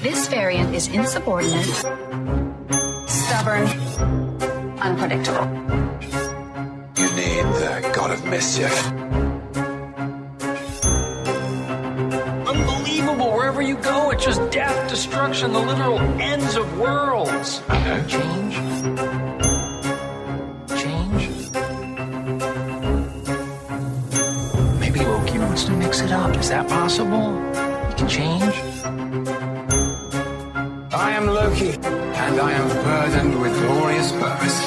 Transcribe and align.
This 0.00 0.28
variant 0.28 0.74
is 0.74 0.86
insubordinate, 0.88 1.64
stubborn, 3.08 3.66
unpredictable. 4.78 5.46
You 6.96 7.10
need 7.16 7.44
the 7.54 7.90
god 7.94 8.12
of 8.12 8.24
mischief. 8.24 8.92
Unbelievable. 12.46 13.32
Wherever 13.32 13.60
you 13.60 13.76
go, 13.76 14.10
it's 14.10 14.24
just 14.24 14.50
death, 14.50 14.88
destruction, 14.88 15.52
the 15.52 15.60
literal 15.60 15.98
ends 16.20 16.54
of 16.56 16.78
worlds. 16.78 17.60
Okay. 17.68 18.04
Change. 18.06 18.97
To 25.58 25.72
mix 25.72 26.00
it 26.00 26.12
up. 26.12 26.34
Is 26.36 26.48
that 26.48 26.68
possible? 26.68 27.32
He 27.88 27.94
can 27.94 28.08
change. 28.08 28.54
I 30.94 31.10
am 31.10 31.26
Loki, 31.26 31.70
and 31.72 32.40
I 32.40 32.52
am 32.52 32.68
burdened 32.84 33.40
with 33.42 33.52
glorious 33.66 34.12
purpose. 34.12 34.60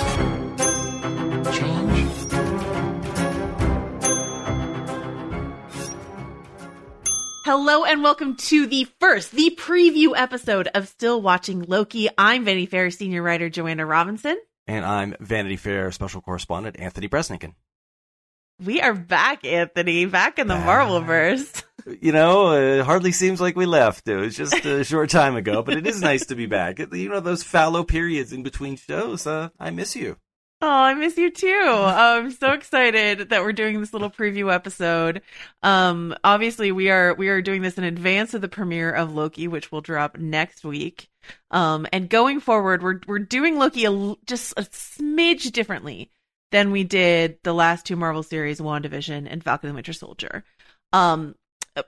Change. 1.57 2.07
Hello 7.45 7.85
and 7.85 8.03
welcome 8.03 8.35
to 8.35 8.67
the 8.67 8.85
first, 8.99 9.31
the 9.31 9.57
preview 9.57 10.11
episode 10.15 10.67
of 10.75 10.87
Still 10.87 11.21
Watching 11.21 11.63
Loki. 11.63 12.09
I'm 12.15 12.45
Vanity 12.45 12.67
Fair 12.67 12.91
senior 12.91 13.23
writer 13.23 13.49
Joanna 13.49 13.85
Robinson. 13.87 14.37
And 14.67 14.85
I'm 14.85 15.15
Vanity 15.19 15.55
Fair 15.55 15.91
special 15.91 16.21
correspondent 16.21 16.79
Anthony 16.79 17.07
Breznican. 17.07 17.55
We 18.63 18.79
are 18.79 18.93
back, 18.93 19.43
Anthony, 19.43 20.05
back 20.05 20.37
in 20.37 20.45
the 20.45 20.53
Marvelverse. 20.53 21.63
You 21.99 22.11
know, 22.11 22.53
it 22.53 22.85
hardly 22.85 23.11
seems 23.11 23.41
like 23.41 23.55
we 23.55 23.65
left. 23.65 24.07
It 24.07 24.15
was 24.15 24.37
just 24.37 24.53
a 24.65 24.83
short 24.83 25.09
time 25.09 25.35
ago, 25.35 25.63
but 25.63 25.77
it 25.77 25.87
is 25.87 25.99
nice 25.99 26.27
to 26.27 26.35
be 26.35 26.45
back. 26.45 26.77
You 26.77 27.09
know, 27.09 27.21
those 27.21 27.41
fallow 27.41 27.83
periods 27.83 28.31
in 28.31 28.43
between 28.43 28.75
shows, 28.75 29.25
uh, 29.25 29.49
I 29.59 29.71
miss 29.71 29.95
you. 29.95 30.17
Oh, 30.61 30.69
I 30.69 30.93
miss 30.93 31.17
you 31.17 31.31
too. 31.31 31.47
I'm 31.65 32.29
so 32.29 32.51
excited 32.51 33.29
that 33.29 33.41
we're 33.41 33.51
doing 33.51 33.79
this 33.79 33.93
little 33.93 34.11
preview 34.11 34.53
episode. 34.53 35.23
Um, 35.63 36.13
obviously 36.23 36.71
we 36.71 36.91
are, 36.91 37.15
we 37.15 37.29
are 37.29 37.41
doing 37.41 37.63
this 37.63 37.79
in 37.79 37.83
advance 37.83 38.35
of 38.35 38.41
the 38.41 38.47
premiere 38.47 38.91
of 38.91 39.15
Loki, 39.15 39.47
which 39.47 39.71
will 39.71 39.81
drop 39.81 40.19
next 40.19 40.63
week. 40.63 41.09
Um, 41.49 41.87
and 41.91 42.07
going 42.07 42.39
forward, 42.39 42.83
we're, 42.83 42.99
we're 43.07 43.17
doing 43.17 43.57
Loki 43.57 43.85
a, 43.85 44.15
just 44.27 44.53
a 44.55 44.61
smidge 44.61 45.51
differently 45.51 46.11
than 46.51 46.71
we 46.71 46.83
did 46.83 47.37
the 47.43 47.53
last 47.53 47.85
two 47.85 47.95
Marvel 47.95 48.23
series, 48.23 48.59
WandaVision 48.61 49.27
and 49.29 49.43
Falcon 49.43 49.69
and 49.69 49.75
Winter 49.75 49.93
Soldier. 49.93 50.43
Um, 50.93 51.35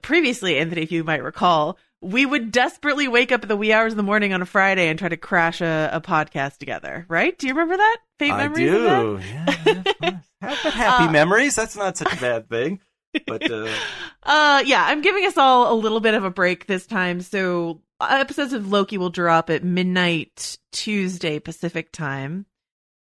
previously, 0.01 0.57
Anthony, 0.57 0.81
if 0.83 0.91
you 0.91 1.03
might 1.03 1.23
recall, 1.23 1.77
we 2.01 2.25
would 2.25 2.51
desperately 2.51 3.07
wake 3.07 3.31
up 3.31 3.43
at 3.43 3.47
the 3.49 3.55
wee 3.57 3.71
hours 3.71 3.93
of 3.93 3.97
the 3.97 4.03
morning 4.03 4.33
on 4.33 4.41
a 4.41 4.45
Friday 4.45 4.87
and 4.89 4.99
try 4.99 5.07
to 5.09 5.17
crash 5.17 5.61
a, 5.61 5.89
a 5.93 6.01
podcast 6.01 6.57
together, 6.57 7.05
right? 7.07 7.37
Do 7.37 7.47
you 7.47 7.53
remember 7.53 7.77
that? 7.77 7.97
Faint 8.19 8.33
I 8.33 8.47
memories 8.47 8.71
of 8.73 8.77
do. 8.77 8.83
that? 8.83 9.23
Yeah, 9.25 9.55
yeah, 9.65 9.79
of 9.79 9.97
course. 9.99 10.13
Have- 10.41 10.73
happy 10.73 11.03
Uh, 11.05 11.11
memories. 11.11 11.55
That's 11.55 11.75
not 11.77 11.95
such 11.97 12.11
a 12.13 12.17
bad 12.19 12.49
thing. 12.49 12.79
But 13.27 13.49
uh, 13.49 13.69
Uh, 14.23 14.63
yeah, 14.65 14.83
I'm 14.87 15.01
giving 15.01 15.25
us 15.25 15.37
all 15.37 15.71
a 15.71 15.75
little 15.75 15.99
bit 15.99 16.13
of 16.13 16.23
a 16.23 16.29
break 16.29 16.65
this 16.65 16.85
time. 16.87 17.21
So 17.21 17.81
uh, 17.99 18.17
episodes 18.19 18.53
of 18.53 18.69
Loki 18.71 18.97
will 18.97 19.09
drop 19.09 19.49
at 19.49 19.63
midnight 19.63 20.57
Tuesday 20.71 21.39
Pacific 21.39 21.91
time. 21.91 22.45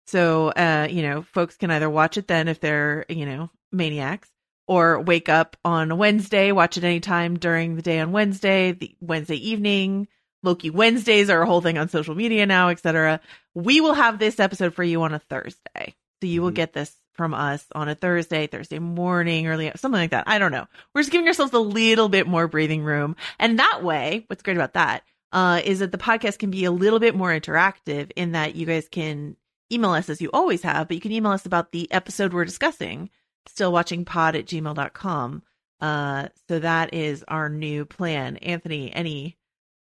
So, 0.07 0.49
uh, 0.49 0.87
you 0.89 1.01
know, 1.01 1.23
folks 1.33 1.57
can 1.57 1.71
either 1.71 1.89
watch 1.89 2.17
it 2.17 2.27
then 2.27 2.47
if 2.47 2.59
they're, 2.59 3.05
you 3.09 3.25
know, 3.25 3.49
maniacs 3.71 4.29
or 4.67 5.01
wake 5.01 5.29
up 5.29 5.57
on 5.65 5.97
Wednesday, 5.97 6.51
watch 6.51 6.77
it 6.77 6.83
anytime 6.83 7.37
during 7.37 7.75
the 7.75 7.81
day 7.81 7.99
on 7.99 8.11
Wednesday, 8.11 8.71
the 8.71 8.95
Wednesday 9.01 9.35
evening. 9.35 10.07
Loki 10.43 10.69
Wednesdays 10.69 11.29
are 11.31 11.41
a 11.41 11.45
whole 11.47 11.61
thing 11.61 11.77
on 11.79 11.89
social 11.89 12.13
media 12.13 12.45
now, 12.45 12.69
etc. 12.69 13.19
We 13.55 13.81
will 13.81 13.95
have 13.95 14.19
this 14.19 14.39
episode 14.39 14.75
for 14.75 14.83
you 14.83 15.01
on 15.01 15.13
a 15.13 15.19
Thursday. 15.19 15.95
So 16.21 16.27
you 16.27 16.41
will 16.43 16.51
Mhm. 16.51 16.55
get 16.55 16.73
this 16.73 16.95
from 17.13 17.33
us 17.33 17.65
on 17.73 17.89
a 17.89 17.95
Thursday, 17.95 18.45
Thursday 18.45 18.77
morning, 18.77 19.47
early, 19.47 19.71
something 19.75 19.99
like 19.99 20.11
that. 20.11 20.25
I 20.27 20.37
don't 20.37 20.51
know. 20.51 20.67
We're 20.93 21.01
just 21.01 21.11
giving 21.11 21.27
ourselves 21.27 21.53
a 21.53 21.59
little 21.59 22.09
bit 22.09 22.27
more 22.27 22.47
breathing 22.47 22.83
room. 22.83 23.15
And 23.39 23.57
that 23.59 23.83
way, 23.83 24.25
what's 24.27 24.43
great 24.43 24.57
about 24.57 24.73
that, 24.73 25.03
uh, 25.31 25.61
is 25.63 25.79
that 25.79 25.91
the 25.91 25.97
podcast 25.97 26.37
can 26.37 26.51
be 26.51 26.65
a 26.65 26.71
little 26.71 26.99
bit 26.99 27.15
more 27.15 27.29
interactive 27.31 28.11
in 28.15 28.33
that 28.33 28.55
you 28.55 28.65
guys 28.65 28.87
can 28.89 29.37
email 29.71 29.91
us 29.91 30.09
as 30.09 30.21
you 30.21 30.29
always 30.33 30.61
have, 30.63 30.87
but 30.87 30.95
you 30.95 31.01
can 31.01 31.11
email 31.11 31.31
us 31.31 31.45
about 31.45 31.71
the 31.71 31.91
episode 31.91 32.33
we're 32.33 32.45
discussing, 32.45 33.09
stillwatchingpod 33.49 34.35
at 34.35 34.45
gmail.com. 34.45 35.43
Uh, 35.81 36.27
so 36.47 36.59
that 36.59 36.93
is 36.93 37.23
our 37.27 37.49
new 37.49 37.85
plan. 37.85 38.37
Anthony, 38.37 38.93
any 38.93 39.37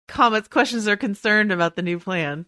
comments, 0.08 0.48
questions, 0.48 0.88
or 0.88 0.96
concerned 0.96 1.52
about 1.52 1.76
the 1.76 1.82
new 1.82 2.00
plan? 2.00 2.46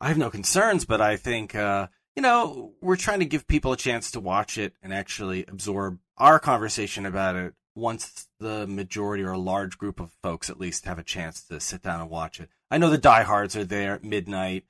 I 0.00 0.08
have 0.08 0.18
no 0.18 0.30
concerns, 0.30 0.84
but 0.84 1.00
I 1.00 1.16
think, 1.16 1.54
uh, 1.54 1.88
you 2.16 2.22
know, 2.22 2.72
we're 2.80 2.96
trying 2.96 3.20
to 3.20 3.24
give 3.24 3.46
people 3.46 3.72
a 3.72 3.76
chance 3.76 4.10
to 4.12 4.20
watch 4.20 4.58
it 4.58 4.74
and 4.82 4.92
actually 4.92 5.44
absorb 5.46 5.98
our 6.18 6.38
conversation 6.38 7.06
about 7.06 7.36
it 7.36 7.54
once 7.74 8.28
the 8.38 8.66
majority 8.66 9.22
or 9.22 9.32
a 9.32 9.38
large 9.38 9.78
group 9.78 9.98
of 10.00 10.12
folks 10.22 10.50
at 10.50 10.60
least 10.60 10.84
have 10.84 10.98
a 10.98 11.04
chance 11.04 11.42
to 11.44 11.58
sit 11.58 11.82
down 11.82 12.00
and 12.00 12.10
watch 12.10 12.40
it. 12.40 12.48
I 12.70 12.78
know 12.78 12.90
the 12.90 12.98
diehards 12.98 13.56
are 13.56 13.64
there 13.64 13.94
at 13.94 14.04
midnight, 14.04 14.64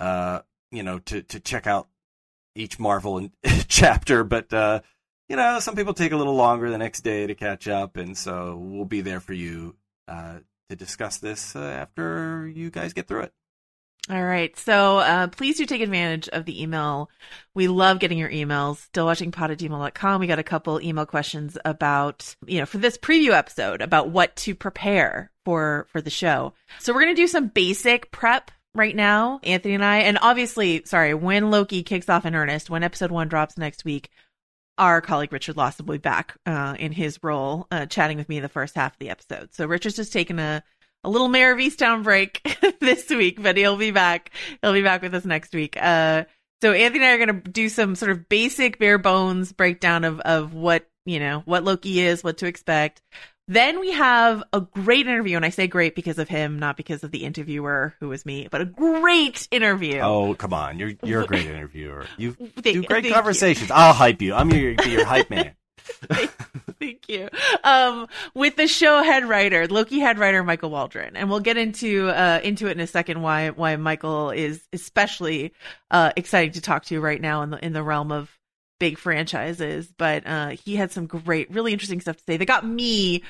uh, 0.00 0.40
you 0.74 0.82
know, 0.82 0.98
to, 1.00 1.22
to 1.22 1.40
check 1.40 1.66
out 1.66 1.88
each 2.54 2.78
Marvel 2.78 3.18
in- 3.18 3.32
chapter, 3.68 4.24
but, 4.24 4.52
uh, 4.52 4.80
you 5.28 5.36
know, 5.36 5.58
some 5.60 5.74
people 5.76 5.94
take 5.94 6.12
a 6.12 6.16
little 6.16 6.34
longer 6.36 6.70
the 6.70 6.78
next 6.78 7.00
day 7.00 7.26
to 7.26 7.34
catch 7.34 7.66
up, 7.68 7.96
and 7.96 8.16
so 8.16 8.56
we'll 8.56 8.84
be 8.84 9.00
there 9.00 9.20
for 9.20 9.32
you, 9.32 9.74
uh, 10.08 10.38
to 10.70 10.76
discuss 10.76 11.18
this 11.18 11.56
uh, 11.56 11.60
after 11.60 12.46
you 12.46 12.70
guys 12.70 12.92
get 12.92 13.06
through 13.06 13.22
it. 13.22 13.32
All 14.10 14.22
right. 14.22 14.54
So 14.58 14.98
uh, 14.98 15.28
please 15.28 15.56
do 15.56 15.64
take 15.64 15.80
advantage 15.80 16.28
of 16.28 16.44
the 16.44 16.62
email. 16.62 17.10
We 17.54 17.68
love 17.68 18.00
getting 18.00 18.18
your 18.18 18.28
emails. 18.28 18.86
Stillwatchingpod. 18.90 20.20
We 20.20 20.26
got 20.26 20.38
a 20.38 20.42
couple 20.42 20.80
email 20.82 21.06
questions 21.06 21.56
about, 21.64 22.36
you 22.46 22.60
know, 22.60 22.66
for 22.66 22.76
this 22.76 22.98
preview 22.98 23.30
episode 23.30 23.80
about 23.80 24.10
what 24.10 24.36
to 24.36 24.54
prepare 24.54 25.30
for 25.46 25.86
for 25.90 26.02
the 26.02 26.10
show. 26.10 26.52
So 26.80 26.92
we're 26.92 27.00
gonna 27.00 27.14
do 27.14 27.26
some 27.26 27.48
basic 27.48 28.10
prep 28.10 28.50
right 28.74 28.94
now, 28.94 29.40
Anthony 29.42 29.74
and 29.74 29.84
I. 29.84 29.98
And 29.98 30.18
obviously, 30.20 30.82
sorry, 30.84 31.14
when 31.14 31.50
Loki 31.50 31.82
kicks 31.82 32.08
off 32.08 32.26
in 32.26 32.34
earnest, 32.34 32.70
when 32.70 32.82
episode 32.82 33.10
one 33.10 33.28
drops 33.28 33.56
next 33.56 33.84
week, 33.84 34.10
our 34.78 35.00
colleague 35.00 35.32
Richard 35.32 35.56
Lawson 35.56 35.86
will 35.86 35.94
be 35.94 35.98
back 35.98 36.36
uh, 36.46 36.74
in 36.78 36.92
his 36.92 37.22
role, 37.22 37.66
uh, 37.70 37.86
chatting 37.86 38.18
with 38.18 38.28
me 38.28 38.40
the 38.40 38.48
first 38.48 38.74
half 38.74 38.92
of 38.94 38.98
the 38.98 39.10
episode. 39.10 39.54
So 39.54 39.66
Richard's 39.66 39.96
just 39.96 40.12
taken 40.12 40.38
a 40.38 40.62
a 41.04 41.10
little 41.10 41.28
Mare 41.28 41.52
of 41.52 41.58
Easttown 41.58 42.02
break 42.02 42.40
this 42.80 43.08
week, 43.10 43.40
but 43.42 43.56
he'll 43.56 43.76
be 43.76 43.90
back. 43.90 44.30
He'll 44.62 44.72
be 44.72 44.82
back 44.82 45.02
with 45.02 45.14
us 45.14 45.24
next 45.24 45.54
week. 45.54 45.76
Uh, 45.80 46.24
so 46.62 46.72
Anthony 46.72 47.04
and 47.04 47.06
I 47.06 47.12
are 47.12 47.26
going 47.26 47.42
to 47.42 47.50
do 47.50 47.68
some 47.68 47.94
sort 47.94 48.10
of 48.10 48.28
basic 48.28 48.78
bare 48.78 48.98
bones 48.98 49.52
breakdown 49.52 50.04
of, 50.04 50.20
of 50.20 50.54
what, 50.54 50.88
you 51.04 51.20
know, 51.20 51.42
what 51.44 51.62
Loki 51.62 52.00
is, 52.00 52.24
what 52.24 52.38
to 52.38 52.46
expect. 52.46 53.02
Then 53.46 53.78
we 53.78 53.92
have 53.92 54.42
a 54.54 54.60
great 54.62 55.06
interview, 55.06 55.36
and 55.36 55.44
I 55.44 55.50
say 55.50 55.66
great 55.66 55.94
because 55.94 56.18
of 56.18 56.28
him, 56.28 56.58
not 56.58 56.78
because 56.78 57.04
of 57.04 57.10
the 57.10 57.24
interviewer 57.24 57.94
who 58.00 58.08
was 58.08 58.24
me, 58.24 58.48
but 58.50 58.62
a 58.62 58.64
great 58.64 59.46
interview. 59.50 60.00
Oh, 60.00 60.34
come 60.34 60.54
on. 60.54 60.78
You're 60.78 60.92
you're 61.02 61.22
a 61.22 61.26
great 61.26 61.46
interviewer. 61.46 62.06
You 62.16 62.32
Thank- 62.38 62.62
do 62.62 62.72
great 62.82 62.88
thank 62.88 63.04
you. 63.06 63.12
conversations. 63.12 63.70
I'll 63.70 63.92
hype 63.92 64.22
you. 64.22 64.32
I'm 64.34 64.50
your 64.50 64.72
your 64.86 65.04
hype 65.04 65.28
man. 65.28 65.52
Thank 66.80 67.08
you. 67.08 67.28
Um, 67.62 68.08
with 68.34 68.56
the 68.56 68.66
show 68.66 69.02
head 69.02 69.26
writer, 69.28 69.66
Loki 69.68 69.98
head 70.00 70.18
writer 70.18 70.42
Michael 70.42 70.70
Waldron, 70.70 71.14
and 71.16 71.28
we'll 71.28 71.40
get 71.40 71.56
into 71.58 72.08
uh, 72.08 72.40
into 72.42 72.68
it 72.68 72.72
in 72.72 72.80
a 72.80 72.86
second. 72.86 73.20
Why 73.20 73.50
why 73.50 73.76
Michael 73.76 74.30
is 74.30 74.62
especially 74.72 75.52
uh, 75.90 76.12
exciting 76.16 76.52
to 76.52 76.60
talk 76.62 76.84
to 76.86 77.00
right 77.00 77.20
now 77.20 77.42
in 77.42 77.50
the 77.50 77.62
in 77.64 77.72
the 77.74 77.82
realm 77.82 78.12
of 78.12 78.30
big 78.84 78.98
franchises. 78.98 79.90
But 79.96 80.26
uh, 80.26 80.50
he 80.50 80.76
had 80.76 80.92
some 80.92 81.06
great, 81.06 81.50
really 81.50 81.72
interesting 81.72 82.02
stuff 82.02 82.18
to 82.18 82.24
say 82.24 82.36
that 82.36 82.44
got 82.44 82.66
me 82.66 83.22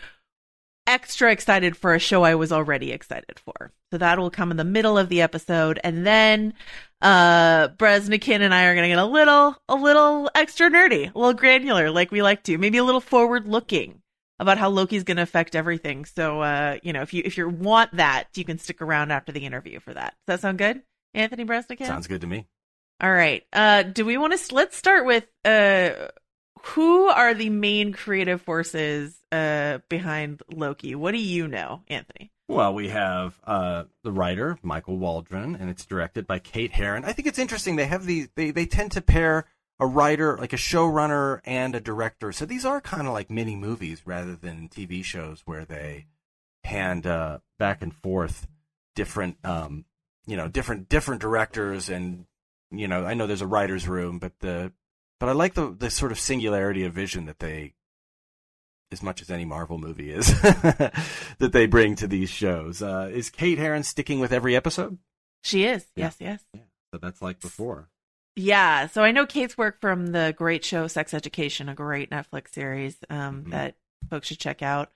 extra 0.84 1.30
excited 1.30 1.76
for 1.76 1.94
a 1.94 2.00
show 2.00 2.24
I 2.24 2.34
was 2.34 2.50
already 2.50 2.90
excited 2.90 3.38
for. 3.38 3.70
So 3.92 3.98
that 3.98 4.18
will 4.18 4.32
come 4.32 4.50
in 4.50 4.56
the 4.56 4.64
middle 4.64 4.98
of 4.98 5.08
the 5.08 5.22
episode, 5.22 5.78
and 5.84 6.04
then 6.04 6.54
uh 7.00 7.68
Breznican 7.68 8.40
and 8.40 8.52
I 8.52 8.64
are 8.64 8.74
gonna 8.74 8.88
get 8.88 8.98
a 8.98 9.04
little 9.04 9.56
a 9.68 9.76
little 9.76 10.28
extra 10.34 10.68
nerdy, 10.68 11.14
a 11.14 11.18
little 11.18 11.34
granular 11.34 11.88
like 11.90 12.10
we 12.10 12.20
like 12.20 12.42
to, 12.44 12.58
maybe 12.58 12.78
a 12.78 12.84
little 12.84 13.00
forward 13.00 13.46
looking 13.46 14.02
about 14.40 14.58
how 14.58 14.68
Loki's 14.68 15.04
gonna 15.04 15.22
affect 15.22 15.54
everything. 15.54 16.04
So 16.04 16.40
uh, 16.40 16.78
you 16.82 16.92
know, 16.92 17.02
if 17.02 17.14
you 17.14 17.22
if 17.24 17.38
you 17.38 17.48
want 17.48 17.96
that, 17.96 18.24
you 18.34 18.44
can 18.44 18.58
stick 18.58 18.82
around 18.82 19.12
after 19.12 19.30
the 19.30 19.46
interview 19.46 19.78
for 19.78 19.94
that. 19.94 20.14
Does 20.26 20.34
that 20.34 20.40
sound 20.40 20.58
good? 20.58 20.82
Anthony 21.14 21.44
Breznican? 21.44 21.86
Sounds 21.86 22.08
good 22.08 22.22
to 22.22 22.26
me. 22.26 22.48
All 23.00 23.12
right. 23.12 23.44
Uh 23.52 23.82
do 23.82 24.04
we 24.04 24.16
want 24.16 24.38
to 24.38 24.54
let's 24.54 24.76
start 24.76 25.04
with 25.06 25.26
uh 25.44 25.90
who 26.62 27.06
are 27.06 27.34
the 27.34 27.50
main 27.50 27.92
creative 27.92 28.40
forces 28.42 29.16
uh 29.32 29.78
behind 29.88 30.42
Loki? 30.52 30.94
What 30.94 31.12
do 31.12 31.18
you 31.18 31.48
know, 31.48 31.82
Anthony? 31.88 32.30
Well, 32.46 32.74
we 32.74 32.88
have 32.90 33.40
uh, 33.44 33.84
the 34.02 34.12
writer 34.12 34.58
Michael 34.62 34.98
Waldron, 34.98 35.56
and 35.56 35.70
it's 35.70 35.86
directed 35.86 36.26
by 36.26 36.38
Kate 36.40 36.72
Herron. 36.72 37.04
I 37.04 37.12
think 37.12 37.26
it's 37.26 37.38
interesting. 37.38 37.76
They 37.76 37.86
have 37.86 38.04
these. 38.04 38.28
They 38.34 38.50
they 38.50 38.66
tend 38.66 38.92
to 38.92 39.00
pair 39.00 39.46
a 39.80 39.86
writer, 39.86 40.36
like 40.36 40.52
a 40.52 40.56
showrunner, 40.56 41.40
and 41.44 41.74
a 41.74 41.80
director. 41.80 42.32
So 42.32 42.44
these 42.44 42.66
are 42.66 42.80
kind 42.82 43.06
of 43.06 43.14
like 43.14 43.30
mini 43.30 43.56
movies 43.56 44.02
rather 44.04 44.36
than 44.36 44.68
TV 44.68 45.02
shows 45.02 45.42
where 45.46 45.64
they 45.64 46.06
hand 46.64 47.06
uh, 47.06 47.38
back 47.58 47.80
and 47.82 47.94
forth 47.94 48.46
different, 48.94 49.38
um, 49.42 49.86
you 50.26 50.36
know, 50.36 50.46
different 50.46 50.90
different 50.90 51.22
directors, 51.22 51.88
and 51.88 52.26
you 52.78 52.88
know, 52.88 53.04
I 53.04 53.14
know 53.14 53.26
there's 53.26 53.40
a 53.42 53.46
writers' 53.46 53.86
room, 53.88 54.18
but 54.18 54.32
the 54.40 54.72
but 55.20 55.28
I 55.28 55.32
like 55.32 55.54
the 55.54 55.70
the 55.76 55.90
sort 55.90 56.12
of 56.12 56.18
singularity 56.18 56.84
of 56.84 56.92
vision 56.92 57.26
that 57.26 57.38
they 57.38 57.74
as 58.92 59.02
much 59.02 59.20
as 59.20 59.30
any 59.30 59.44
Marvel 59.44 59.78
movie 59.78 60.10
is 60.12 60.26
that 60.42 61.50
they 61.52 61.66
bring 61.66 61.96
to 61.96 62.06
these 62.06 62.30
shows. 62.30 62.82
Uh, 62.82 63.10
is 63.12 63.30
Kate 63.30 63.58
Herron 63.58 63.82
sticking 63.82 64.20
with 64.20 64.32
every 64.32 64.54
episode? 64.54 64.98
She 65.42 65.64
is. 65.64 65.84
Yeah. 65.96 66.04
Yes, 66.06 66.16
yes. 66.20 66.44
So 66.92 66.98
that's 67.00 67.20
like 67.20 67.40
before. 67.40 67.88
Yeah, 68.36 68.86
so 68.88 69.02
I 69.02 69.10
know 69.12 69.26
Kate's 69.26 69.56
work 69.56 69.80
from 69.80 70.08
the 70.08 70.34
great 70.36 70.64
show 70.64 70.86
Sex 70.88 71.14
Education, 71.14 71.68
a 71.68 71.74
great 71.74 72.10
Netflix 72.10 72.52
series 72.52 72.96
um, 73.08 73.44
Mhm. 73.44 73.50
that 73.50 73.76
folks 74.10 74.28
should 74.28 74.38
check 74.40 74.60
out. 74.62 74.90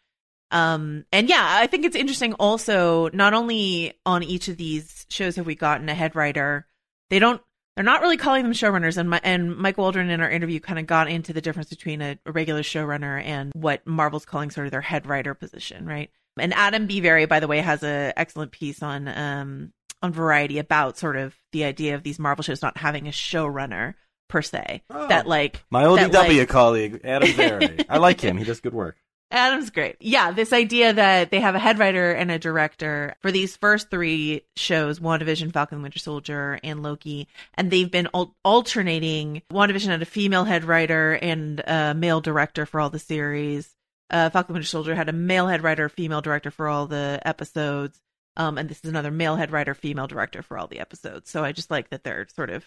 Um, 0.51 1.05
and 1.13 1.29
yeah, 1.29 1.45
I 1.61 1.67
think 1.67 1.85
it's 1.85 1.95
interesting 1.97 2.33
also, 2.35 3.11
not 3.13 3.35
only 3.35 3.93
on 4.07 4.23
each 4.23 4.49
of 4.49 4.57
these 4.57 5.07
shows 5.09 5.37
have 5.37 5.47
we 5.47 5.55
gotten 5.55 5.89
a 5.89 5.95
head 5.95 6.17
writer, 6.17 6.67
they 7.11 7.19
don't, 7.19 7.41
they're 7.79 7.85
not 7.85 8.03
really 8.03 8.17
calling 8.17 8.43
them 8.43 8.53
showrunners. 8.53 8.97
And, 8.97 9.09
my, 9.09 9.21
and 9.23 9.57
Mike 9.57 9.79
Waldron 9.79 10.11
in 10.11 10.21
our 10.21 10.29
interview 10.29 10.59
kind 10.59 10.81
of 10.81 10.89
got 10.89 11.09
into 11.09 11.33
the 11.33 11.41
difference 11.41 11.71
between 11.71 12.03
a, 12.03 12.19
a 12.27 12.33
regular 12.33 12.63
showrunner 12.63 13.23
and 13.23 13.53
what 13.55 13.87
Marvel's 13.87 14.25
calling 14.25 14.51
sort 14.51 14.67
of 14.67 14.73
their 14.73 14.81
head 14.81 15.07
writer 15.07 15.33
position, 15.33 15.87
right? 15.87 16.11
And 16.37 16.53
Adam 16.55 16.89
B. 16.89 16.99
Vary, 16.99 17.27
by 17.27 17.39
the 17.39 17.47
way, 17.47 17.61
has 17.61 17.85
an 17.85 18.13
excellent 18.17 18.51
piece 18.51 18.83
on 18.83 19.07
um, 19.07 19.73
on 20.03 20.13
Variety 20.13 20.59
about 20.59 20.99
sort 20.99 21.17
of 21.17 21.37
the 21.53 21.63
idea 21.63 21.95
of 21.95 22.03
these 22.03 22.19
Marvel 22.19 22.43
shows 22.43 22.63
not 22.63 22.77
having 22.79 23.07
a 23.07 23.13
showrunner 23.13 23.95
per 24.29 24.43
se. 24.43 24.83
Oh. 24.91 25.07
That 25.07 25.29
like 25.29 25.65
My 25.71 25.85
old 25.85 26.01
ODW 26.01 26.39
like- 26.39 26.49
colleague, 26.49 27.01
Adam 27.05 27.31
Vary. 27.31 27.79
I 27.89 27.99
like 27.99 28.21
him. 28.21 28.37
He 28.39 28.45
does 28.45 28.61
good 28.61 28.75
work. 28.75 28.97
Adam's 29.31 29.69
great. 29.71 29.97
Yeah, 30.01 30.33
this 30.33 30.55
idea 30.55 30.93
that 30.95 31.31
they 31.31 31.41
have 31.41 31.55
a 31.55 31.59
head 31.59 31.79
writer 31.79 32.13
and 32.13 32.31
a 32.31 32.39
director 32.39 33.15
for 33.21 33.31
these 33.31 33.57
first 33.57 33.91
three 33.91 34.43
shows 34.57 35.01
WandaVision, 35.01 35.53
Falcon 35.53 35.83
Winter 35.83 35.99
Soldier, 35.99 36.59
and 36.65 36.83
Loki. 36.83 37.29
And 37.55 37.71
they've 37.71 37.91
been 37.91 38.09
al- 38.15 38.35
alternating. 38.43 39.43
WandaVision 39.53 39.89
had 39.89 40.03
a 40.03 40.07
female 40.07 40.45
head 40.45 40.65
writer 40.65 41.13
and 41.13 41.61
a 41.61 41.95
male 41.95 42.23
director 42.23 42.65
for 42.65 42.81
all 42.81 42.89
the 42.89 42.99
series. 42.99 43.69
Uh, 44.09 44.31
Falcon 44.31 44.55
Winter 44.55 44.67
Soldier 44.67 44.95
had 44.95 45.11
a 45.11 45.13
male 45.13 45.47
head 45.47 45.63
writer, 45.63 45.91
female 45.91 46.23
director 46.23 46.51
for 46.51 46.67
all 46.67 46.87
the 46.87 47.21
episodes. 47.25 48.01
Um, 48.39 48.57
and 48.57 48.69
this 48.69 48.81
is 48.83 48.89
another 48.89 49.11
male 49.11 49.37
head 49.37 49.51
writer, 49.51 49.75
female 49.75 50.07
director 50.07 50.43
for 50.43 50.57
all 50.57 50.69
the 50.69 50.81
episodes. 50.81 51.29
So 51.29 51.45
I 51.45 51.53
just 51.53 51.71
like 51.71 51.91
that 51.91 52.03
they're 52.03 52.27
sort 52.35 52.49
of 52.49 52.65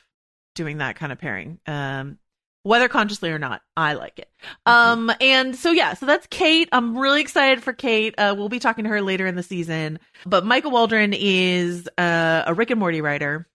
doing 0.53 0.77
that 0.77 0.95
kind 0.95 1.11
of 1.11 1.17
pairing. 1.17 1.59
Um, 1.65 2.19
whether 2.63 2.87
consciously 2.87 3.31
or 3.31 3.39
not, 3.39 3.61
I 3.75 3.93
like 3.93 4.19
it. 4.19 4.29
Um, 4.65 5.11
and 5.19 5.55
so 5.55 5.71
yeah, 5.71 5.93
so 5.93 6.05
that's 6.05 6.27
Kate. 6.27 6.69
I'm 6.71 6.97
really 6.97 7.21
excited 7.21 7.63
for 7.63 7.73
Kate. 7.73 8.13
Uh, 8.17 8.35
we'll 8.37 8.49
be 8.49 8.59
talking 8.59 8.83
to 8.83 8.89
her 8.89 9.01
later 9.01 9.25
in 9.27 9.35
the 9.35 9.43
season. 9.43 9.99
But 10.25 10.45
Michael 10.45 10.71
Waldron 10.71 11.13
is 11.13 11.89
uh, 11.97 12.43
a 12.45 12.53
Rick 12.53 12.71
and 12.71 12.79
Morty 12.79 13.01
writer, 13.01 13.47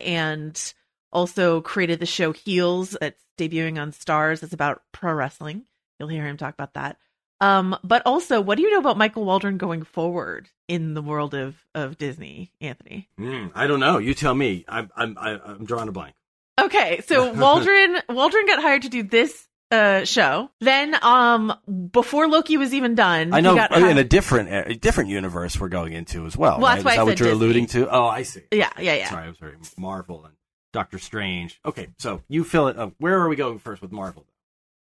and 0.00 0.74
also 1.12 1.60
created 1.60 2.00
the 2.00 2.06
show 2.06 2.32
Heels. 2.32 2.96
That's 3.00 3.22
debuting 3.38 3.80
on 3.80 3.92
Starz. 3.92 4.42
It's 4.42 4.52
about 4.52 4.82
pro 4.92 5.12
wrestling. 5.12 5.64
You'll 5.98 6.08
hear 6.08 6.26
him 6.26 6.36
talk 6.36 6.54
about 6.54 6.74
that. 6.74 6.96
Um, 7.40 7.76
but 7.84 8.02
also, 8.04 8.40
what 8.40 8.56
do 8.56 8.62
you 8.62 8.70
know 8.72 8.80
about 8.80 8.98
Michael 8.98 9.24
Waldron 9.24 9.58
going 9.58 9.84
forward 9.84 10.48
in 10.66 10.94
the 10.94 11.02
world 11.02 11.34
of 11.34 11.56
of 11.74 11.96
Disney, 11.96 12.52
Anthony? 12.60 13.08
Mm, 13.18 13.52
I 13.54 13.66
don't 13.66 13.80
know. 13.80 13.98
You 13.98 14.14
tell 14.14 14.34
me. 14.34 14.64
I'm 14.68 14.90
I'm 14.96 15.16
I'm 15.18 15.64
drawing 15.64 15.88
a 15.88 15.92
blank. 15.92 16.14
Okay, 16.58 17.00
so 17.06 17.32
Waldron 17.34 17.98
Waldron 18.08 18.46
got 18.46 18.60
hired 18.62 18.82
to 18.82 18.88
do 18.88 19.02
this 19.02 19.46
uh 19.70 20.04
show. 20.04 20.50
Then 20.60 20.96
um 21.02 21.52
before 21.92 22.26
Loki 22.26 22.56
was 22.56 22.72
even 22.72 22.94
done, 22.94 23.32
I 23.34 23.40
know 23.40 23.52
he 23.52 23.56
got 23.58 23.72
uh, 23.72 23.76
in 23.76 23.82
hired- 23.82 23.98
a 23.98 24.04
different 24.04 24.48
a 24.70 24.74
different 24.74 25.10
universe 25.10 25.60
we're 25.60 25.68
going 25.68 25.92
into 25.92 26.24
as 26.26 26.36
well. 26.36 26.58
Well, 26.58 26.68
right? 26.68 26.74
that's 26.76 26.84
why 26.84 26.92
Is 26.92 26.96
I 26.98 27.00
that 27.00 27.04
what 27.04 27.10
said 27.18 27.24
you're 27.24 27.28
Disney. 27.34 27.44
alluding 27.46 27.66
to? 27.68 27.90
Oh, 27.90 28.06
I 28.06 28.22
see. 28.22 28.42
Yeah, 28.52 28.70
yeah, 28.78 28.94
yeah. 28.94 29.10
Sorry, 29.10 29.26
I'm 29.28 29.36
sorry. 29.36 29.54
Marvel 29.76 30.24
and 30.24 30.34
Doctor 30.72 30.98
Strange. 30.98 31.60
Okay, 31.66 31.88
so 31.98 32.22
you 32.28 32.44
fill 32.44 32.68
it. 32.68 32.78
Uh, 32.78 32.90
where 32.98 33.18
are 33.20 33.28
we 33.28 33.36
going 33.36 33.58
first 33.58 33.82
with 33.82 33.92
Marvel 33.92 34.26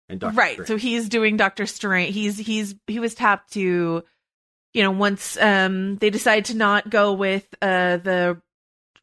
and 0.07 0.19
Doctor 0.19 0.37
right. 0.37 0.53
Strange? 0.53 0.67
So 0.67 0.77
he's 0.77 1.09
doing 1.09 1.35
Doctor 1.35 1.65
Strange. 1.65 2.13
He's 2.13 2.37
he's 2.37 2.75
he 2.85 2.99
was 2.99 3.15
tapped 3.15 3.53
to, 3.53 4.03
you 4.73 4.83
know, 4.83 4.91
once 4.91 5.35
um 5.41 5.97
they 5.97 6.11
decided 6.11 6.45
to 6.45 6.57
not 6.57 6.89
go 6.91 7.13
with 7.13 7.47
uh 7.61 7.97
the 7.97 8.39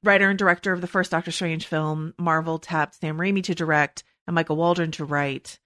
writer 0.03 0.29
and 0.29 0.39
director 0.39 0.73
of 0.73 0.81
the 0.81 0.87
first 0.87 1.11
Doctor 1.11 1.31
Strange 1.31 1.67
film, 1.67 2.15
Marvel 2.19 2.59
tapped 2.59 2.97
Sam 3.01 3.19
Raimi 3.19 3.43
to 3.45 3.55
direct 3.55 4.05
and 4.27 4.35
Michael 4.35 4.57
Waldron 4.57 4.91
to 4.93 5.05
write 5.05 5.59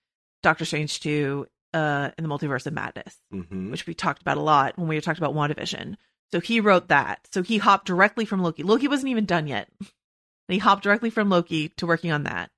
Doctor 0.43 0.65
Strange 0.65 1.01
2 1.01 1.47
uh 1.75 2.11
in 2.17 2.25
the 2.25 2.31
Multiverse 2.31 2.67
of 2.67 2.73
Madness. 2.73 3.17
Mhm. 3.33 3.71
which 3.71 3.87
we 3.87 3.95
talked 3.95 4.23
about 4.23 4.37
a 4.39 4.43
lot 4.43 4.79
when 4.79 4.89
we 4.89 5.01
talked 5.01 5.19
about 5.19 5.35
WandaVision. 5.35 5.97
So 6.33 6.41
he 6.41 6.61
wrote 6.61 6.89
that. 6.89 7.27
So 7.33 7.43
he 7.43 7.59
hopped 7.59 7.87
directly 7.87 8.25
from 8.25 8.41
Loki. 8.43 8.63
Loki 8.63 8.89
wasn't 8.89 9.11
even 9.11 9.27
done 9.27 9.47
yet. 9.47 9.69
And 9.81 9.89
he 10.55 10.59
hopped 10.59 10.83
directly 10.85 11.11
from 11.11 11.29
Loki 11.29 11.69
to 11.71 11.87
working 11.87 12.13
on 12.13 12.23
that. 12.25 12.51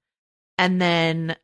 And 0.58 0.80
then 0.80 1.36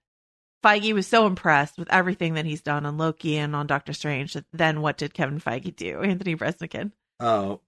Feige 0.64 0.95
was 0.95 1.07
so 1.07 1.26
impressed 1.26 1.76
with 1.79 1.93
everything 1.93 2.35
that 2.35 2.47
he's 2.47 2.62
done 2.62 2.87
on 2.87 2.97
Loki 2.97 3.37
and 3.37 3.55
on 3.55 3.67
Doctor 3.67 3.93
Strange 3.93 4.33
that 4.35 4.47
then 4.53 4.81
what 4.81 4.97
did 4.97 5.12
Kevin 5.14 5.41
Feige 5.41 5.75
do? 5.75 6.00
Anthony 6.03 6.37
Breznican. 6.37 6.93
Oh, 7.21 7.61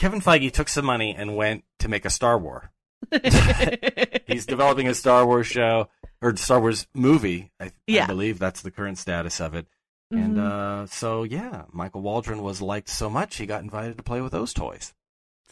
Kevin 0.00 0.20
Feige 0.22 0.50
took 0.50 0.68
some 0.68 0.86
money 0.86 1.14
and 1.16 1.36
went 1.36 1.62
to 1.80 1.88
make 1.88 2.06
a 2.06 2.10
Star 2.10 2.38
Wars. 2.38 2.64
He's 4.26 4.46
developing 4.46 4.88
a 4.88 4.94
Star 4.94 5.26
Wars 5.26 5.46
show 5.46 5.88
or 6.22 6.34
Star 6.36 6.58
Wars 6.58 6.86
movie. 6.94 7.50
I, 7.60 7.72
Yeah. 7.86 8.04
I 8.04 8.06
believe 8.06 8.38
that's 8.38 8.62
the 8.62 8.70
current 8.70 8.96
status 8.98 9.40
of 9.40 9.54
it. 9.54 9.66
And 10.10 10.36
Mhm. 10.38 10.82
uh, 10.82 10.86
so, 10.86 11.22
yeah, 11.24 11.64
Michael 11.70 12.00
Waldron 12.00 12.42
was 12.42 12.62
liked 12.62 12.88
so 12.88 13.10
much 13.10 13.36
he 13.36 13.44
got 13.46 13.62
invited 13.62 13.98
to 13.98 14.02
play 14.02 14.20
with 14.22 14.32
those 14.32 14.54
toys. 14.54 14.94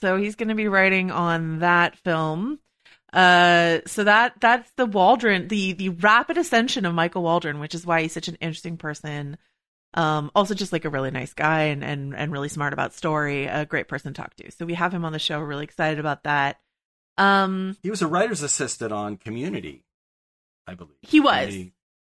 So 0.01 0.17
he's 0.17 0.35
going 0.35 0.49
to 0.49 0.55
be 0.55 0.67
writing 0.69 1.11
on 1.11 1.59
that 1.59 1.97
film. 1.99 2.59
Uh, 3.13 3.79
so 3.87 4.05
that 4.05 4.35
that's 4.41 4.71
the 4.77 4.87
Waldron, 4.87 5.49
the 5.49 5.73
the 5.73 5.89
rapid 5.91 6.39
ascension 6.39 6.85
of 6.87 6.95
Michael 6.95 7.23
Waldron, 7.23 7.59
which 7.61 7.75
is 7.75 7.87
why 7.87 8.03
he's 8.03 8.13
such 8.13 8.29
an 8.29 8.37
interesting 8.41 8.77
person. 8.79 9.37
Um, 9.95 10.31
also 10.35 10.55
just 10.55 10.73
like 10.73 10.85
a 10.85 10.91
really 10.91 11.11
nice 11.11 11.33
guy 11.33 11.63
and 11.65 11.83
and 11.83 12.15
and 12.15 12.31
really 12.31 12.49
smart 12.49 12.73
about 12.73 12.93
story, 12.95 13.47
a 13.47 13.65
great 13.65 13.89
person 13.89 14.13
to 14.13 14.21
talk 14.21 14.35
to. 14.37 14.51
So 14.53 14.67
we 14.67 14.75
have 14.75 14.93
him 14.93 15.05
on 15.05 15.13
the 15.13 15.19
show. 15.19 15.39
We're 15.39 15.47
really 15.47 15.65
excited 15.65 15.99
about 15.99 16.25
that. 16.25 16.61
Um, 17.17 17.77
He 17.83 17.91
was 17.91 18.03
a 18.03 18.07
writer's 18.07 18.43
assistant 18.43 18.93
on 18.93 19.17
Community, 19.17 19.85
I 20.67 20.75
believe. 20.75 20.97
He 21.03 21.21
was. 21.21 21.55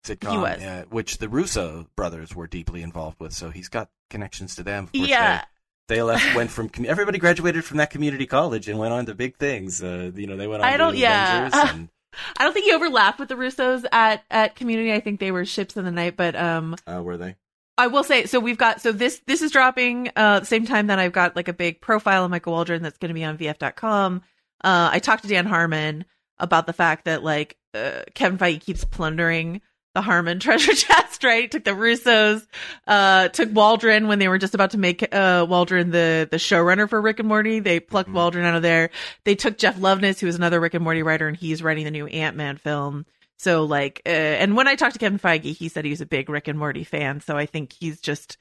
Sitcom, 0.06 0.32
He 0.32 0.38
was. 0.38 0.62
Uh, 0.62 0.86
which 0.90 1.18
the 1.18 1.28
Russo 1.30 1.88
brothers 1.96 2.36
were 2.36 2.48
deeply 2.48 2.82
involved 2.82 3.20
with. 3.20 3.34
So 3.34 3.50
he's 3.50 3.70
got 3.70 3.90
connections 4.10 4.56
to 4.56 4.64
them. 4.64 4.90
Yeah, 4.94 5.44
they 5.88 6.02
left 6.02 6.36
went 6.36 6.52
from 6.52 6.70
everybody 6.86 7.18
graduated 7.18 7.64
from 7.66 7.78
that 7.78 7.90
community 7.90 8.26
college 8.26 8.68
and 8.70 8.78
went 8.78 8.94
on 8.94 9.06
to 9.08 9.16
big 9.16 9.38
things. 9.38 9.82
Uh, 9.82 10.12
you 10.14 10.28
know, 10.28 10.38
they 10.38 10.48
went 10.48 10.62
on 10.64 10.70
I 10.70 10.78
don't- 10.78 10.96
yeah. 10.96 11.50
And 11.74 11.90
I 12.38 12.44
don't 12.44 12.54
think 12.54 12.66
he 12.66 12.74
overlapped 12.74 13.20
with 13.20 13.30
the 13.30 13.36
Russos 13.36 13.86
at 13.92 14.24
at 14.30 14.56
Community. 14.56 14.92
I 14.94 15.00
think 15.00 15.20
they 15.20 15.32
were 15.32 15.46
ships 15.46 15.78
in 15.78 15.86
the 15.86 15.92
night, 15.92 16.18
but 16.18 16.36
um, 16.36 16.76
uh, 16.86 17.02
were 17.04 17.18
they? 17.18 17.36
I 17.80 17.88
will 17.88 18.04
say 18.04 18.26
so. 18.26 18.40
We've 18.40 18.58
got 18.58 18.82
so 18.82 18.92
this 18.92 19.22
this 19.26 19.42
is 19.42 19.52
dropping 19.52 20.10
uh 20.10 20.36
at 20.38 20.40
the 20.42 20.46
same 20.46 20.66
time 20.66 20.88
that 20.88 21.00
I've 21.00 21.14
got 21.14 21.36
like 21.36 21.48
a 21.48 21.54
big 21.54 21.82
profile 21.82 22.26
of 22.26 22.32
Michael 22.32 22.54
Waldron 22.54 22.82
that's 22.84 22.98
going 22.98 23.10
to 23.10 23.14
be 23.14 23.24
on 23.24 23.38
VF.com. 23.38 24.22
Uh, 24.64 24.90
I 24.92 25.00
talked 25.00 25.24
to 25.24 25.30
Dan 25.30 25.46
Harmon 25.46 26.06
about 26.38 26.68
the 26.68 26.74
fact 26.74 27.06
that 27.06 27.24
like 27.24 27.58
uh, 27.74 28.02
Kevin 28.14 28.38
Feige 28.38 28.60
keeps 28.62 28.84
plundering 28.84 29.62
the 29.96 30.02
Harmon 30.02 30.40
treasure 30.42 30.74
chest. 30.74 31.24
Right, 31.24 31.50
took 31.50 31.64
the 31.64 31.72
Russos, 31.72 32.46
uh, 32.88 33.28
took 33.30 33.52
Waldron 33.54 34.08
when 34.08 34.20
they 34.20 34.28
were 34.28 34.38
just 34.38 34.56
about 34.56 34.72
to 34.72 34.78
make 34.78 35.04
uh 35.14 35.46
Waldron 35.50 35.90
the 35.90 36.28
the 36.30 36.38
showrunner 36.38 36.90
for 36.90 37.02
Rick 37.02 37.20
and 37.20 37.28
Morty. 37.28 37.60
They 37.60 37.80
plucked 37.80 38.10
Mhm. 38.10 38.14
Waldron 38.14 38.46
out 38.46 38.56
of 38.56 38.62
there. 38.62 38.90
They 39.24 39.36
took 39.36 39.58
Jeff 39.58 39.78
Loveness, 39.78 40.20
who 40.20 40.28
is 40.28 40.36
another 40.36 40.60
Rick 40.60 40.74
and 40.76 40.84
Morty 40.84 41.02
writer, 41.04 41.28
and 41.28 41.36
he's 41.38 41.64
writing 41.64 41.86
the 41.86 41.92
new 41.92 42.08
Ant 42.08 42.36
Man 42.38 42.58
film. 42.58 43.06
So 43.40 43.64
like, 43.64 44.02
uh, 44.06 44.10
and 44.10 44.56
when 44.56 44.68
I 44.68 44.76
talked 44.76 44.94
to 44.94 45.00
Kevin 45.00 45.18
Feige, 45.18 45.56
he 45.56 45.70
said 45.70 45.86
he 45.86 45.92
was 45.92 46.02
a 46.02 46.06
big 46.06 46.30
Rick 46.30 46.48
and 46.48 46.60
Morty 46.60 46.84
fan. 46.84 47.22
So 47.22 47.38
I 47.38 47.46
think 47.46 47.74
he's 47.74 48.00
just 48.02 48.38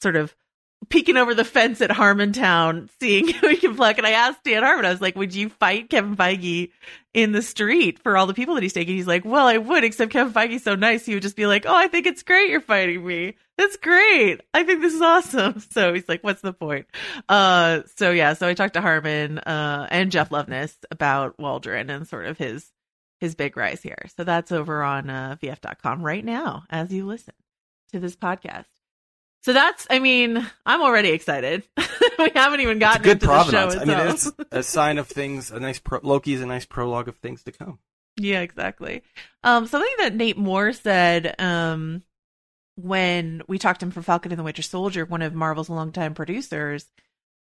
sort 0.00 0.16
of 0.16 0.34
peeking 0.88 1.16
over 1.16 1.34
the 1.34 1.44
fence 1.44 1.80
at 1.80 1.90
Harmontown, 1.90 2.88
seeing 3.00 3.28
who 3.32 3.48
he 3.48 3.56
can 3.56 3.76
pluck. 3.76 3.98
And 3.98 4.06
I 4.06 4.12
asked 4.12 4.44
Dan 4.44 4.62
Harmon, 4.62 4.84
I 4.84 4.90
was 4.90 5.00
like, 5.00 5.16
would 5.16 5.34
you 5.34 5.48
fight 5.48 5.90
Kevin 5.90 6.16
Feige 6.16 6.70
in 7.12 7.32
the 7.32 7.42
street 7.42 7.98
for 8.02 8.16
all 8.16 8.26
the 8.26 8.34
people 8.34 8.54
that 8.54 8.62
he's 8.62 8.72
taking? 8.72 8.96
He's 8.96 9.06
like, 9.06 9.24
well, 9.24 9.46
I 9.46 9.58
would, 9.58 9.84
except 9.84 10.12
Kevin 10.12 10.32
Feige's 10.32 10.62
so 10.62 10.74
nice. 10.74 11.04
He 11.04 11.14
would 11.14 11.22
just 11.22 11.36
be 11.36 11.46
like, 11.46 11.66
oh, 11.66 11.74
I 11.76 11.88
think 11.88 12.06
it's 12.06 12.22
great 12.22 12.50
you're 12.50 12.60
fighting 12.60 13.06
me. 13.06 13.34
That's 13.56 13.76
great. 13.76 14.40
I 14.54 14.62
think 14.62 14.80
this 14.80 14.94
is 14.94 15.02
awesome. 15.02 15.62
So 15.72 15.92
he's 15.92 16.08
like, 16.08 16.24
what's 16.24 16.40
the 16.40 16.52
point? 16.52 16.86
Uh, 17.28 17.82
so 17.96 18.10
yeah, 18.10 18.32
so 18.32 18.48
I 18.48 18.54
talked 18.54 18.74
to 18.74 18.80
Harmon, 18.80 19.38
uh, 19.38 19.86
and 19.90 20.10
Jeff 20.10 20.30
Loveness 20.30 20.74
about 20.90 21.38
Waldron 21.38 21.90
and 21.90 22.06
sort 22.08 22.26
of 22.26 22.38
his, 22.38 22.70
his 23.20 23.34
big 23.34 23.56
rise 23.56 23.82
here. 23.82 24.06
So 24.16 24.24
that's 24.24 24.52
over 24.52 24.82
on 24.82 25.10
uh, 25.10 25.36
VF.com 25.42 26.02
right 26.02 26.24
now 26.24 26.64
as 26.70 26.92
you 26.92 27.06
listen 27.06 27.34
to 27.92 28.00
this 28.00 28.16
podcast. 28.16 28.66
So 29.42 29.52
that's, 29.52 29.86
I 29.88 29.98
mean, 29.98 30.44
I'm 30.66 30.82
already 30.82 31.10
excited. 31.10 31.62
we 32.18 32.30
haven't 32.34 32.60
even 32.60 32.78
gotten 32.78 33.02
good 33.02 33.22
into 33.22 33.26
the 33.26 33.44
show 33.44 33.68
provenance. 33.68 33.80
I 33.80 33.84
mean, 33.84 34.08
it's 34.08 34.30
a 34.50 34.62
sign 34.62 34.98
of 34.98 35.06
things. 35.06 35.50
A 35.50 35.60
nice 35.60 35.78
pro- 35.78 36.00
Loki's 36.00 36.40
a 36.40 36.46
nice 36.46 36.64
prologue 36.64 37.08
of 37.08 37.16
things 37.16 37.42
to 37.44 37.52
come. 37.52 37.78
Yeah, 38.16 38.40
exactly. 38.40 39.02
Um, 39.44 39.66
something 39.66 39.94
that 39.98 40.14
Nate 40.14 40.36
Moore 40.36 40.72
said 40.72 41.36
um, 41.38 42.02
when 42.76 43.42
we 43.46 43.58
talked 43.58 43.80
to 43.80 43.86
him 43.86 43.92
for 43.92 44.02
Falcon 44.02 44.32
and 44.32 44.38
the 44.38 44.44
Winter 44.44 44.62
Soldier, 44.62 45.04
one 45.04 45.22
of 45.22 45.34
Marvel's 45.34 45.70
longtime 45.70 46.14
producers, 46.14 46.86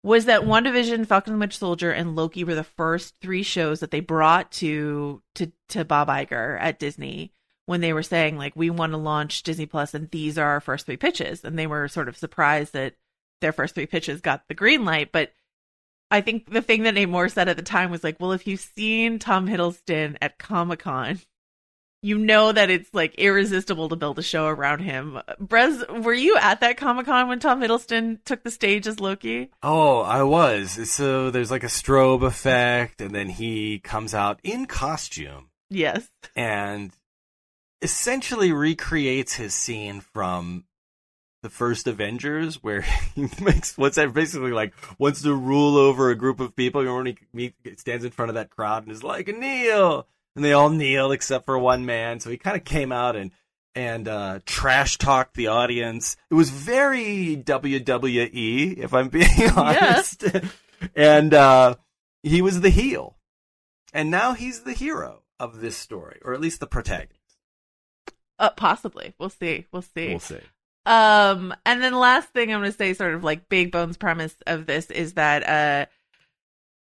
was 0.05 0.27
that 0.27 0.43
WandaVision, 0.43 1.07
Falcon 1.07 1.33
and 1.33 1.41
Winter 1.41 1.57
Soldier, 1.57 1.91
and 1.91 2.15
Loki 2.15 2.45
were 2.45 2.55
the 2.55 2.63
first 2.63 3.15
three 3.23 3.43
shows 3.43 3.81
that 3.81 3.91
they 3.91 4.01
brought 4.01 4.53
to 4.53 5.23
to 5.35 5.51
to 5.71 5.85
Bob 5.85 6.09
Iger 6.09 6.59
at 6.61 6.79
Disney 6.79 7.33
when 7.65 7.81
they 7.81 7.95
were 7.95 8.03
saying 8.03 8.37
like 8.37 8.55
we 8.55 8.69
want 8.69 8.93
to 8.93 8.99
launch 8.99 9.43
Disney 9.43 9.65
Plus 9.65 9.95
and 9.95 10.11
these 10.11 10.37
are 10.37 10.47
our 10.47 10.61
first 10.61 10.85
three 10.85 10.99
pitches, 10.99 11.43
and 11.43 11.59
they 11.59 11.67
were 11.67 11.89
sort 11.89 12.09
of 12.09 12.19
surprised 12.19 12.75
that 12.75 12.95
their 13.41 13.53
first 13.53 13.75
three 13.75 13.87
pitches 13.87 14.21
got 14.21 14.47
the 14.47 14.55
green 14.55 14.85
light, 14.85 15.11
but 15.11 15.33
I 16.11 16.21
think 16.21 16.53
the 16.53 16.63
thing 16.63 16.83
that 16.83 16.95
Nate 16.95 17.09
Moore 17.09 17.31
said 17.31 17.49
at 17.49 17.57
the 17.57 17.63
time 17.63 17.91
was 17.91 18.05
like, 18.05 18.21
well, 18.21 18.33
if 18.33 18.47
you've 18.47 18.61
seen 18.61 19.19
Tom 19.19 19.49
Hiddleston 19.49 20.17
at 20.21 20.39
Comic 20.39 20.81
Con, 20.81 21.21
you 22.05 22.19
know 22.19 22.53
that 22.53 22.69
it's 22.69 22.93
like 22.93 23.15
irresistible 23.15 23.89
to 23.89 23.97
build 23.97 24.19
a 24.19 24.23
show 24.23 24.47
around 24.47 24.81
him. 24.81 25.19
Brez, 25.41 26.03
were 26.03 26.13
you 26.13 26.37
at 26.37 26.61
that 26.61 26.77
Comic 26.77 27.07
Con 27.07 27.29
when 27.29 27.41
Tom 27.41 27.61
Hiddleston 27.63 28.19
took 28.27 28.43
the 28.43 28.51
stage 28.51 28.87
as 28.87 29.01
Loki? 29.01 29.51
Oh, 29.63 30.01
I 30.01 30.23
was. 30.23 30.91
So 30.91 31.31
there's 31.31 31.51
like 31.51 31.65
a 31.65 31.69
strobe 31.69 32.23
effect, 32.23 33.01
and 33.01 33.15
then 33.15 33.31
he 33.31 33.79
comes 33.79 34.13
out 34.15 34.39
in 34.45 34.67
costume 34.67 35.49
Yes. 35.71 36.07
and 36.37 36.93
essentially 37.83 38.53
recreates 38.53 39.35
his 39.35 39.55
scene 39.55 40.01
from 40.01 40.65
the 41.43 41.51
first 41.51 41.87
Avengers, 41.87 42.63
where 42.63 42.81
he 43.15 43.29
makes 43.41 43.77
what's 43.77 43.97
that 43.97 44.13
basically 44.15 44.53
like 44.53 44.75
wants 44.99 45.23
to 45.23 45.35
rule 45.35 45.77
over 45.77 46.11
a 46.11 46.15
group 46.15 46.41
of 46.41 46.55
people. 46.57 46.83
You 46.83 46.89
know, 46.89 46.97
when 46.97 47.17
he 47.35 47.55
stands 47.77 48.05
in 48.05 48.11
front 48.11 48.31
of 48.31 48.35
that 48.35 48.51
crowd 48.51 48.83
and 48.85 48.93
is 48.93 49.03
like, 49.03 49.29
"Kneel," 49.29 50.07
and 50.35 50.45
they 50.45 50.53
all 50.53 50.71
kneel 50.71 51.13
except 51.13 51.47
for 51.47 51.59
one 51.59 51.87
man. 51.87 52.21
So 52.21 52.31
he 52.31 52.37
kind 52.37 52.57
of 52.57 52.65
came 52.65 52.93
out 52.93 53.17
and 53.17 53.31
and 53.75 54.07
uh, 54.07 54.41
trash 54.47 54.99
talked 54.99 55.35
the 55.35 55.49
audience. 55.49 56.17
It 56.31 56.35
was 56.35 56.51
very 56.51 57.37
WWE, 57.37 58.79
if 58.79 58.95
I'm 58.95 59.09
being 59.09 59.51
honest. 59.57 60.25
and 60.95 61.35
uh, 61.35 61.75
he 62.23 62.41
was 62.41 62.61
the 62.61 62.71
heel, 62.71 63.17
and 63.93 64.11
now 64.11 64.35
he's 64.35 64.63
the 64.63 64.75
hero 64.75 65.23
of 65.41 65.61
this 65.61 65.77
story, 65.77 66.21
or 66.25 66.35
at 66.35 66.41
least 66.41 66.61
the 66.61 66.67
protagonist. 66.67 67.21
Uh, 68.39 68.51
possibly. 68.51 69.15
We'll 69.19 69.31
see. 69.31 69.67
We'll 69.73 69.83
see. 69.83 70.11
We'll 70.11 70.21
see. 70.21 70.41
Um, 70.87 71.55
and 71.65 71.83
then 71.83 71.95
last 71.95 72.29
thing 72.29 72.53
I'm 72.53 72.61
going 72.61 72.71
to 72.71 72.77
say, 72.77 72.93
sort 72.95 73.15
of 73.15 73.25
like 73.25 73.49
big 73.49 73.73
bones 73.73 73.97
premise 73.97 74.35
of 74.47 74.67
this 74.67 74.91
is 74.91 75.15
that 75.15 75.49
uh, 75.49 75.87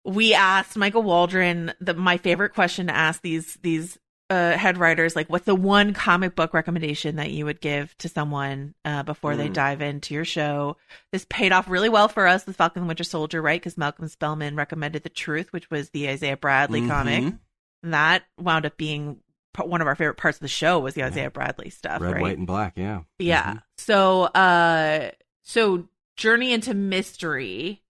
we 0.06 0.34
asked 0.34 0.78
Michael 0.78 1.04
Waldron 1.04 1.74
the 1.82 1.94
my 1.94 2.18
favorite 2.18 2.54
question 2.54 2.88
to 2.88 2.96
ask 2.96 3.22
these 3.22 3.58
these 3.62 3.98
uh 4.30 4.54
head 4.58 4.78
writers, 4.80 5.16
like, 5.16 5.30
what's 5.30 5.46
the 5.46 5.54
one 5.56 5.94
comic 5.94 6.36
book 6.36 6.54
recommendation 6.54 7.18
that 7.18 7.30
you 7.32 7.46
would 7.46 7.62
give 7.62 7.96
to 8.00 8.10
someone 8.10 8.74
uh 8.84 9.04
before 9.04 9.36
they 9.36 9.50
Mm. 9.50 9.54
dive 9.54 9.82
into 9.82 10.14
your 10.14 10.26
show? 10.26 10.78
This 11.12 11.26
paid 11.30 11.52
off 11.52 11.70
really 11.70 11.90
well 11.90 12.08
for 12.08 12.26
us 12.26 12.46
with 12.46 12.56
Falcon 12.56 12.82
and 12.82 12.88
the 12.88 12.90
Winter 12.90 13.04
Soldier, 13.04 13.42
right? 13.42 13.60
Because 13.62 13.78
Malcolm 13.78 14.08
Spellman 14.08 14.56
recommended 14.56 15.04
The 15.04 15.10
Truth, 15.10 15.54
which 15.54 15.70
was 15.70 15.90
the 15.92 16.10
Isaiah 16.10 16.38
Bradley 16.38 16.88
comic. 16.88 17.24
Mhm. 17.24 17.40
And 17.84 17.94
that 17.94 18.24
wound 18.40 18.66
up 18.66 18.78
being 18.78 19.20
one 19.64 19.80
of 19.80 19.88
our 19.88 19.96
favorite 19.96 20.18
parts 20.18 20.38
of 20.38 20.42
the 20.42 20.48
show 20.48 20.80
was 20.80 20.96
the 20.96 21.04
Isaiah 21.04 21.30
Bradley 21.32 21.70
stuff, 21.70 22.02
Red, 22.02 22.14
right? 22.14 22.22
white, 22.22 22.38
and 22.38 22.48
black. 22.48 22.74
Yeah. 22.76 23.02
Yeah. 23.20 23.54
Mhm. 23.54 23.62
So, 23.78 24.24
uh, 24.24 25.12
so 25.44 25.88
Journey 26.18 26.52
into 26.52 26.74
Mystery 26.74 27.84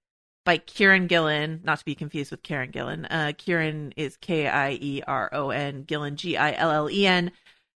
by 0.45 0.59
Kieron 0.59 1.07
Gillen, 1.07 1.61
not 1.63 1.79
to 1.79 1.85
be 1.85 1.95
confused 1.95 2.31
with 2.31 2.43
Karen 2.43 2.71
Gillan. 2.71 3.05
Uh, 3.09 3.33
Kieron 3.33 3.91
is 3.97 4.15
K 4.17 4.47
I 4.47 4.71
E 4.79 5.01
R 5.05 5.29
O 5.33 5.49
N, 5.49 5.83
Gillen 5.83 6.15
G 6.15 6.37
I 6.37 6.53
L 6.53 6.71
L 6.71 6.89
E 6.89 7.05
N. 7.05 7.31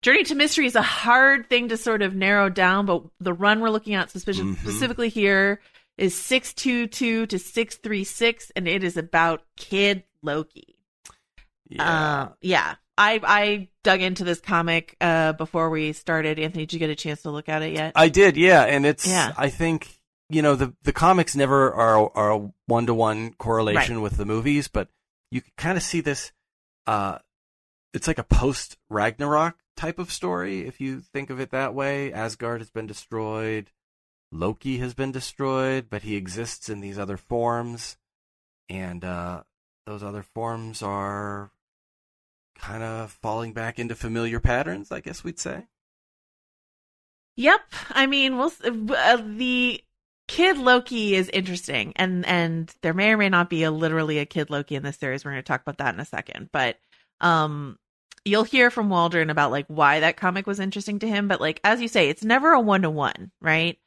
Journey 0.01 0.24
to 0.25 0.36
Mystery 0.36 0.65
is 0.67 0.75
a 0.75 0.81
hard 0.81 1.50
thing 1.50 1.69
to 1.69 1.77
sort 1.77 2.01
of 2.01 2.13
narrow 2.15 2.50
down, 2.50 2.86
but 2.86 3.03
the 3.19 3.34
run 3.34 3.60
we're 3.62 3.69
looking 3.69 3.93
at 3.95 4.10
Mhm. 4.10 4.57
specifically 4.57 5.10
here 5.10 5.62
is 5.98 6.13
622 6.15 7.25
to 7.27 7.39
636, 7.39 8.51
and 8.55 8.67
it 8.67 8.84
is 8.84 8.98
about 8.98 9.43
Kid 9.55 10.03
Loki. 10.22 10.75
Yeah. 11.69 12.22
Um, 12.24 12.34
yeah. 12.41 12.75
I 12.98 13.19
I 13.24 13.67
dug 13.84 14.01
into 14.01 14.24
this 14.24 14.39
comic 14.39 14.95
uh 15.01 15.34
before 15.34 15.69
we 15.69 15.91
started. 15.93 16.39
Anthony, 16.39 16.65
did 16.65 16.74
you 16.74 16.79
get 16.79 16.89
a 16.89 16.95
chance 16.95 17.24
to 17.24 17.31
look 17.31 17.50
at 17.50 17.62
it 17.62 17.74
yet? 17.74 17.93
I 17.95 18.10
did, 18.10 18.38
yeah, 18.38 18.63
and 18.63 18.86
it's. 18.86 19.05
Yeah. 19.07 19.34
I 19.38 19.50
think 19.50 19.89
you 20.29 20.41
know 20.41 20.55
the 20.55 20.74
the 20.84 20.94
comics 20.94 21.36
never 21.36 21.74
are 21.74 22.12
are 22.15 22.32
a 22.32 22.50
one 22.65 22.86
to 22.88 22.94
one 22.94 23.34
correlation 23.34 24.01
with 24.01 24.17
the 24.17 24.25
movies, 24.25 24.67
but 24.67 24.89
you 25.32 25.41
can 25.41 25.51
kind 25.58 25.77
of 25.77 25.84
see 25.84 26.01
this. 26.01 26.32
Uh, 26.88 27.20
it's 27.94 28.08
like 28.08 28.17
a 28.17 28.24
post 28.24 28.77
Ragnarok 28.89 29.55
type 29.75 30.00
of 30.00 30.12
story 30.12 30.62
if 30.65 30.82
you 30.82 31.00
think 31.00 31.29
of 31.29 31.39
it 31.39 31.51
that 31.51 31.74
way. 31.74 32.12
Asgard 32.12 32.62
has 32.62 32.70
been 32.70 32.88
destroyed, 32.88 33.72
Loki 34.32 34.79
has 34.79 34.94
been 34.94 35.12
destroyed, 35.12 35.88
but 35.89 36.03
he 36.03 36.15
exists 36.15 36.70
in 36.70 36.82
these 36.82 37.00
other 37.00 37.17
forms, 37.17 37.98
and 38.70 39.03
uh, 39.03 39.44
those 39.86 40.03
other 40.03 40.24
forms 40.24 40.82
are 40.82 41.51
kind 42.58 42.84
of 42.84 43.12
falling 43.12 43.53
back 43.53 43.77
into 43.77 43.96
familiar 43.96 44.39
patterns. 44.39 44.91
I 44.91 45.01
guess 45.01 45.24
we'd 45.24 45.39
say. 45.39 45.67
Yep. 47.38 47.62
I 47.89 48.08
mean, 48.08 48.38
we'll 48.38 48.51
uh, 48.63 49.17
the 49.17 49.84
kid 50.27 50.58
Loki 50.58 51.15
is 51.15 51.29
interesting, 51.29 51.94
and 51.96 52.25
and 52.25 52.74
there 52.82 52.94
may 52.94 53.12
or 53.12 53.17
may 53.17 53.29
not 53.29 53.50
be 53.50 53.63
a 53.63 53.72
literally 53.72 54.20
a 54.20 54.25
kid 54.25 54.50
Loki 54.50 54.75
in 54.75 54.84
this 54.84 54.98
series. 54.98 55.24
We're 55.24 55.32
going 55.32 55.44
to 55.44 55.48
talk 55.48 55.62
about 55.62 55.77
that 55.77 55.94
in 55.94 56.00
a 56.00 56.05
second, 56.05 56.50
but 56.51 56.77
um, 57.22 57.77
you'll 58.24 58.44
hear 58.44 58.72
from 58.72 58.89
Waldron 58.89 59.29
about 59.29 59.51
like 59.51 59.65
why 59.67 60.01
that 60.01 60.17
comic 60.17 60.48
was 60.48 60.60
interesting 60.60 61.00
to 61.00 61.08
him. 61.08 61.27
But 61.27 61.41
like 61.41 61.60
as 61.63 61.82
you 61.82 61.88
say, 61.88 62.10
it's 62.10 62.24
never 62.24 62.51
a 62.51 62.60
one 62.60 62.82
to 62.82 62.89
one, 62.89 63.32
right? 63.41 63.77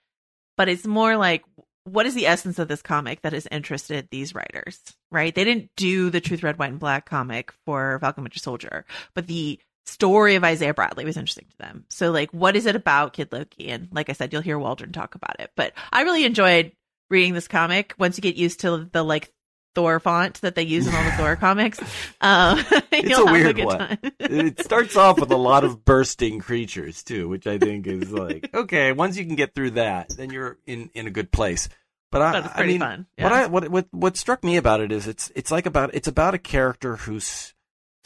But 0.57 0.68
it's 0.68 0.87
more 0.87 1.16
like 1.16 1.45
what 1.85 2.07
is 2.07 2.14
the 2.14 2.26
essence 2.26 2.59
of 2.59 2.68
this 2.68 2.83
comic 2.83 3.23
that 3.23 3.33
has 3.33 3.49
interested 3.50 4.09
these 4.11 4.35
writers, 4.35 4.78
right? 5.11 5.35
They 5.35 5.45
didn't 5.45 5.71
do 5.76 6.11
the 6.11 6.21
Truth 6.21 6.42
Red, 6.42 6.59
White, 6.59 6.71
and 6.71 6.80
Black 6.80 7.09
comic 7.09 7.52
for 7.64 7.99
Falcon 8.00 8.25
Winter 8.25 8.38
Soldier, 8.38 8.85
but 9.14 9.26
the 9.26 9.59
story 9.88 10.35
of 10.37 10.45
Isaiah 10.45 10.75
Bradley 10.75 11.04
was 11.04 11.16
interesting 11.16 11.47
to 11.50 11.59
them. 11.59 11.85
So 11.88 12.11
like 12.11 12.30
what 12.33 12.57
is 12.57 12.66
it 12.66 12.76
about 12.76 13.12
Kid 13.14 13.33
Loki? 13.33 13.68
And 13.71 13.88
like 13.92 14.11
I 14.11 14.12
said, 14.12 14.33
you'll 14.33 14.42
hear 14.42 14.59
Waldron 14.59 14.92
talk 14.92 15.14
about 15.14 15.40
it. 15.40 15.50
But 15.57 15.73
I 15.92 16.02
really 16.02 16.25
enjoyed 16.25 16.73
reading 17.11 17.35
this 17.35 17.49
comic 17.49 17.95
once 17.99 18.16
you 18.18 18.23
get 18.23 18.37
used 18.37 18.61
to 18.61 18.88
the 18.92 19.02
like 19.02 19.33
Thor 19.75 20.00
font 20.00 20.40
that 20.40 20.54
they 20.57 20.62
use 20.64 20.87
in 20.87 20.95
all 20.95 21.04
the 21.04 21.12
Thor 21.12 21.37
comics. 21.40 21.78
Um, 22.21 22.64
It's 22.90 23.16
a 23.18 23.25
weird 23.25 23.57
good 23.57 23.64
one. 23.64 23.99
it 24.18 24.61
starts 24.61 24.97
off 24.97 25.21
with 25.21 25.30
a 25.30 25.37
lot 25.37 25.62
of 25.62 25.85
bursting 25.85 26.40
creatures 26.40 27.02
too, 27.04 27.28
which 27.28 27.47
I 27.47 27.59
think 27.59 27.87
is 27.87 28.12
like 28.12 28.50
okay. 28.52 28.92
Once 28.92 29.16
you 29.16 29.25
can 29.25 29.37
get 29.37 29.54
through 29.54 29.73
that, 29.73 30.09
then 30.11 30.30
you're 30.30 30.59
in 30.66 30.90
in 30.95 31.07
a 31.07 31.11
good 31.11 31.30
place. 31.30 31.68
But 32.11 32.23
I, 32.23 32.33
But 32.40 32.52
I 32.57 32.66
mean, 32.66 32.80
fun, 32.80 33.07
What. 33.18 33.33
I 33.33 33.47
what 33.47 33.68
what 33.68 33.87
what 33.92 34.16
struck 34.16 34.42
me 34.42 34.57
about 34.57 34.80
it 34.80 34.90
is 34.90 35.07
it's 35.07 35.30
it's 35.37 35.50
like 35.52 35.66
about 35.66 35.95
it's 35.95 36.09
about 36.09 36.35
a 36.35 36.38
character 36.38 36.97
who's 36.97 37.54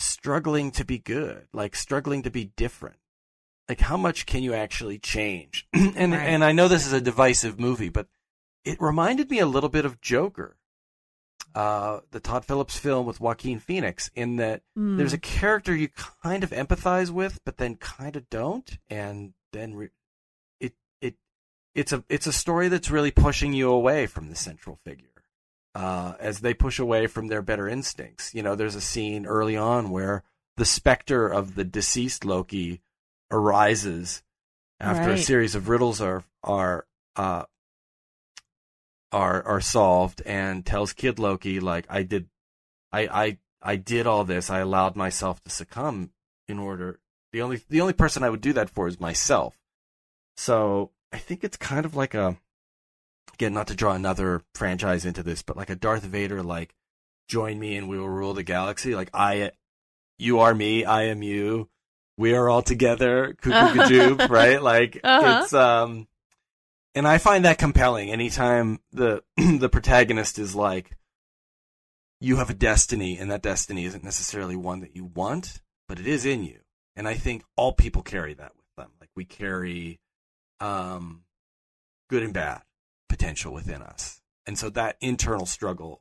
struggling 0.02 0.70
to 0.72 0.84
be 0.84 0.98
good, 0.98 1.46
like 1.52 1.74
struggling 1.76 2.22
to 2.22 2.30
be 2.30 2.44
different. 2.56 2.96
Like 3.68 3.80
how 3.80 3.96
much 3.96 4.26
can 4.26 4.42
you 4.42 4.54
actually 4.54 4.98
change? 4.98 5.66
and 5.72 6.12
Right. 6.12 6.26
and 6.26 6.44
I 6.44 6.52
know 6.52 6.68
this 6.68 6.86
is 6.86 6.92
a 6.92 7.00
divisive 7.00 7.58
movie, 7.60 7.88
but 7.88 8.08
it 8.64 8.80
reminded 8.80 9.30
me 9.30 9.38
a 9.38 9.46
little 9.46 9.68
bit 9.70 9.84
of 9.84 10.00
Joker, 10.00 10.56
uh, 11.54 12.00
the 12.10 12.20
Todd 12.20 12.44
Phillips 12.44 12.78
film 12.78 13.06
with 13.06 13.20
Joaquin 13.20 13.58
Phoenix, 13.58 14.10
in 14.14 14.36
that 14.36 14.62
Hmm. 14.74 14.96
there's 14.96 15.12
a 15.12 15.18
character 15.18 15.74
you 15.74 15.88
kind 15.88 16.42
of 16.44 16.50
empathize 16.50 17.10
with, 17.10 17.40
but 17.44 17.56
then 17.58 17.76
kind 17.76 18.16
of 18.16 18.28
don't, 18.30 18.78
and 18.90 19.34
then 19.52 19.74
re- 19.74 19.90
it 20.60 20.74
it 21.00 21.14
it's 21.74 21.92
a 21.92 22.04
it's 22.08 22.26
a 22.26 22.32
story 22.32 22.68
that's 22.68 22.90
really 22.90 23.10
pushing 23.10 23.52
you 23.52 23.70
away 23.70 24.06
from 24.06 24.28
the 24.28 24.36
central 24.36 24.78
figure. 24.84 25.08
Uh, 25.74 26.14
as 26.20 26.40
they 26.40 26.52
push 26.52 26.78
away 26.78 27.06
from 27.06 27.28
their 27.28 27.40
better 27.40 27.66
instincts, 27.66 28.34
you 28.34 28.42
know, 28.42 28.54
there's 28.54 28.74
a 28.74 28.80
scene 28.80 29.24
early 29.24 29.56
on 29.56 29.88
where 29.88 30.22
the 30.56 30.66
specter 30.66 31.26
of 31.26 31.54
the 31.54 31.64
deceased 31.64 32.26
Loki 32.26 32.82
arises 33.30 34.22
after 34.82 35.10
a 35.10 35.18
series 35.18 35.54
of 35.54 35.68
riddles 35.68 36.00
are 36.00 36.24
are 36.42 36.86
uh, 37.16 37.44
are 39.12 39.42
are 39.44 39.60
solved, 39.60 40.22
and 40.26 40.66
tells 40.66 40.92
Kid 40.92 41.18
Loki 41.18 41.60
like 41.60 41.86
I 41.88 42.02
did, 42.02 42.28
I 42.92 43.06
I 43.06 43.38
I 43.62 43.76
did 43.76 44.06
all 44.06 44.24
this. 44.24 44.50
I 44.50 44.58
allowed 44.58 44.96
myself 44.96 45.42
to 45.44 45.50
succumb 45.50 46.10
in 46.48 46.58
order. 46.58 46.98
The 47.32 47.42
only 47.42 47.60
the 47.68 47.80
only 47.80 47.92
person 47.92 48.22
I 48.22 48.30
would 48.30 48.40
do 48.40 48.52
that 48.54 48.70
for 48.70 48.88
is 48.88 49.00
myself. 49.00 49.56
So 50.36 50.90
I 51.12 51.18
think 51.18 51.44
it's 51.44 51.56
kind 51.56 51.86
of 51.86 51.94
like 51.94 52.14
a 52.14 52.38
again, 53.34 53.54
not 53.54 53.66
to 53.68 53.74
draw 53.74 53.92
another 53.94 54.42
franchise 54.54 55.04
into 55.04 55.22
this, 55.22 55.42
but 55.42 55.56
like 55.56 55.70
a 55.70 55.76
Darth 55.76 56.02
Vader 56.04 56.42
like 56.42 56.74
join 57.28 57.58
me 57.58 57.76
and 57.76 57.88
we 57.88 57.98
will 57.98 58.08
rule 58.08 58.34
the 58.34 58.42
galaxy. 58.42 58.94
Like 58.94 59.10
I 59.14 59.52
you 60.18 60.40
are 60.40 60.54
me, 60.54 60.84
I 60.84 61.04
am 61.04 61.22
you. 61.22 61.68
We 62.18 62.34
are 62.34 62.48
all 62.48 62.62
together, 62.62 63.34
cuckoo 63.40 64.16
right? 64.28 64.62
Like 64.62 65.00
Uh-huh. 65.02 65.40
it's 65.42 65.52
um 65.54 66.06
and 66.94 67.08
I 67.08 67.18
find 67.18 67.44
that 67.44 67.58
compelling 67.58 68.10
anytime 68.10 68.80
the 68.92 69.22
the 69.36 69.68
protagonist 69.68 70.38
is 70.38 70.54
like 70.54 70.96
you 72.20 72.36
have 72.36 72.50
a 72.50 72.54
destiny 72.54 73.18
and 73.18 73.30
that 73.30 73.42
destiny 73.42 73.84
isn't 73.84 74.04
necessarily 74.04 74.54
one 74.54 74.80
that 74.80 74.94
you 74.94 75.04
want, 75.04 75.60
but 75.88 75.98
it 75.98 76.06
is 76.06 76.24
in 76.24 76.44
you. 76.44 76.60
And 76.94 77.08
I 77.08 77.14
think 77.14 77.42
all 77.56 77.72
people 77.72 78.02
carry 78.02 78.34
that 78.34 78.52
with 78.54 78.66
them. 78.76 78.92
Like 79.00 79.10
we 79.16 79.24
carry 79.24 79.98
um 80.60 81.22
good 82.08 82.22
and 82.22 82.34
bad 82.34 82.62
potential 83.12 83.52
within 83.52 83.82
us. 83.82 84.22
And 84.46 84.58
so 84.58 84.70
that 84.70 84.96
internal 85.02 85.44
struggle 85.44 86.00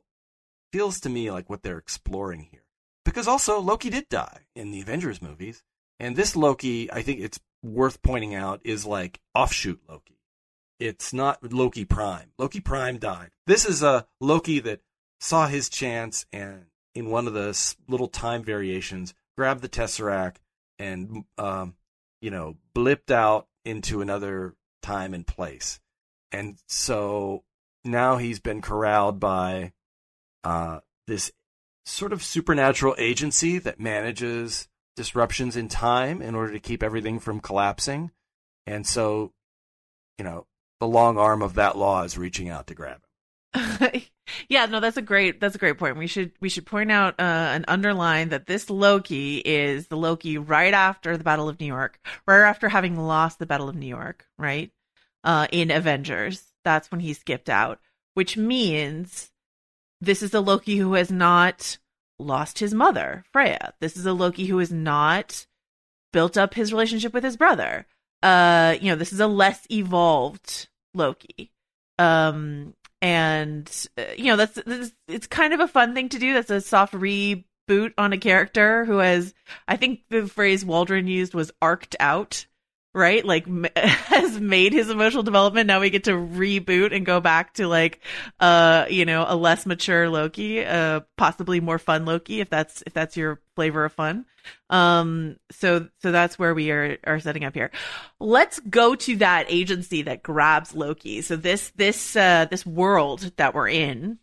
feels 0.72 0.98
to 1.00 1.10
me 1.10 1.30
like 1.30 1.50
what 1.50 1.62
they're 1.62 1.76
exploring 1.76 2.48
here. 2.50 2.64
Because 3.04 3.28
also 3.28 3.60
Loki 3.60 3.90
did 3.90 4.08
die 4.08 4.46
in 4.56 4.70
the 4.70 4.80
Avengers 4.80 5.20
movies. 5.20 5.62
And 6.00 6.16
this 6.16 6.34
Loki, 6.34 6.90
I 6.90 7.02
think 7.02 7.20
it's 7.20 7.38
worth 7.62 8.00
pointing 8.00 8.34
out, 8.34 8.62
is 8.64 8.86
like 8.86 9.20
offshoot 9.34 9.82
Loki. 9.86 10.18
It's 10.80 11.12
not 11.12 11.52
Loki 11.52 11.84
Prime. 11.84 12.32
Loki 12.38 12.60
Prime 12.60 12.96
died. 12.96 13.30
This 13.46 13.66
is 13.66 13.82
a 13.82 14.06
Loki 14.18 14.58
that 14.60 14.80
saw 15.20 15.46
his 15.48 15.68
chance 15.68 16.24
and 16.32 16.64
in 16.94 17.10
one 17.10 17.26
of 17.26 17.34
the 17.34 17.76
little 17.88 18.08
time 18.08 18.42
variations 18.42 19.12
grabbed 19.36 19.60
the 19.60 19.68
Tesseract 19.68 20.36
and 20.78 21.24
um, 21.36 21.74
you 22.22 22.30
know 22.30 22.56
blipped 22.74 23.10
out 23.10 23.48
into 23.66 24.00
another 24.00 24.54
time 24.80 25.12
and 25.12 25.26
place. 25.26 25.78
And 26.32 26.56
so 26.66 27.44
now 27.84 28.16
he's 28.16 28.40
been 28.40 28.62
corralled 28.62 29.20
by 29.20 29.72
uh, 30.44 30.80
this 31.06 31.30
sort 31.84 32.12
of 32.12 32.22
supernatural 32.22 32.94
agency 32.98 33.58
that 33.58 33.80
manages 33.80 34.68
disruptions 34.96 35.56
in 35.56 35.68
time 35.68 36.22
in 36.22 36.34
order 36.34 36.52
to 36.52 36.60
keep 36.60 36.82
everything 36.82 37.18
from 37.18 37.40
collapsing. 37.40 38.10
And 38.66 38.86
so, 38.86 39.32
you 40.18 40.24
know, 40.24 40.46
the 40.80 40.86
long 40.86 41.18
arm 41.18 41.42
of 41.42 41.54
that 41.54 41.76
law 41.76 42.02
is 42.02 42.18
reaching 42.18 42.48
out 42.48 42.66
to 42.68 42.74
grab 42.74 43.00
him. 43.02 43.02
yeah, 44.48 44.66
no, 44.66 44.80
that's 44.80 44.96
a 44.96 45.02
great 45.02 45.40
that's 45.40 45.54
a 45.54 45.58
great 45.58 45.78
point. 45.78 45.98
We 45.98 46.06
should 46.06 46.32
we 46.40 46.48
should 46.48 46.64
point 46.64 46.90
out 46.90 47.20
uh, 47.20 47.60
underline 47.68 48.30
that 48.30 48.46
this 48.46 48.70
Loki 48.70 49.38
is 49.38 49.88
the 49.88 49.96
Loki 49.96 50.38
right 50.38 50.72
after 50.72 51.16
the 51.16 51.24
Battle 51.24 51.48
of 51.48 51.60
New 51.60 51.66
York, 51.66 52.00
right 52.26 52.48
after 52.48 52.68
having 52.68 52.96
lost 52.96 53.38
the 53.38 53.46
Battle 53.46 53.68
of 53.68 53.76
New 53.76 53.86
York, 53.86 54.26
right? 54.38 54.70
Uh, 55.24 55.46
in 55.52 55.70
Avengers, 55.70 56.52
that's 56.64 56.90
when 56.90 57.00
he 57.00 57.12
skipped 57.12 57.48
out, 57.48 57.78
which 58.14 58.36
means 58.36 59.30
this 60.00 60.22
is 60.22 60.34
a 60.34 60.40
Loki 60.40 60.78
who 60.78 60.94
has 60.94 61.12
not 61.12 61.78
lost 62.18 62.58
his 62.58 62.74
mother, 62.74 63.24
Freya. 63.32 63.72
This 63.80 63.96
is 63.96 64.04
a 64.04 64.12
Loki 64.12 64.46
who 64.46 64.58
has 64.58 64.72
not 64.72 65.46
built 66.12 66.36
up 66.36 66.54
his 66.54 66.72
relationship 66.72 67.14
with 67.14 67.24
his 67.24 67.36
brother. 67.36 67.86
Uh, 68.22 68.76
you 68.80 68.90
know, 68.90 68.96
this 68.96 69.12
is 69.12 69.20
a 69.20 69.26
less 69.26 69.66
evolved 69.70 70.68
Loki. 70.94 71.52
Um, 71.98 72.74
and 73.00 73.70
uh, 73.98 74.02
you 74.16 74.24
know 74.24 74.36
that's, 74.36 74.58
that's 74.64 74.92
it's 75.08 75.26
kind 75.26 75.52
of 75.52 75.60
a 75.60 75.68
fun 75.68 75.94
thing 75.94 76.08
to 76.10 76.18
do. 76.18 76.34
That's 76.34 76.50
a 76.50 76.60
soft 76.60 76.94
reboot 76.94 77.44
on 77.98 78.12
a 78.12 78.18
character 78.18 78.84
who 78.84 78.98
has, 78.98 79.34
I 79.68 79.76
think 79.76 80.00
the 80.08 80.26
phrase 80.26 80.64
Waldron 80.64 81.06
used 81.06 81.34
was 81.34 81.52
arced 81.60 81.96
out, 82.00 82.46
right? 82.94 83.24
Like 83.24 83.46
has 83.76 84.40
made 84.40 84.72
his 84.72 84.90
emotional 84.90 85.22
development. 85.22 85.66
Now 85.66 85.80
we 85.80 85.90
get 85.90 86.04
to 86.04 86.12
reboot 86.12 86.94
and 86.94 87.06
go 87.06 87.20
back 87.20 87.54
to 87.54 87.66
like, 87.66 88.00
uh, 88.40 88.86
you 88.90 89.04
know, 89.04 89.24
a 89.26 89.36
less 89.36 89.66
mature 89.66 90.08
Loki, 90.08 90.64
uh, 90.64 91.00
possibly 91.16 91.60
more 91.60 91.78
fun 91.78 92.04
Loki 92.04 92.40
if 92.40 92.50
that's 92.50 92.82
if 92.86 92.92
that's 92.92 93.16
your 93.16 93.40
flavor 93.54 93.84
of 93.84 93.92
fun. 93.92 94.26
Um, 94.70 95.36
so 95.50 95.88
so 96.00 96.12
that's 96.12 96.38
where 96.38 96.54
we 96.54 96.70
are 96.70 96.98
are 97.04 97.20
setting 97.20 97.44
up 97.44 97.54
here. 97.54 97.70
Let's 98.20 98.60
go 98.60 98.94
to 98.94 99.16
that 99.16 99.46
agency 99.48 100.02
that 100.02 100.22
grabs 100.22 100.74
Loki. 100.74 101.22
So 101.22 101.36
this 101.36 101.70
this 101.76 102.16
uh 102.16 102.46
this 102.50 102.66
world 102.66 103.32
that 103.36 103.54
we're 103.54 103.68
in 103.68 104.18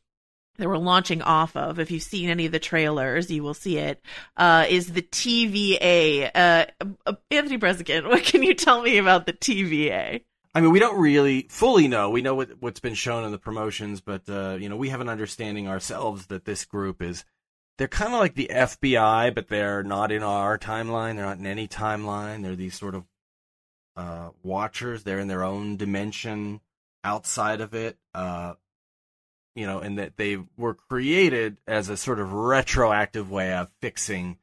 that 0.59 0.67
we're 0.67 0.77
launching 0.77 1.21
off 1.21 1.55
of, 1.55 1.79
if 1.79 1.91
you've 1.91 2.03
seen 2.03 2.29
any 2.29 2.45
of 2.45 2.51
the 2.51 2.59
trailers, 2.59 3.31
you 3.31 3.43
will 3.43 3.53
see 3.53 3.77
it, 3.77 4.01
uh, 4.37 4.65
is 4.69 4.93
the 4.93 5.01
TVA. 5.01 6.31
Uh, 6.33 6.65
uh, 7.05 7.13
Anthony 7.31 7.57
Breznican, 7.57 8.07
what 8.09 8.23
can 8.23 8.43
you 8.43 8.53
tell 8.53 8.81
me 8.81 8.97
about 8.97 9.25
the 9.25 9.33
TVA? 9.33 10.21
I 10.53 10.61
mean, 10.61 10.71
we 10.71 10.79
don't 10.79 10.99
really 10.99 11.47
fully 11.49 11.87
know. 11.87 12.09
We 12.09 12.21
know 12.21 12.35
what, 12.35 12.49
what's 12.59 12.79
been 12.79 12.95
shown 12.95 13.23
in 13.23 13.31
the 13.31 13.37
promotions, 13.37 14.01
but, 14.01 14.27
uh, 14.27 14.57
you 14.59 14.67
know, 14.67 14.77
we 14.77 14.89
have 14.89 15.01
an 15.01 15.09
understanding 15.09 15.67
ourselves 15.67 16.27
that 16.27 16.45
this 16.45 16.65
group 16.65 17.01
is, 17.01 17.23
they're 17.77 17.87
kind 17.87 18.13
of 18.13 18.19
like 18.19 18.35
the 18.35 18.49
FBI, 18.51 19.33
but 19.33 19.47
they're 19.47 19.83
not 19.83 20.11
in 20.11 20.23
our 20.23 20.57
timeline. 20.57 21.15
They're 21.15 21.25
not 21.25 21.37
in 21.37 21.45
any 21.45 21.67
timeline. 21.67 22.43
They're 22.43 22.55
these 22.55 22.77
sort 22.77 22.95
of, 22.95 23.05
uh, 23.95 24.29
watchers. 24.43 25.03
They're 25.03 25.19
in 25.19 25.27
their 25.27 25.43
own 25.43 25.77
dimension 25.77 26.61
outside 27.03 27.61
of 27.61 27.73
it. 27.73 27.97
Uh, 28.13 28.55
you 29.59 29.67
know, 29.67 29.79
and 29.79 29.99
that 29.99 30.15
they 30.15 30.37
were 30.55 30.73
created 30.73 31.57
as 31.67 31.89
a 31.89 31.97
sort 31.97 32.17
of 32.17 32.31
retroactive 32.31 33.29
way 33.29 33.51
of 33.51 33.69
fixing 33.81 34.37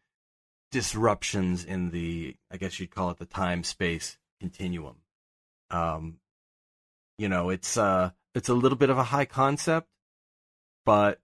disruptions 0.70 1.64
in 1.64 1.88
the, 1.88 2.36
I 2.50 2.58
guess 2.58 2.78
you'd 2.78 2.90
call 2.90 3.08
it 3.08 3.16
the 3.16 3.24
time 3.24 3.64
space 3.64 4.18
continuum. 4.40 4.96
Um, 5.70 6.18
you 7.16 7.30
know, 7.30 7.48
it's 7.48 7.78
uh, 7.78 8.10
it's 8.34 8.50
a 8.50 8.54
little 8.54 8.76
bit 8.76 8.90
of 8.90 8.98
a 8.98 9.04
high 9.04 9.24
concept, 9.24 9.88
but 10.84 11.18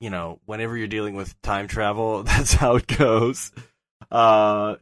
you 0.00 0.08
know, 0.08 0.40
whenever 0.46 0.74
you're 0.74 0.86
dealing 0.86 1.16
with 1.16 1.38
time 1.42 1.68
travel, 1.68 2.22
that's 2.22 2.54
how 2.54 2.76
it 2.76 2.86
goes. 2.86 3.52
Uh, 4.10 4.76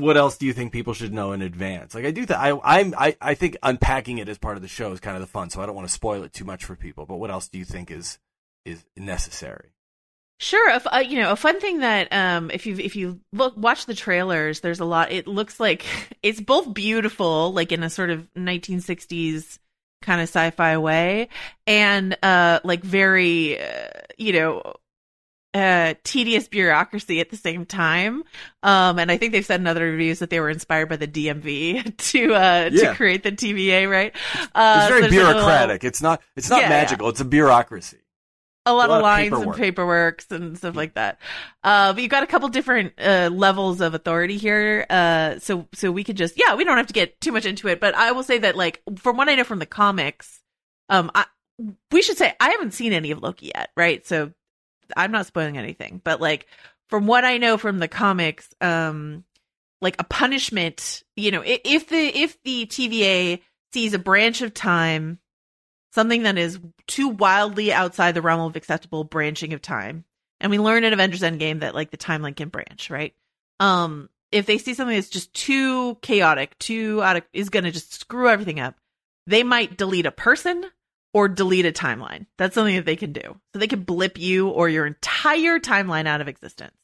what 0.00 0.16
else 0.16 0.36
do 0.36 0.46
you 0.46 0.52
think 0.52 0.72
people 0.72 0.94
should 0.94 1.12
know 1.12 1.32
in 1.32 1.42
advance? 1.42 1.94
Like 1.94 2.04
I 2.04 2.10
do 2.10 2.26
that. 2.26 2.38
I 2.38 2.58
I'm 2.62 2.94
I, 2.96 3.16
I 3.20 3.34
think 3.34 3.56
unpacking 3.62 4.18
it 4.18 4.28
as 4.28 4.38
part 4.38 4.56
of 4.56 4.62
the 4.62 4.68
show 4.68 4.92
is 4.92 5.00
kind 5.00 5.16
of 5.16 5.20
the 5.20 5.26
fun. 5.26 5.50
So 5.50 5.60
I 5.60 5.66
don't 5.66 5.74
want 5.74 5.88
to 5.88 5.94
spoil 5.94 6.24
it 6.24 6.32
too 6.32 6.44
much 6.44 6.64
for 6.64 6.76
people. 6.76 7.06
But 7.06 7.16
what 7.16 7.30
else 7.30 7.48
do 7.48 7.58
you 7.58 7.64
think 7.64 7.90
is 7.90 8.18
is 8.64 8.84
necessary? 8.96 9.72
Sure, 10.40 10.70
if, 10.70 10.86
uh, 10.86 10.98
you 10.98 11.18
know 11.18 11.32
a 11.32 11.36
fun 11.36 11.58
thing 11.60 11.80
that 11.80 12.12
um, 12.12 12.50
if 12.52 12.64
you 12.64 12.76
if 12.76 12.94
you 12.94 13.18
look 13.32 13.56
watch 13.56 13.86
the 13.86 13.94
trailers, 13.94 14.60
there's 14.60 14.78
a 14.78 14.84
lot. 14.84 15.10
It 15.10 15.26
looks 15.26 15.58
like 15.58 15.84
it's 16.22 16.40
both 16.40 16.72
beautiful, 16.72 17.52
like 17.52 17.72
in 17.72 17.82
a 17.82 17.90
sort 17.90 18.10
of 18.10 18.28
1960s 18.34 19.58
kind 20.00 20.20
of 20.20 20.28
sci-fi 20.28 20.78
way, 20.78 21.28
and 21.66 22.16
uh, 22.22 22.60
like 22.62 22.84
very 22.84 23.60
uh, 23.60 23.88
you 24.16 24.32
know 24.32 24.74
uh 25.54 25.94
tedious 26.04 26.46
bureaucracy 26.46 27.20
at 27.20 27.30
the 27.30 27.36
same 27.36 27.64
time 27.64 28.22
um 28.62 28.98
and 28.98 29.10
i 29.10 29.16
think 29.16 29.32
they've 29.32 29.46
said 29.46 29.60
in 29.60 29.66
other 29.66 29.84
reviews 29.90 30.18
that 30.18 30.28
they 30.28 30.40
were 30.40 30.50
inspired 30.50 30.88
by 30.90 30.96
the 30.96 31.08
dmv 31.08 31.96
to 32.10 32.34
uh 32.34 32.68
Yeah. 32.70 32.90
to 32.90 32.94
create 32.94 33.22
the 33.22 33.32
tva 33.32 33.90
right 33.90 34.14
uh 34.54 34.78
It's 34.82 34.88
very 34.90 35.02
like, 35.02 35.10
a 35.10 35.14
little- 35.14 35.32
bureaucratic. 35.32 35.84
It's 35.84 36.02
not 36.02 36.20
it's 36.36 36.50
not 36.50 36.56
Yeah, 36.60 36.64
yeah. 36.64 36.68
magical. 36.68 37.08
It's 37.08 37.20
a 37.20 37.24
bureaucracy. 37.24 37.96
a 38.66 38.74
lot, 38.74 38.90
A 38.90 38.90
lot 38.90 38.90
of 38.90 38.96
of 38.98 39.02
lines 39.02 39.30
paperwork. 39.30 39.58
and 39.58 39.76
paperworks 39.76 40.30
and 40.30 40.58
stuff 40.58 40.76
like 40.76 40.92
that. 40.94 41.18
Uh, 41.64 41.94
but 41.94 42.02
you've 42.02 42.10
got 42.10 42.22
a 42.24 42.26
couple 42.26 42.48
different 42.50 42.92
uh, 43.00 43.30
levels 43.32 43.80
of 43.80 43.94
authority 43.94 44.36
here. 44.36 44.84
Uh, 44.90 45.38
so 45.38 45.66
so 45.72 45.90
we 45.90 46.04
could 46.04 46.16
just 46.18 46.34
yeah, 46.38 46.56
we 46.56 46.64
don't 46.64 46.76
have 46.76 46.88
to 46.88 46.92
get 46.92 47.18
too 47.22 47.32
much 47.32 47.46
into 47.46 47.68
it. 47.68 47.80
But 47.80 47.94
I 47.94 48.12
will 48.12 48.22
say 48.22 48.36
that 48.38 48.54
like 48.54 48.82
from 48.98 49.16
what 49.16 49.30
I 49.30 49.34
know 49.34 49.44
from 49.44 49.60
the 49.60 49.66
comics, 49.66 50.42
Um, 50.90 51.10
I, 51.14 51.24
we 51.90 52.02
should 52.02 52.18
say 52.18 52.34
I 52.38 52.50
haven't 52.50 52.72
seen 52.74 52.92
any 52.92 53.10
of 53.12 53.22
Loki 53.22 53.50
yet, 53.54 53.70
right? 53.76 54.06
So 54.06 54.32
I'm 54.96 55.12
not 55.12 55.26
spoiling 55.26 55.58
anything, 55.58 56.00
but 56.02 56.20
like 56.20 56.46
from 56.88 57.06
what 57.06 57.24
I 57.24 57.38
know 57.38 57.58
from 57.58 57.78
the 57.78 57.88
comics, 57.88 58.48
um, 58.60 59.24
like 59.80 59.96
a 59.98 60.04
punishment, 60.04 61.02
you 61.16 61.30
know, 61.30 61.42
if 61.44 61.88
the 61.88 61.96
if 61.96 62.42
the 62.42 62.66
TVA 62.66 63.40
sees 63.72 63.94
a 63.94 63.98
branch 63.98 64.42
of 64.42 64.54
time, 64.54 65.18
something 65.92 66.22
that 66.24 66.38
is 66.38 66.58
too 66.86 67.08
wildly 67.08 67.72
outside 67.72 68.12
the 68.12 68.22
realm 68.22 68.40
of 68.40 68.56
acceptable 68.56 69.04
branching 69.04 69.52
of 69.52 69.62
time, 69.62 70.04
and 70.40 70.50
we 70.50 70.58
learn 70.58 70.84
in 70.84 70.92
Avengers 70.92 71.22
Endgame 71.22 71.60
that 71.60 71.74
like 71.74 71.90
the 71.90 71.96
timeline 71.96 72.36
can 72.36 72.48
branch, 72.48 72.90
right? 72.90 73.14
Um, 73.60 74.08
if 74.32 74.46
they 74.46 74.58
see 74.58 74.74
something 74.74 74.94
that's 74.94 75.08
just 75.08 75.32
too 75.32 75.96
chaotic, 75.96 76.58
too 76.58 77.02
out 77.02 77.16
of, 77.16 77.22
is 77.32 77.50
going 77.50 77.64
to 77.64 77.70
just 77.70 77.94
screw 77.94 78.28
everything 78.28 78.60
up, 78.60 78.74
they 79.26 79.42
might 79.42 79.76
delete 79.76 80.06
a 80.06 80.12
person 80.12 80.64
or 81.18 81.28
delete 81.28 81.66
a 81.66 81.72
timeline. 81.72 82.26
That's 82.36 82.54
something 82.54 82.76
that 82.76 82.84
they 82.86 82.94
can 82.94 83.12
do. 83.12 83.40
So 83.52 83.58
they 83.58 83.66
can 83.66 83.82
blip 83.82 84.18
you 84.18 84.50
or 84.50 84.68
your 84.68 84.86
entire 84.86 85.58
timeline 85.58 86.06
out 86.06 86.20
of 86.20 86.28
existence. 86.28 86.76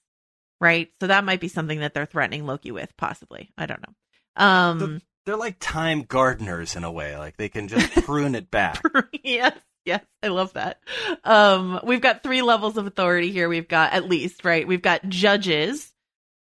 Right? 0.60 0.90
So 1.00 1.06
that 1.06 1.24
might 1.24 1.40
be 1.40 1.46
something 1.46 1.78
that 1.80 1.94
they're 1.94 2.04
threatening 2.04 2.44
Loki 2.44 2.72
with, 2.72 2.96
possibly. 2.96 3.52
I 3.56 3.66
don't 3.66 3.80
know. 3.80 4.42
Um 4.44 5.00
They're 5.24 5.36
like 5.36 5.56
time 5.60 6.02
gardeners 6.02 6.74
in 6.74 6.82
a 6.82 6.90
way. 6.90 7.16
Like 7.16 7.36
they 7.36 7.48
can 7.48 7.68
just 7.68 7.92
prune 8.04 8.34
it 8.34 8.50
back. 8.50 8.82
yes, 9.22 9.56
yes, 9.84 10.04
I 10.20 10.28
love 10.28 10.52
that. 10.54 10.80
Um, 11.22 11.80
we've 11.84 12.00
got 12.00 12.24
three 12.24 12.42
levels 12.42 12.76
of 12.76 12.86
authority 12.88 13.30
here. 13.30 13.48
We've 13.48 13.68
got 13.68 13.92
at 13.92 14.08
least 14.08 14.44
right. 14.44 14.66
We've 14.66 14.82
got 14.82 15.08
judges, 15.08 15.92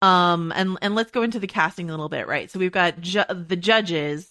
um, 0.01 0.53
and 0.55 0.77
and 0.81 0.95
let's 0.95 1.11
go 1.11 1.23
into 1.23 1.39
the 1.39 1.47
casting 1.47 1.89
a 1.89 1.93
little 1.93 2.09
bit, 2.09 2.27
right? 2.27 2.49
So 2.49 2.57
we've 2.57 2.71
got 2.71 3.01
ju- 3.01 3.23
the 3.29 3.55
judges, 3.57 4.30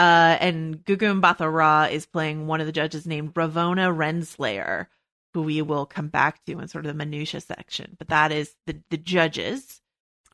uh, 0.00 0.38
and 0.40 0.82
Gugu 0.86 1.20
Mbatha-Raw 1.20 1.88
is 1.90 2.06
playing 2.06 2.46
one 2.46 2.62
of 2.62 2.66
the 2.66 2.72
judges 2.72 3.06
named 3.06 3.34
Ravonna 3.34 3.94
Renslayer, 3.94 4.86
who 5.34 5.42
we 5.42 5.60
will 5.60 5.84
come 5.84 6.08
back 6.08 6.42
to 6.46 6.58
in 6.58 6.68
sort 6.68 6.86
of 6.86 6.88
the 6.88 6.96
minutia 6.96 7.42
section. 7.42 7.96
But 7.98 8.08
that 8.08 8.32
is 8.32 8.54
the 8.66 8.80
the 8.88 8.96
judges. 8.96 9.82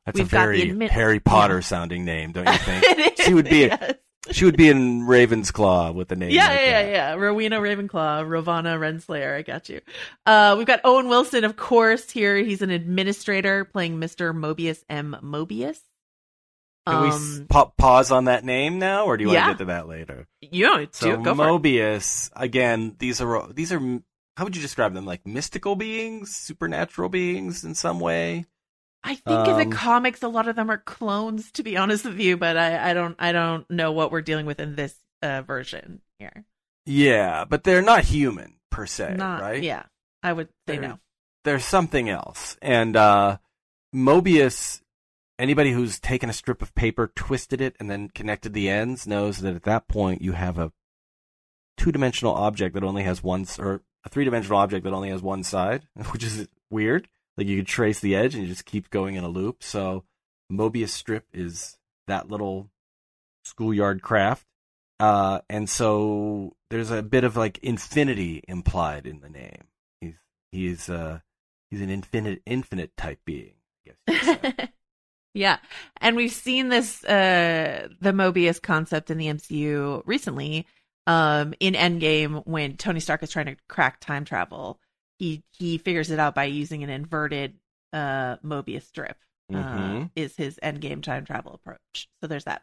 That's 0.04 0.18
We've 0.18 0.26
a 0.28 0.30
very 0.30 0.88
Harry 0.88 1.18
Potter 1.18 1.62
sounding 1.62 2.04
name, 2.04 2.30
don't 2.30 2.46
you 2.46 2.58
think? 2.58 3.16
She 3.26 3.34
would 3.34 3.48
be. 3.48 3.64
A, 3.64 3.68
yes. 3.68 3.94
She 4.30 4.44
would 4.44 4.56
be 4.56 4.68
in 4.68 5.02
Ravensclaw 5.02 5.94
with 5.94 6.08
the 6.08 6.16
name. 6.16 6.30
Yeah, 6.30 6.46
like 6.46 6.60
yeah, 6.60 6.64
yeah, 6.64 6.82
that. 6.82 6.90
yeah. 6.92 7.14
Rowena 7.14 7.60
Ravenclaw, 7.60 8.24
Ravonna 8.24 8.78
Renslayer. 8.78 9.36
I 9.36 9.42
got 9.42 9.68
you. 9.68 9.80
Uh, 10.24 10.54
we've 10.56 10.66
got 10.66 10.80
Owen 10.84 11.08
Wilson, 11.08 11.42
of 11.42 11.56
course, 11.56 12.08
here. 12.10 12.36
He's 12.36 12.62
an 12.62 12.70
administrator 12.70 13.64
playing 13.64 13.98
Mr. 13.98 14.32
Mobius 14.32 14.84
M. 14.88 15.16
Mobius. 15.22 15.80
Can 16.86 17.02
we 17.02 17.08
s- 17.08 17.40
Um, 17.50 17.72
pause 17.76 18.10
on 18.12 18.24
that 18.26 18.44
name 18.44 18.78
now, 18.78 19.04
or 19.06 19.16
do 19.16 19.22
you 19.24 19.28
want 19.28 19.40
to 19.40 19.50
get 19.52 19.58
to 19.58 19.64
that 19.66 19.88
later? 19.88 20.26
Yeah, 20.40 20.84
So 20.92 21.16
do, 21.16 21.22
go. 21.22 21.34
Mobius, 21.34 22.30
again, 22.36 22.94
these 22.98 23.20
are 23.20 23.52
these 23.52 23.72
are 23.72 23.80
how 24.36 24.44
would 24.44 24.54
you 24.54 24.62
describe 24.62 24.94
them? 24.94 25.04
Like 25.06 25.26
mystical 25.26 25.74
beings, 25.76 26.36
supernatural 26.36 27.08
beings 27.08 27.64
in 27.64 27.74
some 27.74 27.98
way. 28.00 28.44
I 29.02 29.14
think 29.14 29.46
in 29.48 29.54
um, 29.54 29.70
the 29.70 29.76
comics, 29.76 30.22
a 30.22 30.28
lot 30.28 30.48
of 30.48 30.56
them 30.56 30.68
are 30.70 30.78
clones, 30.78 31.52
to 31.52 31.62
be 31.62 31.76
honest 31.76 32.04
with 32.04 32.18
you, 32.20 32.36
but 32.36 32.56
I, 32.56 32.90
I 32.90 32.92
don't, 32.94 33.14
I 33.20 33.30
don't 33.32 33.68
know 33.70 33.92
what 33.92 34.10
we're 34.10 34.20
dealing 34.20 34.46
with 34.46 34.58
in 34.58 34.74
this 34.74 34.94
uh, 35.22 35.42
version 35.42 36.00
here. 36.18 36.44
Yeah, 36.86 37.44
but 37.44 37.62
they're 37.64 37.82
not 37.82 38.02
human 38.04 38.54
per 38.70 38.84
se, 38.84 39.14
Not, 39.16 39.40
right? 39.40 39.62
yeah, 39.62 39.84
I 40.24 40.32
would 40.32 40.48
say 40.66 40.78
They're- 40.78 40.80
no. 40.88 40.98
There's 41.44 41.64
something 41.64 42.08
else. 42.10 42.56
And 42.60 42.96
uh 42.96 43.38
Mobius 43.94 44.80
anybody 45.38 45.72
who's 45.72 45.98
taken 45.98 46.30
a 46.30 46.34
strip 46.34 46.62
of 46.62 46.74
paper, 46.74 47.12
twisted 47.14 47.60
it, 47.60 47.76
and 47.78 47.90
then 47.90 48.08
connected 48.08 48.52
the 48.52 48.68
ends 48.68 49.06
knows 49.06 49.38
that 49.38 49.54
at 49.54 49.64
that 49.64 49.88
point 49.88 50.22
you 50.22 50.32
have 50.32 50.58
a 50.58 50.72
two 51.76 51.92
dimensional 51.92 52.34
object 52.34 52.74
that 52.74 52.84
only 52.84 53.02
has 53.02 53.22
one 53.22 53.46
or 53.58 53.82
a 54.04 54.08
three 54.08 54.24
dimensional 54.24 54.58
object 54.58 54.84
that 54.84 54.92
only 54.92 55.10
has 55.10 55.22
one 55.22 55.42
side, 55.42 55.86
which 56.10 56.24
is 56.24 56.48
weird. 56.70 57.08
Like 57.36 57.46
you 57.46 57.58
could 57.58 57.66
trace 57.66 58.00
the 58.00 58.16
edge 58.16 58.34
and 58.34 58.42
you 58.42 58.48
just 58.48 58.64
keep 58.64 58.90
going 58.90 59.14
in 59.14 59.24
a 59.24 59.28
loop. 59.28 59.62
So 59.62 60.04
Mobius 60.50 60.88
strip 60.88 61.26
is 61.32 61.76
that 62.06 62.30
little 62.30 62.70
schoolyard 63.44 64.02
craft. 64.02 64.46
Uh, 64.98 65.40
and 65.50 65.68
so 65.68 66.56
there's 66.70 66.90
a 66.90 67.02
bit 67.02 67.24
of 67.24 67.36
like 67.36 67.58
infinity 67.58 68.42
implied 68.48 69.06
in 69.06 69.20
the 69.20 69.28
name. 69.28 69.64
He's 70.00 70.14
he's 70.50 70.88
uh 70.88 71.20
he's 71.70 71.82
an 71.82 71.90
infinite 71.90 72.40
infinite 72.46 72.96
type 72.96 73.20
being. 73.26 73.54
I 73.86 73.92
guess. 74.08 74.68
yeah. 75.36 75.58
And 76.00 76.16
we've 76.16 76.32
seen 76.32 76.68
this 76.68 77.04
uh 77.04 77.88
the 78.00 78.12
Mobius 78.12 78.60
concept 78.60 79.10
in 79.10 79.18
the 79.18 79.26
MCU 79.26 80.02
recently. 80.06 80.66
Um 81.06 81.54
in 81.60 81.74
Endgame 81.74 82.44
when 82.46 82.76
Tony 82.76 83.00
Stark 83.00 83.22
is 83.22 83.30
trying 83.30 83.46
to 83.46 83.56
crack 83.68 84.00
time 84.00 84.24
travel. 84.24 84.80
He 85.18 85.42
he 85.56 85.78
figures 85.78 86.10
it 86.10 86.18
out 86.18 86.34
by 86.34 86.44
using 86.44 86.82
an 86.82 86.90
inverted 86.90 87.54
uh 87.92 88.36
Mobius 88.38 88.82
strip. 88.84 89.16
Uh, 89.54 89.54
Mhm. 89.54 90.10
is 90.16 90.34
his 90.34 90.58
endgame 90.60 91.02
time 91.02 91.24
travel 91.24 91.54
approach. 91.54 92.08
So 92.20 92.26
there's 92.26 92.44
that. 92.44 92.62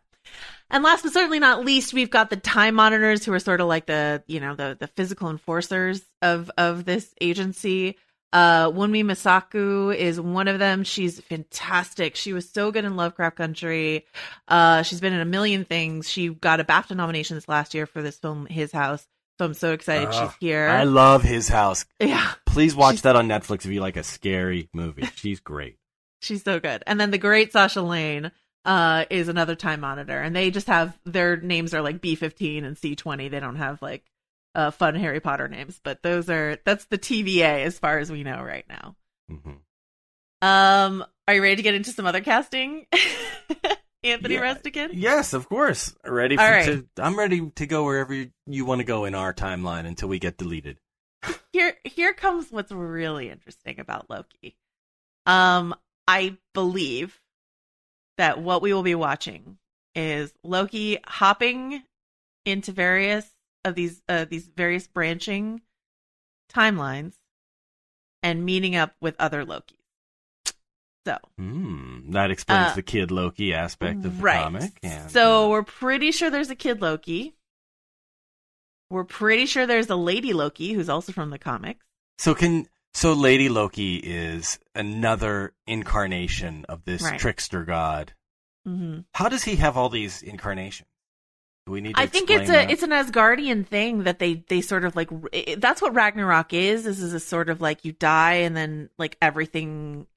And 0.70 0.84
last 0.84 1.04
but 1.04 1.14
certainly 1.14 1.40
not 1.40 1.64
least, 1.64 1.94
we've 1.94 2.10
got 2.10 2.30
the 2.30 2.36
time 2.36 2.76
monitors 2.76 3.24
who 3.24 3.32
are 3.34 3.40
sort 3.40 3.62
of 3.62 3.68
like 3.68 3.86
the, 3.86 4.22
you 4.28 4.42
know, 4.42 4.56
the 4.56 4.76
the 4.80 4.88
physical 4.88 5.30
enforcers 5.30 6.02
of 6.22 6.52
of 6.58 6.84
this 6.86 7.14
agency. 7.22 7.98
Uh 8.34 8.70
Wunmi 8.72 9.04
Mosaku 9.06 9.96
is 9.96 10.20
one 10.20 10.48
of 10.50 10.58
them. 10.60 10.84
She's 10.84 11.22
fantastic. 11.22 12.16
She 12.16 12.34
was 12.34 12.50
so 12.50 12.72
good 12.72 12.84
in 12.84 12.96
Lovecraft 12.96 13.38
Country. 13.38 14.06
Uh 14.48 14.82
she's 14.82 15.00
been 15.00 15.14
in 15.14 15.22
a 15.22 15.26
million 15.26 15.64
things. 15.66 16.10
She 16.10 16.30
got 16.30 16.60
a 16.60 16.64
BAFTA 16.64 16.96
nomination 16.96 17.38
this 17.38 17.48
last 17.48 17.74
year 17.74 17.86
for 17.86 18.02
this 18.02 18.18
film 18.18 18.48
His 18.48 18.72
House. 18.72 19.08
So 19.40 19.46
I'm 19.46 19.54
so 19.54 19.72
excited 19.74 20.10
Ugh, 20.12 20.30
she's 20.32 20.38
here. 20.40 20.68
I 20.68 20.84
love 20.84 21.24
his 21.24 21.48
house. 21.48 21.86
yeah. 22.00 22.34
Please 22.46 22.76
watch 22.76 22.94
She's- 22.96 23.02
that 23.04 23.16
on 23.16 23.28
Netflix 23.28 23.66
if 23.66 23.72
you 23.72 23.82
like 23.82 23.98
a 23.98 24.04
scary 24.04 24.70
movie. 24.74 25.08
She's 25.16 25.40
great. 25.40 25.78
She's 26.22 26.44
so 26.44 26.60
good. 26.60 26.84
And 26.88 27.00
then 27.00 27.12
the 27.12 27.18
great 27.18 27.52
Sasha 27.52 27.82
Lane 27.82 28.32
uh 28.66 29.06
is 29.10 29.28
another 29.28 29.56
time 29.56 29.82
monitor 29.82 30.18
and 30.22 30.36
they 30.36 30.50
just 30.50 30.68
have 30.68 30.98
their 31.04 31.36
names 31.38 31.74
are 31.74 31.82
like 31.82 32.00
B15 32.02 32.64
and 32.64 32.78
C20. 32.78 33.30
They 33.30 33.40
don't 33.40 33.58
have 33.58 33.82
like 33.82 34.04
uh 34.56 34.72
fun 34.72 34.96
Harry 34.96 35.20
Potter 35.20 35.48
names, 35.48 35.80
but 35.84 36.04
those 36.04 36.30
are 36.30 36.58
that's 36.66 36.86
the 36.86 36.98
TVA 36.98 37.64
as 37.66 37.80
far 37.80 37.98
as 38.00 38.12
we 38.12 38.24
know 38.24 38.42
right 38.42 38.66
now. 38.70 38.96
Mhm. 39.32 39.58
Um 40.46 41.06
are 41.28 41.34
you 41.36 41.42
ready 41.42 41.56
to 41.58 41.62
get 41.62 41.74
into 41.76 41.92
some 41.92 42.06
other 42.06 42.22
casting? 42.22 42.86
Anthony 44.04 44.34
Yeah. 44.34 44.42
Breznican? 44.56 44.90
Yes, 44.94 45.32
of 45.34 45.48
course. 45.48 45.96
Ready? 46.06 46.36
For, 46.36 46.42
right. 46.42 46.66
to, 46.66 46.86
I'm 46.98 47.18
ready 47.18 47.50
to 47.52 47.66
go 47.66 47.86
wherever 47.86 48.14
you, 48.14 48.32
you 48.46 48.66
want 48.66 48.80
to 48.80 48.86
go 48.86 49.06
in 49.06 49.16
our 49.16 49.34
timeline 49.34 49.86
until 49.86 50.10
we 50.10 50.20
get 50.20 50.38
deleted. 50.38 50.78
Here 51.54 51.76
here 51.86 52.14
comes 52.14 52.52
what's 52.52 52.72
really 52.72 53.30
interesting 53.30 53.80
about 53.80 54.10
Loki. 54.10 54.58
Um 55.26 55.74
I 56.08 56.38
believe 56.54 57.22
that 58.18 58.42
what 58.42 58.62
we 58.62 58.74
will 58.74 58.84
be 58.84 58.96
watching 58.96 59.58
is 59.96 60.34
Loki 60.44 61.00
hopping 61.06 61.82
into 62.46 62.72
various 62.74 63.26
of 63.66 63.76
these 63.76 64.02
uh, 64.10 64.26
these 64.26 64.48
various 64.48 64.88
branching 64.88 65.62
timelines 66.52 67.16
and 68.22 68.46
meeting 68.46 68.76
up 68.76 68.96
with 69.02 69.16
other 69.20 69.46
Lokis. 69.46 69.78
So 71.06 71.18
Hmm, 71.38 72.12
that 72.12 72.32
explains 72.32 72.72
Uh, 72.72 72.76
the 72.76 72.84
kid 72.84 73.12
Loki 73.12 73.54
aspect 73.54 74.06
of 74.06 74.18
the 74.18 74.24
right. 74.24 74.42
comic. 74.44 74.80
And, 74.84 75.12
so 75.12 75.46
uh, 75.46 75.50
we're 75.50 75.64
pretty 75.64 76.12
sure 76.12 76.30
there's 76.30 76.50
a 76.50 76.56
kid 76.56 76.82
Loki. 76.82 77.36
We're 78.90 79.04
pretty 79.04 79.46
sure 79.46 79.66
there's 79.66 79.90
a 79.90 79.96
lady 79.96 80.34
Loki 80.34 80.74
who's 80.74 80.88
also 80.90 81.12
from 81.12 81.30
the 81.32 81.40
comics. 81.40 81.84
so 82.18 82.34
can 82.36 82.68
so 82.96 83.12
Lady 83.14 83.50
Loki 83.50 83.96
is 83.98 84.60
another 84.76 85.54
incarnation 85.66 86.64
of 86.70 86.86
this 86.86 87.02
Right. 87.02 87.20
trickster 87.20 87.64
god. 87.66 88.14
hmm 88.66 89.00
How 89.16 89.30
does 89.30 89.44
he 89.44 89.56
have 89.58 89.76
all 89.76 89.90
these 89.90 90.22
incarnations? 90.22 90.88
Do 91.66 91.72
we 91.72 91.82
need? 91.82 91.96
I 91.98 92.08
think 92.08 92.30
it's 92.30 92.50
a 92.50 92.54
that? 92.54 92.72
it's 92.72 92.84
an 92.84 92.90
Asgardian 92.90 93.66
thing 93.66 94.04
that 94.04 94.20
they 94.20 94.44
they 94.48 94.60
sort 94.62 94.84
of 94.84 94.96
like 94.96 95.10
it, 95.32 95.62
that's 95.62 95.82
what 95.82 95.94
Ragnarok 95.94 96.54
is. 96.54 96.84
This 96.84 97.00
is 97.00 97.14
a 97.14 97.20
sort 97.20 97.50
of 97.50 97.62
like 97.62 97.86
you 97.86 97.94
die 97.94 98.34
and 98.34 98.56
then 98.56 98.90
like 98.98 99.18
everything 99.22 100.08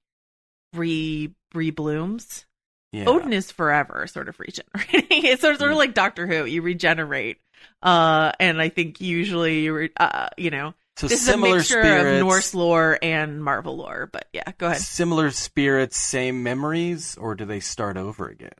re 0.72 1.32
reblooms. 1.54 2.44
yeah. 2.92 3.04
Odin 3.06 3.32
is 3.32 3.52
forever 3.52 4.08
sort 4.08 4.28
of 4.28 4.40
regenerating. 4.40 5.06
it's 5.24 5.42
sort 5.42 5.54
of, 5.54 5.60
sort 5.60 5.70
of 5.70 5.78
like 5.78 5.94
Doctor 5.94 6.26
Who. 6.26 6.46
You 6.46 6.62
regenerate, 6.62 7.38
uh, 7.80 8.32
and 8.40 8.60
I 8.60 8.68
think 8.68 9.00
usually 9.00 9.60
you 9.60 9.74
re- 9.74 9.92
uh, 9.98 10.28
you 10.36 10.50
know 10.50 10.74
So 10.96 11.06
this 11.06 11.22
is 11.22 11.28
a 11.28 11.30
similar 11.30 11.56
mixture 11.58 11.80
spirits, 11.80 12.20
of 12.22 12.26
Norse 12.26 12.54
lore 12.54 12.98
and 13.00 13.42
Marvel 13.42 13.76
lore. 13.76 14.08
But 14.12 14.26
yeah, 14.32 14.50
go 14.58 14.66
ahead. 14.66 14.80
Similar 14.80 15.30
spirits, 15.30 15.96
same 15.96 16.42
memories, 16.42 17.16
or 17.16 17.36
do 17.36 17.44
they 17.44 17.60
start 17.60 17.96
over 17.96 18.26
again? 18.26 18.50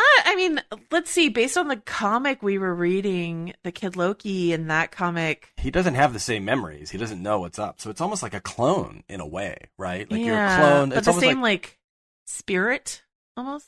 Uh, 0.00 0.02
I 0.26 0.34
mean, 0.36 0.60
let's 0.90 1.10
see. 1.10 1.28
Based 1.28 1.56
on 1.56 1.68
the 1.68 1.76
comic 1.76 2.42
we 2.42 2.58
were 2.58 2.74
reading, 2.74 3.52
the 3.62 3.70
Kid 3.72 3.96
Loki 3.96 4.52
in 4.52 4.66
that 4.68 4.90
comic. 4.90 5.52
He 5.56 5.70
doesn't 5.70 5.94
have 5.94 6.12
the 6.12 6.18
same 6.18 6.44
memories. 6.44 6.90
He 6.90 6.98
doesn't 6.98 7.22
know 7.22 7.40
what's 7.40 7.58
up. 7.58 7.80
So 7.80 7.90
it's 7.90 8.00
almost 8.00 8.22
like 8.22 8.34
a 8.34 8.40
clone 8.40 9.04
in 9.08 9.20
a 9.20 9.26
way, 9.26 9.56
right? 9.78 10.10
Like 10.10 10.20
you're 10.22 10.42
a 10.44 10.56
clone. 10.56 10.88
but 10.90 10.98
It's 10.98 11.06
the 11.06 11.12
same 11.12 11.40
like 11.40 11.62
like, 11.62 11.78
spirit 12.26 13.02
almost. 13.36 13.66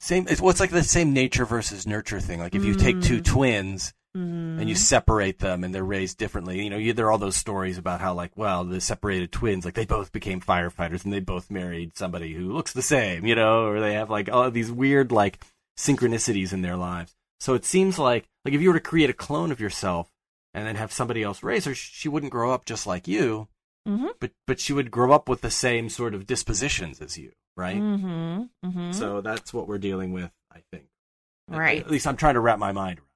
same. 0.00 0.26
It's 0.28 0.40
what's 0.40 0.60
like 0.60 0.70
the 0.70 0.82
same 0.82 1.12
nature 1.12 1.44
versus 1.44 1.86
nurture 1.86 2.20
thing. 2.20 2.40
Like 2.40 2.54
if 2.54 2.64
you 2.64 2.74
take 2.74 3.00
two 3.02 3.20
Mm. 3.20 3.24
twins, 3.24 3.92
Mhm. 4.16 4.58
and 4.60 4.66
you 4.66 4.74
separate 4.74 5.40
them 5.40 5.62
and 5.62 5.74
they're 5.74 5.84
raised 5.84 6.16
differently. 6.16 6.64
You 6.64 6.70
know, 6.70 6.78
you, 6.78 6.94
there 6.94 7.04
are 7.06 7.12
all 7.12 7.18
those 7.18 7.36
stories 7.36 7.76
about 7.76 8.00
how 8.00 8.14
like, 8.14 8.32
well, 8.34 8.64
the 8.64 8.80
separated 8.80 9.30
twins, 9.30 9.66
like 9.66 9.74
they 9.74 9.84
both 9.84 10.10
became 10.10 10.40
firefighters 10.40 11.04
and 11.04 11.12
they 11.12 11.20
both 11.20 11.50
married 11.50 11.98
somebody 11.98 12.32
who 12.32 12.50
looks 12.54 12.72
the 12.72 12.80
same, 12.80 13.26
you 13.26 13.34
know, 13.34 13.66
or 13.66 13.78
they 13.78 13.92
have 13.92 14.08
like 14.08 14.30
all 14.32 14.50
these 14.50 14.72
weird 14.72 15.12
like 15.12 15.44
synchronicities 15.78 16.52
in 16.52 16.62
their 16.62 16.76
lives. 16.76 17.14
So 17.40 17.54
it 17.54 17.64
seems 17.64 17.98
like 17.98 18.26
like 18.44 18.54
if 18.54 18.60
you 18.60 18.68
were 18.68 18.74
to 18.78 18.80
create 18.80 19.10
a 19.10 19.14
clone 19.14 19.52
of 19.52 19.60
yourself 19.60 20.08
and 20.54 20.66
then 20.66 20.76
have 20.76 20.92
somebody 20.92 21.22
else 21.22 21.42
raise 21.42 21.64
her, 21.66 21.74
she 21.74 22.08
wouldn't 22.08 22.32
grow 22.32 22.52
up 22.52 22.64
just 22.64 22.86
like 22.86 23.06
you, 23.06 23.48
Mhm. 23.86 24.12
but 24.20 24.32
but 24.46 24.58
she 24.60 24.72
would 24.72 24.90
grow 24.90 25.12
up 25.12 25.28
with 25.28 25.40
the 25.42 25.50
same 25.50 25.88
sort 25.88 26.14
of 26.14 26.26
dispositions 26.26 27.00
as 27.00 27.18
you, 27.18 27.32
right? 27.56 27.76
Mhm. 27.76 28.50
Mhm. 28.64 28.94
So 28.94 29.20
that's 29.20 29.52
what 29.52 29.68
we're 29.68 29.78
dealing 29.78 30.12
with, 30.12 30.30
I 30.50 30.62
think. 30.72 30.86
Right. 31.48 31.80
At 31.80 31.90
least 31.90 32.06
I'm 32.06 32.16
trying 32.16 32.34
to 32.34 32.40
wrap 32.40 32.58
my 32.58 32.72
mind 32.72 32.98
around. 32.98 33.06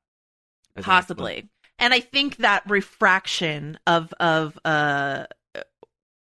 it. 0.77 0.79
As 0.81 0.85
I 0.85 0.87
possibly 0.87 1.49
and 1.81 1.93
i 1.95 1.99
think 1.99 2.37
that 2.37 2.63
refraction 2.71 3.77
of 3.87 4.13
of 4.21 4.57
uh 4.65 5.25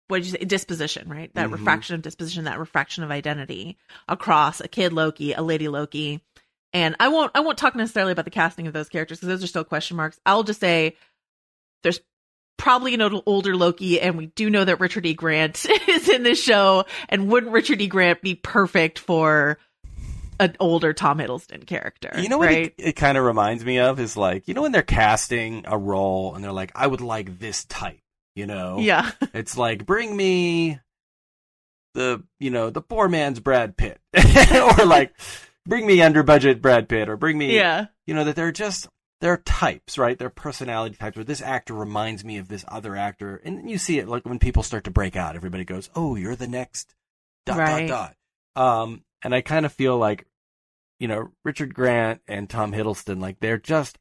what 0.09 0.19
did 0.19 0.27
you 0.27 0.33
say? 0.33 0.45
Disposition 0.45 1.09
right? 1.09 1.33
That 1.35 1.49
Mhm. 1.49 1.53
refraction 1.53 1.95
of 1.95 2.03
disposition 2.03 2.45
that 2.45 2.59
refraction 2.59 3.05
of 3.05 3.11
identity 3.11 3.79
across 4.09 4.61
a 4.61 4.69
kid 4.69 4.93
loki 4.93 5.33
a 5.33 5.43
lady 5.43 5.69
loki. 5.69 6.21
And 6.73 6.97
i 7.01 7.09
won't 7.09 7.31
i 7.35 7.41
won't 7.41 7.57
talk 7.59 7.75
necessarily 7.77 8.13
about 8.13 8.25
the 8.25 8.31
casting 8.31 8.67
of 8.67 8.73
those 8.73 8.89
characters 8.89 9.19
because 9.19 9.29
those 9.29 9.45
are 9.45 9.49
still 9.49 9.65
question 9.65 9.97
marks. 9.97 10.19
I'll 10.27 10.43
just 10.43 10.61
say 10.61 10.97
there's 11.83 12.01
probably 12.57 12.95
an 12.95 13.03
older 13.27 13.57
loki 13.57 14.01
and 14.01 14.17
we 14.17 14.27
do 14.27 14.49
know 14.51 14.65
that 14.65 14.81
richard 14.81 15.07
e. 15.07 15.15
Grant 15.15 15.65
is 15.89 16.09
in 16.09 16.23
this 16.23 16.43
show. 16.43 16.85
And 17.09 17.29
wouldn't 17.31 17.53
richard 17.53 17.81
e. 17.81 17.87
Grant 17.87 18.23
be 18.23 18.35
perfect 18.35 18.99
for 18.99 19.59
an 20.41 20.57
older 20.59 20.93
tom 20.93 21.19
hiddleston 21.19 21.65
character 21.67 22.11
You 22.21 22.29
know 22.29 22.39
what 22.39 22.47
right? 22.49 22.67
it, 22.67 22.89
it 22.89 22.93
kind 22.95 23.17
of 23.17 23.25
reminds 23.25 23.65
me 23.65 23.79
of 23.79 24.01
is 24.01 24.17
like, 24.17 24.49
you 24.49 24.55
know, 24.55 24.63
when 24.63 24.73
they're 24.73 24.83
casting 24.83 25.65
a 25.67 25.79
role 25.79 26.35
and 26.35 26.43
they're 26.43 26.51
like, 26.53 26.73
I 26.75 26.87
would 26.89 27.01
like 27.01 27.39
this 27.39 27.65
type, 27.67 28.01
you 28.35 28.47
know? 28.47 28.79
yeah 28.79 29.11
It's 29.35 29.57
like, 29.57 29.87
bring 29.87 30.17
me 30.17 30.79
the, 31.95 32.23
you 32.41 32.51
know, 32.51 32.71
the 32.71 32.83
poor 32.83 33.09
man's 33.09 33.41
Brad 33.41 33.77
Pitt. 33.77 34.01
or 34.79 34.85
like, 34.87 35.15
bring 35.67 35.87
me 35.87 36.03
under 36.03 36.23
budget 36.23 36.61
Brad 36.61 36.89
Pitt 36.89 37.09
or 37.09 37.17
bring 37.17 37.39
me, 37.39 37.55
yeah 37.55 37.87
you 38.07 38.15
know, 38.15 38.25
that 38.25 38.37
they're 38.37 38.53
just, 38.53 38.89
they're 39.21 39.39
types, 39.39 39.97
right? 39.97 40.19
They're 40.19 40.29
personality 40.29 40.97
types 40.97 41.17
where 41.17 41.25
this 41.25 41.41
actor 41.41 41.73
reminds 41.73 42.23
me 42.25 42.37
of 42.37 42.49
this 42.49 42.65
other 42.69 42.95
actor. 42.97 43.41
And 43.43 43.71
you 43.71 43.79
see 43.79 43.99
it 43.99 44.09
like 44.09 44.27
when 44.27 44.39
people 44.39 44.63
start 44.63 44.85
to 44.85 44.91
break 44.91 45.17
out, 45.17 45.37
everybody 45.37 45.65
goes, 45.65 45.89
oh, 45.95 46.15
you're 46.17 46.37
the 46.37 46.47
next 46.49 46.95
dot, 47.47 47.57
Right. 47.59 47.89
dot, 47.89 48.15
dot. 48.57 48.83
Um, 48.83 49.05
and 49.23 49.35
I 49.35 49.41
kind 49.41 49.65
of 49.65 49.73
feel 49.73 49.97
like, 49.97 50.27
you 51.01 51.09
know, 51.09 51.31
Richard 51.45 51.75
Grant 51.75 52.21
and 52.29 52.51
Tom 52.51 52.73
Hiddleston, 52.73 53.21
like 53.21 53.41
they're 53.41 53.57
just, 53.57 53.99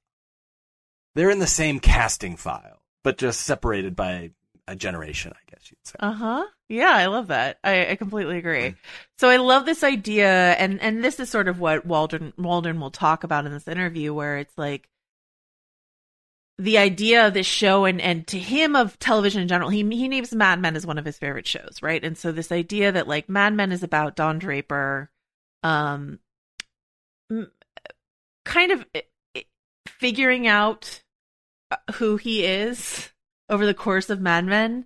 they're 1.16 1.30
in 1.30 1.40
the 1.40 1.48
same 1.48 1.80
casting 1.80 2.36
file, 2.36 2.82
but 3.04 3.18
just 3.18 3.42
separated 3.42 3.96
by 3.96 4.32
a 4.68 4.76
generation, 4.76 5.34
I 5.36 5.52
guess 5.52 5.70
you'd 5.70 5.86
say. 5.86 5.96
Uh 6.00 6.14
huh. 6.14 6.46
Yeah, 6.70 6.92
I 6.92 7.08
love 7.08 7.28
that. 7.28 7.60
I, 7.64 7.92
I 7.92 7.96
completely 7.96 8.38
agree. 8.38 8.70
Mm. 8.70 8.76
So 9.18 9.30
I 9.30 9.38
love 9.38 9.66
this 9.66 9.84
idea, 9.84 10.54
and 10.54 10.82
and 10.82 11.04
this 11.04 11.20
is 11.20 11.30
sort 11.30 11.48
of 11.48 11.60
what 11.60 11.86
Waldron 11.86 12.34
Waldron 12.38 12.80
will 12.80 12.92
talk 12.92 13.24
about 13.24 13.46
in 13.46 13.52
this 13.52 13.68
interview, 13.68 14.14
where 14.14 14.38
it's 14.38 14.58
like 14.58 14.90
the 16.58 16.78
idea 16.78 17.28
of 17.28 17.34
this 17.34 17.46
show, 17.46 17.86
and 17.86 18.00
and 18.00 18.26
to 18.28 18.40
him 18.40 18.76
of 18.76 18.98
television 19.00 19.42
in 19.42 19.48
general, 19.48 19.70
he 19.70 19.84
he 19.96 20.08
names 20.08 20.34
Mad 20.34 20.60
Men 20.62 20.76
as 20.76 20.86
one 20.86 20.98
of 20.98 21.06
his 21.06 21.18
favorite 21.18 21.48
shows, 21.48 21.80
right? 21.82 22.04
And 22.04 22.18
so 22.18 22.32
this 22.32 22.52
idea 22.52 22.92
that 22.92 23.08
like 23.08 23.28
Mad 23.28 23.54
Men 23.54 23.72
is 23.72 23.84
about 23.84 24.16
Don 24.16 24.40
Draper, 24.40 25.12
um, 25.62 26.20
kind 28.46 28.72
of 28.72 28.86
figuring 29.88 30.48
out 30.48 31.03
who 31.96 32.18
he 32.18 32.46
is 32.46 33.10
over 33.50 33.66
the 33.66 33.74
course 33.74 34.10
of 34.10 34.22
Mad 34.22 34.46
Men 34.46 34.86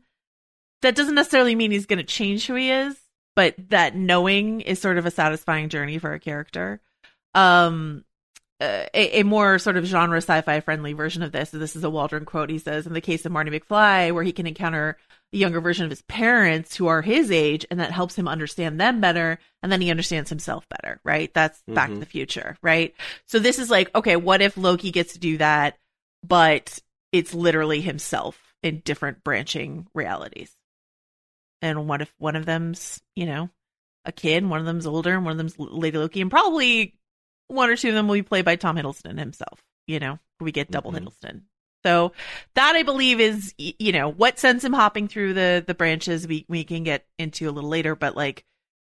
that 0.82 0.96
doesn't 0.96 1.16
necessarily 1.16 1.56
mean 1.56 1.72
he's 1.72 1.86
going 1.86 1.98
to 1.98 2.04
change 2.04 2.46
who 2.48 2.56
he 2.56 2.70
is, 2.70 2.96
but 3.36 3.56
that 3.70 3.96
knowing 3.96 4.62
is 4.62 4.80
sort 4.80 4.98
of 4.98 5.06
a 5.06 5.12
satisfying 5.12 5.70
journey 5.70 5.98
for 5.98 6.14
a 6.14 6.20
character. 6.20 6.82
Um, 7.34 8.04
a, 8.60 9.20
a 9.20 9.24
more 9.24 9.60
sort 9.60 9.78
of 9.78 9.86
genre 9.86 10.18
sci-fi 10.18 10.60
friendly 10.62 10.94
version 10.94 11.22
of 11.22 11.32
this. 11.32 11.52
This 11.52 11.76
is 11.76 11.84
a 11.84 11.90
Waldron 11.90 12.26
quote. 12.26 12.50
He 12.50 12.58
says, 12.58 12.88
"In 12.88 12.94
the 12.94 13.02
case 13.02 13.26
of 13.26 13.32
Marty 13.32 13.52
McFly, 13.52 14.12
where 14.12 14.24
he 14.24 14.32
can 14.32 14.48
encounter 14.48 14.98
a 15.32 15.38
younger 15.38 15.62
version 15.62 15.84
of 15.84 15.92
his 15.92 16.02
parents 16.04 16.76
who 16.76 16.88
are 16.88 17.02
his 17.04 17.30
age, 17.30 17.66
and 17.70 17.80
that 17.80 17.92
helps 17.92 18.16
him 18.16 18.28
understand 18.28 18.80
them 18.80 19.00
better, 19.00 19.38
and 19.62 19.72
then 19.72 19.82
he 19.82 19.92
understands 19.92 20.30
himself 20.30 20.68
better. 20.70 21.00
Right? 21.04 21.32
That's 21.34 21.62
Back 21.68 21.90
to 21.90 21.96
Mhm. 21.98 22.00
the 22.00 22.06
Future. 22.08 22.58
Right? 22.64 22.96
So 23.28 23.38
this 23.38 23.60
is 23.60 23.70
like, 23.70 23.94
okay, 23.94 24.16
what 24.16 24.42
if 24.42 24.58
Loki 24.58 24.90
gets 24.90 25.14
to 25.14 25.20
do 25.20 25.38
that, 25.38 25.78
but 26.28 26.80
it's 27.12 27.34
literally 27.34 27.82
himself 27.82 28.54
in 28.64 28.82
different 28.84 29.24
branching 29.24 29.88
realities? 29.94 30.54
and 31.62 31.88
what 31.88 32.02
if 32.02 32.14
one 32.20 32.36
of 32.36 32.46
them's 32.46 33.02
you 33.16 33.26
know 33.26 33.50
a 34.06 34.12
kid 34.12 34.46
one 34.46 34.60
of 34.60 34.66
them's 34.66 34.86
older 34.86 35.16
and 35.16 35.26
one 35.26 35.32
of 35.32 35.38
them's 35.38 35.56
lady 35.58 35.98
loki 35.98 36.22
and 36.22 36.30
probably 36.30 36.94
one 37.48 37.70
or 37.70 37.76
two 37.76 37.90
of 37.90 37.96
them 37.96 38.08
will 38.08 38.14
be 38.16 38.22
played 38.22 38.46
by 38.46 38.56
tom 38.56 38.76
hiddleston 38.78 39.18
himself 39.18 39.64
you 39.88 40.00
know 40.00 40.20
we 40.40 40.52
get 40.52 40.70
double 40.70 40.92
Mhm. 40.92 41.00
hiddleston 41.00 41.42
so 41.84 42.12
that 42.54 42.76
i 42.76 42.84
believe 42.84 43.20
is 43.20 43.56
you 43.58 43.92
know 43.92 44.08
what 44.12 44.38
sends 44.38 44.64
him 44.64 44.74
hopping 44.74 45.08
through 45.08 45.34
the 45.34 45.64
the 45.66 45.74
branches 45.74 46.28
we 46.28 46.46
we 46.48 46.64
can 46.64 46.84
get 46.84 47.08
into 47.18 47.50
a 47.50 47.52
little 47.52 47.70
later 47.72 47.96
but 47.96 48.16
like 48.16 48.46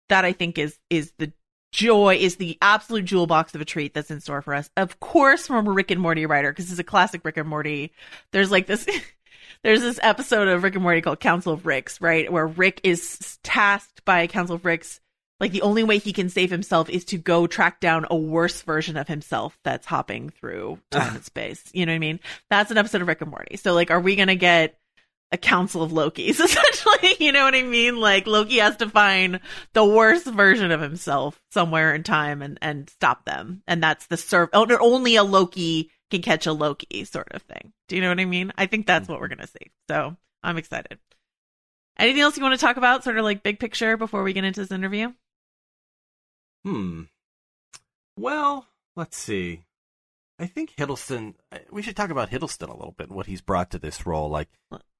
that 0.10 0.26
i 0.26 0.34
think 0.34 0.58
is 0.58 0.78
is 0.90 1.14
the 1.18 1.32
joy 1.72 2.16
is 2.16 2.38
the 2.38 2.58
absolute 2.62 3.06
jewel 3.06 3.28
box 3.28 3.54
of 3.54 3.62
a 3.62 3.66
treat 3.66 3.94
that's 3.94 4.12
in 4.12 4.22
store 4.22 4.42
for 4.42 4.54
us 4.54 4.70
of 4.78 5.00
course 5.00 5.48
from 5.48 5.68
a 5.68 5.72
rick 5.72 5.92
and 5.92 6.02
morty 6.02 6.26
writer 6.26 6.52
because 6.52 6.70
it's 6.72 6.80
a 6.80 6.84
classic 6.84 7.22
rick 7.24 7.38
and 7.38 7.48
morty 7.48 7.92
there's 8.32 8.52
like 8.52 8.68
this 8.68 8.88
there's 9.64 9.82
this 9.82 10.00
episode 10.02 10.48
of 10.48 10.64
Rick 10.64 10.76
and 10.76 10.84
Morty 10.84 11.02
called 11.02 11.20
Council 11.20 11.54
of 11.54 11.66
Ricks, 11.66 12.02
right? 12.02 12.32
Where 12.32 12.48
Rick 12.48 12.82
is 12.84 13.40
tasked 13.44 14.04
by 14.06 14.28
Council 14.28 14.56
of 14.56 14.66
Ricks. 14.66 15.00
Like 15.40 15.52
the 15.52 15.62
only 15.62 15.84
way 15.84 16.00
he 16.00 16.14
can 16.14 16.30
save 16.30 16.50
himself 16.50 16.90
is 16.90 17.06
to 17.06 17.18
go 17.18 17.46
track 17.46 17.80
down 17.80 18.08
a 18.10 18.16
worse 18.16 18.64
version 18.64 18.98
of 18.98 19.08
himself 19.08 19.58
that's 19.64 19.86
hopping 19.86 20.32
through 20.32 20.80
time 20.90 21.16
and 21.16 21.24
space. 21.24 21.64
You 21.74 21.86
know 21.86 21.92
what 21.92 21.98
I 21.98 22.00
mean? 22.00 22.20
That's 22.50 22.72
an 22.72 22.78
episode 22.78 23.02
of 23.02 23.08
Rick 23.08 23.22
and 23.22 23.30
Morty. 23.30 23.58
So 23.58 23.74
like, 23.74 23.92
are 23.92 24.00
we 24.00 24.16
going 24.16 24.30
to 24.30 24.36
get 24.36 24.80
a 25.32 25.38
council 25.38 25.84
of 25.84 25.92
Lokis 25.92 26.40
essentially? 26.44 27.16
You 27.20 27.32
know 27.32 27.44
what 27.44 27.56
I 27.56 27.64
mean? 27.64 27.98
Like 27.98 28.28
Loki 28.28 28.58
has 28.58 28.78
to 28.78 28.90
find 28.90 29.40
the 29.74 29.86
worst 29.86 30.26
version 30.28 30.72
of 30.72 30.82
himself 30.82 31.40
somewhere 31.52 31.94
in 31.94 32.04
time 32.04 32.42
and, 32.42 32.58
and 32.62 32.90
stop 32.90 33.26
them. 33.26 33.62
And 33.68 33.82
that's 33.84 34.08
the 34.08 34.18
serve. 34.18 34.50
Only 34.54 35.16
a 35.16 35.24
Loki 35.24 35.92
can 36.10 36.22
catch 36.22 36.46
a 36.46 36.54
Loki 36.54 37.04
sort 37.04 37.32
of 37.32 37.42
thing. 37.44 37.74
Do 37.88 37.96
you 37.96 38.02
know 38.02 38.10
what 38.10 38.20
I 38.20 38.26
mean? 38.26 38.54
I 38.58 38.66
think 38.66 38.86
that's 38.86 39.08
what 39.08 39.20
we're 39.20 39.28
going 39.28 39.40
to 39.40 39.48
see. 39.48 39.72
So 39.90 40.16
I'm 40.44 40.58
excited. 40.58 41.00
Anything 42.00 42.22
else 42.22 42.38
you 42.38 42.44
want 42.44 42.58
to 42.58 42.64
talk 42.64 42.78
about, 42.78 43.04
sort 43.04 43.18
of 43.18 43.24
like 43.24 43.44
big 43.44 43.60
picture, 43.60 43.98
before 43.98 44.24
we 44.24 44.34
get 44.34 44.44
into 44.44 44.62
this 44.62 44.72
interview? 44.72 45.14
Hmm. 46.64 47.04
Well, 48.18 48.68
let's 48.96 49.18
see. 49.18 49.64
I 50.40 50.46
think 50.46 50.76
Hiddleston. 50.76 51.34
We 51.72 51.82
should 51.82 51.96
talk 51.96 52.12
about 52.12 52.30
Hiddleston 52.30 52.70
a 52.70 52.78
little 52.78 52.94
bit 52.96 53.10
what 53.10 53.26
he's 53.26 53.42
brought 53.42 53.72
to 53.72 53.80
this 53.80 54.06
role. 54.06 54.30
Like, 54.30 54.50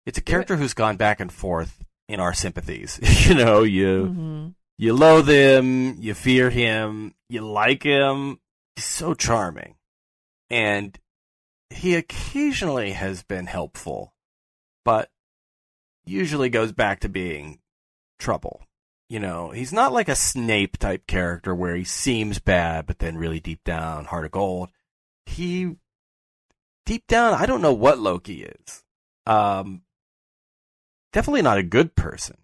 it's 0.08 0.18
a 0.18 0.22
character 0.22 0.56
who's 0.56 0.74
gone 0.74 0.96
back 0.96 1.20
and 1.20 1.32
forth 1.32 1.84
in 2.08 2.20
our 2.22 2.34
sympathies. 2.34 3.00
you 3.28 3.36
know, 3.36 3.62
you 3.64 4.06
Mm-hmm. 4.08 4.48
you 4.78 4.94
loathe 4.94 5.28
him, 5.28 5.98
you 6.00 6.14
fear 6.14 6.50
him, 6.50 7.14
you 7.30 7.42
like 7.42 7.84
him. 7.84 8.40
He's 8.76 8.86
so 8.86 9.14
charming, 9.14 9.76
and 10.50 10.98
he 11.70 11.96
occasionally 11.96 12.92
has 12.94 13.22
been 13.24 13.48
helpful, 13.48 14.14
but 14.86 15.10
usually 16.06 16.50
goes 16.50 16.72
back 16.72 17.02
to 17.02 17.10
being 17.10 17.60
trouble. 18.18 18.62
You 19.10 19.20
know, 19.20 19.50
he's 19.52 19.74
not 19.74 19.92
like 19.94 20.08
a 20.10 20.16
Snape 20.16 20.78
type 20.78 21.08
character 21.08 21.54
where 21.56 21.76
he 21.76 21.84
seems 21.84 22.40
bad, 22.40 22.86
but 22.86 23.00
then 23.00 23.18
really 23.18 23.40
deep 23.40 23.64
down, 23.66 24.06
heart 24.06 24.26
of 24.26 24.32
gold. 24.32 24.70
He, 25.26 25.76
deep 26.86 27.08
down, 27.08 27.34
I 27.34 27.46
don't 27.46 27.62
know 27.62 27.74
what 27.74 28.00
Loki 28.00 28.44
is. 28.44 28.84
Um, 29.26 29.82
definitely 31.18 31.42
not 31.42 31.58
a 31.58 31.64
good 31.64 31.96
person, 31.96 32.38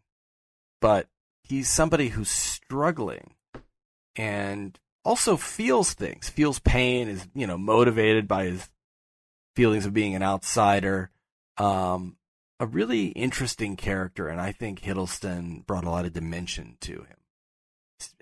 but 0.81 1.07
he's 1.43 1.69
somebody 1.69 2.07
who's 2.07 2.31
struggling 2.31 3.35
and 4.15 4.79
also 5.05 5.37
feels 5.37 5.93
things, 5.93 6.27
feels 6.27 6.57
pain, 6.57 7.07
is, 7.07 7.27
you 7.35 7.45
know, 7.45 7.55
motivated 7.55 8.27
by 8.27 8.45
his 8.45 8.67
feelings 9.55 9.85
of 9.85 9.93
being 9.93 10.15
an 10.15 10.23
outsider. 10.23 11.11
Um, 11.57 12.17
a 12.59 12.65
really 12.65 13.09
interesting 13.09 13.75
character, 13.75 14.27
and 14.27 14.41
I 14.41 14.51
think 14.51 14.81
Hiddleston 14.81 15.67
brought 15.67 15.83
a 15.83 15.91
lot 15.91 16.05
of 16.05 16.13
dimension 16.13 16.77
to 16.81 16.93
him. 16.93 17.17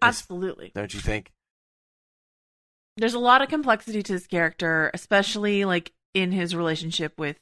Absolutely. 0.02 0.74
Don't 0.76 0.94
you 0.94 1.00
think? 1.00 1.32
There's 2.98 3.14
a 3.14 3.20
lot 3.20 3.42
of 3.42 3.48
complexity 3.48 4.04
to 4.04 4.14
his 4.14 4.28
character, 4.28 4.92
especially 4.94 5.64
like 5.64 5.94
in 6.14 6.34
his 6.34 6.54
relationship 6.54 7.18
with 7.18 7.38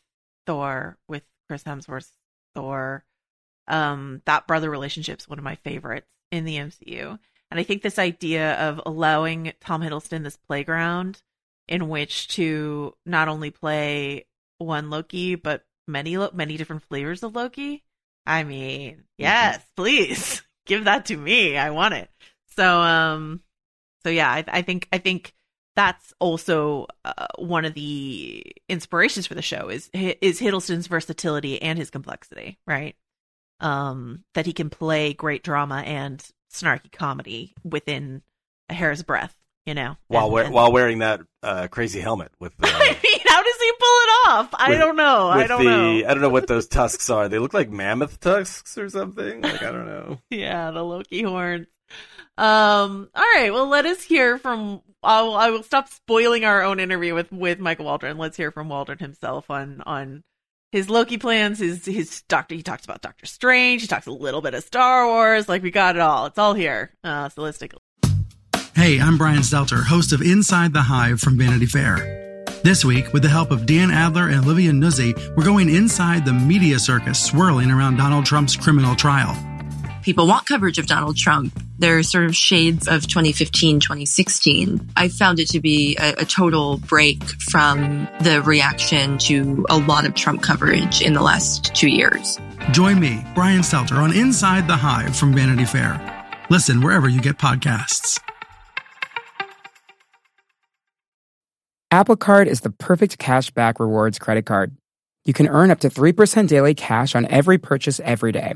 Thor, 0.46 1.00
with 1.08 1.24
Chris 1.48 1.64
Hemsworth's 1.64 2.19
Thor. 2.60 3.06
Um, 3.68 4.22
that 4.26 4.48
brother 4.48 4.70
relationship 4.70 5.20
is 5.20 5.30
one 5.30 5.40
of 5.40 5.46
my 5.46 5.56
favorites 5.56 6.08
in 6.32 6.44
the 6.44 6.58
MCU. 6.58 7.18
And 7.52 7.60
I 7.60 7.64
think 7.64 7.82
this 7.82 7.98
idea 8.00 8.54
of 8.56 8.82
allowing 8.86 9.54
Tom 9.62 9.82
Hiddleston 9.82 10.24
this 10.24 10.38
playground 10.38 11.22
in 11.68 11.88
which 11.88 12.28
to 12.30 12.96
not 13.06 13.28
only 13.28 13.52
play 13.52 14.26
one 14.58 14.90
Loki, 14.90 15.36
but 15.36 15.64
many 15.88 16.18
many 16.34 16.58
different 16.58 16.84
flavors 16.84 17.24
of 17.24 17.36
Loki. 17.36 17.84
I 18.26 18.44
mean, 18.44 19.04
yes, 19.18 19.64
please 19.76 20.42
give 20.66 20.86
that 20.86 21.06
to 21.06 21.18
me. 21.18 21.58
I 21.58 21.70
want 21.70 21.94
it. 21.94 22.10
So, 22.56 22.82
um, 22.82 23.42
so 24.04 24.10
yeah, 24.10 24.30
I, 24.30 24.44
I 24.48 24.62
think 24.62 24.88
I 24.92 24.98
think 24.98 25.34
that's 25.80 26.14
also 26.20 26.88
uh, 27.06 27.28
one 27.38 27.64
of 27.64 27.74
the 27.74 28.44
inspirations 28.68 29.26
for 29.28 29.34
the 29.36 29.42
show 29.42 29.70
is 29.70 29.90
is 29.94 30.38
Hiddleston's 30.38 30.88
versatility 30.88 31.62
and 31.62 31.80
his 31.80 31.90
complexity, 31.90 32.58
right? 32.68 32.98
Um, 33.62 34.26
that 34.34 34.46
he 34.46 34.52
can 34.52 34.70
play 34.70 35.14
great 35.14 35.42
drama 35.42 35.78
and 35.86 36.22
snarky 36.54 36.92
comedy 36.92 37.54
within 37.64 38.22
a 38.68 38.74
hair's 38.74 39.04
breadth, 39.04 39.34
you 39.66 39.74
know, 39.74 39.96
while 40.10 40.26
and, 40.26 40.34
we- 40.34 40.42
and- 40.42 40.54
while 40.54 40.72
wearing 40.74 41.00
that 41.00 41.22
uh, 41.44 41.68
crazy 41.70 42.02
helmet 42.02 42.34
with 42.40 42.58
the, 42.58 42.68
I 42.74 42.80
mean, 42.80 43.20
how 43.28 43.42
does 43.42 43.58
he 43.62 43.72
pull 43.80 43.98
it 44.04 44.10
off? 44.28 44.50
I 44.56 44.70
With- 44.72 44.80
don't 44.80 44.98
know. 44.98 45.28
I 45.30 45.48
don't 45.48 45.64
the 45.64 45.70
know. 45.70 45.98
I 46.10 46.14
don't 46.14 46.22
know 46.22 46.28
what 46.30 46.48
those 46.48 46.68
tusks 46.68 47.10
are. 47.10 47.30
They 47.30 47.40
look 47.40 47.54
like 47.54 47.70
mammoth 47.70 48.20
tusks 48.20 48.78
or 48.78 48.90
something. 48.90 49.42
Like 49.42 49.64
I 49.64 49.72
don't 49.72 49.86
know. 49.86 50.20
Yeah, 50.30 50.72
the 50.72 50.84
Loki 50.84 51.22
horns. 51.22 51.68
Um. 52.38 53.10
All 53.16 53.24
right. 53.36 53.52
Well, 53.54 53.68
let 53.68 53.86
us 53.86 54.02
hear 54.04 54.38
from. 54.38 54.82
I'll, 55.02 55.34
I 55.34 55.50
will 55.50 55.64
stop 55.64 55.90
spoiling 55.90 56.44
our 56.46 56.62
own 56.62 56.80
interview 56.80 57.14
with 57.16 57.32
with 57.32 57.60
Michael 57.60 57.86
Waldron. 57.86 58.18
Let's 58.18 58.38
hear 58.38 58.52
from 58.52 58.70
Waldron 58.70 59.00
himself 59.00 59.50
on 59.50 59.82
on 59.86 60.24
his 60.72 60.90
Loki 60.90 61.18
plans. 61.18 61.60
His 61.60 61.86
his 61.86 62.22
Doctor. 62.24 62.56
He 62.56 62.64
talks 62.64 62.86
about 62.86 63.02
Doctor 63.02 63.26
Strange. 63.26 63.82
He 63.82 63.88
talks 63.88 64.08
a 64.08 64.12
little 64.12 64.42
bit 64.42 64.54
of 64.54 64.64
Star 64.64 65.08
Wars. 65.08 65.48
Like 65.48 65.64
we 65.64 65.72
got 65.72 65.96
it 65.96 66.02
all. 66.02 66.26
It's 66.26 66.38
all 66.38 66.54
here. 66.54 66.92
Uh. 67.04 67.30
So 67.30 67.50
Hey, 68.76 69.00
I'm 69.00 69.18
Brian 69.18 69.42
Stelter, 69.42 69.84
host 69.84 70.14
of 70.14 70.22
Inside 70.22 70.74
the 70.74 70.82
Hive 70.82 71.20
from 71.20 71.38
Vanity 71.38 71.66
Fair. 71.66 72.20
This 72.64 72.84
week, 72.84 73.12
with 73.14 73.24
the 73.24 73.30
help 73.30 73.52
of 73.52 73.66
Dan 73.66 73.92
Adler 73.92 74.28
and 74.28 74.44
Olivia 74.46 74.72
Nuzzi, 74.72 75.14
we're 75.36 75.46
going 75.46 75.70
inside 75.70 76.26
the 76.26 76.34
media 76.34 76.80
circus 76.80 77.24
swirling 77.24 77.72
around 77.72 77.98
Donald 77.98 78.26
Trump's 78.26 78.56
criminal 78.56 78.96
trial. 78.96 79.36
People 80.10 80.26
want 80.26 80.48
coverage 80.48 80.80
of 80.80 80.88
Donald 80.88 81.16
Trump. 81.16 81.54
There 81.78 82.00
are 82.00 82.02
sort 82.02 82.26
of 82.26 82.36
shades 82.36 82.88
of 82.88 83.06
2015, 83.06 83.80
2016. 83.80 84.90
I 84.98 85.08
found 85.08 85.40
it 85.40 85.50
to 85.50 85.60
be 85.60 85.96
a, 85.98 86.14
a 86.22 86.26
total 86.26 86.78
break 86.78 87.24
from 87.52 88.08
the 88.22 88.42
reaction 88.42 89.20
to 89.20 89.68
a 89.70 89.78
lot 89.78 90.08
of 90.08 90.16
Trump 90.16 90.42
coverage 90.42 91.04
in 91.04 91.14
the 91.14 91.22
last 91.22 91.76
two 91.76 91.90
years. 91.90 92.40
Join 92.72 93.00
me, 93.00 93.24
Brian 93.36 93.62
Stelter, 93.62 93.98
on 93.98 94.12
Inside 94.12 94.68
the 94.68 94.76
Hive 94.76 95.16
from 95.16 95.32
Vanity 95.32 95.66
Fair. 95.66 96.02
Listen 96.50 96.82
wherever 96.82 97.08
you 97.08 97.22
get 97.22 97.38
podcasts. 97.38 98.20
Apple 101.92 102.18
Card 102.18 102.48
is 102.48 102.62
the 102.62 102.72
perfect 102.72 103.20
cash 103.20 103.52
back 103.52 103.80
rewards 103.80 104.18
credit 104.18 104.48
card. 104.48 104.76
You 105.26 105.34
can 105.34 105.48
earn 105.48 105.70
up 105.70 105.82
to 105.82 105.90
3% 105.90 106.48
daily 106.48 106.74
cash 106.74 107.14
on 107.14 107.28
every 107.28 107.60
purchase 107.60 108.00
every 108.04 108.32
day. 108.32 108.56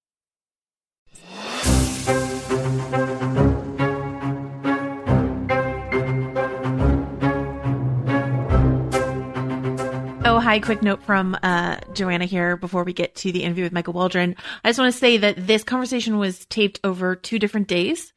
Hi. 10.51 10.59
Quick 10.59 10.81
note 10.81 11.01
from 11.03 11.37
uh, 11.43 11.77
Joanna 11.93 12.25
here 12.25 12.57
before 12.57 12.83
we 12.83 12.91
get 12.91 13.15
to 13.15 13.31
the 13.31 13.43
interview 13.43 13.63
with 13.63 13.71
Michael 13.71 13.93
Waldron. 13.93 14.35
I 14.65 14.69
just 14.69 14.79
want 14.79 14.91
to 14.91 14.99
say 14.99 15.15
that 15.15 15.47
this 15.47 15.63
conversation 15.63 16.17
was 16.17 16.45
taped 16.47 16.81
over 16.83 17.15
two 17.15 17.39
different 17.39 17.69
days. 17.69 18.11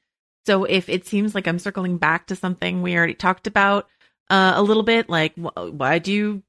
So 0.45 0.65
if 0.65 0.89
it 0.89 1.07
seems 1.07 1.33
like 1.37 1.47
I'm 1.47 1.61
circling 1.61 1.97
back 1.97 2.27
to 2.27 2.35
something 2.35 2.83
we 2.83 2.97
already 2.97 3.15
talked 3.15 3.47
about 3.47 3.87
uh, 4.31 4.55
a 4.57 4.65
little 4.65 4.83
bit, 4.83 5.09
like 5.09 5.37
wh- 5.37 5.79
why 5.79 6.01
do 6.01 6.13
you 6.13 6.43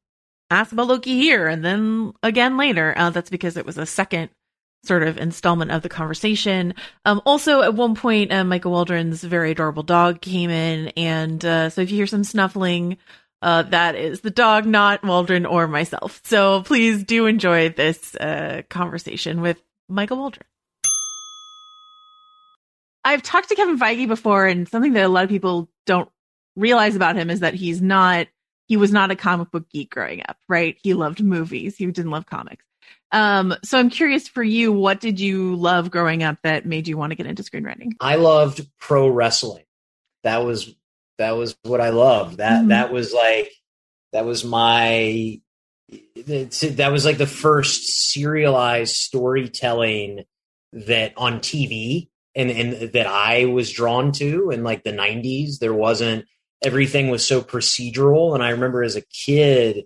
ask 0.49 0.71
about 0.71 0.87
Loki 0.87 1.19
here 1.19 1.47
and 1.47 1.63
then 1.63 2.13
again 2.23 2.57
later? 2.57 2.95
Uh, 2.97 3.11
that's 3.11 3.29
because 3.29 3.55
it 3.55 3.67
was 3.67 3.77
a 3.77 3.85
second 3.85 4.31
sort 4.85 5.03
of 5.03 5.19
installment 5.19 5.69
of 5.69 5.83
the 5.83 5.89
conversation. 5.89 6.73
Um, 7.05 7.21
also, 7.27 7.61
at 7.61 7.75
one 7.75 7.93
point, 7.93 8.33
uh, 8.33 8.43
Michael 8.43 8.71
Waldron's 8.71 9.23
very 9.23 9.51
adorable 9.51 9.83
dog 9.83 10.19
came 10.21 10.49
in, 10.49 10.87
and 10.97 11.45
uh, 11.45 11.69
so 11.69 11.81
if 11.81 11.91
you 11.91 11.97
hear 11.97 12.07
some 12.07 12.23
snuffling, 12.23 12.97
uh, 13.45 13.61
that 13.61 13.95
is 13.95 14.21
the 14.21 14.31
dog, 14.31 14.65
not 14.65 15.03
Waldron 15.03 15.45
or 15.45 15.67
myself. 15.67 16.19
So 16.23 16.63
please 16.63 17.03
do 17.03 17.27
enjoy 17.27 17.69
this 17.69 18.15
uh, 18.15 18.63
conversation 18.71 19.39
with 19.39 19.61
Michael 19.87 20.17
Waldron. 20.17 20.47
I've 23.03 23.21
talked 23.21 23.49
to 23.49 23.55
Kevin 23.55 23.77
Feige 23.77 24.07
before, 24.07 24.47
and 24.47 24.67
something 24.67 24.93
that 24.93 25.05
a 25.05 25.09
lot 25.09 25.25
of 25.25 25.29
people 25.29 25.69
don't 25.85 26.09
realize 26.55 26.95
about 26.95 27.15
him 27.15 27.29
is 27.29 27.41
that 27.41 27.53
he's 27.53 27.83
not, 27.83 28.25
he 28.67 28.77
was 28.77 28.91
not 28.91 29.11
a 29.11 29.15
comic 29.15 29.51
book 29.51 29.69
geek 29.69 29.91
growing 29.91 30.23
up, 30.27 30.37
right? 30.49 30.75
He 30.81 30.95
loved 30.95 31.23
movies, 31.23 31.77
he 31.77 31.85
didn't 31.85 32.09
love 32.09 32.25
comics. 32.25 32.65
Um, 33.11 33.53
so 33.63 33.77
I'm 33.77 33.91
curious 33.91 34.27
for 34.27 34.41
you, 34.41 34.73
what 34.73 34.99
did 34.99 35.19
you 35.19 35.55
love 35.55 35.91
growing 35.91 36.23
up 36.23 36.37
that 36.41 36.65
made 36.65 36.87
you 36.87 36.97
want 36.97 37.11
to 37.11 37.15
get 37.15 37.27
into 37.27 37.43
screenwriting? 37.43 37.91
I 38.01 38.15
loved 38.15 38.67
pro 38.79 39.07
wrestling. 39.07 39.65
That 40.23 40.43
was 40.43 40.73
that 41.17 41.31
was 41.31 41.55
what 41.63 41.81
I 41.81 41.89
loved. 41.89 42.37
That 42.37 42.63
Mhm. 42.63 42.69
that 42.69 42.91
was 42.91 43.13
like 43.13 43.51
that 44.11 44.25
was 44.25 44.43
my 44.43 45.39
that 46.25 46.89
was 46.91 47.05
like 47.05 47.17
the 47.17 47.27
first 47.27 48.11
serialized 48.11 48.95
storytelling 48.95 50.23
that 50.73 51.13
on 51.15 51.39
TV 51.39 52.09
and 52.35 52.49
and 52.49 52.91
that 52.93 53.07
I 53.07 53.45
was 53.45 53.71
drawn 53.71 54.11
to 54.13 54.49
in 54.51 54.63
like 54.63 54.83
the 54.83 54.91
90s. 54.91 55.59
There 55.59 55.73
wasn't 55.73 56.25
everything 56.63 57.09
was 57.09 57.25
so 57.25 57.41
procedural 57.41 58.33
and 58.33 58.43
I 58.43 58.49
remember 58.49 58.83
as 58.83 58.95
a 58.95 59.01
kid 59.01 59.85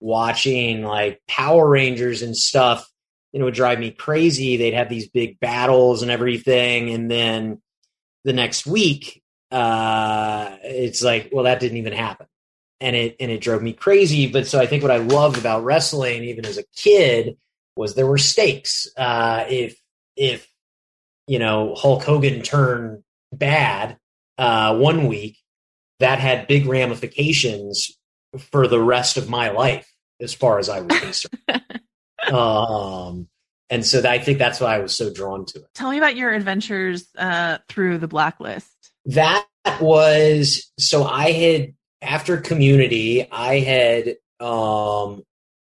watching 0.00 0.82
like 0.82 1.20
Power 1.28 1.68
Rangers 1.68 2.22
and 2.22 2.36
stuff, 2.36 2.88
you 3.32 3.38
know, 3.38 3.46
would 3.46 3.54
drive 3.54 3.78
me 3.78 3.90
crazy. 3.90 4.56
They'd 4.56 4.74
have 4.74 4.88
these 4.88 5.08
big 5.08 5.40
battles 5.40 6.02
and 6.02 6.10
everything 6.10 6.90
and 6.90 7.10
then 7.10 7.62
the 8.24 8.32
next 8.34 8.66
week 8.66 9.19
uh 9.50 10.56
it's 10.62 11.02
like 11.02 11.30
well 11.32 11.44
that 11.44 11.60
didn't 11.60 11.78
even 11.78 11.92
happen. 11.92 12.26
And 12.80 12.96
it 12.96 13.16
and 13.20 13.30
it 13.30 13.40
drove 13.40 13.62
me 13.62 13.72
crazy. 13.72 14.26
But 14.30 14.46
so 14.46 14.58
i 14.60 14.66
think 14.66 14.82
what 14.82 14.92
i 14.92 14.98
loved 14.98 15.38
about 15.38 15.64
wrestling 15.64 16.24
even 16.24 16.46
as 16.46 16.58
a 16.58 16.64
kid 16.76 17.36
was 17.76 17.94
there 17.94 18.06
were 18.06 18.18
stakes. 18.18 18.88
Uh 18.96 19.44
if 19.48 19.80
if 20.16 20.46
you 21.26 21.38
know 21.38 21.74
hulk 21.74 22.02
hogan 22.02 22.42
turned 22.42 23.02
bad 23.32 23.96
uh 24.38 24.76
one 24.76 25.06
week 25.06 25.38
that 26.00 26.18
had 26.18 26.46
big 26.46 26.66
ramifications 26.66 27.90
for 28.38 28.66
the 28.66 28.80
rest 28.80 29.16
of 29.16 29.28
my 29.28 29.50
life 29.50 29.92
as 30.20 30.32
far 30.34 30.58
as 30.58 30.68
i 30.68 30.80
was 30.80 30.98
concerned. 30.98 31.38
Um 32.32 33.28
and 33.70 33.84
so 33.84 34.02
i 34.06 34.18
think 34.18 34.38
that's 34.38 34.60
why 34.60 34.76
i 34.76 34.78
was 34.78 34.94
so 34.94 35.12
drawn 35.12 35.46
to 35.46 35.58
it. 35.58 35.66
Tell 35.74 35.90
me 35.90 35.98
about 35.98 36.16
your 36.16 36.32
adventures 36.32 37.08
uh, 37.16 37.58
through 37.68 37.98
the 37.98 38.08
blacklist. 38.08 38.68
That 39.06 39.46
was 39.80 40.70
so 40.78 41.04
i 41.04 41.30
had 41.30 41.74
after 42.02 42.38
community 42.38 43.30
i 43.30 43.58
had 43.58 44.16
um 44.40 45.22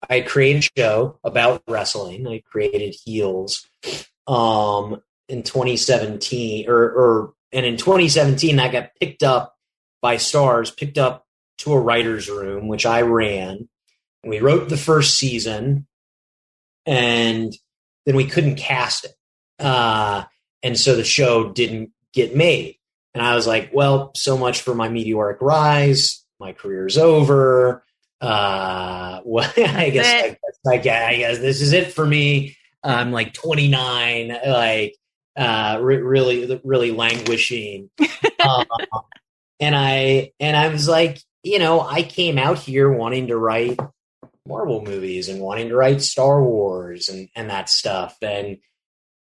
i 0.08 0.20
created 0.20 0.64
a 0.64 0.80
show 0.80 1.18
about 1.24 1.62
wrestling. 1.68 2.26
I 2.26 2.42
created 2.50 2.94
heels 3.04 3.66
um 4.26 5.02
in 5.28 5.42
2017 5.42 6.68
or 6.68 6.76
or 6.76 7.32
and 7.52 7.66
in 7.66 7.76
2017 7.76 8.58
I 8.58 8.68
got 8.68 8.90
picked 9.00 9.22
up 9.22 9.56
by 10.02 10.16
Starz 10.16 10.76
picked 10.76 10.98
up 10.98 11.26
to 11.58 11.72
a 11.72 11.80
writer's 11.80 12.28
room 12.28 12.68
which 12.68 12.86
i 12.86 13.02
ran. 13.02 13.68
We 14.24 14.40
wrote 14.40 14.68
the 14.68 14.76
first 14.76 15.18
season 15.18 15.86
and 16.86 17.54
then 18.06 18.16
we 18.16 18.26
couldn't 18.26 18.56
cast 18.56 19.06
it. 19.06 19.14
Uh 19.58 20.24
and 20.62 20.78
so 20.78 20.96
the 20.96 21.04
show 21.04 21.50
didn't 21.52 21.90
get 22.12 22.36
made 22.36 22.76
and 23.14 23.24
I 23.24 23.34
was 23.34 23.46
like, 23.46 23.70
well, 23.72 24.12
so 24.14 24.36
much 24.36 24.62
for 24.62 24.74
my 24.74 24.88
meteoric 24.88 25.38
rise. 25.40 26.24
My 26.38 26.52
career's 26.52 26.96
over. 26.96 27.84
Uh, 28.20 29.20
well, 29.24 29.50
I 29.56 29.90
guess, 29.90 30.06
I 30.06 30.28
guess, 30.28 30.58
I 30.66 30.76
guess, 30.78 31.08
I 31.08 31.16
guess 31.16 31.38
this 31.38 31.60
is 31.60 31.72
it 31.72 31.92
for 31.92 32.06
me. 32.06 32.56
I'm 32.82 33.12
like 33.12 33.34
29, 33.34 34.38
like, 34.46 34.96
uh, 35.36 35.78
re- 35.80 35.96
really, 35.98 36.60
really 36.64 36.92
languishing. 36.92 37.90
uh, 38.38 38.64
and 39.60 39.76
I, 39.76 40.32
and 40.40 40.56
I 40.56 40.68
was 40.68 40.88
like, 40.88 41.20
you 41.42 41.58
know, 41.58 41.80
I 41.80 42.02
came 42.02 42.38
out 42.38 42.58
here 42.58 42.90
wanting 42.90 43.28
to 43.28 43.36
write 43.36 43.78
Marvel 44.46 44.82
movies 44.82 45.28
and 45.28 45.40
wanting 45.40 45.68
to 45.68 45.76
write 45.76 46.00
Star 46.00 46.42
Wars 46.42 47.08
and, 47.08 47.28
and 47.34 47.50
that 47.50 47.68
stuff. 47.68 48.16
And, 48.22 48.58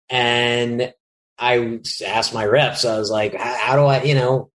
and 0.08 0.92
I 1.38 1.80
asked 2.06 2.34
my 2.34 2.44
reps, 2.44 2.84
I 2.84 2.98
was 2.98 3.10
like, 3.10 3.34
how, 3.34 3.76
do 3.76 3.82
I, 3.82 4.02
you 4.02 4.14
know, 4.14 4.50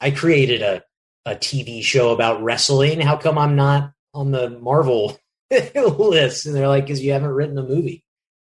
I 0.00 0.10
created 0.10 0.62
a, 0.62 0.82
a 1.24 1.34
TV 1.34 1.82
show 1.82 2.12
about 2.12 2.42
wrestling. 2.42 3.00
How 3.00 3.16
come 3.16 3.38
I'm 3.38 3.56
not 3.56 3.92
on 4.14 4.30
the 4.30 4.50
Marvel 4.50 5.18
list? 5.50 6.46
And 6.46 6.54
they're 6.54 6.68
like, 6.68 6.84
because 6.84 7.02
you 7.02 7.12
haven't 7.12 7.30
written 7.30 7.58
a 7.58 7.62
movie. 7.62 8.04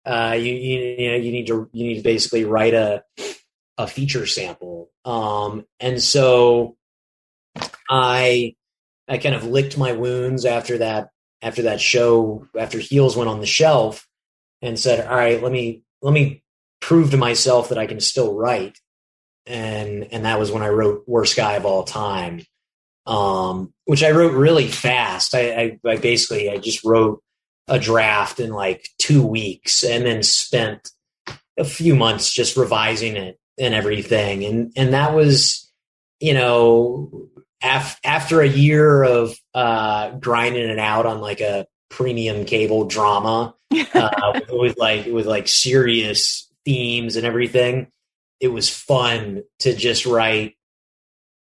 Uh, 0.05 0.37
you, 0.39 0.53
you, 0.53 0.97
you 0.99 1.11
know, 1.11 1.17
you 1.17 1.33
need 1.33 1.47
to, 1.49 1.69
you 1.73 1.87
need 1.89 1.97
to 1.97 2.03
basically 2.03 2.45
write 2.45 2.75
a, 2.75 3.05
a 3.79 3.87
feature 3.87 4.27
sample. 4.27 4.91
Um, 5.05 5.65
and 5.79 6.03
so 6.03 6.77
I, 7.89 8.55
I 9.09 9.19
kind 9.19 9.35
of 9.35 9.45
licked 9.45 9.77
my 9.77 9.93
wounds 9.93 10.45
after 10.45 10.79
that, 10.79 11.11
after 11.43 11.63
that 11.63 11.81
show, 11.81 12.47
after 12.59 12.79
Heels 12.79 13.17
went 13.17 13.29
on 13.29 13.41
the 13.41 13.47
shelf 13.47 14.07
and 14.61 14.79
said, 14.79 15.07
all 15.07 15.15
right, 15.15 15.43
let 15.43 15.53
me, 15.53 15.83
let 16.01 16.13
me 16.13 16.42
prove 16.83 17.13
to 17.13 17.17
myself 17.17 17.71
that 17.71 17.79
I 17.79 17.87
can 17.87 18.01
still 18.01 18.35
write. 18.35 18.79
And, 19.47 20.09
and 20.13 20.25
that 20.27 20.39
was 20.39 20.51
when 20.51 20.63
I 20.63 20.69
wrote 20.69 21.05
Worst 21.07 21.37
Guy 21.37 21.55
of 21.55 21.65
All 21.65 21.85
Time, 21.85 22.43
um, 23.07 23.73
which 23.87 24.03
I 24.03 24.11
wrote 24.11 24.35
really 24.35 24.69
fast. 24.69 25.35
I, 25.35 25.79
I, 25.85 25.89
I 25.89 25.97
basically, 25.97 26.51
I 26.51 26.59
just 26.59 26.85
wrote 26.85 27.23
a 27.69 27.79
draft 27.79 28.41
in 28.41 28.51
like 28.51 28.87
two 28.99 29.25
weeks 29.25 29.85
and 29.85 30.05
then 30.05 30.23
spent 30.23 30.91
a 31.59 31.65
few 31.65 31.95
months 31.95 32.33
just 32.33 32.57
revising 32.57 33.17
it 33.17 33.39
and 33.59 33.75
everything. 33.75 34.45
And, 34.45 34.73
and 34.77 34.93
that 34.93 35.15
was, 35.15 35.73
you 36.21 36.35
know, 36.35 37.29
af- 37.63 38.01
after 38.05 38.41
a 38.41 38.49
year 38.49 39.03
of, 39.05 39.37
uh, 39.55 40.11
grinding 40.11 40.69
it 40.69 40.79
out 40.79 41.07
on 41.07 41.21
like 41.21 41.41
a 41.41 41.67
premium 41.91 42.45
cable 42.45 42.87
drama, 42.87 43.55
uh, 43.95 44.41
with 44.51 44.77
like, 44.79 45.07
with 45.07 45.27
like 45.27 45.47
serious 45.47 46.52
themes 46.65 47.17
and 47.17 47.27
everything, 47.27 47.89
it 48.41 48.49
was 48.49 48.69
fun 48.69 49.43
to 49.61 49.75
just 49.75 50.07
write 50.07 50.55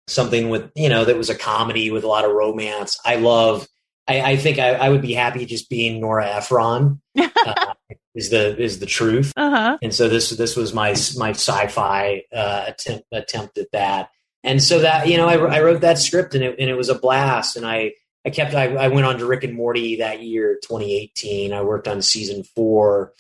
something 0.07 0.49
with, 0.51 0.71
you 0.75 0.89
know, 0.89 1.05
that 1.05 1.17
was 1.17 1.31
a 1.31 1.35
comedy 1.35 1.91
with 1.91 2.05
a 2.05 2.09
lot 2.09 2.25
of 2.25 2.33
romance. 2.33 2.99
I 3.05 3.17
love, 3.17 3.67
I, 4.07 4.21
I 4.21 4.37
think 4.37 4.59
I, 4.59 4.75
I, 4.75 4.89
would 4.91 5.01
be 5.01 5.15
happy 5.15 5.47
just 5.47 5.71
being 5.71 6.01
Nora 6.01 6.27
Ephron. 6.27 7.01
Uh, 7.47 7.75
is 8.15 8.31
the 8.31 8.59
is 8.61 8.79
the 8.79 8.87
truth. 8.87 9.33
Uh-huh. 9.37 9.77
And 9.83 9.93
so 9.93 10.09
this 10.09 10.31
this 10.31 10.57
was 10.57 10.73
my 10.73 10.91
my 11.17 11.31
sci-fi 11.31 12.23
uh, 12.33 12.65
attempt 12.69 13.07
attempt 13.13 13.59
at 13.59 13.71
that. 13.73 14.11
And 14.43 14.63
so 14.63 14.81
that 14.81 15.09
you 15.09 15.17
know 15.17 15.27
I, 15.27 15.57
I 15.57 15.63
wrote 15.63 15.81
that 15.81 15.99
script 15.99 16.35
and 16.35 16.45
it 16.45 16.57
and 16.59 16.71
it 16.71 16.77
was 16.77 16.89
a 16.89 16.99
blast. 16.99 17.57
And 17.57 17.67
I 17.67 17.93
I 18.25 18.31
kept 18.31 18.55
I, 18.55 18.75
I 18.75 18.89
went 18.89 19.07
on 19.07 19.19
to 19.19 19.27
Rick 19.27 19.45
and 19.45 19.55
Morty 19.55 19.97
that 19.97 20.23
year 20.23 20.59
2018. 20.63 21.53
I 21.53 21.63
worked 21.63 21.89
on 21.89 22.03
season 22.03 22.45
four. 22.55 23.13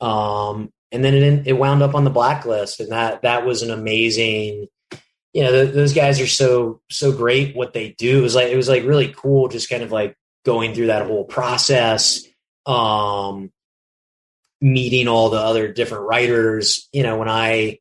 Um, 0.00 0.72
and 0.92 1.04
then 1.04 1.14
it, 1.14 1.46
it 1.46 1.52
wound 1.52 1.82
up 1.82 1.94
on 1.94 2.04
the 2.04 2.10
blacklist 2.10 2.80
and 2.80 2.92
that 2.92 3.22
that 3.22 3.44
was 3.44 3.62
an 3.62 3.70
amazing 3.70 4.68
you 5.32 5.42
know 5.42 5.52
the, 5.52 5.70
those 5.70 5.92
guys 5.92 6.20
are 6.20 6.26
so 6.26 6.80
so 6.90 7.12
great 7.12 7.54
what 7.54 7.72
they 7.72 7.90
do. 7.90 8.18
It 8.18 8.22
was 8.22 8.34
like 8.34 8.48
it 8.48 8.56
was 8.56 8.68
like 8.68 8.84
really 8.84 9.12
cool 9.16 9.48
just 9.48 9.70
kind 9.70 9.82
of 9.82 9.92
like 9.92 10.16
going 10.44 10.74
through 10.74 10.86
that 10.86 11.06
whole 11.06 11.24
process 11.24 12.24
um 12.66 13.50
meeting 14.60 15.06
all 15.06 15.30
the 15.30 15.38
other 15.38 15.72
different 15.72 16.04
writers. 16.08 16.88
You 16.92 17.02
know 17.02 17.18
when 17.18 17.28
i 17.28 17.78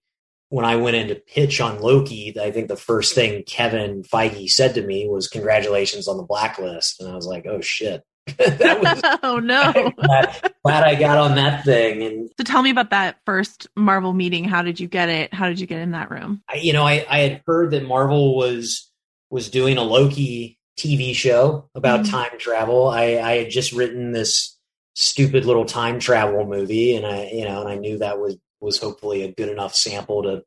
when 0.50 0.66
i 0.66 0.76
went 0.76 0.96
into 0.96 1.16
pitch 1.16 1.60
on 1.60 1.82
loki 1.82 2.34
i 2.40 2.52
think 2.52 2.68
the 2.68 2.78
first 2.78 3.14
thing 3.14 3.44
kevin 3.44 4.02
feige 4.04 4.50
said 4.50 4.76
to 4.76 4.82
me 4.82 5.08
was 5.08 5.28
congratulations 5.28 6.08
on 6.08 6.18
the 6.18 6.24
blacklist. 6.24 7.02
And 7.02 7.10
i 7.12 7.16
was 7.16 7.26
like 7.26 7.46
oh 7.48 7.62
shit 7.62 8.04
was, 8.40 9.02
oh 9.24 9.40
no. 9.40 9.72
Glad, 9.98 10.52
glad, 10.64 10.84
i 10.84 10.96
got 10.96 11.18
on 11.18 11.36
that 11.36 11.64
thing. 11.64 12.04
And 12.04 12.30
so 12.38 12.44
tell 12.44 12.62
me 12.62 12.70
about 12.70 12.90
that 12.92 13.18
first 13.26 13.68
marvel 13.76 14.14
meeting. 14.14 14.44
How 14.44 14.62
did 14.62 14.80
you 14.80 14.88
get 14.88 15.10
it? 15.10 15.34
How 15.34 15.48
did 15.48 15.60
you 15.60 15.68
get 15.68 15.80
in 15.80 15.92
that 15.92 16.12
room? 16.12 16.42
I, 16.50 16.56
you 16.56 16.74
know 16.74 16.84
I, 16.86 17.06
I 17.10 17.20
had 17.20 17.42
heard 17.46 17.72
that 17.72 17.86
marvel 17.86 18.36
was 18.36 18.90
was 19.30 19.50
doing 19.50 19.78
a 19.78 19.84
loki 19.84 20.58
tv 20.78 21.16
show 21.16 21.70
about 21.76 22.02
mm-hmm. 22.02 22.12
time 22.12 22.40
travel. 22.40 22.88
I, 22.88 23.18
I 23.18 23.38
had 23.38 23.50
just 23.50 23.72
written 23.74 24.12
this 24.12 24.58
stupid 24.96 25.46
little 25.46 25.66
time 25.66 26.00
travel 26.00 26.44
movie 26.48 26.96
and 26.96 27.06
i 27.06 27.30
you 27.32 27.46
know 27.46 27.62
and 27.62 27.70
i 27.70 27.76
knew 27.76 28.00
that 28.00 28.18
was 28.18 28.36
was 28.60 28.80
hopefully 28.80 29.22
a 29.22 29.32
good 29.32 29.50
enough 29.50 29.76
sample 29.76 30.24
to 30.24 30.44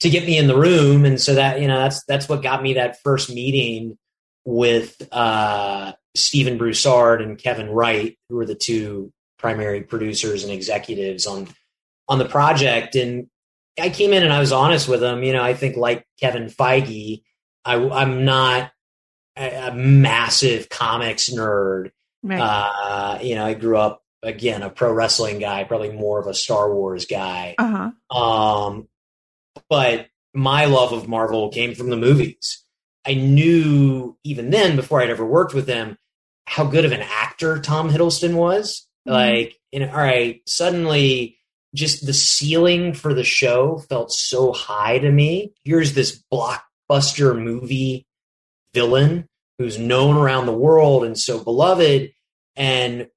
to 0.00 0.10
get 0.10 0.24
me 0.24 0.38
in 0.38 0.46
the 0.46 0.56
room. 0.56 1.04
And 1.04 1.20
so 1.20 1.34
that 1.34 1.60
you 1.60 1.68
know 1.68 1.78
that's 1.78 2.04
that's 2.04 2.28
what 2.28 2.42
got 2.42 2.62
me 2.62 2.74
that 2.74 3.00
first 3.02 3.30
meeting 3.30 3.98
with 4.48 5.08
uh 5.12 5.92
Stephen 6.14 6.58
Broussard 6.58 7.22
and 7.22 7.38
Kevin 7.38 7.68
Wright 7.70 8.16
who 8.28 8.36
were 8.36 8.46
the 8.46 8.54
two 8.54 9.12
primary 9.38 9.82
producers 9.82 10.44
and 10.44 10.52
executives 10.52 11.26
on 11.26 11.48
on 12.08 12.18
the 12.18 12.24
project 12.24 12.94
and 12.94 13.28
I 13.80 13.90
came 13.90 14.12
in 14.12 14.22
and 14.22 14.32
I 14.32 14.40
was 14.40 14.52
honest 14.52 14.88
with 14.88 15.00
them 15.00 15.22
you 15.22 15.32
know 15.32 15.42
I 15.42 15.54
think 15.54 15.76
like 15.76 16.06
Kevin 16.20 16.46
Feige 16.46 17.22
I 17.64 17.74
I'm 17.74 18.24
not 18.24 18.72
a, 19.36 19.68
a 19.68 19.74
massive 19.74 20.68
comics 20.68 21.28
nerd 21.30 21.90
Right. 22.22 22.40
Uh, 22.40 23.18
you 23.22 23.34
know, 23.34 23.44
I 23.44 23.54
grew 23.54 23.76
up 23.76 24.02
again 24.22 24.62
a 24.62 24.70
pro 24.70 24.92
wrestling 24.92 25.38
guy, 25.38 25.64
probably 25.64 25.92
more 25.92 26.18
of 26.18 26.26
a 26.26 26.34
Star 26.34 26.72
Wars 26.72 27.06
guy. 27.06 27.54
Uh-huh. 27.58 28.16
Um, 28.16 28.88
but 29.68 30.08
my 30.34 30.66
love 30.66 30.92
of 30.92 31.08
Marvel 31.08 31.50
came 31.50 31.74
from 31.74 31.90
the 31.90 31.96
movies. 31.96 32.64
I 33.06 33.14
knew 33.14 34.16
even 34.24 34.50
then, 34.50 34.76
before 34.76 35.00
I'd 35.00 35.10
ever 35.10 35.24
worked 35.24 35.54
with 35.54 35.66
him, 35.66 35.96
how 36.46 36.64
good 36.64 36.84
of 36.84 36.92
an 36.92 37.02
actor 37.02 37.60
Tom 37.60 37.90
Hiddleston 37.90 38.34
was. 38.34 38.86
Mm-hmm. 39.06 39.12
Like, 39.12 39.60
know, 39.80 39.90
all 39.90 39.98
right, 39.98 40.40
suddenly 40.46 41.38
just 41.74 42.06
the 42.06 42.12
ceiling 42.14 42.94
for 42.94 43.12
the 43.12 43.24
show 43.24 43.78
felt 43.88 44.12
so 44.12 44.52
high 44.52 44.98
to 44.98 45.10
me. 45.10 45.52
Here's 45.64 45.94
this 45.94 46.22
blockbuster 46.32 47.38
movie 47.38 48.06
villain 48.74 49.28
who's 49.58 49.78
known 49.78 50.16
around 50.16 50.46
the 50.46 50.52
world 50.52 51.04
and 51.04 51.18
so 51.18 51.42
beloved. 51.42 52.12
And 52.56 53.08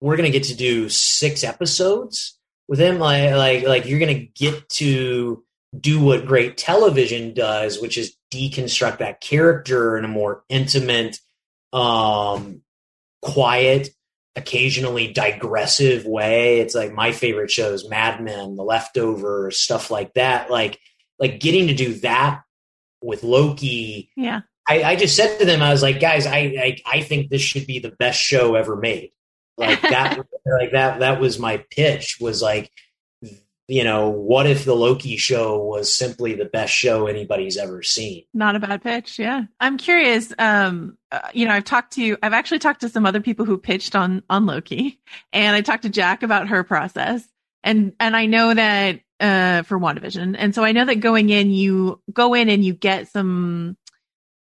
we're 0.00 0.16
going 0.16 0.30
to 0.30 0.38
get 0.38 0.48
to 0.48 0.56
do 0.56 0.88
six 0.88 1.42
episodes 1.42 2.38
with 2.68 2.78
him. 2.78 2.98
Like, 2.98 3.32
like, 3.32 3.66
like 3.66 3.86
you're 3.86 3.98
going 3.98 4.16
to 4.16 4.26
get 4.26 4.68
to 4.70 5.44
do 5.78 6.00
what 6.00 6.26
great 6.26 6.56
television 6.56 7.34
does, 7.34 7.80
which 7.80 7.98
is 7.98 8.14
deconstruct 8.30 8.98
that 8.98 9.20
character 9.20 9.96
in 9.96 10.04
a 10.04 10.08
more 10.08 10.42
intimate, 10.48 11.18
um, 11.72 12.62
quiet, 13.22 13.90
occasionally 14.36 15.12
digressive 15.12 16.06
way. 16.06 16.60
It's 16.60 16.74
like 16.74 16.92
my 16.92 17.12
favorite 17.12 17.50
shows, 17.50 17.88
Mad 17.88 18.22
Men, 18.22 18.54
The 18.54 18.62
Leftovers, 18.62 19.60
stuff 19.60 19.90
like 19.90 20.14
that. 20.14 20.50
Like, 20.50 20.78
like 21.18 21.40
getting 21.40 21.68
to 21.68 21.74
do 21.74 21.94
that 22.00 22.42
with 23.02 23.22
Loki. 23.24 24.10
Yeah. 24.16 24.42
I, 24.68 24.82
I, 24.82 24.96
just 24.96 25.16
said 25.16 25.38
to 25.38 25.44
them, 25.44 25.62
I 25.62 25.70
was 25.70 25.82
like, 25.82 25.98
guys, 25.98 26.26
I, 26.26 26.38
I, 26.38 26.76
I 26.86 27.00
think 27.00 27.30
this 27.30 27.40
should 27.40 27.66
be 27.66 27.78
the 27.78 27.94
best 27.98 28.20
show 28.20 28.54
ever 28.54 28.76
made. 28.76 29.12
Like 29.56 29.80
that, 29.82 30.18
like 30.46 30.72
that, 30.72 31.00
that 31.00 31.20
was 31.20 31.38
my 31.38 31.64
pitch 31.70 32.18
was 32.20 32.42
like, 32.42 32.70
you 33.68 33.84
know, 33.84 34.08
what 34.08 34.46
if 34.46 34.64
the 34.64 34.74
Loki 34.74 35.18
show 35.18 35.62
was 35.62 35.94
simply 35.94 36.34
the 36.34 36.46
best 36.46 36.72
show 36.72 37.06
anybody's 37.06 37.58
ever 37.58 37.82
seen? 37.82 38.24
Not 38.32 38.56
a 38.56 38.60
bad 38.60 38.82
pitch. 38.82 39.18
Yeah. 39.18 39.44
I'm 39.60 39.76
curious. 39.76 40.32
Um, 40.38 40.96
uh, 41.12 41.20
you 41.34 41.46
know, 41.46 41.52
I've 41.52 41.64
talked 41.64 41.92
to, 41.92 42.16
I've 42.22 42.32
actually 42.32 42.60
talked 42.60 42.80
to 42.80 42.88
some 42.88 43.04
other 43.04 43.20
people 43.20 43.44
who 43.44 43.58
pitched 43.58 43.94
on, 43.94 44.22
on 44.30 44.46
Loki 44.46 44.98
and 45.34 45.54
I 45.54 45.60
talked 45.60 45.82
to 45.82 45.90
Jac 45.90 46.22
about 46.22 46.48
her 46.48 46.64
process 46.64 47.28
and, 47.62 47.92
and 48.00 48.16
I 48.16 48.24
know 48.24 48.54
that, 48.54 49.00
uh, 49.20 49.62
for 49.62 49.78
WandaVision. 49.78 50.34
And 50.38 50.54
so 50.54 50.64
I 50.64 50.72
know 50.72 50.86
that 50.86 51.00
going 51.00 51.28
in, 51.28 51.50
you 51.50 52.00
go 52.10 52.32
in 52.32 52.48
and 52.48 52.64
you 52.64 52.72
get 52.72 53.08
some, 53.08 53.76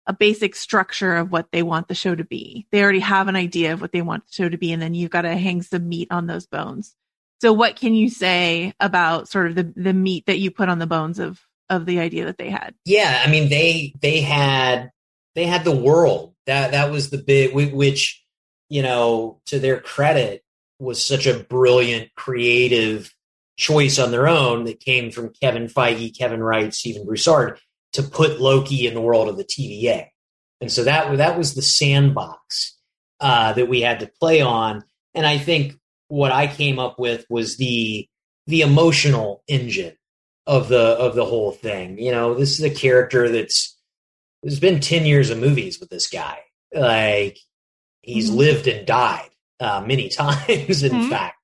a 0.07 0.13
basic 0.13 0.55
structure 0.55 1.17
of 1.17 1.33
what 1.33 1.49
they 1.51 1.63
want 1.63 1.89
the 1.89 1.95
show 1.95 2.15
to 2.15 2.25
be. 2.25 2.67
They 2.71 2.83
already 2.83 3.01
have 3.01 3.29
an 3.29 3.37
idea 3.37 3.73
of 3.73 3.81
what 3.81 3.93
they 3.93 4.03
want 4.03 4.27
the 4.27 4.33
show 4.33 4.49
to 4.49 4.59
be, 4.59 4.73
and 4.73 4.83
then 4.83 4.95
you've 4.95 5.11
got 5.11 5.23
to 5.23 5.37
hang 5.37 5.63
some 5.63 5.89
meat 5.89 6.09
on 6.11 6.27
those 6.27 6.47
bones. 6.47 6.97
So 7.41 7.53
what 7.53 7.77
can 7.77 7.95
you 7.95 8.11
say 8.11 8.75
about 8.81 9.29
sort 9.29 9.47
of 9.47 9.55
the, 9.55 9.73
the 9.75 9.95
meat 9.95 10.27
that 10.27 10.39
you 10.39 10.51
put 10.51 10.69
on 10.69 10.79
the 10.79 10.87
bones 10.87 11.19
of 11.19 11.41
of 11.69 11.87
the 11.87 12.01
idea 12.01 12.27
that 12.27 12.39
they 12.39 12.51
had? 12.51 12.75
Yeah, 12.85 13.23
I 13.25 13.31
mean 13.31 13.49
they 13.49 13.95
they 14.01 14.21
had 14.21 14.91
they 15.35 15.47
had 15.47 15.65
the 15.65 15.77
world. 15.77 16.35
That 16.47 16.73
that 16.73 16.91
was 16.91 17.11
the 17.11 17.19
big 17.19 17.55
which 17.55 18.23
you 18.69 18.83
know 18.83 19.41
to 19.47 19.59
their 19.59 19.81
credit 19.81 20.43
was 20.79 21.05
such 21.05 21.27
a 21.27 21.39
brilliant 21.39 22.15
creative 22.15 23.15
choice 23.57 23.99
on 23.99 24.11
their 24.11 24.27
own 24.27 24.65
that 24.65 24.81
came 24.81 25.11
from 25.11 25.33
Kevin 25.41 25.67
Feige, 25.67 26.17
Kevin 26.17 26.43
Wright, 26.43 26.73
Stephen 26.73 27.05
Broussard 27.05 27.59
to 27.93 28.03
put 28.03 28.41
Loki 28.41 28.87
in 28.87 28.95
the 28.95 29.01
world 29.01 29.29
of 29.29 29.37
the 29.37 29.45
TVA. 29.45 30.07
And 30.61 30.71
so 30.71 30.85
that 30.85 31.17
that 31.19 31.39
was 31.39 31.55
the 31.55 31.63
sandbox 31.63 32.77
uh, 33.21 33.53
that 33.55 33.69
we 33.69 33.81
had 33.81 34.01
to 34.01 34.11
play 34.21 34.41
on. 34.41 34.85
And 35.15 35.27
I 35.27 35.39
think 35.39 35.77
what 36.11 36.33
I 36.33 36.49
came 36.49 36.79
up 36.79 36.99
with 36.99 37.25
was 37.31 37.57
the 37.57 38.07
the 38.47 38.63
emotional 38.63 39.43
engine 39.47 39.97
of 40.47 40.69
the 40.69 40.81
of 40.81 41.15
the 41.15 41.25
whole 41.25 41.53
thing. 41.53 41.99
You 41.99 42.11
know, 42.11 42.35
this 42.35 42.59
is 42.59 42.65
a 42.65 42.75
character 42.75 43.29
that's 43.29 43.79
there's 44.43 44.61
been 44.61 44.81
10 44.81 45.07
years 45.07 45.31
of 45.31 45.39
movies 45.39 45.79
with 45.79 45.89
this 45.89 46.09
guy. 46.09 46.41
Like 46.75 47.39
he's 48.03 48.29
mm-hmm. 48.29 48.39
lived 48.39 48.67
and 48.67 48.87
died 48.87 49.31
uh, 49.61 49.85
many 49.87 50.09
times, 50.11 50.83
in 50.83 50.93
mm-hmm. 50.93 51.11
fact. 51.11 51.37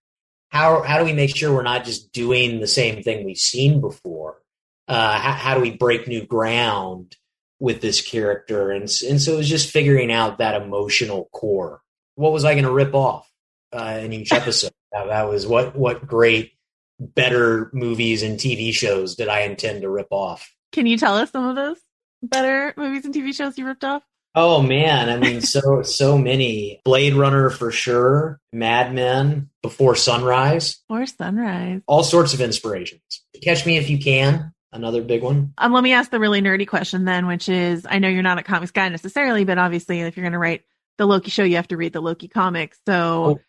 how 0.49 0.83
how 0.83 0.99
do 0.99 1.05
we 1.05 1.13
make 1.13 1.35
sure 1.35 1.55
we're 1.55 1.63
not 1.63 1.85
just 1.85 2.13
doing 2.13 2.59
the 2.59 2.67
same 2.67 3.03
thing 3.03 3.25
we've 3.25 3.39
seen 3.39 3.81
before? 3.81 4.43
Uh, 4.89 5.19
how, 5.19 5.33
how 5.33 5.55
do 5.55 5.61
we 5.61 5.71
break 5.71 6.09
new 6.09 6.25
ground 6.25 7.17
with 7.61 7.81
this 7.81 8.01
character? 8.01 8.73
And 8.73 8.91
and 9.09 9.23
so 9.23 9.35
it 9.35 9.37
was 9.37 9.49
just 9.49 9.71
figuring 9.71 10.11
out 10.11 10.39
that 10.39 10.61
emotional 10.61 11.29
core. 11.33 11.83
What 12.17 12.33
was 12.33 12.45
I 12.45 12.55
going 12.55 12.65
to 12.65 12.73
rip 12.73 12.95
off 12.95 13.31
uh, 13.73 13.99
in 14.03 14.13
each 14.13 14.33
episode? 14.33 14.73
that, 14.97 15.09
that 15.09 15.29
was 15.29 15.47
what 15.47 15.77
what 15.77 16.07
great 16.07 16.53
better 16.99 17.71
movies 17.73 18.23
and 18.23 18.39
TV 18.39 18.73
shows 18.73 19.17
did 19.17 19.29
I 19.29 19.41
intend 19.41 19.83
to 19.83 19.91
rip 19.91 20.09
off? 20.11 20.51
Can 20.73 20.87
you 20.87 20.97
tell 20.97 21.17
us 21.17 21.31
some 21.31 21.47
of 21.47 21.57
those 21.57 21.79
better 22.23 22.75
movies 22.77 23.05
and 23.05 23.15
TV 23.15 23.35
shows 23.35 23.59
you 23.59 23.67
ripped 23.67 23.85
off? 23.85 24.03
Oh 24.35 24.61
man, 24.61 25.09
I 25.09 25.17
mean, 25.17 25.41
so 25.41 25.83
so 25.83 26.19
many. 26.19 26.81
Blade 26.85 27.15
Runner 27.15 27.51
for 27.51 27.71
sure. 27.71 28.41
Mad 28.53 28.95
Men. 28.95 29.51
Before 29.63 29.97
Sunrise. 29.97 30.77
Before 30.89 31.07
Sunrise. 31.07 31.81
All 31.87 32.05
sorts 32.05 32.35
of 32.35 32.41
inspirations. 32.41 33.01
Catch 33.43 33.67
Me 33.67 33.79
If 33.79 33.91
You 33.91 33.99
Can. 33.99 34.53
Another 34.73 35.03
big 35.03 35.23
one. 35.23 35.55
Um, 35.57 35.73
let 35.73 35.83
me 35.83 35.95
ask 35.95 36.11
the 36.11 36.21
really 36.21 36.43
nerdy 36.43 36.69
question 36.69 37.07
then, 37.07 37.27
which 37.27 37.49
is: 37.49 37.87
I 37.89 37.99
know 37.99 38.09
you're 38.09 38.23
not 38.23 38.39
a 38.39 38.43
comics 38.43 38.73
guy 38.73 38.89
necessarily, 38.91 39.45
but 39.45 39.59
obviously, 39.59 40.03
if 40.03 40.17
you're 40.17 40.25
going 40.25 40.33
to 40.33 40.39
write 40.39 40.65
the 40.99 41.07
Loki 41.07 41.31
show, 41.31 41.45
you 41.45 41.57
have 41.57 41.69
to 41.69 41.77
read 41.79 41.95
the 41.95 42.03
Loki 42.03 42.29
comics. 42.29 42.79
So, 42.87 43.25
oh. 43.25 43.41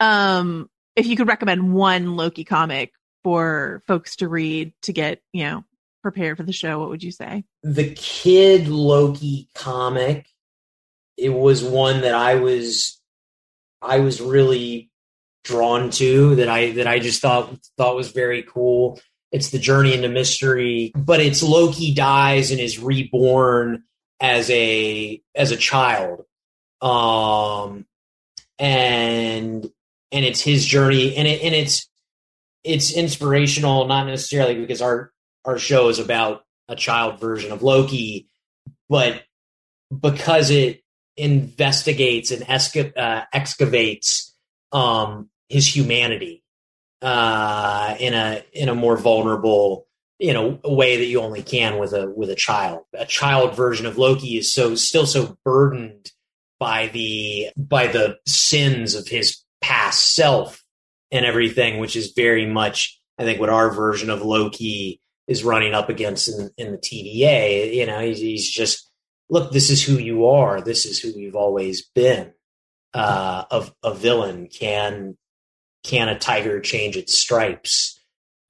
Um, 0.00 0.68
if 0.96 1.06
you 1.06 1.16
could 1.16 1.28
recommend 1.28 1.72
one 1.72 2.16
Loki 2.16 2.44
comic 2.44 2.92
for 3.22 3.82
folks 3.86 4.16
to 4.16 4.28
read 4.28 4.72
to 4.82 4.92
get, 4.92 5.20
you 5.32 5.44
know, 5.44 5.64
prepared 6.02 6.36
for 6.36 6.42
the 6.42 6.52
show, 6.52 6.78
what 6.78 6.90
would 6.90 7.02
you 7.02 7.12
say? 7.12 7.44
The 7.62 7.94
kid 7.94 8.68
Loki 8.68 9.48
comic 9.54 10.28
it 11.16 11.30
was 11.30 11.62
one 11.62 12.02
that 12.02 12.14
I 12.14 12.36
was 12.36 13.00
I 13.80 14.00
was 14.00 14.20
really 14.20 14.90
drawn 15.44 15.90
to 15.90 16.36
that 16.36 16.48
I 16.48 16.72
that 16.72 16.86
I 16.86 16.98
just 16.98 17.20
thought 17.20 17.56
thought 17.76 17.96
was 17.96 18.12
very 18.12 18.42
cool. 18.42 19.00
It's 19.30 19.50
the 19.50 19.58
journey 19.58 19.94
into 19.94 20.08
mystery, 20.08 20.92
but 20.94 21.20
it's 21.20 21.42
Loki 21.42 21.92
dies 21.92 22.50
and 22.50 22.60
is 22.60 22.78
reborn 22.78 23.84
as 24.20 24.50
a 24.50 25.20
as 25.34 25.50
a 25.50 25.56
child. 25.56 26.24
Um 26.80 27.86
and 28.58 29.70
and 30.14 30.24
it's 30.24 30.40
his 30.40 30.64
journey 30.64 31.16
and 31.16 31.28
it 31.28 31.42
and 31.42 31.54
it's 31.54 31.88
it's 32.62 32.92
inspirational 32.92 33.86
not 33.86 34.06
necessarily 34.06 34.54
because 34.54 34.80
our 34.80 35.12
our 35.44 35.58
show 35.58 35.88
is 35.88 35.98
about 35.98 36.44
a 36.68 36.76
child 36.76 37.20
version 37.20 37.52
of 37.52 37.62
Loki, 37.62 38.28
but 38.88 39.22
because 40.00 40.50
it 40.50 40.82
investigates 41.16 42.30
and 42.30 42.42
esca- 42.44 42.96
uh, 42.96 43.24
excavates 43.32 44.34
um, 44.72 45.28
his 45.48 45.66
humanity 45.76 46.42
uh, 47.02 47.94
in 48.00 48.14
a 48.14 48.42
in 48.52 48.68
a 48.68 48.74
more 48.74 48.96
vulnerable 48.96 49.86
you 50.18 50.32
know 50.32 50.58
a 50.64 50.72
way 50.72 50.96
that 50.96 51.06
you 51.06 51.20
only 51.20 51.42
can 51.42 51.78
with 51.78 51.92
a 51.92 52.08
with 52.08 52.30
a 52.30 52.34
child. 52.34 52.82
A 52.94 53.04
child 53.04 53.54
version 53.54 53.84
of 53.84 53.98
Loki 53.98 54.38
is 54.38 54.54
so 54.54 54.74
still 54.74 55.06
so 55.06 55.36
burdened 55.44 56.12
by 56.58 56.86
the 56.88 57.50
by 57.56 57.88
the 57.88 58.16
sins 58.26 58.94
of 58.94 59.08
his 59.08 59.43
past 59.64 60.14
self 60.14 60.62
and 61.10 61.24
everything, 61.24 61.78
which 61.78 61.96
is 61.96 62.12
very 62.14 62.46
much 62.46 63.00
I 63.18 63.24
think 63.24 63.40
what 63.40 63.48
our 63.48 63.70
version 63.70 64.10
of 64.10 64.22
Loki 64.22 65.00
is 65.26 65.44
running 65.44 65.72
up 65.72 65.88
against 65.88 66.28
in, 66.28 66.50
in 66.58 66.72
the 66.72 66.78
TVA. 66.78 67.72
You 67.74 67.86
know, 67.86 68.00
he's, 68.00 68.18
he's 68.18 68.50
just 68.50 68.90
look, 69.30 69.52
this 69.52 69.70
is 69.70 69.82
who 69.82 69.98
you 69.98 70.26
are. 70.26 70.60
This 70.60 70.84
is 70.84 70.98
who 70.98 71.08
you've 71.08 71.36
always 71.36 71.88
been. 71.94 72.32
Uh, 72.92 73.44
of 73.50 73.74
a 73.82 73.92
villain 73.92 74.46
can 74.46 75.16
can 75.82 76.08
a 76.08 76.18
tiger 76.18 76.60
change 76.60 76.96
its 76.96 77.12
stripes? 77.12 78.00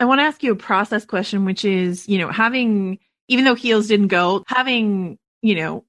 I 0.00 0.04
want 0.04 0.18
to 0.18 0.24
ask 0.24 0.42
you 0.42 0.52
a 0.52 0.56
process 0.56 1.06
question, 1.06 1.46
which 1.46 1.64
is, 1.64 2.06
you 2.06 2.18
know, 2.18 2.30
having 2.30 2.98
even 3.28 3.44
though 3.44 3.54
heels 3.54 3.86
didn't 3.86 4.08
go, 4.08 4.44
having 4.46 5.18
you 5.40 5.54
know 5.54 5.84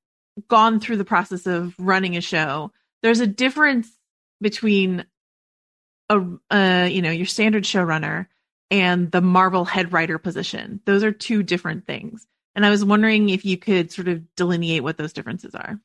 gone 0.48 0.80
through 0.80 0.98
the 0.98 1.06
process 1.06 1.48
of 1.48 1.74
running 1.78 2.16
a 2.16 2.22
show, 2.22 2.72
there's 3.04 3.20
a 3.20 3.28
difference 3.28 3.90
between 4.40 5.06
a 6.10 6.22
uh, 6.52 6.88
you 6.90 7.02
know 7.02 7.12
your 7.12 7.26
standard 7.26 7.64
showrunner 7.64 8.28
and 8.72 9.12
the 9.12 9.22
Marvel 9.22 9.66
head 9.66 9.94
writer 9.94 10.18
position. 10.18 10.82
Those 10.86 11.04
are 11.04 11.12
two 11.12 11.44
different 11.44 11.86
things. 11.86 12.26
And 12.56 12.66
I 12.66 12.70
was 12.70 12.86
wondering 12.86 13.30
if 13.30 13.46
you 13.46 13.58
could 13.58 13.92
sort 13.92 14.08
of 14.08 14.24
delineate 14.36 14.82
what 14.82 14.98
those 14.98 15.14
differences 15.14 15.54
are. 15.54 15.80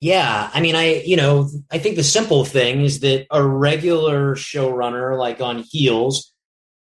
Yeah, 0.00 0.50
I 0.52 0.60
mean, 0.60 0.74
I 0.74 1.02
you 1.02 1.16
know, 1.16 1.48
I 1.70 1.78
think 1.78 1.96
the 1.96 2.04
simple 2.04 2.44
thing 2.44 2.82
is 2.82 3.00
that 3.00 3.26
a 3.30 3.42
regular 3.42 4.34
showrunner, 4.34 5.18
like 5.18 5.40
on 5.40 5.64
Heels, 5.66 6.32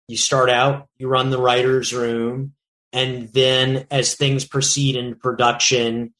you 0.08 0.16
start 0.16 0.48
out, 0.48 0.88
you 0.96 1.08
run 1.08 1.30
the 1.30 1.40
writers' 1.40 1.92
room, 1.92 2.54
and 2.92 3.28
then 3.32 3.86
as 3.90 4.14
things 4.14 4.46
proceed 4.46 4.96
in 4.96 5.16
production, 5.16 6.14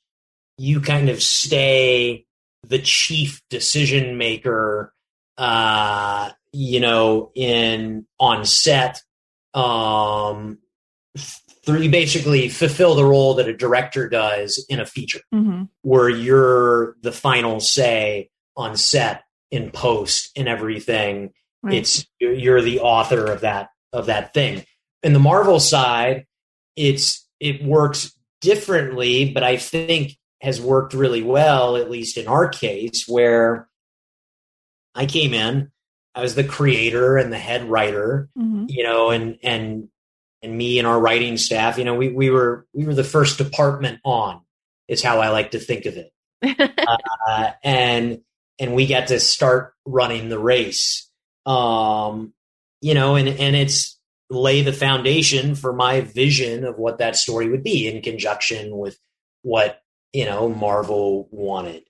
you 0.59 0.81
kind 0.81 1.09
of 1.09 1.23
stay 1.23 2.27
the 2.67 2.79
chief 2.79 3.43
decision 3.49 4.19
maker, 4.19 4.93
uh, 5.39 6.31
you 6.53 6.81
know, 6.81 7.31
in 7.35 8.07
on 8.19 8.45
set, 8.45 9.03
um, 9.55 10.59
you 11.67 11.91
basically 11.91 12.49
fulfill 12.49 12.95
the 12.95 13.05
role 13.05 13.35
that 13.35 13.49
a 13.49 13.57
director 13.57 14.09
does 14.09 14.65
in 14.69 14.81
a 14.81 14.87
feature, 14.87 15.21
mm-hmm. 15.35 15.65
where 15.83 16.09
you're 16.09 16.97
the 17.03 17.13
final 17.13 17.61
say 17.61 18.31
on 18.57 18.77
set, 18.77 19.23
in 19.51 19.71
post, 19.71 20.31
in 20.37 20.49
everything. 20.49 21.33
Right. 21.63 21.75
It's 21.75 22.07
you're 22.19 22.63
the 22.63 22.81
author 22.81 23.31
of 23.31 23.43
that 23.43 23.69
of 23.93 24.07
that 24.07 24.35
thing. 24.35 24.65
In 25.03 25.13
the 25.13 25.21
Marvel 25.21 25.61
side, 25.61 26.27
it's 26.77 27.27
it 27.39 27.65
works 27.65 28.13
differently, 28.41 29.33
but 29.33 29.43
I 29.43 29.57
think 29.57 30.17
has 30.41 30.61
worked 30.61 30.93
really 30.93 31.23
well, 31.23 31.77
at 31.77 31.91
least 31.91 32.17
in 32.17 32.27
our 32.27 32.49
case, 32.49 33.05
where 33.07 33.69
I 34.95 35.07
came 35.07 35.35
in, 35.35 35.71
I 36.15 36.21
was 36.21 36.35
the 36.35 36.45
creator 36.45 37.17
and 37.17 37.33
the 37.33 37.39
head 37.39 37.69
writer, 37.69 38.29
mm-hmm. 38.39 38.67
you 38.69 38.85
know, 38.85 39.11
and 39.11 39.39
and 39.43 39.89
and 40.43 40.57
me 40.57 40.79
and 40.79 40.87
our 40.87 41.01
writing 41.01 41.37
staff, 41.37 41.79
you 41.79 41.85
know, 41.85 41.95
we, 41.95 42.09
we 42.09 42.31
were 42.31 42.67
we 42.73 42.85
were 42.85 42.95
the 42.95 43.05
first 43.05 43.39
department 43.39 44.01
on, 44.05 44.41
is 44.89 45.03
how 45.03 45.21
I 45.21 45.29
like 45.29 45.53
to 45.53 45.59
think 45.59 45.87
of 45.87 45.97
it. 45.97 46.13
uh, 47.29 47.51
and 47.63 48.21
and 48.59 48.75
we 48.75 48.87
got 48.87 49.09
to 49.09 49.21
start 49.21 49.75
running 49.87 50.29
the 50.29 50.39
race. 50.39 51.09
Um, 51.47 52.35
you 52.81 52.95
know, 52.95 53.15
and 53.15 53.29
and 53.29 53.57
it's 53.57 53.99
lay 54.29 54.63
the 54.63 54.73
foundation 54.73 55.55
for 55.55 55.73
my 55.73 56.01
vision 56.01 56.65
of 56.65 56.79
what 56.79 56.99
that 56.99 57.17
story 57.17 57.49
would 57.49 57.63
be 57.63 57.87
in 57.87 58.03
conjunction 58.03 58.77
with 58.77 58.99
what 59.43 59.81
you 60.13 60.25
know 60.25 60.49
Marvel 60.49 61.29
wanted. 61.31 61.85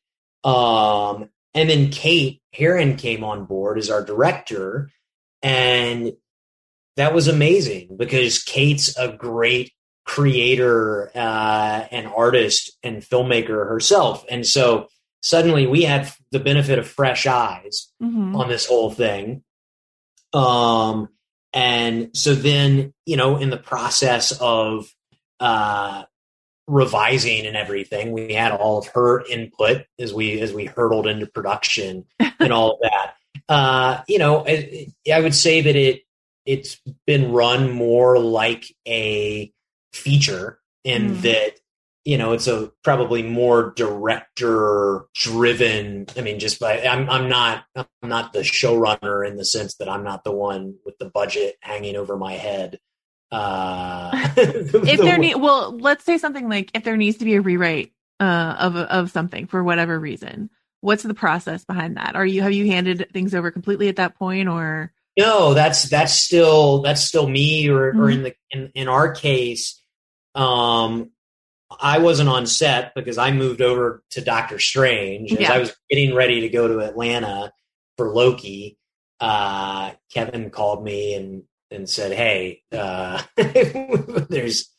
Um, 0.45 1.31
and 1.55 1.69
then 1.69 1.91
Kate 1.91 2.41
Herron 2.53 2.97
came 2.97 3.25
on 3.25 3.45
board 3.45 3.79
as 3.79 3.91
our 3.91 4.05
director, 4.05 4.91
and 5.43 6.13
that 6.97 7.15
was 7.15 7.29
amazing 7.29 7.97
because 7.97 8.43
Kate's 8.43 8.97
a 8.99 9.09
great 9.09 9.73
creator 10.05 11.11
uh, 11.15 11.87
and 11.91 12.07
artist 12.09 12.77
and 12.83 13.03
filmmaker 13.03 13.69
herself. 13.69 14.25
And 14.29 14.47
so 14.47 14.89
suddenly 15.23 15.67
we 15.67 15.83
had 15.83 16.13
the 16.33 16.41
benefit 16.41 16.79
of 16.79 16.89
fresh 16.89 17.27
eyes 17.27 17.93
mm-hmm. 18.03 18.37
on 18.37 18.49
this 18.49 18.67
whole 18.67 18.91
thing. 18.91 19.43
Um, 20.33 21.09
and 21.53 22.11
so 22.17 22.35
then, 22.35 22.93
you 23.07 23.17
know, 23.17 23.37
in 23.37 23.51
the 23.51 23.57
process 23.57 24.33
of 24.41 24.93
uh, 25.39 26.05
revising 26.67 27.47
and 27.47 27.57
everything, 27.57 28.13
we 28.13 28.33
had 28.35 28.53
all 28.53 28.79
of 28.79 28.87
her 28.89 29.25
input 29.27 29.85
as 29.99 30.15
we 30.15 30.41
as 30.41 30.53
we 30.53 30.67
hurtled 30.67 31.07
into 31.07 31.27
production 31.27 32.05
and 32.39 32.53
all 32.53 32.73
of 32.73 32.79
that. 32.83 33.15
Uh, 33.49 34.03
you 34.09 34.19
know, 34.19 34.45
I, 34.47 34.89
I 35.13 35.21
would 35.21 35.35
say 35.35 35.61
that 35.61 35.77
it 35.77 36.03
it's 36.45 36.81
been 37.07 37.33
run 37.33 37.71
more 37.71 38.19
like 38.19 38.65
a 38.87 39.53
feature 39.93 40.59
in 40.85 41.17
mm. 41.17 41.23
that 41.23 41.53
you 42.05 42.19
know 42.19 42.33
it's 42.33 42.47
a 42.47 42.73
probably 42.83 43.23
more 43.23 43.73
director 43.77 45.07
driven 45.15 46.07
i 46.17 46.21
mean 46.21 46.39
just 46.39 46.59
by 46.59 46.81
i'm 46.83 47.09
i'm 47.09 47.29
not 47.29 47.65
i'm 47.77 47.87
not 48.03 48.33
the 48.33 48.41
showrunner 48.41 49.27
in 49.27 49.37
the 49.37 49.45
sense 49.45 49.77
that 49.77 49.89
i'm 49.89 50.03
not 50.03 50.25
the 50.25 50.33
one 50.33 50.75
with 50.85 50.99
the 50.99 51.09
budget 51.09 51.57
hanging 51.61 51.95
over 51.95 52.17
my 52.17 52.33
head 52.33 52.79
uh 53.33 54.11
if 54.37 54.99
there 55.01 55.19
need 55.19 55.35
well 55.37 55.77
let's 55.79 56.05
say 56.05 56.19
something 56.19 56.49
like 56.49 56.71
if 56.75 56.85
there 56.85 56.97
needs 56.97 57.17
to 57.17 57.25
be 57.25 57.35
a 57.35 57.41
rewrite 57.41 57.93
uh 58.21 58.57
of 58.59 58.77
of 58.77 59.11
something 59.11 59.47
for 59.47 59.65
whatever 59.65 59.99
reason 59.99 60.51
what's 60.81 61.03
the 61.03 61.15
process 61.15 61.65
behind 61.65 61.97
that 61.97 62.15
are 62.15 62.27
you 62.27 62.43
have 62.43 62.53
you 62.53 62.67
handed 62.67 63.09
things 63.13 63.35
over 63.35 63.51
completely 63.51 63.89
at 63.89 63.97
that 63.97 64.15
point 64.17 64.49
or 64.49 64.93
no, 65.17 65.53
that's 65.53 65.85
that's 65.85 66.15
still 66.15 66.81
that's 66.81 67.03
still 67.03 67.29
me, 67.29 67.69
or, 67.69 67.93
mm-hmm. 67.93 68.01
or 68.01 68.11
in 68.11 68.23
the 68.23 68.35
in, 68.51 68.73
in 68.75 68.89
our 68.89 69.13
case, 69.13 69.81
um, 70.35 71.11
I 71.81 71.99
wasn't 71.99 72.31
on 72.31 72.47
set 72.47 72.95
because 72.95 73.19
I 73.19 73.33
moved 73.33 73.61
over 73.61 74.03
to 74.11 74.21
Doctor 74.23 74.59
Strange 74.59 75.33
as 75.33 75.51
I 75.51 75.59
was 75.59 75.77
getting 75.91 76.15
ready 76.15 76.43
to 76.43 76.49
go 76.49 76.69
to 76.69 76.81
Atlanta 76.81 77.53
for 77.97 78.11
Loki. 78.11 78.79
uh, 79.21 79.93
Kevin 80.13 80.51
called 80.51 80.83
me 80.83 81.15
and 81.15 81.43
and 81.73 81.89
said, 81.89 82.13
"Hey, 82.13 82.63
uh, 82.73 83.23
there's 83.37 84.71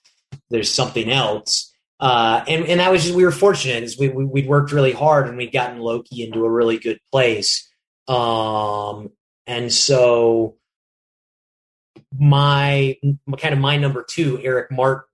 there's 0.50 0.74
something 0.74 1.12
else." 1.12 1.74
Uh, 2.00 2.44
and 2.48 2.66
and 2.66 2.82
I 2.82 2.90
was 2.90 3.04
just 3.04 3.16
we 3.16 3.24
were 3.24 3.32
fortunate 3.32 3.84
as 3.84 3.98
we, 3.98 4.10
we 4.10 4.26
would 4.26 4.48
worked 4.48 4.72
really 4.72 4.92
hard 4.92 5.28
and 5.28 5.38
we'd 5.38 5.54
gotten 5.54 5.80
Loki 5.80 6.24
into 6.24 6.44
a 6.44 6.50
really 6.50 6.78
good 6.78 7.00
place. 7.12 7.70
Um, 8.08 9.10
and 9.48 9.72
so 9.72 10.58
my 12.18 12.98
kind 13.38 13.54
of 13.54 13.60
my 13.60 13.78
number 13.78 14.06
two, 14.08 14.40
Eric 14.44 14.72
Martin, 14.72 15.10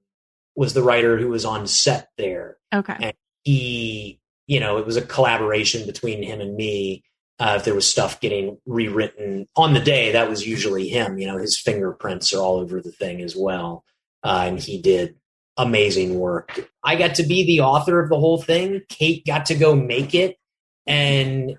was 0.56 0.74
the 0.74 0.84
writer 0.84 1.18
who 1.18 1.30
was 1.30 1.46
on 1.46 1.68
set 1.68 2.10
there. 2.18 2.58
Okay. 2.74 2.96
And 3.00 3.14
he, 3.44 4.20
you 4.48 4.60
know, 4.60 4.78
it 4.78 4.86
was 4.86 4.98
a 4.98 5.02
collaboration 5.02 5.86
between 5.86 6.24
him 6.24 6.42
and 6.42 6.56
me. 6.56 7.04
Uh, 7.40 7.54
if 7.58 7.64
there 7.64 7.76
was 7.76 7.90
stuff 7.90 8.20
getting 8.20 8.58
rewritten 8.66 9.48
on 9.56 9.74
the 9.74 9.80
day, 9.80 10.12
that 10.12 10.30
was 10.30 10.46
usually 10.46 10.90
him. 10.90 11.18
You 11.18 11.28
know, 11.28 11.38
his 11.38 11.58
fingerprints 11.58 12.34
are 12.34 12.42
all 12.42 12.58
over 12.58 12.82
the 12.82 12.92
thing 12.92 13.22
as 13.22 13.36
well. 13.36 13.86
Uh, 14.24 14.44
and 14.48 14.60
he 14.60 14.82
did 14.82 15.16
amazing 15.56 16.20
work. 16.20 16.70
I 16.84 16.96
got 16.96 17.16
to 17.16 17.24
be 17.24 17.46
the 17.46 17.62
author 17.62 18.02
of 18.02 18.10
the 18.10 18.20
whole 18.20 18.42
thing. 18.42 18.82
Kate 18.90 19.26
got 19.26 19.46
to 19.48 19.56
go 19.56 19.74
make 19.74 20.14
it. 20.14 20.38
And, 20.86 21.58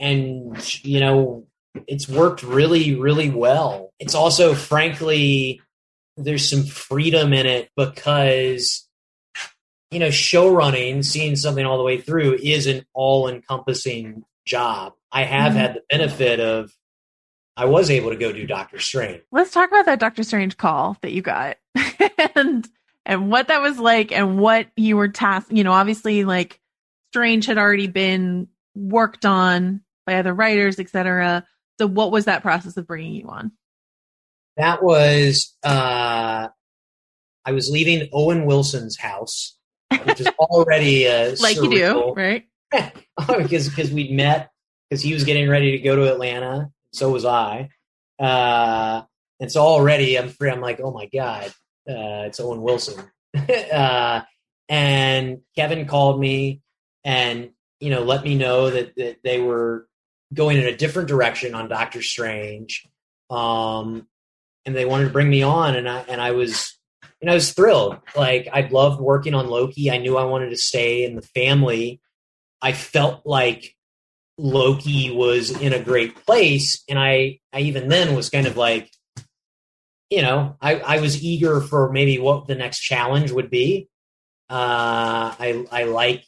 and, 0.00 0.84
you 0.84 1.00
know, 1.00 1.46
it's 1.86 2.08
worked 2.08 2.42
really, 2.42 2.94
really 2.96 3.28
well. 3.28 3.92
It's 3.98 4.14
also, 4.14 4.54
frankly, 4.54 5.60
there's 6.18 6.48
some 6.48 6.64
freedom 6.64 7.32
in 7.32 7.46
it 7.46 7.70
because 7.76 8.86
you 9.90 9.98
know 9.98 10.10
show 10.10 10.52
running 10.52 11.02
seeing 11.02 11.36
something 11.36 11.64
all 11.64 11.78
the 11.78 11.84
way 11.84 12.00
through 12.00 12.34
is 12.42 12.66
an 12.66 12.84
all 12.92 13.28
encompassing 13.28 14.24
job 14.44 14.92
i 15.12 15.22
have 15.24 15.52
Mm-hmm. 15.52 15.58
had 15.60 15.74
the 15.74 15.82
benefit 15.90 16.40
of 16.40 16.70
i 17.56 17.64
was 17.64 17.90
able 17.90 18.10
to 18.10 18.16
go 18.16 18.32
do 18.32 18.46
doctor 18.46 18.78
strange 18.78 19.22
Let's 19.32 19.50
talk 19.52 19.68
about 19.70 19.86
that 19.86 19.98
Doctor 20.00 20.22
Strange 20.22 20.56
call 20.56 20.96
that 21.02 21.12
you 21.12 21.22
got 21.22 21.56
and 22.34 22.68
and 23.06 23.30
what 23.30 23.48
that 23.48 23.62
was 23.62 23.78
like 23.78 24.12
and 24.12 24.38
what 24.38 24.68
you 24.76 24.96
were 24.96 25.08
tasked. 25.08 25.50
You 25.52 25.64
know, 25.64 25.72
obviously, 25.72 26.24
like 26.24 26.60
Strange 27.12 27.46
had 27.46 27.56
already 27.56 27.86
been 27.86 28.48
worked 28.74 29.24
on 29.24 29.80
by 30.06 30.16
other 30.16 30.34
writers, 30.34 30.78
etc. 30.78 31.46
So, 31.80 31.86
what 31.86 32.12
was 32.12 32.26
that 32.26 32.42
process 32.42 32.76
of 32.76 32.86
bringing 32.86 33.14
you 33.14 33.28
on? 33.28 33.52
that 34.58 34.82
was 34.82 35.56
uh 35.64 36.48
i 37.44 37.52
was 37.52 37.70
leaving 37.70 38.08
owen 38.12 38.44
wilson's 38.44 38.98
house 38.98 39.56
which 40.04 40.20
is 40.20 40.26
already 40.38 41.06
uh 41.08 41.34
Like 41.40 41.56
you 41.56 41.70
do, 41.70 42.12
right? 42.14 42.44
because 43.38 43.68
because 43.68 43.90
we'd 43.92 44.10
met 44.10 44.50
because 44.88 45.02
he 45.02 45.12
was 45.12 45.24
getting 45.24 45.48
ready 45.48 45.72
to 45.72 45.78
go 45.78 45.96
to 45.96 46.10
Atlanta, 46.10 46.70
so 46.92 47.10
was 47.10 47.24
I. 47.24 47.70
Uh, 48.18 49.02
and 49.40 49.50
so 49.50 49.62
already 49.62 50.18
I'm 50.18 50.28
free. 50.28 50.50
I'm 50.50 50.60
like, 50.60 50.80
oh 50.80 50.92
my 50.92 51.06
god, 51.06 51.46
uh, 51.88 52.26
it's 52.26 52.40
Owen 52.40 52.62
Wilson. 52.62 53.02
uh, 53.72 54.22
and 54.68 55.38
Kevin 55.56 55.86
called 55.86 56.20
me 56.20 56.60
and 57.04 57.50
you 57.80 57.90
know 57.90 58.02
let 58.02 58.24
me 58.24 58.34
know 58.34 58.70
that, 58.70 58.94
that 58.96 59.18
they 59.22 59.40
were 59.40 59.86
going 60.34 60.58
in 60.58 60.66
a 60.66 60.76
different 60.76 61.08
direction 61.08 61.54
on 61.54 61.68
Doctor 61.68 62.02
Strange, 62.02 62.86
um, 63.30 64.06
and 64.66 64.74
they 64.74 64.84
wanted 64.84 65.04
to 65.04 65.10
bring 65.10 65.30
me 65.30 65.42
on, 65.42 65.76
and 65.76 65.88
I 65.88 66.00
and 66.00 66.20
I 66.20 66.32
was. 66.32 66.74
And 67.20 67.28
I 67.28 67.34
was 67.34 67.52
thrilled. 67.52 67.98
Like 68.14 68.48
I 68.52 68.60
loved 68.60 69.00
working 69.00 69.34
on 69.34 69.48
Loki. 69.48 69.90
I 69.90 69.98
knew 69.98 70.16
I 70.16 70.22
wanted 70.22 70.50
to 70.50 70.56
stay 70.56 71.04
in 71.04 71.16
the 71.16 71.22
family. 71.22 72.00
I 72.62 72.70
felt 72.70 73.26
like 73.26 73.74
Loki 74.38 75.10
was 75.10 75.50
in 75.50 75.72
a 75.72 75.82
great 75.82 76.24
place, 76.24 76.82
and 76.88 76.98
I 76.98 77.40
I 77.52 77.60
even 77.60 77.88
then 77.88 78.14
was 78.14 78.30
kind 78.30 78.46
of 78.46 78.56
like, 78.56 78.90
you 80.10 80.22
know, 80.22 80.56
I 80.60 80.76
I 80.76 81.00
was 81.00 81.22
eager 81.22 81.60
for 81.60 81.90
maybe 81.90 82.18
what 82.18 82.46
the 82.46 82.54
next 82.54 82.80
challenge 82.80 83.32
would 83.32 83.50
be. 83.50 83.88
Uh, 84.48 85.34
I 85.38 85.66
I 85.70 85.84
like 85.84 86.24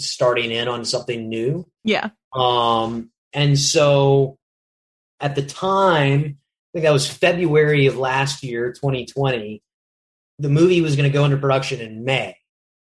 starting 0.00 0.50
in 0.50 0.68
on 0.68 0.84
something 0.84 1.28
new. 1.28 1.66
Yeah. 1.84 2.10
Um, 2.32 3.10
and 3.32 3.58
so 3.58 4.38
at 5.20 5.34
the 5.34 5.42
time, 5.44 6.20
I 6.20 6.68
think 6.72 6.84
that 6.84 6.92
was 6.92 7.06
February 7.06 7.86
of 7.86 7.96
last 7.96 8.42
year, 8.42 8.72
2020. 8.72 9.62
The 10.38 10.48
movie 10.48 10.80
was 10.80 10.96
going 10.96 11.08
to 11.08 11.12
go 11.12 11.24
into 11.24 11.36
production 11.36 11.80
in 11.80 12.04
May. 12.04 12.36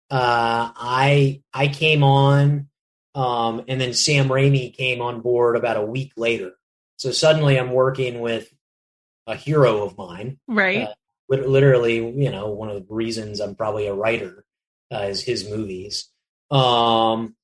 Uh, 0.09 0.71
I 0.75 1.41
I 1.53 1.69
came 1.69 2.03
on, 2.03 2.67
um, 3.15 3.63
and 3.67 3.79
then 3.79 3.93
Sam 3.93 4.27
Raimi 4.29 4.75
came 4.75 5.01
on 5.01 5.21
board 5.21 5.55
about 5.55 5.77
a 5.77 5.85
week 5.85 6.13
later. 6.15 6.53
So 6.97 7.11
suddenly, 7.11 7.59
I'm 7.59 7.71
working 7.71 8.21
with 8.21 8.53
a 9.27 9.35
hero 9.35 9.83
of 9.83 9.97
mine. 9.97 10.39
Right. 10.47 10.87
Uh, 10.87 10.93
literally, 11.29 11.95
you 11.95 12.29
know, 12.29 12.49
one 12.49 12.69
of 12.69 12.87
the 12.87 12.93
reasons 12.93 13.39
I'm 13.39 13.55
probably 13.55 13.87
a 13.87 13.93
writer 13.93 14.45
uh, 14.93 15.05
is 15.09 15.23
his 15.23 15.49
movies. 15.49 16.09
Um, 16.49 17.35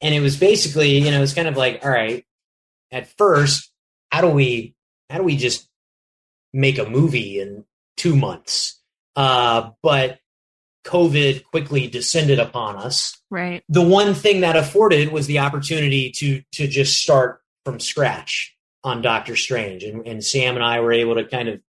and 0.00 0.14
it 0.14 0.20
was 0.20 0.36
basically, 0.36 0.98
you 0.98 1.10
know, 1.10 1.22
it's 1.22 1.34
kind 1.34 1.48
of 1.48 1.56
like, 1.56 1.84
all 1.84 1.90
right, 1.90 2.24
at 2.90 3.08
first, 3.16 3.72
how 4.12 4.20
do 4.20 4.28
we, 4.28 4.74
how 5.08 5.18
do 5.18 5.24
we 5.24 5.36
just 5.36 5.68
make 6.52 6.78
a 6.78 6.88
movie 6.88 7.40
in 7.40 7.64
two 7.96 8.14
months? 8.14 8.80
Uh, 9.14 9.70
but 9.82 10.18
COVID 10.86 11.44
quickly 11.44 11.88
descended 11.88 12.38
upon 12.38 12.76
us. 12.76 13.16
Right. 13.30 13.62
The 13.68 13.82
one 13.82 14.14
thing 14.14 14.40
that 14.40 14.56
afforded 14.56 15.12
was 15.12 15.26
the 15.26 15.40
opportunity 15.40 16.10
to 16.16 16.42
to 16.52 16.68
just 16.68 17.00
start 17.00 17.40
from 17.64 17.80
scratch 17.80 18.56
on 18.84 19.02
Doctor 19.02 19.36
Strange, 19.36 19.82
and, 19.82 20.06
and 20.06 20.24
Sam 20.24 20.54
and 20.54 20.64
I 20.64 20.80
were 20.80 20.92
able 20.92 21.16
to 21.16 21.24
kind 21.24 21.48
of 21.48 21.60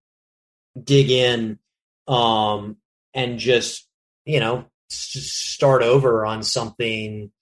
dig 0.83 1.11
in 1.11 1.59
um, 2.07 2.77
and 3.14 3.39
just 3.39 3.89
you 4.25 4.41
know 4.41 4.67
s- 4.91 5.31
start 5.33 5.83
over 5.83 6.27
on 6.27 6.43
something 6.43 7.33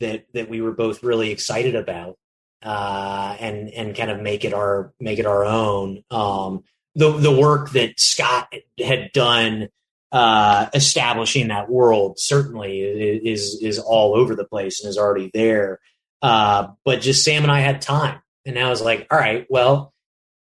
that 0.00 0.26
that 0.32 0.48
we 0.48 0.60
were 0.60 0.72
both 0.72 1.02
really 1.02 1.30
excited 1.30 1.74
about 1.74 2.16
uh, 2.62 3.36
and 3.38 3.68
and 3.70 3.96
kind 3.96 4.10
of 4.10 4.20
make 4.20 4.44
it 4.44 4.54
our 4.54 4.92
make 5.00 5.18
it 5.18 5.26
our 5.26 5.44
own. 5.44 6.02
Um, 6.10 6.64
the 6.94 7.12
the 7.12 7.36
work 7.36 7.70
that 7.70 8.00
Scott 8.00 8.52
had 8.82 9.12
done 9.12 9.68
uh, 10.12 10.66
establishing 10.74 11.48
that 11.48 11.68
world 11.68 12.18
certainly 12.18 12.80
is 12.80 13.58
is 13.62 13.78
all 13.78 14.14
over 14.16 14.34
the 14.34 14.44
place 14.44 14.80
and 14.82 14.88
is 14.88 14.98
already 14.98 15.30
there. 15.34 15.80
Uh, 16.22 16.68
but 16.84 17.00
just 17.00 17.24
Sam 17.24 17.42
and 17.42 17.52
I 17.52 17.60
had 17.60 17.80
time, 17.80 18.20
and 18.46 18.58
I 18.58 18.68
was 18.70 18.80
like, 18.82 19.06
all 19.10 19.18
right, 19.18 19.46
well, 19.48 19.92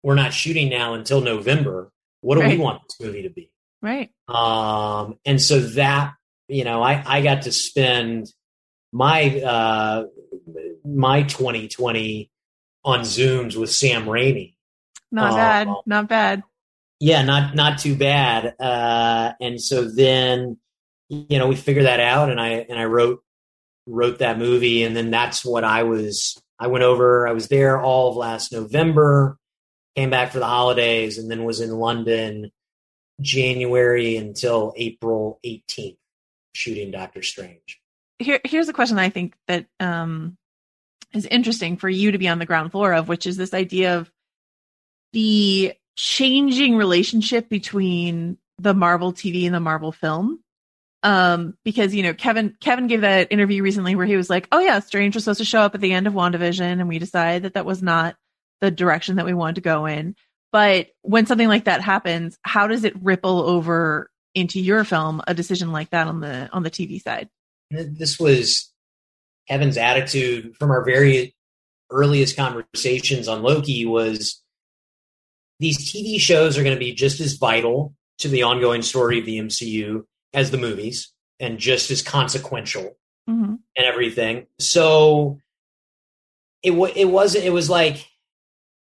we're 0.03 0.15
not 0.15 0.33
shooting 0.33 0.69
now 0.69 0.93
until 0.93 1.21
November. 1.21 1.91
What 2.21 2.39
do 2.39 2.47
we 2.47 2.57
want 2.57 2.81
this 2.87 3.05
movie 3.05 3.23
to 3.23 3.29
be? 3.29 3.51
Right. 3.81 4.09
Um, 4.27 5.19
and 5.25 5.39
so 5.41 5.59
that, 5.59 6.13
you 6.47 6.63
know, 6.63 6.81
I, 6.81 7.03
I 7.05 7.21
got 7.21 7.43
to 7.43 7.51
spend 7.51 8.31
my, 8.91 9.41
uh, 9.41 10.05
my 10.83 11.21
2020 11.23 12.31
on 12.83 13.01
Zooms 13.01 13.55
with 13.55 13.71
Sam 13.71 14.05
Raimi. 14.05 14.55
Not 15.11 15.33
Uh, 15.33 15.35
bad. 15.35 15.67
Not 15.85 16.07
bad. 16.09 16.43
Yeah, 16.99 17.23
not, 17.23 17.55
not 17.55 17.79
too 17.79 17.95
bad. 17.95 18.55
Uh, 18.59 19.33
and 19.41 19.61
so 19.61 19.89
then, 19.89 20.57
you 21.09 21.37
know, 21.37 21.47
we 21.47 21.55
figured 21.55 21.85
that 21.85 21.99
out 21.99 22.29
and 22.29 22.39
I, 22.39 22.65
and 22.69 22.79
I 22.79 22.85
wrote, 22.85 23.21
wrote 23.85 24.19
that 24.19 24.39
movie. 24.39 24.83
And 24.83 24.95
then 24.95 25.11
that's 25.11 25.45
what 25.45 25.63
I 25.63 25.83
was, 25.83 26.41
I 26.57 26.67
went 26.67 26.83
over, 26.83 27.27
I 27.27 27.33
was 27.33 27.47
there 27.47 27.79
all 27.79 28.09
of 28.09 28.15
last 28.15 28.51
November, 28.51 29.37
came 29.95 30.09
back 30.09 30.31
for 30.31 30.39
the 30.39 30.45
holidays 30.45 31.17
and 31.17 31.29
then 31.29 31.43
was 31.43 31.59
in 31.61 31.71
London 31.71 32.51
January 33.21 34.17
until 34.17 34.73
April 34.75 35.39
18th 35.45 35.97
shooting 36.53 36.91
Doctor 36.91 37.21
Strange. 37.21 37.81
Here, 38.19 38.39
here's 38.45 38.69
a 38.69 38.73
question 38.73 38.97
I 38.97 39.09
think 39.09 39.35
that 39.47 39.65
um, 39.79 40.37
is 41.13 41.25
interesting 41.25 41.77
for 41.77 41.89
you 41.89 42.11
to 42.11 42.17
be 42.17 42.27
on 42.27 42.39
the 42.39 42.45
ground 42.45 42.71
floor 42.71 42.93
of, 42.93 43.07
which 43.07 43.27
is 43.27 43.37
this 43.37 43.53
idea 43.53 43.97
of 43.97 44.11
the 45.13 45.73
changing 45.95 46.75
relationship 46.75 47.49
between 47.49 48.37
the 48.59 48.73
Marvel 48.73 49.13
TV 49.13 49.45
and 49.45 49.55
the 49.55 49.59
Marvel 49.59 49.91
film. 49.91 50.39
Um, 51.03 51.55
because 51.63 51.93
you 51.93 52.01
know, 52.01 52.13
Kevin 52.13 52.55
Kevin 52.59 52.87
gave 52.87 53.01
that 53.01 53.31
interview 53.31 53.61
recently 53.61 53.95
where 53.95 54.07
he 54.07 54.15
was 54.15 54.29
like, 54.29 54.47
"Oh 54.51 54.59
yeah, 54.59 54.79
Strange 54.79 55.13
was 55.13 55.23
supposed 55.23 55.39
to 55.39 55.45
show 55.45 55.61
up 55.61 55.75
at 55.75 55.81
the 55.81 55.93
end 55.93 56.07
of 56.07 56.13
WandaVision, 56.13 56.61
and 56.61 56.87
we 56.87 56.97
decided 56.97 57.43
that 57.43 57.53
that 57.53 57.65
was 57.65 57.83
not 57.83 58.15
the 58.61 58.71
direction 58.71 59.17
that 59.17 59.25
we 59.25 59.33
wanted 59.33 59.55
to 59.55 59.61
go 59.61 59.85
in." 59.85 60.15
But 60.51 60.87
when 61.01 61.27
something 61.27 61.47
like 61.47 61.65
that 61.65 61.81
happens, 61.81 62.39
how 62.41 62.67
does 62.67 62.85
it 62.85 63.03
ripple 63.03 63.41
over 63.41 64.09
into 64.33 64.59
your 64.59 64.83
film? 64.83 65.21
A 65.27 65.33
decision 65.33 65.71
like 65.71 65.91
that 65.91 66.07
on 66.07 66.21
the 66.21 66.49
on 66.51 66.63
the 66.63 66.71
TV 66.71 66.99
side. 66.99 67.29
This 67.69 68.19
was 68.19 68.71
Kevin's 69.47 69.77
attitude 69.77 70.55
from 70.57 70.71
our 70.71 70.83
very 70.83 71.35
earliest 71.91 72.35
conversations 72.35 73.27
on 73.27 73.43
Loki 73.43 73.85
was 73.85 74.41
these 75.59 75.91
TV 75.91 76.19
shows 76.19 76.57
are 76.57 76.63
going 76.63 76.75
to 76.75 76.79
be 76.79 76.93
just 76.93 77.19
as 77.19 77.33
vital 77.33 77.93
to 78.19 78.27
the 78.27 78.43
ongoing 78.43 78.81
story 78.81 79.19
of 79.19 79.25
the 79.25 79.39
MCU 79.39 80.03
as 80.33 80.51
the 80.51 80.57
movies 80.57 81.11
and 81.39 81.59
just 81.59 81.91
as 81.91 82.01
consequential 82.01 82.97
Mm-hmm. 83.29 83.55
and 83.75 83.85
everything. 83.87 84.45
So 84.59 85.39
it 86.61 86.69
wa 86.71 86.89
it 86.95 87.05
wasn't 87.05 87.45
it 87.45 87.49
was 87.49 87.71
like 87.71 88.07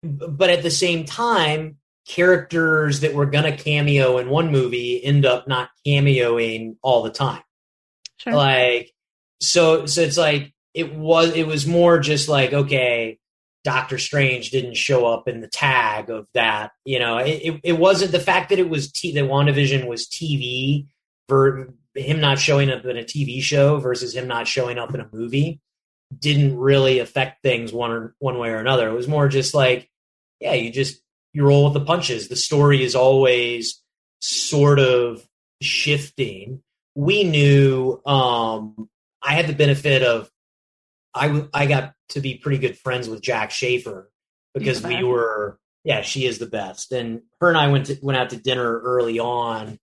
but 0.03 0.51
at 0.51 0.61
the 0.61 0.69
same 0.69 1.05
time, 1.05 1.77
characters 2.07 2.99
that 2.99 3.15
were 3.15 3.25
gonna 3.25 3.57
cameo 3.57 4.19
in 4.19 4.29
one 4.29 4.51
movie 4.51 5.03
end 5.03 5.25
up 5.25 5.47
not 5.47 5.69
cameoing 5.87 6.75
all 6.83 7.01
the 7.01 7.09
time. 7.09 7.41
Sure. 8.17 8.35
Like 8.35 8.93
so 9.41 9.87
so 9.87 10.01
it's 10.01 10.17
like 10.17 10.53
it 10.75 10.93
was 10.93 11.35
it 11.35 11.47
was 11.47 11.65
more 11.65 11.97
just 11.97 12.29
like 12.29 12.53
okay 12.53 13.17
Doctor 13.67 13.97
Strange 13.97 14.49
didn't 14.49 14.77
show 14.77 15.05
up 15.05 15.27
in 15.27 15.41
the 15.41 15.47
tag 15.49 16.09
of 16.09 16.25
that. 16.33 16.71
You 16.85 16.99
know, 16.99 17.17
it, 17.17 17.59
it, 17.65 17.73
wasn't 17.73 18.13
the 18.13 18.19
fact 18.19 18.47
that 18.49 18.59
it 18.59 18.69
was 18.69 18.89
t- 18.89 19.11
that 19.11 19.25
WandaVision 19.25 19.87
was 19.87 20.07
TV 20.07 20.87
him 21.93 22.21
not 22.21 22.39
showing 22.39 22.71
up 22.71 22.85
in 22.85 22.95
a 22.95 23.03
TV 23.03 23.41
show 23.41 23.77
versus 23.77 24.15
him 24.15 24.25
not 24.25 24.47
showing 24.47 24.77
up 24.77 24.95
in 24.95 25.01
a 25.01 25.09
movie 25.11 25.59
didn't 26.17 26.57
really 26.57 26.99
affect 26.99 27.43
things 27.43 27.73
one 27.73 27.91
or 27.91 28.15
one 28.19 28.39
way 28.39 28.51
or 28.51 28.59
another. 28.59 28.87
It 28.87 28.93
was 28.93 29.09
more 29.09 29.27
just 29.27 29.53
like, 29.53 29.89
yeah, 30.39 30.53
you 30.53 30.71
just 30.71 31.01
you 31.33 31.45
roll 31.45 31.65
with 31.65 31.73
the 31.73 31.81
punches. 31.81 32.29
The 32.29 32.37
story 32.37 32.85
is 32.85 32.95
always 32.95 33.81
sort 34.21 34.79
of 34.79 35.27
shifting. 35.61 36.63
We 36.95 37.25
knew 37.25 38.01
um 38.05 38.87
I 39.21 39.33
had 39.33 39.47
the 39.47 39.53
benefit 39.53 40.03
of 40.03 40.31
I 41.17 41.47
I 41.53 41.65
got 41.65 41.93
to 42.09 42.21
be 42.21 42.37
pretty 42.37 42.57
good 42.57 42.77
friends 42.77 43.09
with 43.09 43.21
Jac 43.21 43.51
Schaeffer 43.51 44.09
because 44.53 44.81
we 44.81 45.03
were 45.03 45.59
yeah 45.83 46.01
she 46.01 46.25
is 46.25 46.39
the 46.39 46.47
best. 46.47 46.91
And 46.91 47.21
her 47.41 47.49
and 47.49 47.57
I 47.57 47.69
went 47.69 47.87
to, 47.87 47.97
went 48.01 48.17
out 48.17 48.29
to 48.31 48.37
dinner 48.37 48.79
early 48.79 49.19
on 49.19 49.79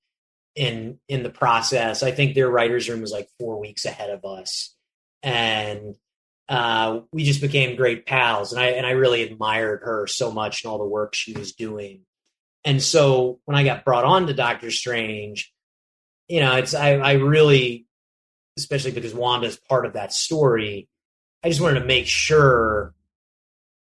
in 0.54 0.98
in 1.08 1.22
the 1.22 1.30
process. 1.30 2.02
I 2.02 2.12
think 2.12 2.34
their 2.34 2.50
writers 2.50 2.88
room 2.88 3.00
was 3.00 3.12
like 3.12 3.28
four 3.38 3.60
weeks 3.60 3.84
ahead 3.84 4.10
of 4.10 4.24
us. 4.24 4.74
And 5.22 5.94
uh, 6.48 7.00
we 7.12 7.24
just 7.24 7.40
became 7.40 7.76
great 7.76 8.06
pals. 8.06 8.52
And 8.52 8.60
I 8.60 8.66
and 8.68 8.86
I 8.86 8.92
really 8.92 9.22
admired 9.22 9.80
her 9.82 10.06
so 10.06 10.30
much 10.30 10.64
and 10.64 10.70
all 10.70 10.78
the 10.78 10.84
work 10.84 11.14
she 11.14 11.32
was 11.32 11.52
doing. 11.52 12.02
And 12.64 12.82
so 12.82 13.40
when 13.44 13.56
I 13.56 13.64
got 13.64 13.84
brought 13.84 14.04
on 14.04 14.26
to 14.26 14.34
Doctor 14.34 14.70
Strange 14.70 15.52
you 16.28 16.40
know 16.40 16.56
it's 16.56 16.74
I, 16.74 16.94
I 16.94 17.12
really 17.14 17.86
especially 18.56 18.92
because 18.92 19.14
Wanda's 19.14 19.58
part 19.68 19.86
of 19.86 19.94
that 19.94 20.12
story 20.12 20.88
I 21.44 21.48
just 21.48 21.60
wanted 21.60 21.80
to 21.80 21.86
make 21.86 22.06
sure 22.06 22.94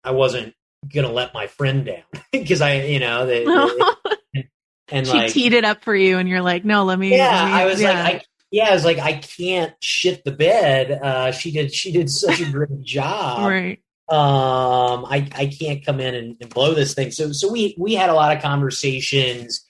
I 0.02 0.10
wasn't 0.10 0.54
going 0.92 1.06
to 1.06 1.12
let 1.12 1.32
my 1.32 1.46
friend 1.46 1.86
down 1.86 2.02
because 2.32 2.60
I, 2.60 2.82
you 2.82 2.98
know, 2.98 3.24
they, 3.24 3.44
they, 3.44 4.48
and 4.88 5.06
she 5.06 5.12
like, 5.12 5.32
teed 5.32 5.52
it 5.52 5.64
up 5.64 5.84
for 5.84 5.94
you, 5.94 6.18
and 6.18 6.28
you're 6.28 6.42
like, 6.42 6.64
"No, 6.64 6.84
let 6.84 6.98
me." 6.98 7.16
yeah, 7.16 7.44
let 7.44 7.46
me- 7.46 7.52
I 7.52 7.64
was 7.66 7.80
yeah. 7.80 8.02
like, 8.02 8.14
I, 8.14 8.22
yeah, 8.50 8.68
I 8.68 8.74
was 8.74 8.84
like, 8.84 8.98
I 8.98 9.14
can't 9.14 9.72
shit 9.80 10.24
the 10.24 10.32
bed. 10.32 10.90
Uh, 10.90 11.32
she 11.32 11.52
did, 11.52 11.72
she 11.72 11.90
did 11.90 12.10
such 12.10 12.40
a 12.40 12.50
great 12.50 12.82
job. 12.82 13.48
right. 13.48 13.78
Um, 14.08 15.06
I, 15.06 15.26
I 15.34 15.46
can't 15.46 15.82
come 15.86 15.98
in 15.98 16.14
and, 16.14 16.36
and 16.38 16.50
blow 16.50 16.74
this 16.74 16.92
thing. 16.92 17.12
So, 17.12 17.32
so 17.32 17.50
we, 17.50 17.74
we 17.78 17.94
had 17.94 18.10
a 18.10 18.14
lot 18.14 18.36
of 18.36 18.42
conversations. 18.42 19.64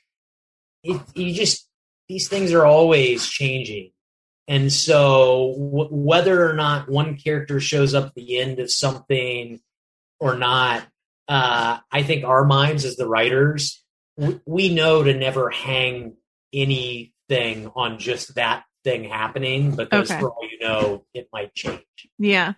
It, 0.83 1.01
you 1.15 1.33
just, 1.33 1.69
these 2.09 2.29
things 2.29 2.53
are 2.53 2.67
always 2.67 3.25
changing. 3.25 3.92
And 4.49 4.73
so, 4.73 5.55
w- 5.57 5.89
whether 5.91 6.49
or 6.49 6.55
not 6.55 6.89
one 6.89 7.17
character 7.17 7.61
shows 7.61 7.95
up 7.95 8.07
at 8.07 8.15
the 8.15 8.39
end 8.39 8.59
of 8.59 8.71
something 8.71 9.61
or 10.19 10.37
not, 10.37 10.87
uh, 11.29 11.79
I 11.91 12.03
think 12.03 12.25
our 12.25 12.45
minds 12.45 12.85
as 12.85 12.97
the 12.97 13.07
writers, 13.09 13.83
w- 14.19 14.41
we 14.45 14.75
know 14.75 15.03
to 15.05 15.15
never 15.15 15.49
hang 15.51 16.17
anything 16.53 17.71
on 17.75 17.99
just 17.99 18.35
that 18.35 18.65
thing 18.85 19.05
happening 19.05 19.77
because 19.77 20.11
Okay. 20.11 20.21
for 20.21 20.31
all 20.31 20.49
you 20.51 20.59
know, 20.59 21.05
it 21.15 21.29
might 21.33 21.55
change. 21.55 21.81
Yeah. 22.19 22.55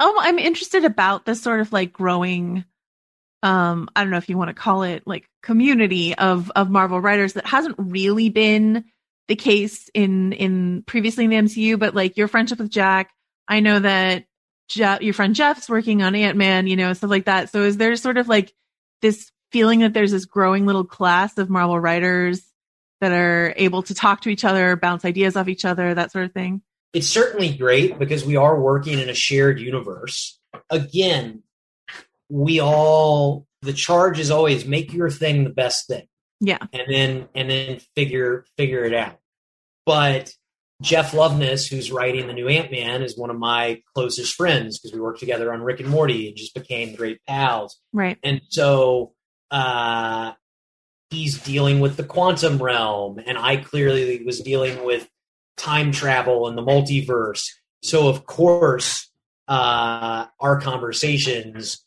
Oh, 0.00 0.16
I'm 0.20 0.38
interested 0.38 0.84
about 0.84 1.26
this 1.26 1.42
sort 1.42 1.60
of 1.60 1.72
like 1.72 1.92
growing 1.92 2.64
um 3.44 3.88
I 3.94 4.02
don't 4.02 4.10
know 4.10 4.16
if 4.16 4.28
you 4.28 4.36
want 4.36 4.48
to 4.48 4.54
call 4.54 4.82
it 4.82 5.04
like 5.06 5.28
community 5.44 6.12
of 6.16 6.50
of 6.56 6.70
Marvel 6.70 7.00
writers 7.00 7.34
that 7.34 7.46
hasn't 7.46 7.76
really 7.78 8.30
been 8.30 8.84
the 9.28 9.36
case 9.36 9.88
in 9.94 10.32
in 10.32 10.82
previously 10.86 11.24
in 11.24 11.30
the 11.30 11.36
MCU, 11.36 11.78
but 11.78 11.94
like 11.94 12.16
your 12.16 12.28
friendship 12.28 12.58
with 12.58 12.70
Jac, 12.70 13.10
I 13.46 13.60
know 13.60 13.78
that 13.78 14.24
Je- 14.68 14.98
your 15.00 15.14
friend 15.14 15.34
Jeff's 15.34 15.68
working 15.68 16.02
on 16.02 16.14
Ant-Man, 16.14 16.66
you 16.66 16.76
know, 16.76 16.92
stuff 16.92 17.10
like 17.10 17.26
that. 17.26 17.50
So 17.50 17.62
is 17.62 17.76
there 17.76 17.94
sort 17.96 18.18
of 18.18 18.28
like 18.28 18.52
this 19.02 19.30
feeling 19.52 19.80
that 19.80 19.94
there's 19.94 20.12
this 20.12 20.24
growing 20.26 20.66
little 20.66 20.84
class 20.84 21.38
of 21.38 21.48
Marvel 21.48 21.78
writers 21.80 22.42
that 23.00 23.12
are 23.12 23.54
able 23.56 23.82
to 23.84 23.94
talk 23.94 24.22
to 24.22 24.28
each 24.28 24.44
other, 24.44 24.76
bounce 24.76 25.04
ideas 25.04 25.36
off 25.36 25.48
each 25.48 25.64
other, 25.64 25.94
that 25.94 26.10
sort 26.12 26.24
of 26.24 26.32
thing? 26.32 26.62
it's 26.94 27.06
certainly 27.06 27.54
great 27.54 27.98
because 27.98 28.24
we 28.24 28.34
are 28.36 28.58
working 28.58 28.98
in 28.98 29.10
a 29.10 29.14
shared 29.14 29.60
universe. 29.60 30.38
Again, 30.70 31.42
we 32.30 32.60
all 32.60 33.46
the 33.60 33.74
charge 33.74 34.18
is 34.18 34.30
always 34.30 34.64
make 34.64 34.92
your 34.94 35.10
thing 35.10 35.44
the 35.44 35.50
best 35.50 35.86
thing 35.86 36.06
Yeah. 36.40 36.56
and 36.72 36.82
then 36.88 37.28
and 37.34 37.50
then 37.50 37.80
figure 37.94 38.46
figure 38.56 38.84
it 38.84 38.94
out. 38.94 39.17
But 39.88 40.34
Jeff 40.82 41.12
Loveness, 41.12 41.66
who's 41.66 41.90
writing 41.90 42.26
the 42.26 42.34
new 42.34 42.46
Ant 42.46 42.70
Man, 42.70 43.02
is 43.02 43.16
one 43.16 43.30
of 43.30 43.38
my 43.38 43.80
closest 43.94 44.34
friends 44.34 44.78
because 44.78 44.92
we 44.92 45.00
worked 45.00 45.18
together 45.18 45.50
on 45.50 45.62
Rick 45.62 45.80
and 45.80 45.88
Morty 45.88 46.28
and 46.28 46.36
just 46.36 46.52
became 46.52 46.94
great 46.94 47.24
pals. 47.26 47.80
Right. 47.94 48.18
And 48.22 48.42
so 48.50 49.14
uh, 49.50 50.32
he's 51.08 51.42
dealing 51.42 51.80
with 51.80 51.96
the 51.96 52.04
quantum 52.04 52.58
realm, 52.58 53.18
and 53.24 53.38
I 53.38 53.56
clearly 53.56 54.22
was 54.26 54.42
dealing 54.42 54.84
with 54.84 55.08
time 55.56 55.90
travel 55.90 56.48
and 56.48 56.58
the 56.58 56.62
multiverse. 56.62 57.48
So 57.82 58.08
of 58.08 58.26
course, 58.26 59.10
uh, 59.48 60.26
our 60.38 60.60
conversations 60.60 61.82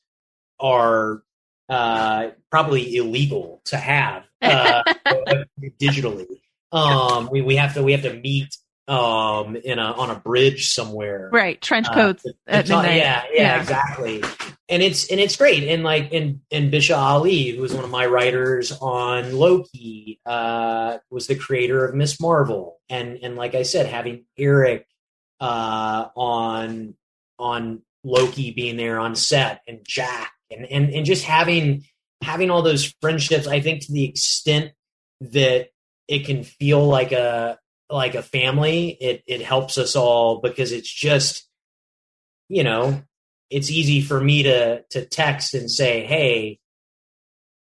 are 0.60 1.22
uh, 1.70 2.30
probably 2.50 2.96
illegal 2.96 3.62
to 3.66 3.78
have 3.78 4.24
uh, 4.42 4.82
digitally. 5.80 6.41
Um, 6.72 7.30
we, 7.32 7.42
we 7.42 7.56
have 7.58 7.74
to 7.76 7.84
we 7.84 7.92
have 7.92 8.04
to 8.04 8.14
meet 8.14 8.56
um, 8.88 9.56
in 9.56 9.80
a 9.80 9.84
on 9.92 10.10
a 10.10 10.16
bridge 10.16 10.70
somewhere 10.70 11.30
Right. 11.32 11.62
Trench 11.62 11.88
uh, 11.90 11.94
coats 11.94 12.24
to 12.24 12.34
at 12.48 12.66
talk- 12.66 12.84
midnight. 12.84 12.98
Yeah, 12.98 13.24
yeah, 13.34 13.60
exactly. 13.62 14.24
And 14.70 14.82
it's 14.82 15.10
and 15.12 15.20
it's 15.20 15.36
great. 15.36 15.64
And 15.68 15.84
like 15.84 16.14
and 16.14 16.40
and 16.50 16.72
Bisha 16.72 16.98
Ali, 16.98 17.50
who 17.52 17.62
was 17.62 17.74
one 17.74 17.84
of 17.84 17.90
my 17.90 18.06
writers 18.06 18.72
on 18.72 19.34
Loki, 19.38 20.20
uh, 20.26 20.98
was 21.10 21.28
the 21.28 21.36
creator 21.36 21.86
of 21.86 21.94
Ms. 21.94 22.20
Marvel. 22.22 22.80
And 22.90 23.20
and 23.22 23.36
like 23.36 23.54
I 23.54 23.64
said, 23.64 23.86
having 23.88 24.26
Eric 24.38 24.88
uh, 25.42 26.08
on 26.16 26.96
on 27.38 27.82
Loki 28.04 28.52
being 28.52 28.78
there 28.78 29.00
on 29.00 29.16
set 29.16 29.62
and 29.68 29.80
Jac 29.86 30.32
and 30.50 30.66
and 30.66 30.90
and 30.90 31.06
just 31.06 31.26
having 31.26 31.84
having 32.22 32.50
all 32.50 32.62
those 32.62 32.94
friendships, 33.02 33.48
I 33.48 33.60
think 33.60 33.86
to 33.86 33.92
the 33.92 34.06
extent 34.06 34.72
that 35.20 35.70
it 36.12 36.26
can 36.26 36.44
feel 36.44 36.86
like 36.86 37.14
a 37.14 37.58
like 37.90 38.16
a 38.16 38.22
family, 38.22 38.90
it 38.90 39.24
it 39.26 39.42
helps 39.42 39.78
us 39.78 39.96
all 39.96 40.42
because 40.42 40.74
it's 40.74 40.94
just 40.94 41.48
you 42.50 42.66
know, 42.66 43.02
it's 43.50 43.72
easy 43.72 44.02
for 44.02 44.20
me 44.20 44.44
to 44.44 44.84
to 44.90 45.06
text 45.06 45.54
and 45.54 45.72
say, 45.72 46.06
"Hey, 46.06 46.60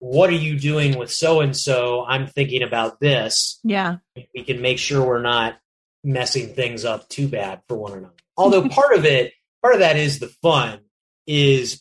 what 0.00 0.30
are 0.30 0.32
you 0.32 0.58
doing 0.58 0.98
with 0.98 1.12
so 1.12 1.40
and 1.42 1.56
so? 1.56 2.04
I'm 2.04 2.26
thinking 2.26 2.64
about 2.64 2.98
this." 2.98 3.60
Yeah. 3.62 3.98
We 4.34 4.42
can 4.42 4.60
make 4.60 4.80
sure 4.80 5.06
we're 5.06 5.22
not 5.22 5.54
messing 6.02 6.54
things 6.54 6.84
up 6.84 7.08
too 7.08 7.28
bad 7.28 7.62
for 7.68 7.76
one 7.76 7.92
another. 7.92 8.14
Although 8.36 8.68
part 8.68 8.96
of 8.96 9.04
it, 9.04 9.32
part 9.62 9.74
of 9.74 9.80
that 9.80 9.96
is 9.96 10.18
the 10.18 10.34
fun 10.42 10.80
is 11.28 11.80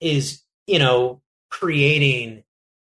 is, 0.00 0.40
you 0.66 0.78
know, 0.78 1.20
creating 1.50 2.42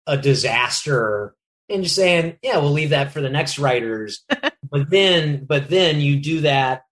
a 0.07 0.17
disaster 0.17 1.35
and 1.69 1.83
just 1.83 1.95
saying, 1.95 2.37
"Yeah, 2.41 2.57
we'll 2.57 2.71
leave 2.71 2.91
that 2.91 3.11
for 3.11 3.21
the 3.21 3.29
next 3.29 3.59
writers." 3.59 4.23
but 4.69 4.89
then 4.89 5.45
but 5.45 5.69
then 5.69 5.99
you 5.99 6.17
do 6.17 6.41
that 6.41 6.83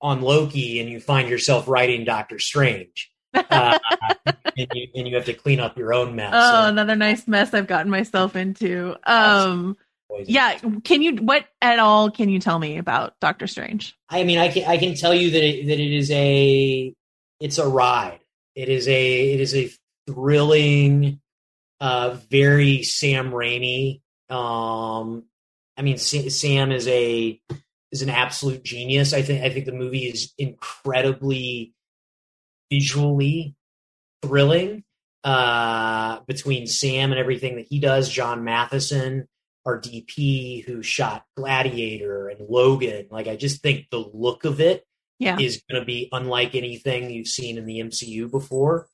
on 0.00 0.20
Loki 0.20 0.80
and 0.80 0.90
you 0.90 1.00
find 1.00 1.28
yourself 1.28 1.68
writing 1.68 2.04
Doctor 2.04 2.38
Strange. 2.38 3.10
Uh, 3.34 3.78
and, 4.26 4.68
you, 4.74 4.88
and 4.94 5.08
you 5.08 5.14
have 5.14 5.24
to 5.26 5.34
clean 5.34 5.60
up 5.60 5.78
your 5.78 5.94
own 5.94 6.16
mess. 6.16 6.32
Oh, 6.34 6.66
another 6.66 6.96
nice 6.96 7.26
mess 7.26 7.54
I've 7.54 7.68
gotten 7.68 7.90
myself 7.90 8.36
into. 8.36 8.96
Um 9.04 9.76
yeah, 10.24 10.58
can 10.84 11.00
you 11.00 11.16
what 11.16 11.46
at 11.62 11.78
all 11.78 12.10
can 12.10 12.28
you 12.28 12.38
tell 12.38 12.58
me 12.58 12.76
about 12.76 13.18
Doctor 13.20 13.46
Strange? 13.46 13.96
I 14.10 14.24
mean, 14.24 14.38
I 14.38 14.48
can 14.48 14.64
I 14.68 14.76
can 14.76 14.94
tell 14.94 15.14
you 15.14 15.30
that 15.30 15.42
it, 15.42 15.66
that 15.68 15.80
it 15.80 15.92
is 15.92 16.10
a 16.10 16.94
it's 17.40 17.58
a 17.58 17.66
ride. 17.66 18.20
It 18.54 18.68
is 18.68 18.86
a 18.88 19.32
it 19.32 19.40
is 19.40 19.54
a 19.54 19.70
thrilling, 20.06 21.20
uh, 21.82 22.16
very 22.30 22.82
Sam 22.84 23.30
Raimi. 23.32 24.00
Um, 24.30 25.24
I 25.76 25.82
mean, 25.82 25.98
Sam 25.98 26.70
is 26.72 26.86
a 26.88 27.40
is 27.90 28.00
an 28.02 28.08
absolute 28.08 28.62
genius. 28.64 29.12
I 29.12 29.20
think 29.22 29.42
I 29.44 29.50
think 29.50 29.66
the 29.66 29.72
movie 29.72 30.04
is 30.06 30.32
incredibly 30.38 31.74
visually 32.70 33.54
thrilling. 34.22 34.84
Uh, 35.24 36.18
between 36.26 36.66
Sam 36.66 37.12
and 37.12 37.18
everything 37.20 37.54
that 37.56 37.66
he 37.70 37.78
does, 37.78 38.08
John 38.08 38.42
Mathieson, 38.42 39.28
our 39.64 39.80
DP, 39.80 40.64
who 40.64 40.82
shot 40.82 41.24
Gladiator 41.36 42.28
and 42.28 42.48
Logan. 42.48 43.06
Like, 43.08 43.28
I 43.28 43.36
just 43.36 43.62
think 43.62 43.86
the 43.90 43.98
look 44.12 44.44
of 44.44 44.60
it 44.60 44.84
Yeah. 45.20 45.38
is 45.38 45.62
going 45.70 45.80
to 45.80 45.86
be 45.86 46.08
unlike 46.10 46.56
anything 46.56 47.08
you've 47.10 47.28
seen 47.28 47.56
in 47.56 47.66
the 47.66 47.78
MCU 47.78 48.28
before. 48.32 48.88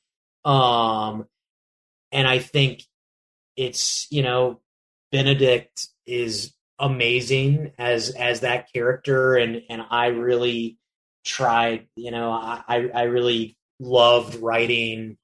Um, 0.44 1.24
and 2.12 2.26
I 2.26 2.38
think 2.38 2.84
it's 3.56 4.06
you 4.10 4.22
know 4.22 4.60
Benedict 5.12 5.88
is 6.06 6.54
amazing 6.78 7.72
as 7.78 8.10
as 8.10 8.40
that 8.40 8.72
character, 8.72 9.36
and 9.36 9.62
and 9.68 9.82
I 9.90 10.06
really 10.06 10.78
tried. 11.24 11.86
You 11.96 12.10
know, 12.10 12.30
I 12.30 12.88
I 12.94 13.02
really 13.02 13.56
loved 13.80 14.36
writing. 14.36 15.16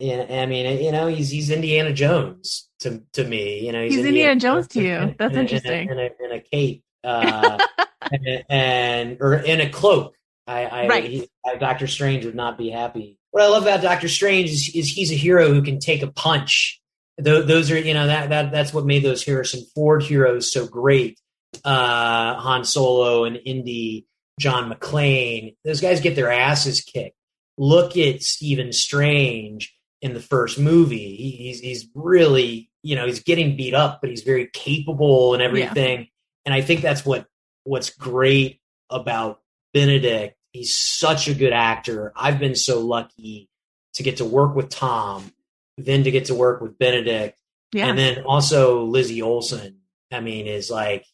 And 0.00 0.32
I 0.32 0.46
mean, 0.46 0.82
you 0.82 0.90
know, 0.90 1.06
he's 1.06 1.30
he's 1.30 1.50
Indiana 1.50 1.92
Jones 1.92 2.68
to 2.80 3.02
to 3.12 3.24
me. 3.24 3.64
You 3.64 3.72
know, 3.72 3.82
he's, 3.82 3.94
he's 3.94 4.04
Indiana, 4.04 4.32
Indiana, 4.32 4.40
Jones 4.40 4.68
to 4.68 4.82
you. 4.82 5.14
That's 5.18 5.34
in, 5.34 5.40
interesting. 5.40 5.90
In 5.90 5.98
a, 5.98 6.02
in 6.02 6.10
a, 6.20 6.24
in 6.24 6.32
a 6.32 6.40
cape 6.40 6.84
uh, 7.04 7.58
and, 8.12 8.44
and, 8.48 9.16
or 9.20 9.34
in 9.34 9.60
a 9.60 9.68
cloak. 9.68 10.16
I, 10.46 10.64
I, 10.64 10.88
right. 10.88 11.04
he, 11.04 11.28
Doctor 11.58 11.86
Strange 11.86 12.24
would 12.26 12.34
not 12.34 12.58
be 12.58 12.70
happy. 12.70 13.18
What 13.34 13.42
I 13.42 13.48
love 13.48 13.64
about 13.64 13.82
Doctor 13.82 14.06
Strange 14.06 14.48
is, 14.48 14.70
is 14.76 14.88
he's 14.88 15.10
a 15.10 15.16
hero 15.16 15.52
who 15.52 15.60
can 15.60 15.80
take 15.80 16.04
a 16.04 16.06
punch. 16.06 16.80
Th- 17.20 17.44
those 17.44 17.68
are, 17.72 17.76
you 17.76 17.92
know, 17.92 18.06
that 18.06 18.28
that 18.28 18.52
that's 18.52 18.72
what 18.72 18.86
made 18.86 19.02
those 19.02 19.24
Harrison 19.24 19.66
Ford 19.74 20.04
heroes 20.04 20.52
so 20.52 20.68
great. 20.68 21.18
Uh, 21.64 22.34
Han 22.36 22.64
Solo 22.64 23.24
and 23.24 23.36
Indy, 23.44 24.06
John 24.38 24.72
McClane. 24.72 25.56
Those 25.64 25.80
guys 25.80 26.00
get 26.00 26.14
their 26.14 26.30
asses 26.30 26.82
kicked. 26.82 27.16
Look 27.58 27.96
at 27.96 28.22
Stephen 28.22 28.72
Strange 28.72 29.76
in 30.00 30.14
the 30.14 30.20
first 30.20 30.56
movie. 30.56 31.16
He's 31.16 31.58
he's 31.58 31.88
really, 31.92 32.70
you 32.84 32.94
know, 32.94 33.04
he's 33.04 33.24
getting 33.24 33.56
beat 33.56 33.74
up, 33.74 34.00
but 34.00 34.10
he's 34.10 34.22
very 34.22 34.48
capable 34.52 35.34
and 35.34 35.42
everything. 35.42 35.98
Yeah. 35.98 36.06
And 36.46 36.54
I 36.54 36.60
think 36.60 36.82
that's 36.82 37.04
what 37.04 37.26
what's 37.64 37.90
great 37.90 38.60
about 38.90 39.40
Benedict. 39.72 40.36
He's 40.54 40.76
such 40.76 41.26
a 41.26 41.34
good 41.34 41.52
actor. 41.52 42.12
I've 42.14 42.38
been 42.38 42.54
so 42.54 42.78
lucky 42.78 43.50
to 43.94 44.04
get 44.04 44.18
to 44.18 44.24
work 44.24 44.54
with 44.54 44.68
Tom, 44.68 45.32
then 45.76 46.04
to 46.04 46.12
get 46.12 46.26
to 46.26 46.34
work 46.36 46.60
with 46.60 46.78
Benedict, 46.78 47.36
yeah. 47.72 47.88
and 47.88 47.98
then 47.98 48.22
also 48.22 48.84
Lizzie 48.84 49.20
Olson. 49.20 49.78
I 50.12 50.20
mean, 50.20 50.46
is 50.46 50.70
like, 50.70 51.06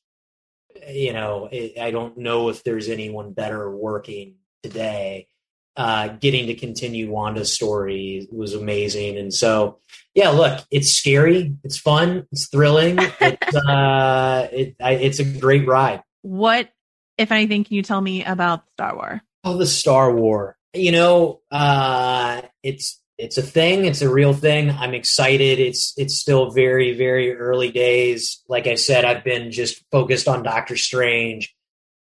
you 0.86 1.14
know, 1.14 1.48
it, 1.50 1.78
I 1.80 1.90
don't 1.90 2.18
know 2.18 2.50
if 2.50 2.64
there's 2.64 2.90
anyone 2.90 3.32
better 3.32 3.74
working 3.74 4.34
today. 4.62 5.26
Uh, 5.74 6.08
getting 6.08 6.48
to 6.48 6.54
continue 6.54 7.10
Wanda's 7.10 7.50
story 7.50 8.28
was 8.30 8.52
amazing, 8.52 9.16
and 9.16 9.32
so 9.32 9.78
yeah, 10.14 10.28
look, 10.28 10.62
it's 10.70 10.90
scary, 10.90 11.56
it's 11.64 11.78
fun, 11.78 12.26
it's 12.30 12.48
thrilling, 12.48 12.98
it's 13.22 13.56
uh, 13.56 14.48
it, 14.52 14.76
I, 14.82 14.92
it's 14.96 15.18
a 15.18 15.24
great 15.24 15.66
ride. 15.66 16.02
What 16.20 16.68
if 17.16 17.32
anything, 17.32 17.64
can 17.64 17.76
you 17.76 17.82
tell 17.82 18.00
me 18.02 18.22
about 18.24 18.64
Star 18.74 18.96
Wars? 18.96 19.20
Oh, 19.44 19.56
the 19.56 19.66
Star 19.66 20.12
War. 20.12 20.56
You 20.74 20.92
know, 20.92 21.40
uh, 21.50 22.42
it's 22.62 23.00
it's 23.18 23.38
a 23.38 23.42
thing. 23.42 23.84
It's 23.84 24.02
a 24.02 24.10
real 24.10 24.32
thing. 24.32 24.70
I'm 24.70 24.94
excited. 24.94 25.58
It's 25.58 25.94
it's 25.96 26.16
still 26.16 26.50
very 26.50 26.96
very 26.96 27.34
early 27.36 27.70
days. 27.70 28.42
Like 28.48 28.66
I 28.66 28.76
said, 28.76 29.04
I've 29.04 29.24
been 29.24 29.50
just 29.50 29.82
focused 29.90 30.28
on 30.28 30.42
Doctor 30.42 30.76
Strange. 30.76 31.54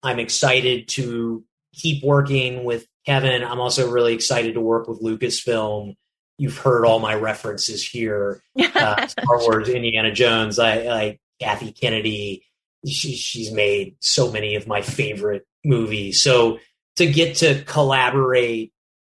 I'm 0.04 0.20
excited 0.20 0.88
to 0.90 1.44
keep 1.74 2.04
working 2.04 2.64
with 2.64 2.86
Kevin. 3.06 3.44
I'm 3.44 3.60
also 3.60 3.90
really 3.90 4.14
excited 4.14 4.54
to 4.56 4.62
work 4.62 4.88
with 4.88 5.02
Lucasfilm. 5.02 5.96
You've 6.38 6.58
heard 6.58 6.86
all 6.86 7.00
my 7.00 7.16
references 7.16 7.88
here. 7.88 8.42
Uh, 8.74 9.06
Star 9.06 9.38
Wars, 9.40 9.70
Indiana 9.70 10.12
Jones. 10.12 10.58
I 10.58 10.84
like 10.88 11.22
Kathy 11.40 11.72
Kennedy 11.72 12.46
she, 12.88 13.16
she's 13.16 13.52
made 13.52 13.96
so 14.00 14.32
many 14.32 14.56
of 14.56 14.68
my 14.68 14.82
favorite 14.82 15.46
movies. 15.64 16.22
So 16.22 16.60
to 17.02 17.12
get 17.12 17.38
to 17.38 17.64
collaborate 17.64 18.72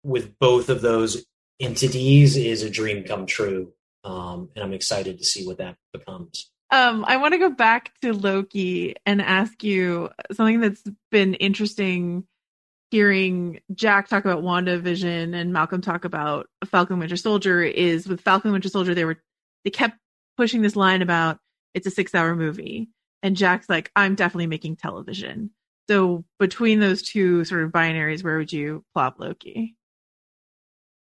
with 0.04 0.38
both 0.38 0.68
of 0.68 0.80
those 0.80 1.24
entities 1.60 2.36
is 2.36 2.62
a 2.62 2.70
dream 2.70 3.04
come 3.04 3.26
true. 3.26 3.72
Um, 4.04 4.50
and 4.54 4.64
I'm 4.64 4.72
excited 4.72 5.18
to 5.18 5.24
see 5.24 5.46
what 5.46 5.58
that 5.58 5.76
becomes. 5.92 6.50
Um, 6.70 7.04
I 7.06 7.18
want 7.18 7.34
to 7.34 7.38
go 7.38 7.50
back 7.50 7.92
to 8.00 8.12
Loki 8.12 8.94
and 9.04 9.20
ask 9.20 9.62
you 9.62 10.10
something 10.32 10.60
that's 10.60 10.82
been 11.10 11.34
interesting 11.34 12.24
hearing 12.90 13.60
Jac 13.74 14.08
talk 14.08 14.24
about 14.24 14.42
WandaVision 14.42 15.34
and 15.34 15.52
Malcolm 15.52 15.80
talk 15.80 16.04
about 16.04 16.46
Falcon 16.66 16.98
Winter 16.98 17.16
Soldier 17.16 17.62
is 17.62 18.06
with 18.06 18.20
Falcon 18.20 18.52
Winter 18.52 18.68
Soldier 18.68 18.94
they 18.94 19.04
were 19.04 19.18
they 19.64 19.70
kept 19.70 19.96
pushing 20.36 20.62
this 20.62 20.76
line 20.76 21.00
about 21.00 21.38
it's 21.74 21.86
a 21.86 21.90
6-hour 21.90 22.36
movie 22.36 22.90
and 23.22 23.36
Jac's 23.36 23.68
like, 23.68 23.90
I'm 23.94 24.14
definitely 24.14 24.48
making 24.48 24.76
television. 24.76 25.50
So 25.88 26.24
between 26.38 26.80
those 26.80 27.02
two 27.02 27.44
sort 27.44 27.64
of 27.64 27.70
binaries, 27.70 28.22
where 28.22 28.38
would 28.38 28.52
you 28.52 28.84
plop 28.94 29.16
Loki? 29.18 29.76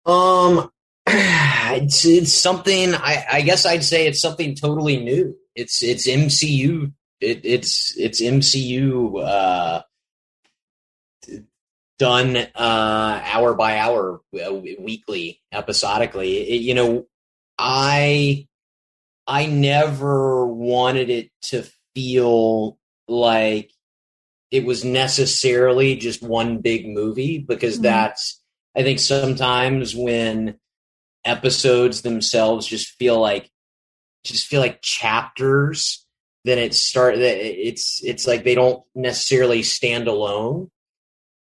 Um, 0.05 0.71
it's 1.07 2.05
it's 2.05 2.34
something. 2.34 2.95
I, 2.95 3.25
I 3.32 3.41
guess 3.41 3.65
I'd 3.65 3.84
say 3.84 4.07
it's 4.07 4.21
something 4.21 4.55
totally 4.55 4.97
new. 4.97 5.36
It's 5.55 5.84
it's 5.84 6.07
MCU. 6.07 6.91
It, 7.19 7.41
it's 7.43 7.95
it's 7.97 8.21
MCU. 8.21 9.23
Uh, 9.23 9.82
done 12.01 12.36
uh, 12.36 13.21
hour 13.23 13.53
by 13.53 13.77
hour, 13.77 14.21
uh, 14.34 14.51
weekly, 14.51 15.39
episodically. 15.51 16.38
It, 16.38 16.61
you 16.61 16.73
know, 16.73 17.05
I 17.59 18.47
I 19.27 19.45
never 19.45 20.47
wanted 20.47 21.11
it 21.11 21.29
to 21.43 21.63
feel 21.93 22.79
like 23.07 23.71
it 24.52 24.66
was 24.66 24.84
necessarily 24.84 25.95
just 25.95 26.22
one 26.22 26.60
big 26.60 26.88
movie 26.88 27.39
because 27.39 27.76
mm-hmm. 27.76 27.84
that's 27.84 28.41
I 28.76 28.84
think 28.84 28.99
sometimes 28.99 29.95
when 29.95 30.58
episodes 31.26 32.02
themselves 32.02 32.68
just 32.68 32.89
feel 32.97 33.20
like 33.20 33.49
just 34.24 34.47
feel 34.47 34.62
like 34.62 34.82
chapters 34.82 36.06
then 36.43 36.58
it 36.58 36.74
start 36.74 37.16
that 37.16 37.70
it's 37.70 38.04
it's 38.04 38.26
like 38.26 38.43
they 38.43 38.56
don't 38.56 38.84
necessarily 38.95 39.64
stand 39.64 40.08
alone. 40.08 40.72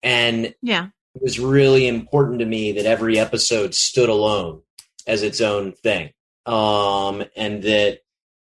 And 0.04 0.54
yeah. 0.62 0.88
it 1.16 1.22
was 1.22 1.40
really 1.40 1.88
important 1.88 2.40
to 2.40 2.46
me 2.46 2.74
that 2.74 2.86
every 2.86 3.18
episode 3.18 3.74
stood 3.74 4.10
alone 4.10 4.62
as 5.08 5.24
its 5.24 5.42
own 5.42 5.72
thing. 5.72 6.12
Um 6.46 7.24
and 7.36 7.64
that 7.64 8.00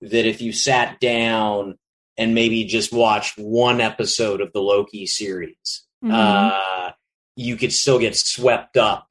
that 0.03 0.27
if 0.27 0.41
you 0.41 0.53
sat 0.53 1.01
down 1.01 1.79
and 2.19 2.35
maybe 2.35 2.65
just 2.65 2.93
watch 2.93 3.37
one 3.37 3.81
episode 3.81 4.41
of 4.41 4.53
the 4.53 4.61
Loki 4.61 5.07
series, 5.07 5.87
mm-hmm. 6.05 6.15
uh, 6.15 6.91
you 7.37 7.57
could 7.57 7.73
still 7.73 7.99
get 7.99 8.17
swept 8.17 8.77
up 8.77 9.09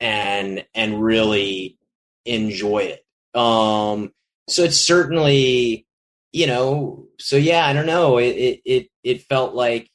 and 0.00 0.64
and 0.74 1.02
really 1.02 1.78
enjoy 2.24 2.78
it. 2.78 3.38
Um, 3.38 4.12
so 4.48 4.62
it's 4.64 4.80
certainly, 4.80 5.86
you 6.32 6.46
know, 6.46 7.06
so 7.18 7.36
yeah, 7.36 7.66
I 7.66 7.72
don't 7.72 7.86
know. 7.86 8.18
It 8.18 8.36
it 8.36 8.60
it, 8.64 8.88
it 9.02 9.22
felt 9.22 9.54
like 9.54 9.90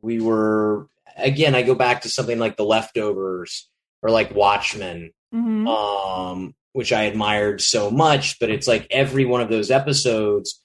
we 0.00 0.20
were 0.20 0.88
again. 1.16 1.54
I 1.54 1.62
go 1.62 1.74
back 1.74 2.02
to 2.02 2.08
something 2.08 2.38
like 2.38 2.56
The 2.56 2.64
Leftovers 2.64 3.68
or 4.02 4.10
like 4.10 4.34
Watchmen, 4.34 5.12
mm-hmm. 5.34 5.68
um, 5.68 6.54
which 6.72 6.92
I 6.92 7.04
admired 7.04 7.60
so 7.60 7.90
much. 7.90 8.38
But 8.40 8.50
it's 8.50 8.66
like 8.66 8.86
every 8.90 9.24
one 9.24 9.40
of 9.40 9.50
those 9.50 9.70
episodes 9.70 10.60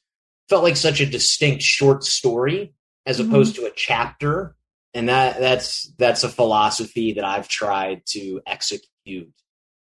felt 0.54 0.64
like 0.64 0.78
such 0.78 1.02
a 1.02 1.06
distinct 1.06 1.64
short 1.64 2.04
story 2.04 2.76
as 3.08 3.20
mm-hmm. 3.20 3.32
opposed 3.32 3.56
to 3.56 3.66
a 3.66 3.72
chapter 3.72 4.56
and 4.94 5.10
that 5.10 5.40
that's 5.40 5.92
that's 5.98 6.24
a 6.24 6.30
philosophy 6.30 7.14
that 7.14 7.26
I've 7.26 7.48
tried 7.48 8.06
to 8.10 8.42
execute. 8.46 9.34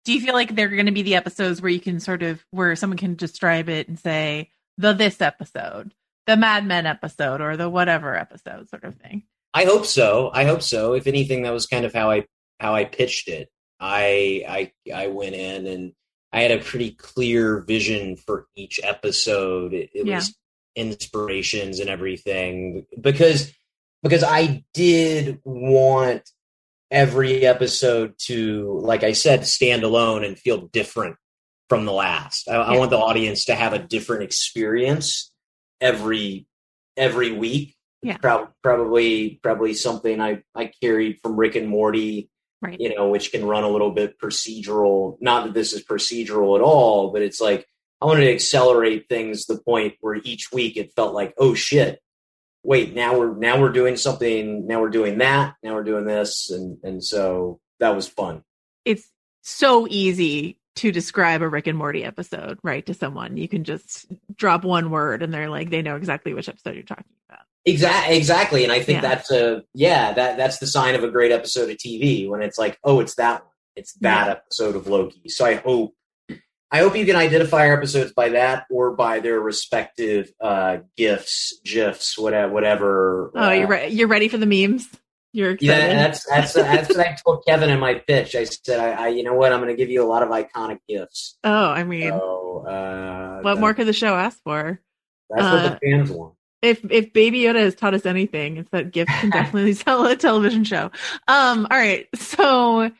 Do 0.05 0.13
you 0.13 0.21
feel 0.21 0.33
like 0.33 0.55
they're 0.55 0.69
going 0.69 0.85
to 0.85 0.91
be 0.91 1.01
the 1.01 1.15
episodes 1.15 1.61
where 1.61 1.71
you 1.71 1.79
can 1.79 1.99
sort 1.99 2.23
of 2.23 2.45
where 2.51 2.75
someone 2.75 2.97
can 2.97 3.15
describe 3.15 3.69
it 3.69 3.87
and 3.87 3.99
say 3.99 4.51
the 4.77 4.93
this 4.93 5.21
episode, 5.21 5.93
the 6.27 6.37
Mad 6.37 6.65
Men 6.65 6.85
episode, 6.85 7.41
or 7.41 7.57
the 7.57 7.69
whatever 7.69 8.15
episode, 8.15 8.69
sort 8.69 8.83
of 8.83 8.95
thing? 8.95 9.23
I 9.53 9.65
hope 9.65 9.85
so. 9.85 10.31
I 10.33 10.45
hope 10.45 10.61
so. 10.61 10.93
If 10.93 11.07
anything, 11.07 11.43
that 11.43 11.53
was 11.53 11.65
kind 11.65 11.85
of 11.85 11.93
how 11.93 12.11
I 12.11 12.25
how 12.59 12.73
I 12.75 12.85
pitched 12.85 13.27
it. 13.27 13.49
I 13.79 14.71
I 14.87 14.93
I 14.93 15.07
went 15.07 15.35
in 15.35 15.67
and 15.67 15.93
I 16.31 16.41
had 16.41 16.51
a 16.51 16.63
pretty 16.63 16.91
clear 16.91 17.61
vision 17.61 18.15
for 18.15 18.47
each 18.55 18.79
episode, 18.83 19.73
at 19.73 19.89
yeah. 19.93 20.15
least 20.15 20.37
inspirations 20.75 21.79
and 21.79 21.89
everything, 21.89 22.85
because 22.99 23.53
because 24.03 24.23
I 24.23 24.63
did 24.73 25.39
want 25.43 26.29
every 26.91 27.45
episode 27.45 28.13
to, 28.19 28.79
like 28.83 29.03
I 29.03 29.13
said, 29.13 29.47
stand 29.47 29.83
alone 29.83 30.23
and 30.23 30.37
feel 30.37 30.67
different 30.67 31.17
from 31.69 31.85
the 31.85 31.93
last. 31.93 32.47
I, 32.47 32.53
yeah. 32.53 32.61
I 32.61 32.77
want 32.77 32.91
the 32.91 32.99
audience 32.99 33.45
to 33.45 33.55
have 33.55 33.73
a 33.73 33.79
different 33.79 34.23
experience 34.23 35.31
every 35.81 36.47
every 36.97 37.31
week. 37.31 37.75
Yeah. 38.01 38.17
Pro- 38.17 38.49
probably 38.61 39.39
probably 39.41 39.73
something 39.73 40.21
I 40.21 40.43
I 40.53 40.71
carried 40.81 41.19
from 41.21 41.37
Rick 41.37 41.55
and 41.55 41.67
Morty 41.67 42.29
right. 42.65 42.79
you 42.79 42.95
know, 42.95 43.09
which 43.09 43.31
can 43.31 43.45
run 43.45 43.63
a 43.63 43.69
little 43.69 43.91
bit 43.91 44.19
procedural. 44.19 45.17
Not 45.21 45.45
that 45.45 45.53
this 45.53 45.73
is 45.73 45.83
procedural 45.83 46.55
at 46.55 46.61
all, 46.61 47.11
but 47.11 47.21
it's 47.21 47.41
like 47.41 47.67
I 48.05 48.07
wanted 48.07 48.25
to 48.25 48.33
accelerate 48.33 49.09
things 49.09 49.45
to 49.45 49.55
the 49.55 49.61
point 49.63 49.95
where 49.99 50.13
each 50.13 50.51
week 50.53 50.77
it 50.77 50.93
felt 50.95 51.15
like, 51.15 51.33
oh 51.39 51.55
shit, 51.55 51.99
wait, 52.61 52.93
now 52.93 53.17
we're 53.17 53.35
now 53.35 53.59
we're 53.59 53.71
doing 53.71 53.97
something, 53.97 54.67
now 54.67 54.79
we're 54.79 54.89
doing 54.91 55.17
that, 55.17 55.55
now 55.63 55.73
we're 55.73 55.83
doing 55.83 56.05
this, 56.05 56.51
and 56.51 56.77
and 56.83 57.03
so 57.03 57.59
that 57.79 57.95
was 57.95 58.07
fun. 58.07 58.43
It's 58.85 59.09
so 59.41 59.87
easy 59.89 60.59
to 60.75 60.91
describe 60.91 61.41
a 61.41 61.49
Rick 61.49 61.65
and 61.65 61.79
Morty 61.79 62.03
episode, 62.03 62.59
right? 62.61 62.85
To 62.85 62.93
someone, 62.93 63.37
you 63.37 63.47
can 63.47 63.63
just 63.63 64.05
drop 64.35 64.63
one 64.63 64.91
word 64.91 65.23
and 65.23 65.33
they're 65.33 65.49
like, 65.49 65.71
they 65.71 65.81
know 65.81 65.95
exactly 65.95 66.35
which 66.35 66.47
episode 66.49 66.75
you're 66.75 66.83
talking 66.83 67.05
about. 67.27 67.41
Exactly, 67.65 68.17
exactly, 68.17 68.63
and 68.63 68.71
I 68.71 68.81
think 68.81 69.01
Yeah. 69.01 69.09
that's 69.09 69.31
a 69.31 69.63
yeah 69.73 70.13
that 70.13 70.37
that's 70.37 70.59
the 70.59 70.67
sign 70.67 70.93
of 70.93 71.03
a 71.03 71.09
great 71.09 71.31
episode 71.31 71.71
of 71.71 71.77
TV 71.77 72.29
when 72.29 72.43
it's 72.43 72.59
like, 72.59 72.77
oh, 72.83 72.99
it's 72.99 73.15
that 73.15 73.41
one, 73.45 73.51
it's 73.75 73.93
that 74.01 74.27
Yeah. 74.27 74.31
episode 74.33 74.75
of 74.75 74.85
Loki. 74.85 75.27
So 75.29 75.43
I 75.45 75.55
hope, 75.55 75.95
I 76.75 76.79
hope 76.79 76.97
you 76.97 77.05
can 77.05 77.15
identify 77.15 77.67
our 77.69 77.73
episodes 77.77 78.11
by 78.11 78.29
that 78.29 78.65
or 78.69 78.91
by 78.97 79.21
their 79.21 79.39
respective 79.39 80.29
uh, 80.41 80.79
gifs, 80.97 81.57
gifs, 81.63 82.17
whatever, 82.17 82.51
whatever. 82.51 83.31
Oh, 83.33 83.51
you're 83.51 83.65
uh, 83.65 83.69
re- 83.69 83.87
you're 83.87 84.09
ready 84.09 84.27
for 84.27 84.37
the 84.37 84.45
memes. 84.45 84.85
You're 85.31 85.51
excited. 85.51 85.67
Yeah, 85.87 85.93
that's 85.95 86.25
that's 86.25 86.51
that's 86.53 86.89
what 86.89 86.99
I 86.99 87.15
told 87.25 87.45
Kevin 87.47 87.69
in 87.69 87.79
my 87.79 87.93
pitch. 87.95 88.35
I 88.35 88.43
said, 88.43 88.79
I, 88.79 89.05
I 89.05 89.07
you 89.07 89.23
know 89.23 89.35
what, 89.35 89.53
I'm 89.53 89.61
going 89.61 89.71
to 89.73 89.77
give 89.77 89.89
you 89.89 90.03
a 90.03 90.05
lot 90.07 90.21
of 90.21 90.29
iconic 90.29 90.79
gifts. 90.89 91.37
oh, 91.45 91.69
I 91.69 91.85
mean, 91.85 92.09
So 92.09 92.65
uh, 92.67 93.39
what 93.41 93.55
that- 93.55 93.59
more 93.61 93.73
could 93.73 93.87
the 93.87 93.93
show 93.93 94.13
ask 94.15 94.37
for? 94.43 94.81
That's 95.29 95.41
what 95.43 95.65
uh, 95.65 95.69
the 95.69 95.79
fans 95.81 96.11
want. 96.11 96.33
if 96.61 96.79
if 96.91 97.13
Baby 97.13 97.39
Yoda 97.43 97.55
has 97.61 97.73
taught 97.75 97.93
us 97.93 98.05
anything, 98.05 98.57
it's 98.57 98.69
that 98.71 98.91
gifts 98.91 99.13
can 99.21 99.29
definitely 99.39 99.73
sell 99.73 100.05
a 100.05 100.15
television 100.17 100.65
show. 100.65 100.91
Um, 101.29 101.67
all 101.71 101.77
right, 101.77 102.07
so 102.15 102.91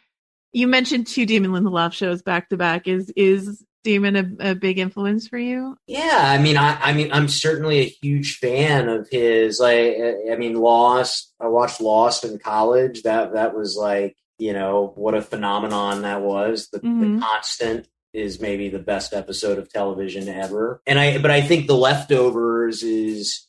you 0.55 0.67
mentioned 0.67 1.05
two 1.07 1.25
Damon 1.25 1.51
Lindelof 1.51 1.93
shows 1.93 2.21
back 2.21 2.49
to 2.49 2.57
back. 2.57 2.87
Is 2.87 3.11
is 3.15 3.63
Damon 3.83 4.15
a, 4.39 4.51
a 4.51 4.55
big 4.55 4.79
influence 4.79 5.27
for 5.27 5.37
you? 5.37 5.77
Yeah, 5.85 6.19
I 6.23 6.37
mean, 6.39 6.57
I, 6.57 6.75
I 6.81 6.93
mean, 6.93 7.11
I'm 7.11 7.27
certainly 7.27 7.79
a 7.81 7.93
huge 8.01 8.37
fan 8.39 8.89
of 8.89 9.07
his. 9.09 9.59
Like, 9.59 9.95
I 10.01 10.31
I 10.33 10.35
mean, 10.37 10.55
Lost. 10.55 11.33
I 11.39 11.47
watched 11.47 11.81
Lost 11.81 12.23
in 12.23 12.39
college. 12.39 13.03
That 13.03 13.33
that 13.33 13.53
was 13.55 13.75
like, 13.79 14.15
you 14.39 14.53
know, 14.53 14.93
what 14.95 15.13
a 15.13 15.21
phenomenon 15.21 16.01
that 16.03 16.21
was. 16.21 16.69
The, 16.71 16.79
Mhm. 16.79 17.15
the 17.19 17.21
Constant 17.25 17.87
is 18.13 18.39
maybe 18.39 18.69
the 18.69 18.79
best 18.79 19.13
episode 19.13 19.57
of 19.59 19.69
television 19.69 20.29
ever. 20.29 20.81
And 20.87 20.97
I, 20.97 21.17
but 21.17 21.31
I 21.31 21.41
think 21.41 21.67
The 21.67 21.75
Leftovers 21.75 22.81
is, 22.81 23.44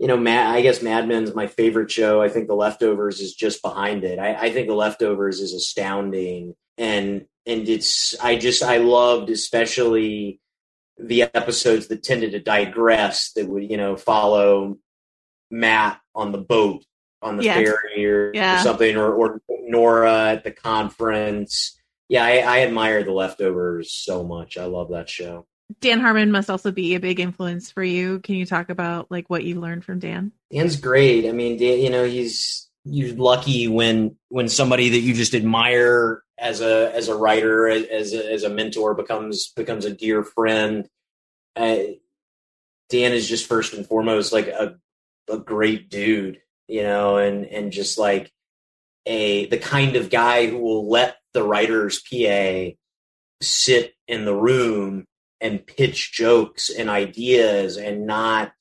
you 0.00 0.06
know, 0.06 0.16
Mad. 0.16 0.54
I 0.54 0.62
guess 0.62 0.82
Mad 0.82 1.06
Men's 1.06 1.34
my 1.34 1.46
favorite 1.46 1.90
show. 1.90 2.22
I 2.22 2.28
think 2.30 2.48
The 2.48 2.54
Leftovers 2.54 3.20
is 3.20 3.34
just 3.34 3.60
behind 3.62 4.02
it. 4.02 4.18
I, 4.18 4.34
I 4.34 4.50
think 4.50 4.66
The 4.66 4.74
Leftovers 4.74 5.40
is 5.40 5.52
astounding, 5.52 6.54
and 6.78 7.26
and 7.46 7.68
it's. 7.68 8.18
I 8.18 8.36
just 8.36 8.62
I 8.62 8.78
loved 8.78 9.28
especially 9.30 10.40
the 10.98 11.22
episodes 11.22 11.88
that 11.88 12.02
tended 12.02 12.32
to 12.32 12.40
digress 12.40 13.32
that 13.32 13.46
would 13.48 13.70
you 13.70 13.76
know 13.76 13.96
follow 13.96 14.78
Matt 15.50 16.00
on 16.14 16.32
the 16.32 16.38
boat 16.38 16.84
on 17.22 17.36
the 17.36 17.44
Yes. 17.44 17.56
ferry 17.56 18.06
or, 18.06 18.32
Yeah. 18.34 18.56
or 18.60 18.62
something 18.62 18.96
or, 18.96 19.12
or 19.12 19.42
Nora 19.68 20.30
at 20.30 20.44
the 20.44 20.50
conference. 20.50 21.78
Yeah, 22.08 22.24
I, 22.24 22.38
I 22.38 22.60
admire 22.60 23.04
the 23.04 23.12
leftovers 23.12 23.92
so 23.92 24.24
much. 24.24 24.56
I 24.56 24.64
love 24.64 24.90
that 24.92 25.08
show. 25.10 25.46
Dan 25.80 26.00
Harmon 26.00 26.32
must 26.32 26.50
also 26.50 26.72
be 26.72 26.94
a 26.94 27.00
big 27.00 27.20
influence 27.20 27.70
for 27.70 27.82
you. 27.82 28.18
Can 28.20 28.34
you 28.34 28.46
talk 28.46 28.70
about 28.70 29.10
like 29.10 29.30
what 29.30 29.44
you 29.44 29.60
learned 29.60 29.84
from 29.84 29.98
Dan? 29.98 30.32
Dan's 30.52 30.76
great. 30.76 31.28
I 31.28 31.32
mean, 31.32 31.58
Dan, 31.58 31.78
you 31.78 31.90
know, 31.90 32.04
he's 32.04 32.68
you're 32.84 33.14
lucky 33.14 33.68
when 33.68 34.16
when 34.28 34.48
somebody 34.48 34.88
that 34.90 35.00
you 35.00 35.14
just 35.14 35.34
admire 35.34 36.22
as 36.38 36.60
a 36.60 36.94
as 36.94 37.08
a 37.08 37.14
writer 37.14 37.68
as 37.68 38.12
a, 38.14 38.32
as 38.32 38.42
a 38.42 38.50
mentor 38.50 38.94
becomes 38.94 39.52
becomes 39.54 39.84
a 39.84 39.94
dear 39.94 40.24
friend. 40.24 40.88
Uh, 41.54 41.76
Dan 42.88 43.12
is 43.12 43.28
just 43.28 43.46
first 43.46 43.74
and 43.74 43.86
foremost 43.86 44.32
like 44.32 44.48
a 44.48 44.76
a 45.28 45.38
great 45.38 45.90
dude, 45.90 46.40
you 46.66 46.82
know, 46.82 47.18
and 47.18 47.44
and 47.46 47.70
just 47.70 47.98
like 47.98 48.32
a 49.06 49.46
the 49.46 49.58
kind 49.58 49.96
of 49.96 50.10
guy 50.10 50.46
who 50.46 50.58
will 50.58 50.88
let 50.88 51.16
the 51.32 51.42
writer's 51.42 52.00
PA 52.00 52.74
sit 53.42 53.94
in 54.08 54.24
the 54.24 54.34
room 54.34 55.06
and 55.40 55.66
pitch 55.66 56.12
jokes 56.12 56.70
and 56.70 56.90
ideas 56.90 57.76
and 57.76 58.06
not 58.06 58.52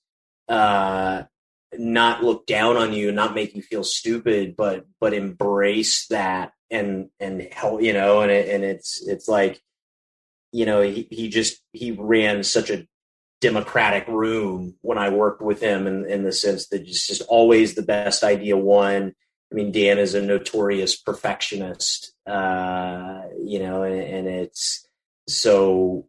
uh 0.48 1.24
not 1.78 2.24
look 2.24 2.48
down 2.48 2.78
on 2.78 2.94
you 2.94 3.12
not 3.12 3.36
make 3.36 3.56
you 3.56 3.62
feel 3.62 3.84
stupid 3.84 4.56
but 4.56 4.86
but 5.00 5.14
embrace 5.14 6.08
that 6.08 6.52
and 6.72 7.10
and 7.20 7.42
help 7.52 7.82
you 7.82 7.94
know 7.94 8.22
and 8.22 8.32
it, 8.32 8.50
and 8.50 8.64
it's 8.64 9.06
it's 9.08 9.28
like 9.28 9.62
you 10.52 10.66
know 10.66 10.82
he, 10.82 11.08
he 11.12 11.30
just 11.30 11.62
he 11.74 11.92
ran 11.92 12.44
such 12.44 12.70
a 12.70 12.88
democratic 13.42 14.08
room 14.08 14.76
when 14.82 14.98
i 14.98 15.10
worked 15.10 15.42
with 15.42 15.62
him 15.62 15.86
in, 15.86 16.06
in 16.10 16.24
the 16.24 16.32
sense 16.32 16.68
that 16.70 16.82
it's 16.82 17.08
just 17.08 17.22
always 17.30 17.76
the 17.76 17.82
best 17.82 18.24
idea 18.24 18.58
won. 18.58 19.14
I 19.52 19.56
mean 19.56 19.72
dan 19.72 19.98
is 19.98 20.14
a 20.14 20.22
notorious 20.22 20.96
perfectionist 20.96 22.14
uh 22.28 23.22
you 23.40 23.60
know 23.60 23.84
and, 23.84 24.02
and 24.02 24.28
it's 24.28 24.86
so 25.28 26.08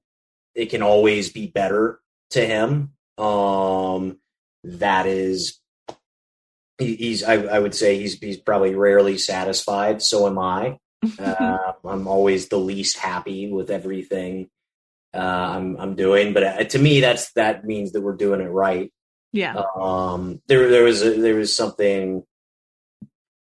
it 0.55 0.67
can 0.67 0.83
always 0.83 1.33
be 1.33 1.47
better 1.47 2.01
to 2.31 2.45
him. 2.45 2.93
Um 3.19 4.19
that 4.65 5.07
is 5.07 5.61
he, 6.81 6.97
he's 6.97 7.23
I, 7.23 7.35
I 7.35 7.59
would 7.59 7.75
say 7.75 7.99
he's 7.99 8.19
he's 8.19 8.39
probably 8.39 8.75
rarely 8.75 9.19
satisfied 9.19 10.03
so 10.03 10.27
am 10.27 10.39
i. 10.39 10.79
Uh, 11.19 11.73
i'm 11.83 12.07
always 12.07 12.49
the 12.49 12.59
least 12.59 12.99
happy 12.99 13.51
with 13.51 13.71
everything 13.71 14.51
uh, 15.15 15.19
i'm 15.19 15.77
i'm 15.79 15.95
doing 15.95 16.35
but 16.35 16.43
uh, 16.43 16.65
to 16.65 16.79
me 16.79 17.01
that's 17.01 17.33
that 17.33 17.65
means 17.65 17.93
that 17.93 18.03
we're 18.03 18.17
doing 18.17 18.43
it 18.43 18.49
right. 18.51 18.93
Yeah. 19.33 19.63
um 19.81 20.43
there 20.47 20.69
there 20.69 20.85
was 20.85 21.03
a, 21.03 21.19
there 21.19 21.37
was 21.37 21.57
something 21.57 22.23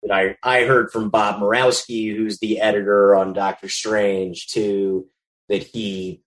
that 0.02 0.10
i 0.10 0.34
i 0.42 0.64
heard 0.64 0.90
from 0.90 1.10
bob 1.10 1.42
Murawski, 1.42 2.16
who's 2.16 2.38
the 2.38 2.58
editor 2.58 3.14
on 3.14 3.34
doctor 3.34 3.68
strange 3.68 4.46
too 4.46 5.08
that 5.50 5.62
he 5.62 6.22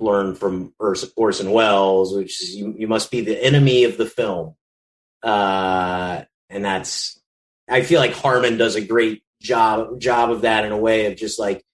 learned 0.00 0.38
from 0.38 0.72
Ors- 0.78 1.12
orson 1.16 1.50
welles 1.52 2.14
which 2.14 2.42
is 2.42 2.54
you, 2.56 2.74
you 2.78 2.88
must 2.88 3.10
be 3.10 3.20
the 3.20 3.42
enemy 3.42 3.84
of 3.84 3.96
the 3.96 4.06
film. 4.06 4.54
Uh 5.22 6.22
and 6.48 6.64
that's 6.64 7.20
i 7.68 7.82
feel 7.82 8.00
like 8.00 8.12
harmon 8.12 8.56
does 8.56 8.74
a 8.74 8.80
great 8.80 9.22
job 9.40 10.00
job 10.00 10.30
of 10.30 10.42
that 10.42 10.64
in 10.64 10.72
a 10.72 10.78
way 10.78 11.06
of 11.06 11.16
just 11.16 11.38
like 11.38 11.64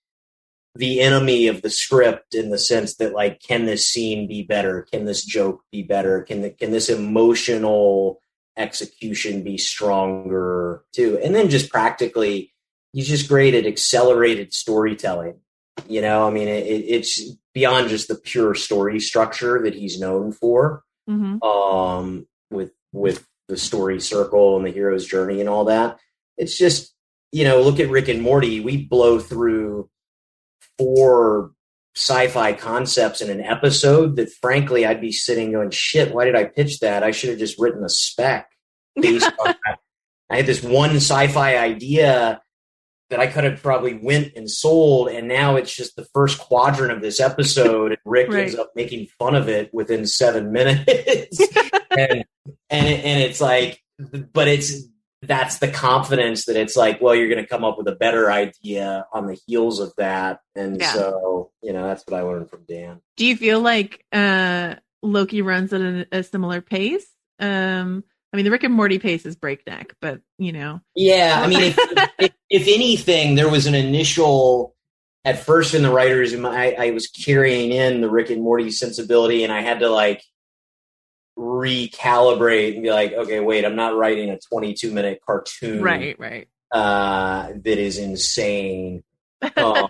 the 0.77 1.01
enemy 1.01 1.49
of 1.49 1.62
the 1.62 1.70
script 1.70 2.35
in 2.35 2.51
the 2.51 2.59
sense 2.59 2.97
that 2.97 3.12
like 3.12 3.41
can 3.41 3.66
this 3.66 3.87
scene 3.87 4.29
be 4.29 4.43
better? 4.43 4.87
Can 4.93 5.05
this 5.05 5.24
joke 5.24 5.62
be 5.72 5.83
better? 5.83 6.22
Can 6.22 6.43
the, 6.43 6.51
can 6.51 6.70
this 6.70 6.89
emotional 6.89 8.20
execution 8.57 9.43
be 9.43 9.59
stronger 9.59 10.85
too? 10.93 11.18
And 11.22 11.35
then 11.35 11.49
just 11.49 11.70
practically 11.70 12.53
he's 12.93 13.09
just 13.09 13.29
great 13.29 13.55
at 13.55 13.66
accelerated 13.66 14.53
storytelling. 14.53 15.41
You 15.89 16.01
know 16.01 16.27
i 16.27 16.31
mean 16.31 16.49
it, 16.49 16.64
it's 16.66 17.20
beyond 17.57 17.88
just 17.88 18.07
the 18.07 18.14
pure 18.14 18.54
story 18.54 19.00
structure 19.00 19.62
that 19.62 19.74
he's 19.74 19.98
known 19.98 20.30
for 20.30 20.84
hmm 21.09 21.38
um 21.42 22.26
with 22.50 22.70
with 22.92 23.26
the 23.48 23.57
story 23.57 23.98
circle 23.98 24.59
and 24.59 24.66
the 24.66 24.70
hero's 24.70 25.07
journey 25.07 25.40
and 25.40 25.48
all 25.48 25.64
that. 25.64 25.98
It's 26.36 26.59
just 26.59 26.94
you 27.32 27.44
know 27.44 27.62
look 27.62 27.80
at 27.80 27.88
rick 27.88 28.09
and 28.09 28.20
morty. 28.20 28.61
We 28.61 28.84
blow 28.84 29.18
through 29.18 29.88
four 30.76 31.52
sci-fi 31.94 32.52
concepts 32.52 33.22
in 33.22 33.30
an 33.30 33.40
episode 33.40 34.16
that 34.16 34.30
frankly 34.30 34.84
i'd 34.84 35.00
be 35.00 35.12
sitting 35.12 35.52
going 35.52 35.70
shit 35.70 36.12
why 36.12 36.26
did 36.26 36.36
i 36.36 36.44
pitch 36.44 36.80
that? 36.80 37.02
I 37.02 37.11
should 37.11 37.30
have 37.30 37.38
just 37.38 37.59
written 37.59 37.82
a 37.84 37.88
spec 37.88 38.50
based 39.00 39.24
on 39.46 39.54
that. 39.64 39.78
I 40.28 40.36
had 40.36 40.46
this 40.46 40.62
one 40.62 40.96
sci-fi 40.96 41.57
idea 41.57 42.42
that 43.11 43.20
i 43.20 43.26
could 43.26 43.44
have 43.44 43.62
probably 43.62 43.94
went 43.94 44.32
and 44.36 44.50
sold 44.50 45.09
and 45.09 45.28
now 45.28 45.57
it's 45.57 45.74
just 45.74 45.96
the 45.96 46.04
first 46.14 46.38
quadrant 46.38 46.92
of 46.92 47.00
this 47.02 47.20
episode 47.20 47.92
and 47.92 48.00
rick 48.04 48.28
Right. 48.28 48.44
ends 48.44 48.57
up 48.57 48.70
making 48.74 49.07
fun 49.18 49.34
of 49.34 49.48
it 49.48 49.72
within 49.72 50.07
seven 50.07 50.52
minutes 50.59 51.38
and 51.96 52.24
and 52.70 52.86
and 52.88 53.22
it's 53.22 53.40
like 53.40 53.82
but 54.32 54.48
it's 54.48 54.74
that's 55.22 55.59
the 55.59 55.68
confidence 55.68 56.44
that 56.44 56.57
it's 56.57 56.76
like 56.76 57.00
well 57.00 57.14
you're 57.14 57.28
going 57.28 57.42
to 57.42 57.48
come 57.48 57.64
up 57.64 57.78
with 57.78 57.88
a 57.88 57.96
better 57.96 58.30
idea 58.30 59.07
on 59.12 59.26
the 59.26 59.38
heels 59.46 59.80
of 59.80 59.92
that 59.96 60.40
and 60.54 60.78
Yeah. 60.80 60.92
so 60.92 61.50
you 61.62 61.72
know 61.72 61.86
that's 61.86 62.04
what 62.07 62.18
i 62.18 62.22
learned 62.22 62.50
from 62.50 62.64
dan 62.68 63.00
Do 63.16 63.24
you 63.26 63.36
feel 63.36 63.61
like 63.61 64.04
uh 64.12 64.74
Loki 65.02 65.40
runs 65.42 65.72
at 65.72 65.80
a, 65.80 66.07
a 66.11 66.22
similar 66.22 66.61
pace? 66.61 67.07
Um 67.38 68.02
I 68.37 68.39
mean 68.39 68.45
the 68.45 68.51
Rick 68.51 68.64
and 68.64 68.74
Morty 68.74 68.99
pace 68.99 69.24
is 69.24 69.34
breakneck, 69.34 69.95
but 70.03 70.20
you 70.37 70.53
know. 70.53 70.82
yeah 70.95 71.41
i 71.43 71.47
mean 71.47 71.62
if, 71.62 71.78
if, 72.18 72.32
if 72.51 72.62
anything 72.68 73.34
there 73.34 73.49
was 73.49 73.66
an 73.66 73.74
initial 73.74 74.76
at 75.24 75.39
first 75.39 75.72
in 75.72 75.82
the 75.82 75.91
writers 75.91 76.34
I, 76.34 76.76
I 76.78 76.91
was 76.91 77.07
carrying 77.09 77.72
in 77.72 78.03
the 78.03 78.11
rick 78.11 78.28
and 78.28 78.43
morty 78.43 78.70
sensibility 78.70 79.43
and 79.43 79.51
i 79.51 79.62
had 79.62 79.80
to 79.80 79.89
like 79.89 80.22
recalibrate 81.39 82.74
and 82.74 82.82
be 82.82 82.91
like 82.91 83.14
okay 83.14 83.41
wait 83.41 83.64
i'm 83.64 83.76
not 83.76 83.97
writing 83.97 84.28
a 84.28 84.39
22 84.39 84.93
minute 84.93 85.20
cartoon 85.26 85.82
Right, 85.82 86.18
right. 86.18 86.49
uh, 86.72 87.49
that 87.55 87.78
is 87.78 87.97
insane. 87.99 89.03
Um, 89.57 89.89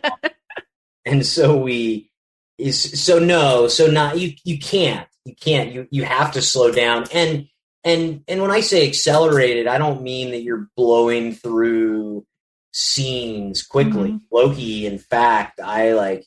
and 1.04 1.24
so 1.26 1.56
we 1.56 2.10
is 2.58 3.02
so 3.04 3.18
no, 3.18 3.68
so 3.68 3.86
not 3.86 4.18
you. 4.18 4.32
You 4.44 4.58
can't. 4.58 5.06
You 5.24 5.34
can't. 5.34 5.72
You 5.72 5.86
you 5.90 6.04
have 6.04 6.32
to 6.32 6.42
slow 6.42 6.70
down. 6.72 7.04
And 7.12 7.46
and 7.86 8.24
and 8.26 8.42
when 8.42 8.50
I 8.50 8.60
say 8.60 8.86
accelerated, 8.86 9.68
I 9.68 9.78
don't 9.78 10.02
mean 10.02 10.32
that 10.32 10.42
you're 10.42 10.68
blowing 10.76 11.32
through 11.32 12.26
scenes 12.72 13.62
quickly. 13.62 14.10
Mhm. 14.10 14.20
Loki, 14.30 14.86
in 14.86 14.98
fact, 14.98 15.60
I 15.60 15.92
like 15.92 16.26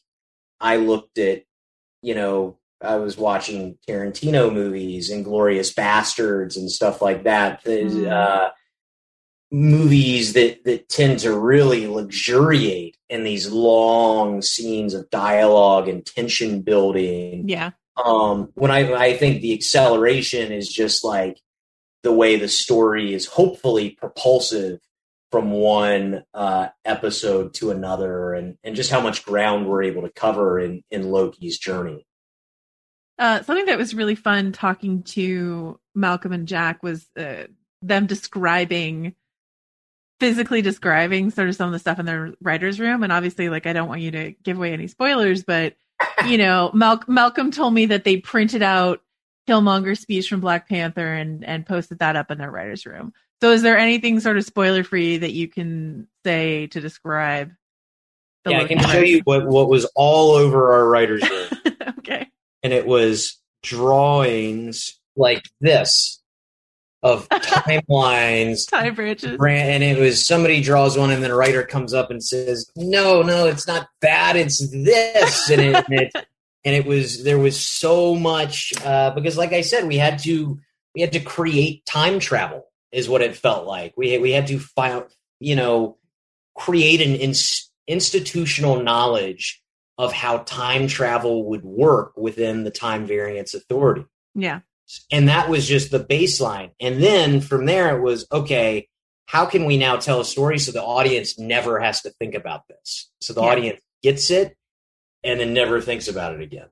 I 0.62 0.78
looked 0.78 1.18
at, 1.18 1.43
you 2.01 2.16
know, 2.16 2.57
I 2.82 2.95
was 2.95 3.18
watching 3.18 3.78
Tarantino 3.88 4.51
movies, 4.51 5.12
Inglourious 5.12 5.74
Basterds, 5.74 6.55
and 6.55 6.72
stuff 6.72 7.01
like 7.01 7.26
that. 7.26 7.64
Mm. 7.66 8.10
Uh, 8.10 8.51
movies 9.51 10.34
that 10.34 10.64
that 10.64 10.88
tend 10.88 11.20
to 11.20 11.38
really 11.38 11.88
luxuriate 11.88 12.95
in 13.10 13.26
these 13.26 13.51
long 13.51 14.41
scenes 14.41 14.93
of 14.93 15.10
dialogue 15.10 15.89
and 15.89 16.05
tension 16.05 16.62
building. 16.62 17.49
Yeah. 17.49 17.72
Um, 18.03 18.49
when 18.55 18.72
I 18.72 18.93
I 18.93 19.18
think 19.18 19.41
the 19.41 19.53
acceleration 19.53 20.53
is 20.53 20.70
just 20.70 21.03
like 21.03 21.41
the 22.04 22.14
way 22.14 22.38
the 22.38 22.47
story 22.47 23.14
is 23.14 23.26
hopefully 23.26 23.91
propulsive 23.91 24.80
from 25.32 25.52
one 25.52 26.24
uh, 26.34 26.70
episode 26.86 27.54
to 27.56 27.72
another, 27.72 28.34
and 28.34 28.58
and 28.64 28.76
just 28.76 28.91
how 28.91 29.02
much 29.02 29.26
ground 29.26 29.68
we're 29.68 29.84
able 29.84 30.02
to 30.02 30.10
cover 30.10 30.60
in 30.60 30.84
in 30.89 31.12
Loki's 31.12 31.60
journey. 31.60 32.06
Uh, 33.20 33.43
something 33.43 33.66
that 33.66 33.78
was 33.78 33.93
really 33.93 34.16
fun 34.16 34.54
talking 34.54 35.04
to 35.04 35.78
Malcolm 35.93 36.32
and 36.32 36.47
Jac 36.47 36.82
was 36.82 37.06
uh, 37.18 37.43
them 37.82 38.06
describing, 38.06 39.14
physically 40.22 40.62
describing 40.62 41.30
sort 41.30 41.50
of 41.50 41.56
some 41.56 41.68
of 41.68 41.74
the 41.74 41.80
stuff 41.80 42.00
in 42.00 42.06
their 42.06 42.34
writer's 42.41 42.80
room. 42.80 43.04
And 43.04 43.12
obviously, 43.12 43.50
like, 43.50 43.68
I 43.68 43.74
don't 43.74 43.89
want 43.89 44.00
you 44.00 44.12
to 44.12 44.32
give 44.43 44.56
away 44.56 44.72
any 44.72 44.88
spoilers, 44.88 45.43
but, 45.43 45.76
you 46.26 46.38
know, 46.38 46.72
Mal- 46.74 47.04
Malcolm 47.10 47.52
told 47.52 47.74
me 47.74 47.88
that 47.88 48.06
they 48.06 48.18
printed 48.18 48.64
out 48.64 49.02
Killmonger's 49.50 50.00
speech 50.00 50.30
from 50.30 50.41
Black 50.41 50.70
Panther 50.70 51.14
and, 51.14 51.43
and 51.43 51.66
posted 51.66 52.00
that 52.00 52.16
up 52.16 52.30
in 52.30 52.38
their 52.38 52.52
writer's 52.52 52.86
room. 52.86 53.14
So 53.41 53.52
is 53.52 53.62
there 53.62 53.78
anything 53.78 54.20
sort 54.20 54.38
of 54.38 54.45
spoiler 54.45 54.84
free 54.84 55.18
that 55.18 55.32
you 55.32 55.47
can 55.47 56.08
say 56.24 56.68
to 56.68 56.80
describe? 56.80 57.52
the 58.45 58.52
yeah, 58.52 58.62
I 58.62 58.68
can 58.68 58.80
show 58.80 59.00
you 59.00 59.22
what 59.24 59.47
what 59.47 59.70
was 59.70 59.86
all 59.95 60.32
over 60.32 60.74
our 60.74 60.88
writers' 60.88 61.28
room. 61.30 61.76
okay. 62.00 62.28
and 62.64 62.74
it 62.74 62.86
was 62.86 63.38
drawings 63.64 65.00
like 65.16 65.43
this 65.60 66.22
of 67.02 67.28
timelines 67.30 68.70
Time 68.70 68.93
branches. 68.95 69.38
And 69.39 69.84
it 69.84 69.97
was 69.97 70.26
somebody 70.26 70.62
draws 70.62 70.97
one 70.97 71.12
and 71.12 71.24
then 71.24 71.32
a 71.32 71.36
writer 71.36 71.64
comes 71.64 71.93
up 71.93 72.12
and 72.12 72.22
says 72.22 72.70
no 72.76 73.22
no 73.22 73.47
it's 73.47 73.66
not 73.68 73.88
that 74.02 74.36
it's 74.36 74.70
this 74.72 75.50
and 75.50 75.62
it, 75.62 75.76
and 75.76 76.00
it, 76.02 76.28
and 76.66 76.76
it 76.76 76.86
was 76.86 77.24
there 77.24 77.39
was 77.39 77.60
so 77.60 78.16
much 78.16 78.74
uh, 78.84 79.12
because 79.12 79.38
like 79.38 79.53
i 79.53 79.62
said 79.62 79.86
we 79.88 79.97
had 79.97 80.20
to 80.20 80.60
we 80.95 81.01
had 81.01 81.14
to 81.14 81.20
create 81.20 81.86
time 81.86 82.20
travel 82.20 82.66
is 82.91 83.07
what 83.07 83.22
it 83.22 83.36
felt 83.36 83.66
like 83.66 83.93
we 83.97 84.18
we 84.18 84.32
had 84.32 84.47
to 84.47 84.60
find 84.60 85.03
you 85.39 85.55
know 85.55 85.97
create 86.55 87.01
an 87.01 87.16
ins- 87.16 87.72
institutional 87.88 88.82
knowledge 88.82 89.62
of 89.97 90.14
how 90.14 90.38
time 90.39 90.88
travel 90.88 91.49
would 91.49 91.64
work 91.64 92.14
within 92.18 92.64
the 92.64 92.72
time 92.72 93.05
variance 93.05 93.53
authority 93.53 94.05
Yeah. 94.36 94.60
and 95.12 95.28
that 95.30 95.49
was 95.49 95.68
just 95.68 95.91
the 95.91 95.99
baseline 96.03 96.72
and 96.80 97.01
then 97.01 97.41
from 97.41 97.66
there 97.66 97.97
it 97.97 98.01
was 98.01 98.26
okay 98.32 98.88
how 99.28 99.45
can 99.45 99.66
we 99.66 99.78
now 99.78 99.95
tell 99.97 100.20
a 100.22 100.26
story 100.26 100.57
so 100.57 100.72
the 100.72 100.84
audience 100.84 101.38
never 101.38 101.80
has 101.80 102.01
to 102.01 102.10
think 102.12 102.34
about 102.34 102.68
this 102.68 103.10
so 103.22 103.34
the 103.34 103.41
Yeah. 103.41 103.47
audience 103.49 103.82
gets 104.01 104.32
it 104.32 104.55
and 105.24 105.39
then 105.39 105.53
never 105.53 105.82
thinks 105.82 106.07
about 106.07 106.34
it 106.34 106.41
again 106.41 106.67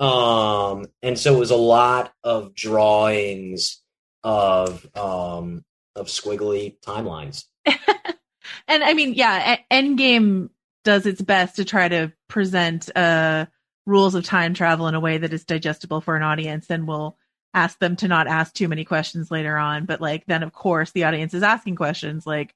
um 0.00 0.86
and 1.02 1.18
so 1.18 1.34
it 1.34 1.38
was 1.38 1.50
a 1.50 1.56
lot 1.56 2.12
of 2.24 2.54
drawings 2.54 3.82
of 4.22 4.86
um 4.96 5.64
of 5.94 6.06
squiggly 6.06 6.76
timelines 6.80 7.44
and 8.68 8.84
I 8.84 8.94
mean, 8.94 9.14
yeah, 9.14 9.56
Endgame 9.70 10.50
does 10.84 11.06
its 11.06 11.20
best 11.20 11.56
to 11.56 11.64
try 11.64 11.88
to 11.88 12.12
present 12.28 12.94
uh, 12.96 13.46
rules 13.86 14.14
of 14.14 14.24
time 14.24 14.54
travel 14.54 14.88
in 14.88 14.94
a 14.94 15.00
way 15.00 15.18
that 15.18 15.32
is 15.32 15.44
digestible 15.44 16.00
for 16.00 16.16
an 16.16 16.22
audience, 16.22 16.66
and 16.70 16.86
will 16.86 17.16
ask 17.52 17.78
them 17.80 17.96
to 17.96 18.08
not 18.08 18.28
ask 18.28 18.54
too 18.54 18.68
many 18.68 18.84
questions 18.84 19.30
later 19.30 19.56
on. 19.56 19.84
But 19.84 20.00
like, 20.00 20.24
then 20.26 20.42
of 20.42 20.52
course, 20.52 20.92
the 20.92 21.04
audience 21.04 21.34
is 21.34 21.42
asking 21.42 21.76
questions 21.76 22.26
like, 22.26 22.54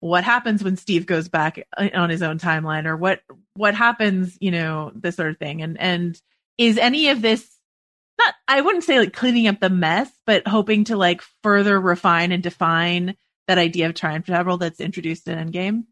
"What 0.00 0.24
happens 0.24 0.62
when 0.62 0.76
Steve 0.76 1.06
goes 1.06 1.28
back 1.28 1.66
uh, 1.76 1.88
on 1.94 2.10
his 2.10 2.22
own 2.22 2.38
timeline?" 2.38 2.86
or 2.86 2.96
"What 2.96 3.20
what 3.54 3.74
happens?" 3.74 4.36
You 4.40 4.50
know, 4.50 4.92
this 4.94 5.16
sort 5.16 5.30
of 5.30 5.38
thing. 5.38 5.62
And 5.62 5.78
and 5.80 6.20
is 6.58 6.78
any 6.78 7.08
of 7.08 7.22
this 7.22 7.48
not? 8.18 8.34
I 8.48 8.60
wouldn't 8.60 8.84
say 8.84 8.98
like 8.98 9.12
cleaning 9.12 9.46
up 9.48 9.60
the 9.60 9.70
mess, 9.70 10.10
but 10.26 10.46
hoping 10.46 10.84
to 10.84 10.96
like 10.96 11.22
further 11.42 11.80
refine 11.80 12.32
and 12.32 12.42
define 12.42 13.16
that 13.48 13.58
idea 13.58 13.86
of 13.86 13.94
time 13.94 14.22
travel 14.22 14.56
that's 14.56 14.80
introduced 14.80 15.28
in 15.28 15.38
Endgame. 15.38 15.84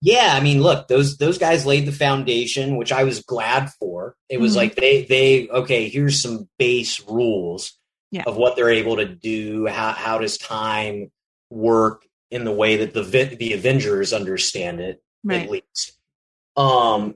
Yeah, 0.00 0.32
I 0.34 0.40
mean, 0.40 0.60
look, 0.62 0.88
those 0.88 1.16
those 1.16 1.38
guys 1.38 1.64
laid 1.64 1.86
the 1.86 1.92
foundation, 1.92 2.76
which 2.76 2.92
I 2.92 3.04
was 3.04 3.22
glad 3.22 3.70
for. 3.78 4.16
It 4.28 4.38
was 4.38 4.52
Mhm. 4.52 4.56
like 4.56 4.74
they 4.76 5.04
they 5.04 5.48
okay, 5.48 5.88
here's 5.88 6.20
some 6.20 6.48
base 6.58 7.00
rules 7.08 7.72
Yeah. 8.10 8.24
of 8.26 8.36
what 8.36 8.54
they're 8.56 8.68
able 8.70 8.96
to 8.96 9.06
do. 9.06 9.66
How 9.66 9.92
how 9.92 10.18
does 10.18 10.36
time 10.38 11.10
work 11.50 12.04
in 12.34 12.44
the 12.44 12.52
way 12.52 12.76
that 12.76 12.92
the 12.92 13.02
the 13.38 13.52
Avengers 13.52 14.12
understand 14.12 14.80
it, 14.80 15.02
Right. 15.22 15.42
at 15.44 15.50
least. 15.50 15.92
Um, 16.56 17.14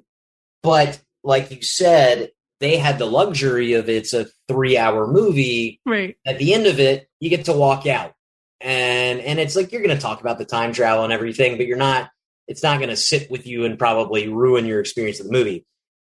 but 0.63 1.01
like 1.25 1.51
you 1.51 1.63
said, 1.63 2.31
they 2.61 2.77
had 2.77 2.99
the 2.99 3.07
luxury 3.07 3.75
of 3.75 3.89
it's 3.89 4.13
a 4.13 4.27
three 4.49 4.77
hour 4.79 5.07
movie 5.07 5.81
Right. 5.87 6.17
at 6.27 6.39
the 6.39 6.55
end 6.55 6.67
of 6.67 6.81
it, 6.81 7.09
you 7.21 7.31
get 7.31 7.45
to 7.47 7.53
walk 7.53 7.87
out. 7.87 8.15
And 8.61 9.21
and 9.21 9.39
it's 9.39 9.55
like 9.55 9.71
you're 9.73 9.83
going 9.83 9.97
to 9.97 10.03
talk 10.03 10.21
about 10.21 10.39
the 10.39 10.45
time 10.45 10.73
travel 10.73 11.05
and 11.05 11.13
everything, 11.13 11.57
but 11.57 11.67
you're 11.67 11.77
not 11.77 12.11
it's 12.49 12.63
not 12.63 12.79
going 12.79 12.89
to 12.89 12.97
sit 12.97 13.31
with 13.31 13.47
you 13.47 13.65
and 13.65 13.79
probably 13.79 14.29
ruin 14.29 14.65
your 14.67 14.81
experience 14.81 15.21
of 15.21 15.27
the 15.27 15.33
movie. 15.33 15.67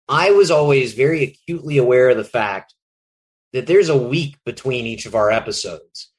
I 0.10 0.32
was 0.32 0.50
always 0.52 0.94
very 0.94 1.24
acutely 1.24 1.78
aware 1.78 2.10
of 2.10 2.18
the 2.18 2.24
fact 2.24 2.74
that 3.54 3.68
there's 3.68 3.90
a 3.90 3.98
week 3.98 4.38
between 4.46 4.86
each 4.86 5.06
of 5.06 5.16
our 5.16 5.30
episodes. 5.32 6.10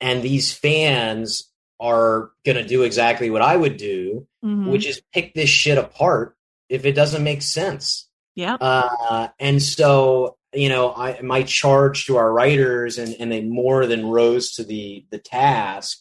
And 0.00 0.22
these 0.22 0.52
fans 0.52 1.50
are 1.80 2.30
going 2.44 2.56
to 2.56 2.66
do 2.66 2.82
exactly 2.82 3.30
what 3.30 3.42
I 3.42 3.56
would 3.56 3.76
do, 3.76 4.26
Mhm. 4.44 4.70
which 4.70 4.86
is 4.86 5.02
pick 5.12 5.34
this 5.34 5.48
shit 5.50 5.76
apart 5.78 6.36
if 6.68 6.84
it 6.84 6.92
doesn't 6.92 7.22
make 7.24 7.42
sense. 7.42 8.08
yeah. 8.36 8.54
Uh, 8.60 9.28
and 9.38 9.62
so, 9.62 10.36
you 10.52 10.68
know, 10.68 10.92
I, 10.92 11.20
my 11.22 11.42
charge 11.44 12.06
to 12.06 12.16
our 12.16 12.32
writers, 12.32 12.98
and, 12.98 13.14
and 13.20 13.30
they 13.30 13.40
more 13.42 13.86
than 13.86 14.06
rose 14.06 14.52
to 14.52 14.64
the 14.64 15.04
the 15.10 15.18
task, 15.18 16.00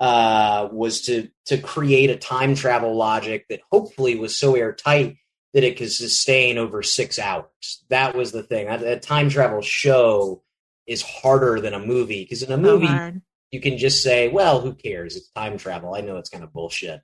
uh, 0.00 0.68
was 0.72 1.02
to 1.02 1.28
to 1.46 1.58
create 1.58 2.10
a 2.10 2.16
time 2.16 2.54
travel 2.54 2.94
logic 2.96 3.46
that 3.48 3.60
hopefully 3.70 4.14
was 4.16 4.36
so 4.36 4.54
airtight 4.54 5.16
that 5.52 5.62
it 5.64 5.76
could 5.76 5.92
sustain 5.92 6.58
over 6.58 6.82
six 6.82 7.18
hours. 7.18 7.84
That 7.88 8.14
was 8.16 8.32
the 8.32 8.42
thing. 8.42 8.68
A, 8.68 8.92
a 8.92 8.98
time 8.98 9.28
travel 9.30 9.60
show 9.62 10.42
is 10.86 11.00
harder 11.02 11.60
than 11.60 11.74
a 11.74 11.78
movie 11.78 12.24
because 12.24 12.42
in 12.42 12.50
a 12.52 12.56
movie. 12.56 12.86
You 13.54 13.60
can 13.60 13.78
just 13.78 14.02
say, 14.02 14.28
"Well, 14.28 14.60
who 14.60 14.74
cares? 14.74 15.16
It's 15.16 15.30
time 15.30 15.56
travel." 15.56 15.94
I 15.94 16.00
know 16.00 16.18
it's 16.18 16.28
kind 16.28 16.42
of 16.42 16.52
bullshit. 16.52 17.00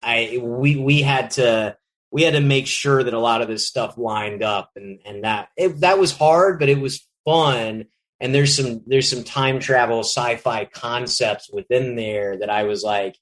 I 0.00 0.38
we 0.40 0.76
we 0.76 1.02
had 1.02 1.32
to 1.32 1.76
we 2.12 2.22
had 2.22 2.34
to 2.34 2.40
make 2.40 2.68
sure 2.68 3.02
that 3.02 3.12
a 3.12 3.18
lot 3.18 3.42
of 3.42 3.48
this 3.48 3.66
stuff 3.66 3.98
lined 3.98 4.44
up, 4.44 4.70
and 4.76 5.00
and 5.04 5.24
that 5.24 5.48
it, 5.56 5.80
that 5.80 5.98
was 5.98 6.16
hard, 6.16 6.60
but 6.60 6.68
it 6.68 6.80
was 6.80 7.04
fun. 7.24 7.86
And 8.20 8.32
there's 8.34 8.56
some 8.56 8.82
there's 8.86 9.10
some 9.10 9.24
time 9.24 9.58
travel 9.58 10.00
sci-fi 10.00 10.66
concepts 10.66 11.50
within 11.52 11.96
there 11.96 12.38
that 12.38 12.50
I 12.50 12.62
was 12.62 12.84
like, 12.84 13.16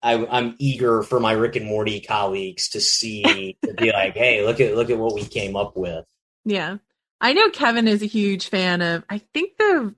I, 0.00 0.24
I'm 0.26 0.54
eager 0.58 1.02
for 1.02 1.18
my 1.18 1.32
Rick 1.32 1.56
and 1.56 1.66
Morty 1.66 2.00
colleagues 2.00 2.68
to 2.70 2.80
see 2.80 3.56
to 3.64 3.74
be 3.74 3.92
like, 3.92 4.16
hey, 4.16 4.46
look 4.46 4.60
at 4.60 4.76
look 4.76 4.90
at 4.90 4.98
what 4.98 5.14
we 5.14 5.24
came 5.24 5.56
up 5.56 5.76
with. 5.76 6.04
Yeah. 6.44 6.78
I 7.20 7.34
know 7.34 7.50
Kevin 7.50 7.86
is 7.86 8.02
a 8.02 8.06
huge 8.06 8.48
fan 8.48 8.82
of, 8.82 9.04
I 9.08 9.18
think 9.18 9.56
the 9.56 9.94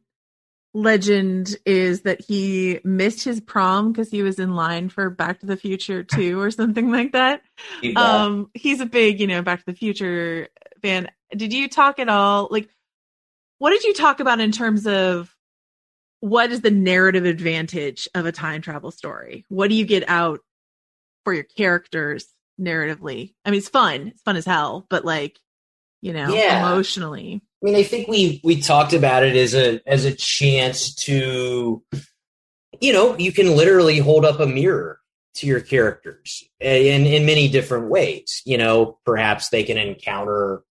legend 0.74 1.56
is 1.64 2.02
that 2.02 2.20
he 2.20 2.80
missed 2.84 3.22
his 3.24 3.40
prom 3.40 3.92
because 3.92 4.10
he 4.10 4.22
was 4.22 4.38
in 4.38 4.54
line 4.56 4.88
for 4.88 5.08
Back 5.08 5.40
to 5.40 5.46
the 5.46 5.56
Future 5.56 6.02
2 6.04 6.38
or 6.40 6.50
something 6.50 6.90
like 6.90 7.12
that. 7.12 7.42
Um, 7.96 8.50
he's 8.54 8.80
a 8.80 8.86
big, 8.86 9.20
you 9.20 9.26
know, 9.26 9.40
Back 9.42 9.60
to 9.60 9.66
the 9.66 9.74
Future 9.78 10.48
fan. 10.82 11.08
Did 11.34 11.52
you 11.52 11.68
talk 11.68 11.98
at 11.98 12.08
all? 12.08 12.48
Like, 12.50 12.68
what 13.58 13.70
did 13.70 13.84
you 13.84 13.94
talk 13.94 14.20
about 14.20 14.40
in 14.40 14.50
terms 14.52 14.86
of 14.86 15.34
what 16.20 16.50
is 16.50 16.60
the 16.60 16.70
narrative 16.70 17.24
advantage 17.24 18.08
of 18.14 18.26
a 18.26 18.32
time 18.32 18.60
travel 18.60 18.90
story? 18.90 19.44
What 19.48 19.68
do 19.70 19.76
you 19.76 19.84
get 19.84 20.08
out 20.08 20.40
for 21.24 21.32
your 21.32 21.44
characters 21.44 22.26
narratively? 22.60 23.34
I 23.44 23.50
mean, 23.50 23.58
it's 23.58 23.68
fun. 23.68 24.08
It's 24.08 24.22
fun 24.22 24.36
as 24.36 24.44
hell, 24.44 24.86
but 24.90 25.04
like, 25.04 25.38
you 26.02 26.12
know, 26.12 26.34
Yeah. 26.34 26.58
emotionally. 26.58 27.42
I 27.64 27.66
mean, 27.66 27.76
I 27.76 27.82
think 27.82 28.08
we 28.08 28.42
we 28.44 28.60
talked 28.60 28.92
about 28.92 29.22
it 29.22 29.36
as 29.36 29.54
a 29.54 29.80
as 29.86 30.04
a 30.04 30.14
chance 30.14 30.94
to, 31.06 31.82
you 32.78 32.92
know, 32.92 33.16
you 33.16 33.32
can 33.32 33.56
literally 33.56 33.98
hold 33.98 34.26
up 34.26 34.38
a 34.38 34.46
mirror 34.46 35.00
to 35.36 35.46
your 35.46 35.60
characters 35.60 36.44
in 36.60 37.06
in 37.06 37.24
many 37.24 37.48
different 37.48 37.88
ways. 37.88 38.42
You 38.44 38.58
know, 38.58 38.98
perhaps 39.06 39.48
they 39.48 39.62
can 39.62 39.78
encounter 39.78 40.62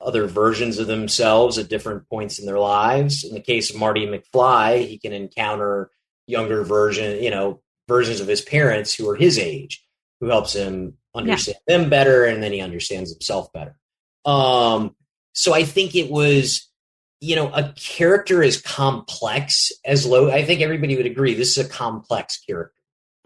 other 0.00 0.26
versions 0.26 0.78
of 0.78 0.86
themselves 0.86 1.58
at 1.58 1.68
different 1.68 2.08
points 2.08 2.38
in 2.38 2.46
their 2.46 2.58
lives. 2.58 3.24
In 3.24 3.34
the 3.34 3.40
case 3.40 3.68
of 3.68 3.78
Marty 3.78 4.06
McFly, 4.06 4.88
he 4.88 4.98
can 4.98 5.12
encounter 5.12 5.90
younger 6.26 6.64
version, 6.64 7.22
you 7.22 7.30
know, 7.30 7.60
versions 7.88 8.20
of 8.20 8.26
his 8.26 8.40
parents 8.40 8.94
who 8.94 9.06
are 9.10 9.16
his 9.16 9.38
age, 9.38 9.86
who 10.20 10.28
helps 10.28 10.54
him 10.54 10.94
understand 11.14 11.58
them 11.66 11.90
better, 11.90 12.24
and 12.24 12.42
then 12.42 12.52
he 12.52 12.62
understands 12.62 13.12
himself 13.12 13.52
better. 13.52 13.76
Um, 14.24 14.96
so 15.32 15.54
I 15.54 15.64
think 15.64 15.94
it 15.94 16.10
was, 16.10 16.68
you 17.20 17.36
know, 17.36 17.50
a 17.52 17.72
character 17.72 18.42
as 18.42 18.60
complex 18.60 19.72
as 19.84 20.06
Loki. 20.06 20.32
I 20.32 20.44
think 20.44 20.60
everybody 20.60 20.96
would 20.96 21.06
agree 21.06 21.34
this 21.34 21.56
is 21.56 21.66
a 21.66 21.68
complex 21.68 22.38
character. 22.46 22.74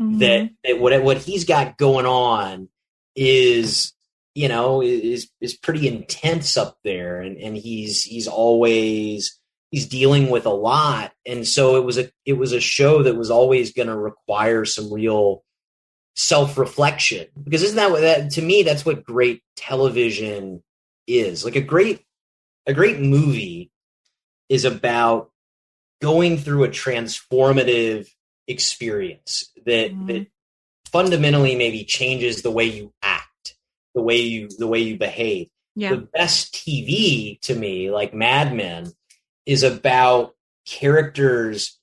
Mhm. 0.01 0.19
That, 0.19 0.51
that 0.65 0.81
what 0.81 1.03
what 1.03 1.19
he's 1.19 1.45
got 1.45 1.79
going 1.79 2.07
on 2.07 2.69
is 3.15 3.93
you 4.35 4.49
know 4.49 4.83
is 4.83 5.31
is 5.41 5.57
pretty 5.57 5.89
intense 5.89 6.57
up 6.59 6.77
there 6.85 7.23
and 7.23 7.39
and 7.39 7.57
he's 7.57 8.03
he's 8.03 8.29
always 8.29 9.41
he's 9.71 9.87
dealing 9.87 10.29
with 10.29 10.45
a 10.45 10.51
lot 10.51 11.13
and 11.25 11.47
so 11.47 11.77
it 11.77 11.85
was 11.85 11.97
a 11.97 12.11
it 12.27 12.35
was 12.35 12.53
a 12.53 12.61
show 12.61 13.03
that 13.03 13.17
was 13.17 13.31
always 13.31 13.73
going 13.73 13.89
to 13.89 13.97
require 13.97 14.67
some 14.67 14.93
real 14.93 15.43
self-reflection 16.15 17.27
because 17.43 17.63
isn't 17.63 17.77
that 17.77 17.91
what 17.91 18.03
that 18.03 18.31
to 18.31 18.43
me 18.43 18.63
that's 18.63 18.85
what 18.85 19.05
great 19.05 19.43
television 19.57 20.63
is. 21.07 21.45
Like 21.45 21.57
a 21.57 21.61
great 21.61 22.05
a 22.67 22.75
great 22.75 23.01
movie 23.01 23.71
is 24.49 24.65
about 24.65 25.31
going 26.01 26.37
through 26.37 26.65
a 26.65 26.69
transformative 26.69 28.09
experience 28.49 29.51
that 29.65 29.91
mm-hmm. 29.93 30.07
that 30.07 30.27
fundamentally 30.91 31.57
maybe 31.57 31.85
changes 31.85 32.43
the 32.43 32.51
way 32.51 32.65
you 32.65 32.93
act 33.03 33.57
the 33.95 34.03
way 34.03 34.19
you 34.19 34.49
the 34.59 34.67
way 34.67 34.79
you 34.79 34.97
behave. 34.97 35.49
Yeah. 35.79 35.91
the 35.91 36.09
best 36.15 36.55
tv 36.55 37.39
to 37.43 37.55
me 37.55 37.91
like 37.91 38.15
mad 38.15 38.55
men 38.55 38.93
is 39.45 39.63
about 39.63 40.35
characters 40.65 41.79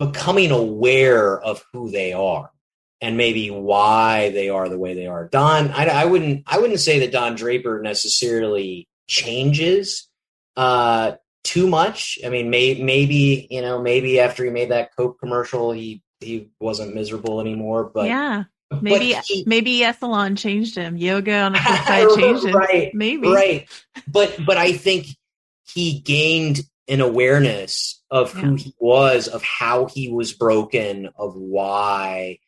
becoming 0.00 0.50
aware 0.50 1.40
of 1.40 1.64
who 1.72 1.92
they 1.92 2.12
are 2.12 2.50
and 3.00 3.16
maybe 3.16 3.50
why 3.50 4.30
they 4.30 4.48
are 4.48 4.68
the 4.68 4.78
way 4.78 4.94
they 4.94 5.06
are 5.06 5.28
don 5.28 5.70
i, 5.70 5.86
I 5.86 6.04
wouldn't 6.04 6.44
i 6.46 6.58
wouldn't 6.58 6.80
say 6.80 7.00
that 7.00 7.12
don 7.12 7.34
draper 7.34 7.80
necessarily 7.82 8.88
changes 9.06 10.08
uh 10.56 11.12
too 11.44 11.66
much 11.68 12.18
i 12.24 12.28
mean 12.28 12.50
may, 12.50 12.74
maybe 12.82 13.46
you 13.50 13.62
know 13.62 13.80
maybe 13.80 14.20
after 14.20 14.44
he 14.44 14.50
made 14.50 14.70
that 14.70 14.94
coke 14.96 15.18
commercial 15.20 15.72
he 15.72 16.02
he 16.20 16.48
wasn't 16.60 16.94
miserable 16.94 17.40
anymore 17.40 17.84
but 17.94 18.06
yeah. 18.06 18.44
but 18.70 18.82
Maybe 18.82 19.14
he- 19.24 19.44
maybe 19.46 19.78
Esalen 19.80 20.36
changed 20.36 20.74
him. 20.76 20.96
Yoga 20.96 21.32
on 21.42 21.52
the 21.52 21.58
side 21.86 22.08
changed 22.16 22.44
him. 22.44 22.54
right 22.54 22.92
Maybe. 22.92 23.28
right 23.28 23.68
but 24.10 24.36
but 24.44 24.56
i 24.58 24.72
think 24.72 25.06
he 25.72 26.00
gained 26.00 26.60
an 26.88 27.00
awareness 27.00 28.02
of 28.10 28.32
who 28.32 28.54
he 28.56 28.74
was 28.80 29.28
of 29.28 29.42
how 29.42 29.86
he 29.86 30.10
was 30.10 30.32
broken 30.32 31.08
of 31.16 31.36
why 31.36 32.38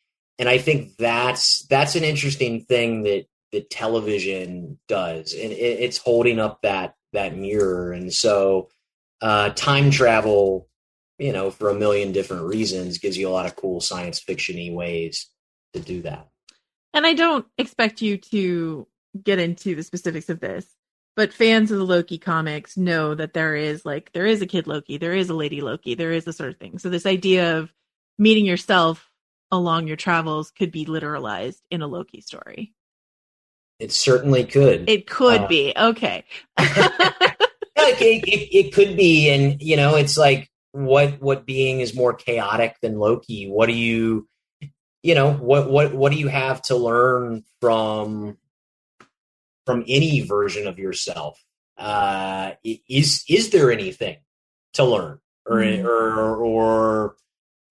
and 0.41 0.49
i 0.49 0.57
think 0.57 0.97
that's 0.97 1.65
that's 1.67 1.95
an 1.95 2.03
interesting 2.03 2.65
thing 2.65 3.03
that 3.03 3.27
that 3.51 3.69
television 3.69 4.79
does. 4.87 5.33
And 5.33 5.51
it, 5.51 5.55
it's 5.55 5.97
holding 5.97 6.39
up 6.39 6.61
that 6.61 6.95
that 7.13 7.35
mirror. 7.35 7.91
And 7.91 8.13
so 8.13 8.69
uh 9.21 9.49
time 9.51 9.91
travel 9.91 10.67
you 11.19 11.31
know 11.31 11.51
for 11.51 11.69
a 11.69 11.75
million 11.75 12.11
different 12.11 12.45
reasons 12.45 12.97
gives 12.97 13.17
you 13.17 13.27
a 13.27 13.31
lot 13.31 13.45
of 13.45 13.55
cool 13.55 13.79
science 13.79 14.19
fictiony 14.19 14.73
ways 14.73 15.27
to 15.73 15.79
do 15.79 16.01
that. 16.03 16.27
And 16.93 17.05
I 17.05 17.13
don't 17.13 17.45
expect 17.57 18.01
you 18.01 18.17
to 18.17 18.87
get 19.21 19.39
into 19.39 19.75
the 19.75 19.83
specifics 19.83 20.29
of 20.29 20.39
this, 20.39 20.65
but 21.15 21.33
fans 21.33 21.71
of 21.71 21.77
the 21.77 21.85
Loki 21.85 22.17
comics 22.17 22.77
know 22.77 23.15
that 23.15 23.33
there 23.33 23.55
is 23.55 23.85
like 23.85 24.11
there 24.13 24.25
is 24.25 24.41
a 24.41 24.47
kid 24.47 24.67
Loki, 24.67 24.97
there 24.97 25.13
is 25.13 25.29
a 25.29 25.35
lady 25.35 25.61
Loki, 25.61 25.95
there 25.95 26.11
is 26.11 26.27
a 26.27 26.33
sort 26.33 26.49
of 26.49 26.57
thing. 26.57 26.79
So 26.79 26.89
this 26.89 27.05
idea 27.05 27.57
of 27.59 27.71
meeting 28.17 28.45
yourself 28.45 29.09
along 29.51 29.87
your 29.87 29.97
travels 29.97 30.51
could 30.51 30.71
be 30.71 30.85
literalized 30.85 31.61
in 31.69 31.81
a 31.81 31.87
Loki 31.87 32.21
story. 32.21 32.73
it 33.79 33.91
certainly 33.91 34.43
could 34.45 34.89
It 34.89 35.07
could 35.07 35.41
Uh, 35.41 35.47
be. 35.47 35.73
Okay. 35.75 36.23
like 36.59 37.99
it, 38.01 38.23
it, 38.27 38.55
it 38.55 38.73
could 38.73 38.95
be 38.95 39.29
and 39.29 39.61
you 39.61 39.75
know 39.75 39.95
it's 39.95 40.17
like 40.17 40.49
what 40.71 41.19
what 41.21 41.45
being 41.45 41.79
is 41.81 41.95
more 41.95 42.13
chaotic 42.13 42.75
than 42.81 42.97
loki 42.99 43.49
what 43.49 43.65
do 43.65 43.73
you 43.73 44.27
you 45.03 45.15
know 45.15 45.33
what 45.33 45.69
what 45.69 45.93
what 45.93 46.11
do 46.11 46.17
you 46.19 46.27
have 46.27 46.61
to 46.61 46.75
learn 46.77 47.43
from 47.59 48.37
from 49.65 49.83
any 49.87 50.21
version 50.21 50.67
of 50.67 50.77
yourself 50.79 51.43
uh 51.77 52.51
is 52.63 53.23
is 53.27 53.49
there 53.49 53.71
anything 53.71 54.17
to 54.73 54.83
learn 54.83 55.19
or 55.47 55.57
Mhm. 55.57 55.83
or 55.85 56.35
or 56.37 57.15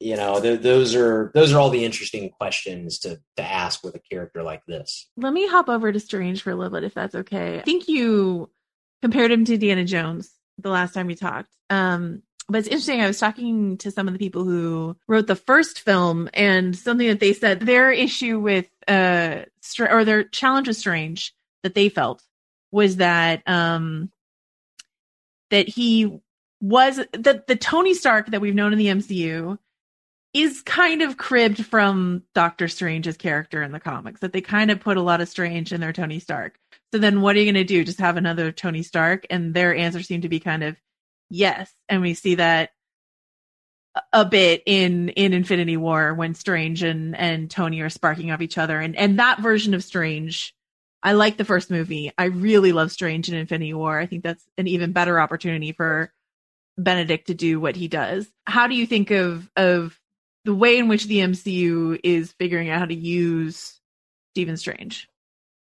you 0.00 0.16
know 0.16 0.40
th- 0.40 0.60
those 0.60 0.94
are 0.94 1.30
those 1.34 1.52
are 1.52 1.58
all 1.58 1.70
the 1.70 1.84
interesting 1.84 2.30
questions 2.30 2.98
to 3.00 3.20
to 3.36 3.42
ask 3.42 3.84
with 3.84 3.94
a 3.94 4.00
character 4.00 4.42
like 4.42 4.64
this 4.66 5.08
Let 5.16 5.32
me 5.32 5.46
hop 5.46 5.68
over 5.68 5.92
to 5.92 6.00
Strange 6.00 6.42
for 6.42 6.50
a 6.50 6.56
little 6.56 6.72
bit, 6.72 6.84
if 6.84 6.94
that's 6.94 7.14
okay. 7.14 7.58
I 7.58 7.62
think 7.62 7.86
you 7.86 8.50
compared 9.02 9.30
him 9.30 9.44
to 9.44 9.54
Indiana 9.54 9.84
Jones 9.84 10.30
the 10.58 10.70
last 10.70 10.94
time 10.94 11.06
we 11.06 11.14
talked. 11.14 11.50
Um, 11.68 12.22
but 12.48 12.58
it's 12.58 12.68
interesting. 12.68 13.00
I 13.00 13.06
was 13.06 13.20
talking 13.20 13.76
to 13.78 13.90
some 13.90 14.08
of 14.08 14.12
the 14.12 14.18
people 14.18 14.44
who 14.44 14.96
wrote 15.06 15.28
the 15.28 15.36
first 15.36 15.80
film, 15.80 16.28
and 16.34 16.76
something 16.76 17.06
that 17.06 17.20
they 17.20 17.32
said 17.32 17.60
their 17.60 17.92
issue 17.92 18.40
with 18.40 18.68
uh, 18.88 19.42
Str- 19.60 19.90
or 19.90 20.04
their 20.04 20.24
challenge 20.24 20.66
with 20.66 20.76
Strange 20.76 21.32
that 21.62 21.74
they 21.74 21.88
felt 21.88 22.22
was 22.72 22.96
that 22.96 23.42
um, 23.46 24.10
that 25.50 25.68
he 25.68 26.20
was 26.60 27.00
that 27.12 27.46
the 27.46 27.56
Tony 27.56 27.94
Stark 27.94 28.30
that 28.30 28.40
we've 28.40 28.54
known 28.54 28.72
in 28.72 28.78
the 28.78 28.86
MCU 28.86 29.58
is 30.32 30.62
kind 30.62 31.02
of 31.02 31.16
cribbed 31.16 31.64
from 31.66 32.22
Doctor 32.34 32.68
Strange's 32.68 33.16
character 33.16 33.62
in 33.62 33.72
the 33.72 33.80
comics. 33.80 34.20
That 34.20 34.32
they 34.32 34.40
kind 34.40 34.70
of 34.70 34.80
put 34.80 34.96
a 34.96 35.02
lot 35.02 35.20
of 35.20 35.28
Strange 35.28 35.72
in 35.72 35.80
their 35.80 35.92
Tony 35.92 36.20
Stark. 36.20 36.58
So 36.92 36.98
then, 36.98 37.20
what 37.20 37.36
are 37.36 37.40
you 37.40 37.46
going 37.46 37.54
to 37.54 37.64
do? 37.64 37.84
Just 37.84 38.00
have 38.00 38.16
another 38.16 38.52
Tony 38.52 38.82
Stark? 38.82 39.26
And 39.30 39.54
their 39.54 39.74
answer 39.74 40.02
seemed 40.02 40.22
to 40.22 40.28
be 40.28 40.40
kind 40.40 40.62
of 40.62 40.76
yes. 41.30 41.72
And 41.88 42.02
we 42.02 42.14
see 42.14 42.36
that 42.36 42.70
a- 44.12 44.24
bit 44.24 44.62
in 44.66 45.08
in 45.10 45.32
Infinity 45.32 45.76
War 45.76 46.14
when 46.14 46.34
Strange 46.34 46.82
and 46.82 47.16
and 47.16 47.50
Tony 47.50 47.80
are 47.80 47.90
sparking 47.90 48.30
off 48.30 48.40
each 48.40 48.58
other, 48.58 48.80
and 48.80 48.96
and 48.96 49.18
that 49.18 49.40
version 49.40 49.74
of 49.74 49.84
Strange. 49.84 50.54
I 51.02 51.14
like 51.14 51.38
the 51.38 51.46
first 51.46 51.70
movie. 51.70 52.12
I 52.18 52.26
really 52.26 52.72
love 52.72 52.92
Strange 52.92 53.30
in 53.30 53.34
Infinity 53.34 53.72
War. 53.72 53.98
I 53.98 54.04
think 54.04 54.22
that's 54.22 54.44
an 54.58 54.66
even 54.66 54.92
better 54.92 55.18
opportunity 55.18 55.72
for 55.72 56.12
Benedict 56.76 57.28
to 57.28 57.34
do 57.34 57.58
what 57.58 57.74
he 57.74 57.88
does. 57.88 58.28
How 58.44 58.66
do 58.66 58.74
you 58.74 58.86
think 58.86 59.10
of 59.10 59.50
of 59.56 59.98
the 60.44 60.54
way 60.54 60.78
in 60.78 60.88
which 60.88 61.06
the 61.06 61.18
MCU 61.18 62.00
is 62.02 62.32
figuring 62.32 62.70
out 62.70 62.80
how 62.80 62.86
to 62.86 62.94
use 62.94 63.80
Stephen 64.32 64.56
Strange? 64.56 65.08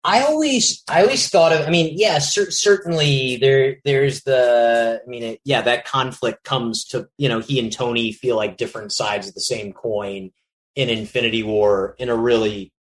I 0.03 0.21
always, 0.21 0.83
I 0.87 1.01
always 1.01 1.27
thought 1.29 1.51
of. 1.51 1.67
I 1.67 1.71
mean, 1.71 1.93
yeah, 1.97 2.19
cer- 2.19 2.51
certainly 2.51 3.37
there, 3.37 3.77
there's 3.85 4.21
the. 4.21 5.01
I 5.03 5.09
mean, 5.09 5.23
it, 5.23 5.41
yeah, 5.43 5.61
that 5.61 5.85
conflict 5.85 6.43
comes 6.43 6.85
to 6.85 7.07
you 7.17 7.27
know 7.27 7.39
he 7.39 7.59
and 7.59 7.71
Tony 7.71 8.11
feel 8.11 8.35
like 8.35 8.57
different 8.57 8.91
sides 8.91 9.27
of 9.27 9.33
the 9.33 9.41
same 9.41 9.73
coin 9.73 10.31
in 10.75 10.89
Infinity 10.89 11.41
War 11.41 11.95
in 11.97 12.09
a 12.09 12.15
really 12.15 12.71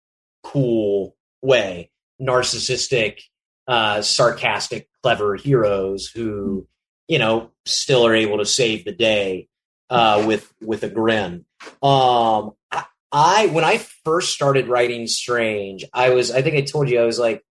cool 0.42 1.16
way. 1.40 1.90
Narcissistic, 2.20 3.20
uh, 3.66 4.02
sarcastic, 4.02 4.88
clever 5.02 5.34
heroes 5.34 6.06
who 6.08 6.68
you 7.08 7.18
know 7.18 7.52
still 7.64 8.06
are 8.06 8.14
able 8.14 8.36
to 8.36 8.46
save 8.46 8.84
the 8.84 8.92
day 8.92 9.48
uh, 9.90 10.24
with 10.26 10.52
with 10.60 10.82
a 10.82 10.88
grin. 10.88 11.44
Um, 11.82 12.52
I, 12.70 12.84
I 13.12 13.46
when 13.52 13.64
I 13.64 13.78
first 14.04 14.32
started 14.32 14.68
writing 14.68 15.06
Strange, 15.06 15.84
I 15.92 16.10
was 16.10 16.30
I 16.30 16.42
think 16.42 16.56
I 16.56 16.62
told 16.62 16.88
you 16.88 17.00
I 17.00 17.04
was 17.04 17.18
like 17.18 17.42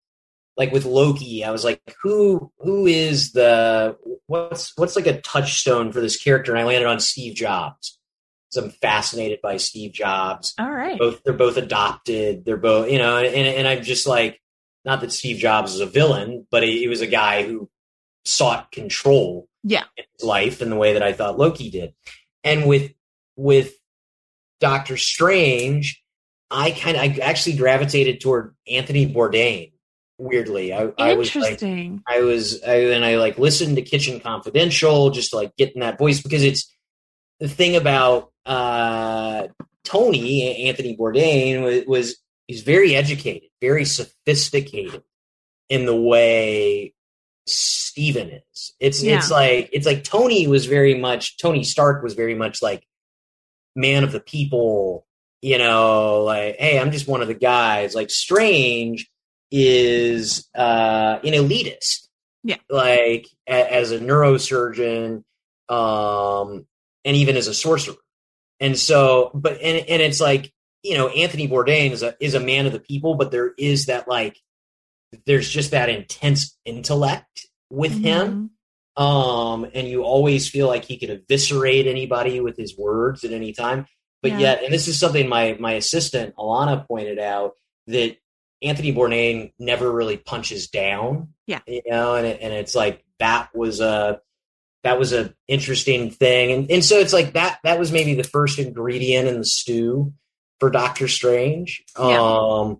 like 0.55 0.71
with 0.71 0.85
Loki, 0.85 1.43
I 1.43 1.51
was 1.51 1.63
like, 1.63 1.81
who 2.03 2.51
who 2.59 2.85
is 2.85 3.31
the 3.31 3.97
what's 4.27 4.77
what's 4.77 4.95
like 4.95 5.07
a 5.07 5.21
touchstone 5.21 5.91
for 5.91 5.99
this 6.01 6.17
character? 6.21 6.51
And 6.51 6.61
I 6.61 6.63
landed 6.65 6.87
on 6.87 6.99
Steve 6.99 7.35
Jobs. 7.35 7.99
So 8.49 8.63
I'm 8.63 8.69
fascinated 8.69 9.39
by 9.41 9.57
Steve 9.57 9.93
Jobs. 9.93 10.53
All 10.59 10.69
right. 10.69 10.99
Both 10.99 11.23
they're 11.23 11.33
both 11.33 11.57
adopted. 11.57 12.45
They're 12.45 12.57
both 12.57 12.91
you 12.91 12.99
know, 12.99 13.17
and 13.17 13.33
and 13.35 13.67
I'm 13.67 13.81
just 13.83 14.05
like, 14.05 14.39
not 14.85 15.01
that 15.01 15.11
Steve 15.11 15.37
Jobs 15.37 15.73
is 15.73 15.79
a 15.79 15.87
villain, 15.87 16.45
but 16.51 16.61
he, 16.61 16.79
he 16.79 16.87
was 16.87 17.01
a 17.01 17.07
guy 17.07 17.43
who 17.43 17.67
sought 18.25 18.71
control 18.71 19.47
Yeah. 19.63 19.85
in 19.97 20.05
his 20.17 20.23
life 20.23 20.61
in 20.61 20.69
the 20.69 20.75
way 20.75 20.93
that 20.93 21.01
I 21.03 21.13
thought 21.13 21.39
Loki 21.39 21.69
did. 21.71 21.93
And 22.43 22.67
with 22.67 22.93
with 23.35 23.73
Doctor 24.59 24.97
Strange, 24.97 26.03
I 26.51 26.71
kind 26.71 26.97
of 26.97 27.03
I 27.03 27.17
actually 27.21 27.57
gravitated 27.57 28.21
toward 28.21 28.55
Anthony 28.69 29.11
Bourdain. 29.11 29.71
Weirdly, 30.19 30.73
I, 30.73 30.91
I 30.97 31.15
was 31.15 31.35
like, 31.35 31.61
I 31.63 32.21
was, 32.21 32.63
I, 32.63 32.75
and 32.75 33.03
I 33.03 33.17
like 33.17 33.39
listened 33.39 33.75
to 33.77 33.81
Kitchen 33.81 34.19
Confidential 34.19 35.09
just 35.09 35.31
to 35.31 35.37
like 35.37 35.55
getting 35.57 35.81
that 35.81 35.97
voice 35.97 36.21
because 36.21 36.43
it's 36.43 36.71
the 37.39 37.49
thing 37.49 37.75
about 37.75 38.31
uh, 38.45 39.47
Tony 39.83 40.67
Anthony 40.67 40.95
Bourdain 40.95 41.63
was, 41.63 41.85
was 41.87 42.15
he's 42.47 42.61
very 42.61 42.95
educated, 42.95 43.49
very 43.59 43.85
sophisticated 43.85 45.03
in 45.67 45.85
the 45.85 45.95
way 45.95 46.93
Steven 47.45 48.29
is. 48.29 48.73
It's 48.79 49.03
it's 49.03 49.29
like 49.29 49.69
it's 49.73 49.85
like 49.85 50.03
Tony 50.03 50.47
was 50.47 50.65
very 50.65 50.95
much 50.95 51.37
Tony 51.37 51.63
Stark 51.63 52.03
was 52.03 52.13
very 52.13 52.35
much 52.35 52.61
like 52.61 52.85
man 53.75 54.03
of 54.03 54.11
the 54.11 54.19
people, 54.19 55.05
you 55.41 55.57
know, 55.57 56.23
like 56.23 56.57
hey, 56.57 56.79
I'm 56.79 56.91
just 56.91 57.07
one 57.07 57.21
of 57.21 57.27
the 57.27 57.33
guys. 57.33 57.95
Like 57.95 58.09
Strange 58.09 59.09
is 59.51 60.49
uh, 60.55 61.19
an 61.23 61.33
elitist. 61.33 62.07
Yeah. 62.43 62.57
Like 62.69 63.27
a, 63.47 63.73
as 63.73 63.91
a 63.91 63.99
neurosurgeon, 63.99 65.23
um, 65.69 66.65
and 67.05 67.15
even 67.15 67.37
as 67.37 67.47
a 67.47 67.53
sorcerer. 67.53 67.95
And 68.59 68.77
so, 68.77 69.31
but 69.33 69.53
and 69.61 69.87
and 69.87 70.01
it's 70.01 70.19
like 70.19 70.51
you 70.81 70.97
know 70.97 71.07
Anthony 71.09 71.47
Bourdain 71.47 71.91
is 71.91 72.03
a 72.03 72.15
is 72.19 72.33
a 72.33 72.39
man 72.39 72.65
of 72.65 72.73
the 72.73 72.79
people, 72.79 73.15
but 73.15 73.31
there 73.31 73.53
is 73.57 73.85
that 73.85 74.07
like 74.07 74.37
there's 75.25 75.49
just 75.49 75.71
that 75.71 75.89
intense 75.89 76.57
intellect 76.65 77.47
with 77.69 77.91
Mm-hmm. 77.93 78.03
him 78.03 78.49
um 78.95 79.65
and 79.73 79.87
you 79.87 80.03
always 80.03 80.47
feel 80.47 80.67
like 80.67 80.85
he 80.85 80.97
could 80.97 81.09
eviscerate 81.09 81.87
anybody 81.87 82.39
with 82.39 82.55
his 82.55 82.77
words 82.77 83.23
at 83.23 83.31
any 83.31 83.51
time 83.51 83.87
but 84.21 84.31
Yeah. 84.31 84.39
yet 84.39 84.63
and 84.63 84.71
this 84.71 84.87
is 84.87 84.99
something 84.99 85.27
my 85.27 85.57
my 85.59 85.73
assistant 85.73 86.35
alana 86.35 86.87
pointed 86.87 87.17
out 87.17 87.53
that 87.87 88.15
anthony 88.61 88.93
bourdain 88.93 89.51
never 89.57 89.91
really 89.91 90.17
punches 90.17 90.67
down 90.67 91.29
Yeah. 91.47 91.61
you 91.65 91.81
know 91.87 92.13
and, 92.15 92.27
it, 92.27 92.39
and 92.41 92.53
it's 92.53 92.75
like 92.75 93.03
that 93.17 93.49
was 93.55 93.79
a 93.79 94.21
that 94.83 94.99
was 94.99 95.11
a 95.13 95.33
interesting 95.47 96.11
thing 96.11 96.51
and, 96.51 96.69
and 96.69 96.85
so 96.85 96.99
it's 96.99 97.13
like 97.13 97.33
that 97.33 97.57
that 97.63 97.79
was 97.79 97.91
maybe 97.91 98.13
the 98.13 98.23
first 98.23 98.59
ingredient 98.59 99.27
in 99.27 99.39
the 99.39 99.45
stew 99.45 100.13
for 100.59 100.69
doctor 100.69 101.07
strange 101.07 101.83
Yeah. 101.97 102.19
um 102.21 102.79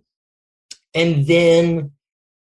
and 0.93 1.25
then 1.25 1.91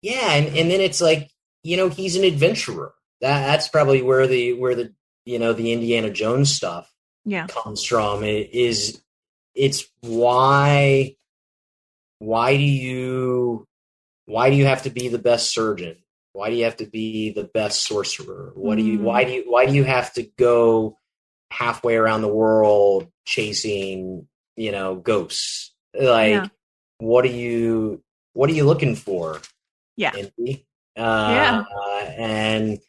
yeah 0.05 0.33
and, 0.33 0.55
and 0.55 0.69
then 0.69 0.81
it's 0.81 1.01
like 1.01 1.31
you 1.63 1.77
know 1.77 1.89
he's 1.89 2.15
an 2.15 2.23
adventurer. 2.23 2.93
That 3.21 3.45
that's 3.47 3.67
probably 3.67 4.01
where 4.03 4.27
the 4.27 4.53
where 4.53 4.75
the 4.75 4.93
you 5.25 5.39
know 5.39 5.53
the 5.53 5.73
indiana 5.73 6.11
jones 6.11 6.53
stuff 6.53 6.91
Yeah. 7.25 7.47
comes 7.47 7.83
from. 7.83 8.23
It 8.23 8.53
is 8.53 9.01
it's 9.55 9.85
why 10.01 11.15
why 12.19 12.55
do 12.55 12.63
you 12.63 13.65
why 14.27 14.49
do 14.51 14.55
you 14.55 14.65
have 14.65 14.83
to 14.83 14.89
be 14.89 15.07
the 15.07 15.17
best 15.17 15.51
surgeon? 15.51 15.97
Why 16.33 16.49
do 16.49 16.55
you 16.55 16.65
have 16.65 16.77
to 16.77 16.85
be 16.85 17.31
the 17.31 17.45
best 17.45 17.83
sorcerer? 17.83 18.51
What 18.55 18.77
do 18.77 18.83
you 18.83 18.99
why 18.99 19.23
mm. 19.23 19.27
do 19.27 19.33
you 19.33 19.43
why 19.51 19.65
do 19.65 19.73
you 19.73 19.85
have 19.85 20.13
to 20.13 20.23
go 20.37 20.99
halfway 21.49 21.95
around 21.95 22.21
the 22.21 22.27
world 22.43 23.07
chasing 23.25 24.27
you 24.55 24.71
know 24.71 24.95
ghosts? 24.95 25.73
Like 25.93 26.29
Yeah. 26.29 26.47
what 26.99 27.25
are 27.25 27.29
you 27.43 28.03
what 28.33 28.49
are 28.51 28.53
you 28.53 28.65
looking 28.65 28.95
for 28.95 29.39
Yeah. 29.97 30.13
Indy? 30.15 30.65
Uh, 30.97 31.01
Yeah. 31.01 31.63
and 32.17 32.79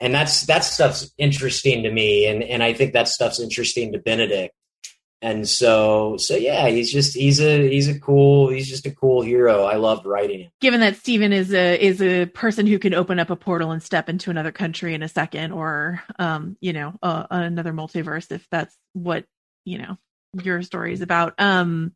and 0.00 0.12
that's 0.14 0.46
that 0.46 0.64
stuff's 0.64 1.12
interesting 1.18 1.84
to 1.84 1.90
me 1.90 2.26
and 2.26 2.42
and 2.42 2.62
i 2.64 2.72
think 2.72 2.92
that 2.94 3.06
stuff's 3.06 3.38
interesting 3.40 3.92
to 3.92 3.98
benedict 3.98 4.52
and 5.22 5.48
so 5.48 6.16
so 6.18 6.34
yeah 6.34 6.68
he's 6.68 6.92
just 6.92 7.14
he's 7.14 7.40
a 7.40 7.68
he's 7.70 7.88
a 7.88 7.98
cool 8.00 8.48
he's 8.48 8.68
just 8.68 8.86
a 8.86 8.90
cool 8.90 9.22
hero 9.22 9.62
i 9.62 9.76
loved 9.76 10.04
writing 10.04 10.40
him 10.40 10.50
Given 10.60 10.80
that 10.80 10.96
Steven 10.96 11.32
is 11.32 11.54
a 11.54 11.80
is 11.80 12.02
a 12.02 12.26
person 12.26 12.66
who 12.66 12.78
can 12.80 12.92
open 12.92 13.20
up 13.20 13.30
a 13.30 13.36
portal 13.36 13.70
and 13.70 13.82
step 13.82 14.08
into 14.08 14.30
another 14.30 14.50
country 14.52 14.94
in 14.94 15.02
a 15.02 15.08
second, 15.08 15.52
or 15.52 16.02
um, 16.18 16.56
you 16.60 16.72
know, 16.72 16.94
uh, 17.02 17.26
another 17.30 17.72
multiverse, 17.72 18.32
if 18.32 18.46
that's 18.50 18.74
what 18.94 19.26
you 19.64 19.78
know 19.78 19.96
your 20.42 20.62
story 20.62 20.92
is 20.94 21.02
about. 21.02 21.34
Um, 21.38 21.94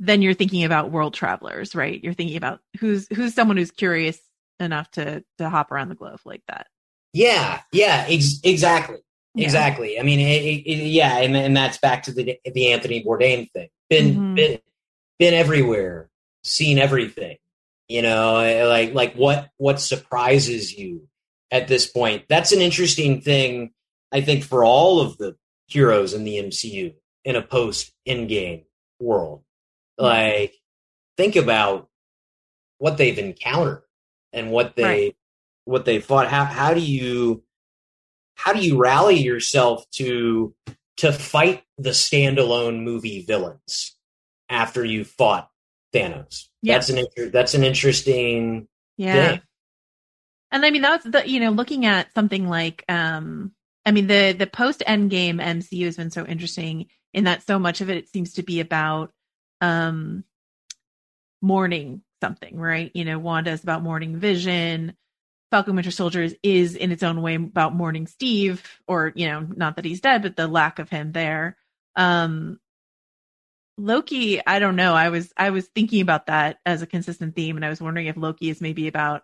then 0.00 0.22
you're 0.22 0.34
thinking 0.34 0.64
about 0.64 0.90
world 0.90 1.14
travelers, 1.14 1.74
right? 1.74 2.02
You're 2.02 2.14
thinking 2.14 2.36
about 2.36 2.60
who's 2.80 3.06
who's 3.14 3.34
someone 3.34 3.56
who's 3.56 3.70
curious 3.70 4.20
enough 4.60 4.90
to 4.92 5.24
to 5.38 5.48
hop 5.48 5.70
around 5.72 5.88
the 5.88 5.94
globe 5.94 6.20
like 6.24 6.42
that. 6.48 6.66
yeah 7.12 7.60
yeah 7.72 8.06
ex- 8.08 8.40
exactly 8.44 8.98
Yeah. 9.34 9.44
exactly 9.46 9.98
i 9.98 10.02
mean 10.02 10.20
it, 10.20 10.42
it, 10.66 10.86
yeah 10.86 11.18
and, 11.18 11.36
and 11.36 11.56
that's 11.56 11.78
back 11.78 12.04
to 12.04 12.12
the 12.12 12.38
the 12.44 12.72
anthony 12.72 13.02
bourdain 13.04 13.50
thing 13.52 13.68
been 13.90 14.14
Mhm. 14.14 14.34
been 14.36 14.58
been 15.18 15.34
everywhere 15.34 16.08
seen 16.44 16.78
everything 16.78 17.36
you 17.88 18.02
know 18.02 18.66
like 18.68 18.94
like 18.94 19.14
what 19.14 19.48
what 19.58 19.80
surprises 19.80 20.72
you 20.76 21.08
at 21.50 21.68
this 21.68 21.86
point 21.86 22.24
that's 22.28 22.52
an 22.52 22.60
interesting 22.60 23.20
thing 23.20 23.72
i 24.12 24.20
think 24.20 24.42
for 24.44 24.64
all 24.64 25.00
of 25.00 25.16
the 25.18 25.36
heroes 25.68 26.14
in 26.14 26.24
the 26.24 26.36
mcu 26.38 26.94
in 27.24 27.36
a 27.36 27.42
post 27.42 27.92
Endgame 28.08 28.64
world 29.00 29.42
like 29.98 30.54
think 31.16 31.36
about 31.36 31.88
what 32.78 32.96
they've 32.98 33.18
encountered 33.18 33.82
and 34.32 34.50
what 34.50 34.76
they 34.76 34.82
Right. 34.82 35.16
what 35.64 35.84
they 35.84 36.00
fought 36.00 36.28
how 36.28 36.44
how 36.44 36.74
do 36.74 36.80
you 36.80 37.42
how 38.34 38.52
do 38.52 38.60
you 38.60 38.76
rally 38.78 39.20
yourself 39.20 39.88
to 39.92 40.54
to 40.96 41.12
fight 41.12 41.62
the 41.78 41.90
standalone 41.90 42.82
movie 42.82 43.22
villains 43.22 43.96
after 44.48 44.84
you 44.84 45.04
fought 45.04 45.48
Thanos? 45.92 46.48
Yeah. 46.62 46.74
That's 46.74 46.88
an 46.90 46.98
inter- 46.98 47.30
that's 47.30 47.54
an 47.54 47.62
interesting 47.64 48.68
Yeah. 48.96 49.30
thing. 49.30 49.42
And 50.50 50.64
I 50.66 50.70
mean 50.70 50.82
that's 50.82 51.04
the 51.04 51.28
you 51.28 51.40
know 51.40 51.50
looking 51.50 51.86
at 51.86 52.12
something 52.14 52.48
like 52.48 52.84
um 52.88 53.52
I 53.86 53.90
mean 53.92 54.06
the 54.08 54.34
the 54.36 54.46
post 54.46 54.82
Endgame 54.86 55.40
MCU 55.40 55.84
has 55.84 55.96
been 55.96 56.10
so 56.10 56.24
interesting 56.26 56.86
in 57.12 57.24
that 57.24 57.46
so 57.46 57.58
much 57.60 57.80
of 57.80 57.88
it, 57.90 58.08
seems 58.08 58.32
to 58.34 58.42
be 58.42 58.58
about 58.60 59.12
um 59.64 60.24
mourning 61.40 62.02
something, 62.22 62.56
right? 62.56 62.90
You 62.94 63.04
know, 63.04 63.18
Wanda's 63.18 63.62
about 63.62 63.82
mourning 63.82 64.18
Vision. 64.18 64.94
Falcon 65.50 65.76
Winter 65.76 65.90
Soldier 65.90 66.22
is, 66.22 66.36
is 66.42 66.74
in 66.74 66.90
its 66.90 67.02
own 67.02 67.22
way 67.22 67.36
about 67.36 67.74
mourning 67.74 68.06
Steve, 68.06 68.62
or 68.88 69.12
you 69.14 69.28
know, 69.28 69.46
not 69.56 69.76
that 69.76 69.84
he's 69.84 70.00
dead, 70.00 70.22
but 70.22 70.36
the 70.36 70.48
lack 70.48 70.78
of 70.78 70.90
him 70.90 71.12
there. 71.12 71.56
Um 71.96 72.58
Loki, 73.76 74.44
I 74.46 74.60
don't 74.60 74.76
know. 74.76 74.94
I 74.94 75.08
was 75.08 75.32
I 75.36 75.50
was 75.50 75.66
thinking 75.66 76.00
about 76.00 76.26
that 76.26 76.58
as 76.64 76.82
a 76.82 76.86
consistent 76.86 77.34
theme, 77.34 77.56
and 77.56 77.64
I 77.64 77.70
was 77.70 77.80
wondering 77.80 78.06
if 78.06 78.16
Loki 78.16 78.48
is 78.50 78.60
maybe 78.60 78.86
about 78.88 79.22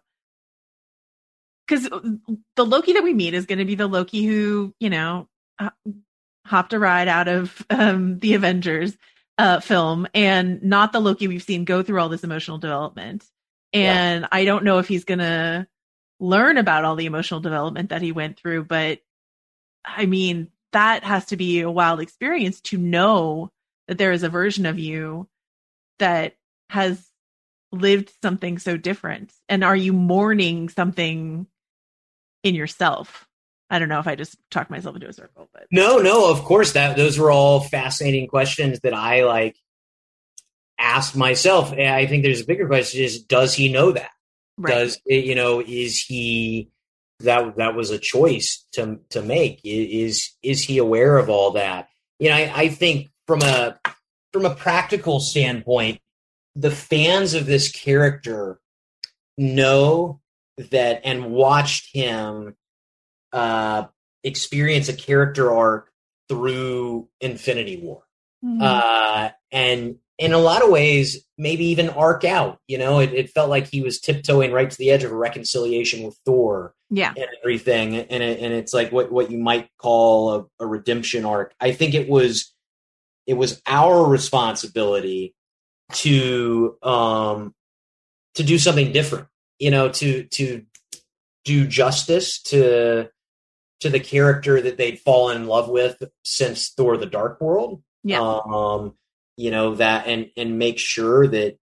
because 1.66 1.88
the 2.56 2.66
Loki 2.66 2.94
that 2.94 3.04
we 3.04 3.14
meet 3.14 3.34
is 3.34 3.46
going 3.46 3.60
to 3.60 3.64
be 3.64 3.76
the 3.76 3.86
Loki 3.86 4.24
who, 4.24 4.74
you 4.80 4.90
know, 4.90 5.28
hopped 6.44 6.72
a 6.72 6.78
ride 6.78 7.06
out 7.06 7.28
of 7.28 7.64
um, 7.70 8.18
the 8.18 8.34
Avengers 8.34 8.96
uh, 9.40 9.58
film, 9.60 10.06
and 10.12 10.62
not 10.62 10.92
the 10.92 11.00
Loki 11.00 11.26
we've 11.26 11.42
seen 11.42 11.64
go 11.64 11.82
through 11.82 11.98
all 11.98 12.10
this 12.10 12.24
emotional 12.24 12.58
development. 12.58 13.24
And 13.72 14.28
I 14.30 14.44
don't 14.44 14.64
know 14.64 14.80
if 14.80 14.86
he's 14.86 15.04
going 15.04 15.20
to 15.20 15.66
learn 16.18 16.58
about 16.58 16.84
all 16.84 16.94
the 16.94 17.06
emotional 17.06 17.40
development 17.40 17.88
that 17.88 18.02
he 18.02 18.12
went 18.12 18.38
through, 18.38 18.64
but 18.64 18.98
I 19.82 20.04
mean, 20.04 20.48
that 20.72 21.04
has 21.04 21.24
to 21.26 21.38
be 21.38 21.60
a 21.60 21.70
wild 21.70 22.00
experience 22.00 22.60
to 22.62 22.76
know 22.76 23.50
that 23.88 23.96
there 23.96 24.12
is 24.12 24.24
a 24.24 24.28
version 24.28 24.66
of 24.66 24.78
you 24.78 25.26
that 26.00 26.36
has 26.68 27.02
lived 27.72 28.12
something 28.20 28.58
so 28.58 28.76
different. 28.76 29.32
And 29.48 29.64
are 29.64 29.74
you 29.74 29.94
mourning 29.94 30.68
something 30.68 31.46
in 32.42 32.54
yourself? 32.54 33.26
I 33.70 33.78
don't 33.78 33.88
know 33.88 34.00
if 34.00 34.08
I 34.08 34.16
just 34.16 34.36
talked 34.50 34.70
myself 34.70 34.96
into 34.96 35.08
a 35.08 35.12
circle, 35.12 35.48
but 35.52 35.66
No, 35.70 35.98
no, 35.98 36.30
of 36.30 36.42
course 36.42 36.72
that 36.72 36.96
those 36.96 37.18
were 37.18 37.30
all 37.30 37.60
fascinating 37.60 38.26
questions 38.26 38.80
that 38.80 38.94
I 38.94 39.24
like 39.24 39.56
asked 40.78 41.16
myself. 41.16 41.72
And 41.72 41.82
I 41.82 42.06
think 42.06 42.24
there's 42.24 42.40
a 42.40 42.46
bigger 42.46 42.66
question 42.66 43.02
is 43.02 43.22
does 43.22 43.54
he 43.54 43.72
know 43.72 43.92
that? 43.92 44.10
right. 44.58 44.74
Does 44.74 45.00
you 45.06 45.34
know 45.34 45.60
is 45.60 46.00
he 46.00 46.70
that 47.20 47.56
that 47.56 47.74
was 47.74 47.90
a 47.90 47.98
choice 47.98 48.64
to 48.72 49.00
to 49.10 49.22
make? 49.22 49.60
Is 49.64 50.32
is 50.42 50.62
he 50.62 50.78
aware 50.78 51.18
of 51.18 51.28
all 51.28 51.52
that? 51.52 51.88
You 52.18 52.30
know, 52.30 52.36
I, 52.36 52.52
I 52.54 52.68
think 52.68 53.08
from 53.26 53.42
a 53.42 53.78
from 54.32 54.44
a 54.44 54.54
practical 54.54 55.20
standpoint, 55.20 56.00
the 56.54 56.70
fans 56.70 57.34
of 57.34 57.46
this 57.46 57.70
character 57.70 58.60
know 59.38 60.20
that 60.70 61.00
and 61.04 61.30
watched 61.30 61.94
him 61.94 62.54
uh, 63.32 63.84
experience 64.24 64.88
a 64.88 64.94
character 64.94 65.50
arc 65.52 65.90
through 66.28 67.08
Infinity 67.20 67.80
War 67.82 68.02
Mhm. 68.44 68.62
uh, 68.62 69.30
and 69.50 69.96
in 70.18 70.32
a 70.32 70.38
lot 70.38 70.62
of 70.62 70.70
ways, 70.70 71.26
maybe 71.38 71.64
even 71.66 71.88
arc 71.88 72.24
out. 72.24 72.58
You 72.68 72.76
know, 72.78 73.00
it, 73.00 73.12
it 73.14 73.30
felt 73.30 73.48
like 73.48 73.66
he 73.66 73.80
was 73.80 74.00
tiptoeing 74.00 74.52
right 74.52 74.70
to 74.70 74.76
the 74.78 74.90
edge 74.90 75.02
of 75.02 75.12
a 75.12 75.16
reconciliation 75.16 76.02
with 76.02 76.18
Thor 76.26 76.74
yeah. 76.90 77.12
and 77.16 77.26
everything, 77.42 77.96
and 77.96 78.22
it, 78.22 78.40
and 78.40 78.52
it's 78.52 78.74
like 78.74 78.92
what 78.92 79.10
what 79.10 79.30
you 79.30 79.38
might 79.38 79.70
call 79.78 80.34
a, 80.34 80.46
a 80.60 80.66
redemption 80.66 81.24
arc. 81.24 81.54
I 81.60 81.72
think 81.72 81.94
it 81.94 82.08
was 82.08 82.52
it 83.26 83.34
was 83.34 83.62
our 83.66 84.04
responsibility 84.04 85.34
to 85.92 86.76
um 86.82 87.54
to 88.34 88.42
do 88.42 88.58
something 88.58 88.92
different. 88.92 89.26
You 89.58 89.70
know, 89.70 89.88
to 89.90 90.24
to 90.24 90.64
do 91.44 91.66
justice 91.66 92.42
to 92.42 93.10
to 93.80 93.90
the 93.90 94.00
character 94.00 94.60
that 94.60 94.76
they'd 94.76 95.00
fallen 95.00 95.38
in 95.38 95.46
love 95.46 95.68
with 95.68 96.02
since 96.24 96.70
Thor: 96.70 96.96
The 96.96 97.06
Dark 97.06 97.40
World. 97.40 97.82
Yeah. 98.02 98.20
um 98.20 98.94
you 99.36 99.50
know 99.50 99.74
that 99.74 100.06
and 100.06 100.30
and 100.36 100.58
make 100.58 100.78
sure 100.78 101.26
that 101.26 101.58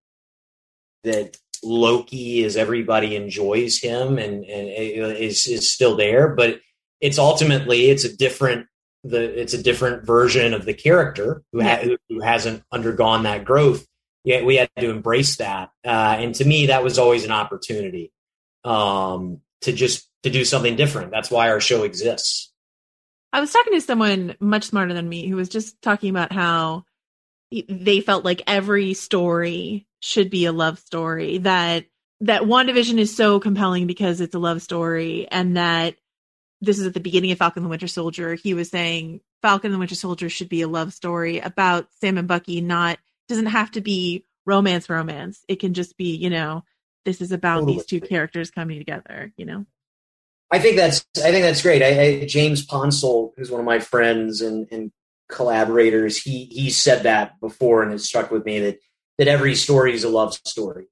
that 1.04 1.36
loki 1.64 2.44
is 2.44 2.56
everybody 2.56 3.16
enjoys 3.16 3.78
him 3.78 4.18
and 4.18 4.44
and 4.44 4.68
is 4.68 5.46
is 5.46 5.70
still 5.70 5.96
there. 5.96 6.28
But 6.28 6.60
it's 7.00 7.18
ultimately 7.18 7.90
it's 7.90 8.04
a 8.04 8.16
different 8.16 8.66
the 9.04 9.40
it's 9.40 9.54
a 9.54 9.62
different 9.62 10.04
version 10.04 10.54
of 10.54 10.64
the 10.64 10.74
character 10.74 11.42
who 11.52 11.62
ha- 11.62 11.84
who 12.08 12.20
hasn't 12.20 12.62
undergone 12.72 13.24
that 13.24 13.44
growth 13.44 13.86
yeah, 14.28 14.42
we 14.42 14.56
had 14.56 14.68
to 14.78 14.90
embrace 14.90 15.36
that. 15.36 15.70
Uh, 15.82 16.16
and 16.18 16.34
to 16.34 16.44
me, 16.44 16.66
that 16.66 16.84
was 16.84 16.98
always 16.98 17.24
an 17.24 17.30
opportunity. 17.30 18.12
Um, 18.62 19.40
to 19.62 19.72
just 19.72 20.08
to 20.22 20.30
do 20.30 20.44
something 20.44 20.76
different. 20.76 21.10
That's 21.10 21.30
why 21.30 21.50
our 21.50 21.60
show 21.60 21.84
exists. 21.84 22.52
I 23.32 23.40
was 23.40 23.52
talking 23.52 23.74
to 23.74 23.80
someone 23.80 24.36
much 24.40 24.64
smarter 24.64 24.94
than 24.94 25.08
me 25.08 25.28
who 25.28 25.36
was 25.36 25.48
just 25.48 25.80
talking 25.82 26.10
about 26.10 26.32
how 26.32 26.84
they 27.68 28.00
felt 28.00 28.24
like 28.24 28.42
every 28.46 28.94
story 28.94 29.86
should 30.00 30.30
be 30.30 30.44
a 30.44 30.52
love 30.52 30.78
story 30.78 31.38
that 31.38 31.86
that 32.20 32.42
WandaVision 32.42 32.98
is 32.98 33.14
so 33.14 33.38
compelling 33.38 33.86
because 33.86 34.20
it's 34.20 34.34
a 34.34 34.40
love 34.40 34.60
story 34.60 35.28
and 35.30 35.56
that 35.56 35.96
this 36.60 36.78
is 36.78 36.86
at 36.86 36.94
the 36.94 37.00
beginning 37.00 37.30
of 37.30 37.38
Falcon 37.38 37.62
the 37.62 37.68
Winter 37.68 37.86
Soldier. 37.86 38.34
He 38.34 38.54
was 38.54 38.68
saying 38.68 39.20
Falcon 39.42 39.70
the 39.70 39.78
Winter 39.78 39.94
Soldier 39.94 40.28
should 40.28 40.48
be 40.48 40.62
a 40.62 40.68
love 40.68 40.92
story 40.92 41.38
about 41.38 41.86
Sam 42.00 42.18
and 42.18 42.26
Bucky, 42.26 42.60
not 42.60 42.98
doesn't 43.28 43.46
have 43.46 43.70
to 43.72 43.80
be 43.80 44.24
romance 44.46 44.88
romance. 44.88 45.44
It 45.48 45.60
can 45.60 45.74
just 45.74 45.96
be, 45.96 46.16
you 46.16 46.30
know, 46.30 46.64
this 47.04 47.20
is 47.20 47.32
about 47.32 47.60
totally. 47.60 47.74
these 47.74 47.86
two 47.86 48.00
characters 48.00 48.50
coming 48.50 48.78
together, 48.78 49.32
you 49.36 49.44
know. 49.44 49.66
I 50.50 50.58
think 50.58 50.76
that's 50.76 51.04
I 51.22 51.30
think 51.30 51.42
that's 51.42 51.62
great. 51.62 51.82
I, 51.82 52.00
I, 52.00 52.24
James 52.26 52.66
Ponsoldt, 52.66 53.32
who's 53.36 53.50
one 53.50 53.60
of 53.60 53.66
my 53.66 53.80
friends 53.80 54.40
and, 54.40 54.66
and 54.70 54.90
collaborators, 55.28 56.20
he 56.20 56.44
he 56.46 56.70
said 56.70 57.02
that 57.02 57.38
before, 57.40 57.82
and 57.82 57.92
it 57.92 58.00
struck 58.00 58.30
with 58.30 58.44
me 58.44 58.60
that 58.60 58.78
that 59.18 59.28
every 59.28 59.54
story 59.54 59.92
is 59.92 60.04
a 60.04 60.08
love 60.08 60.34
story, 60.46 60.86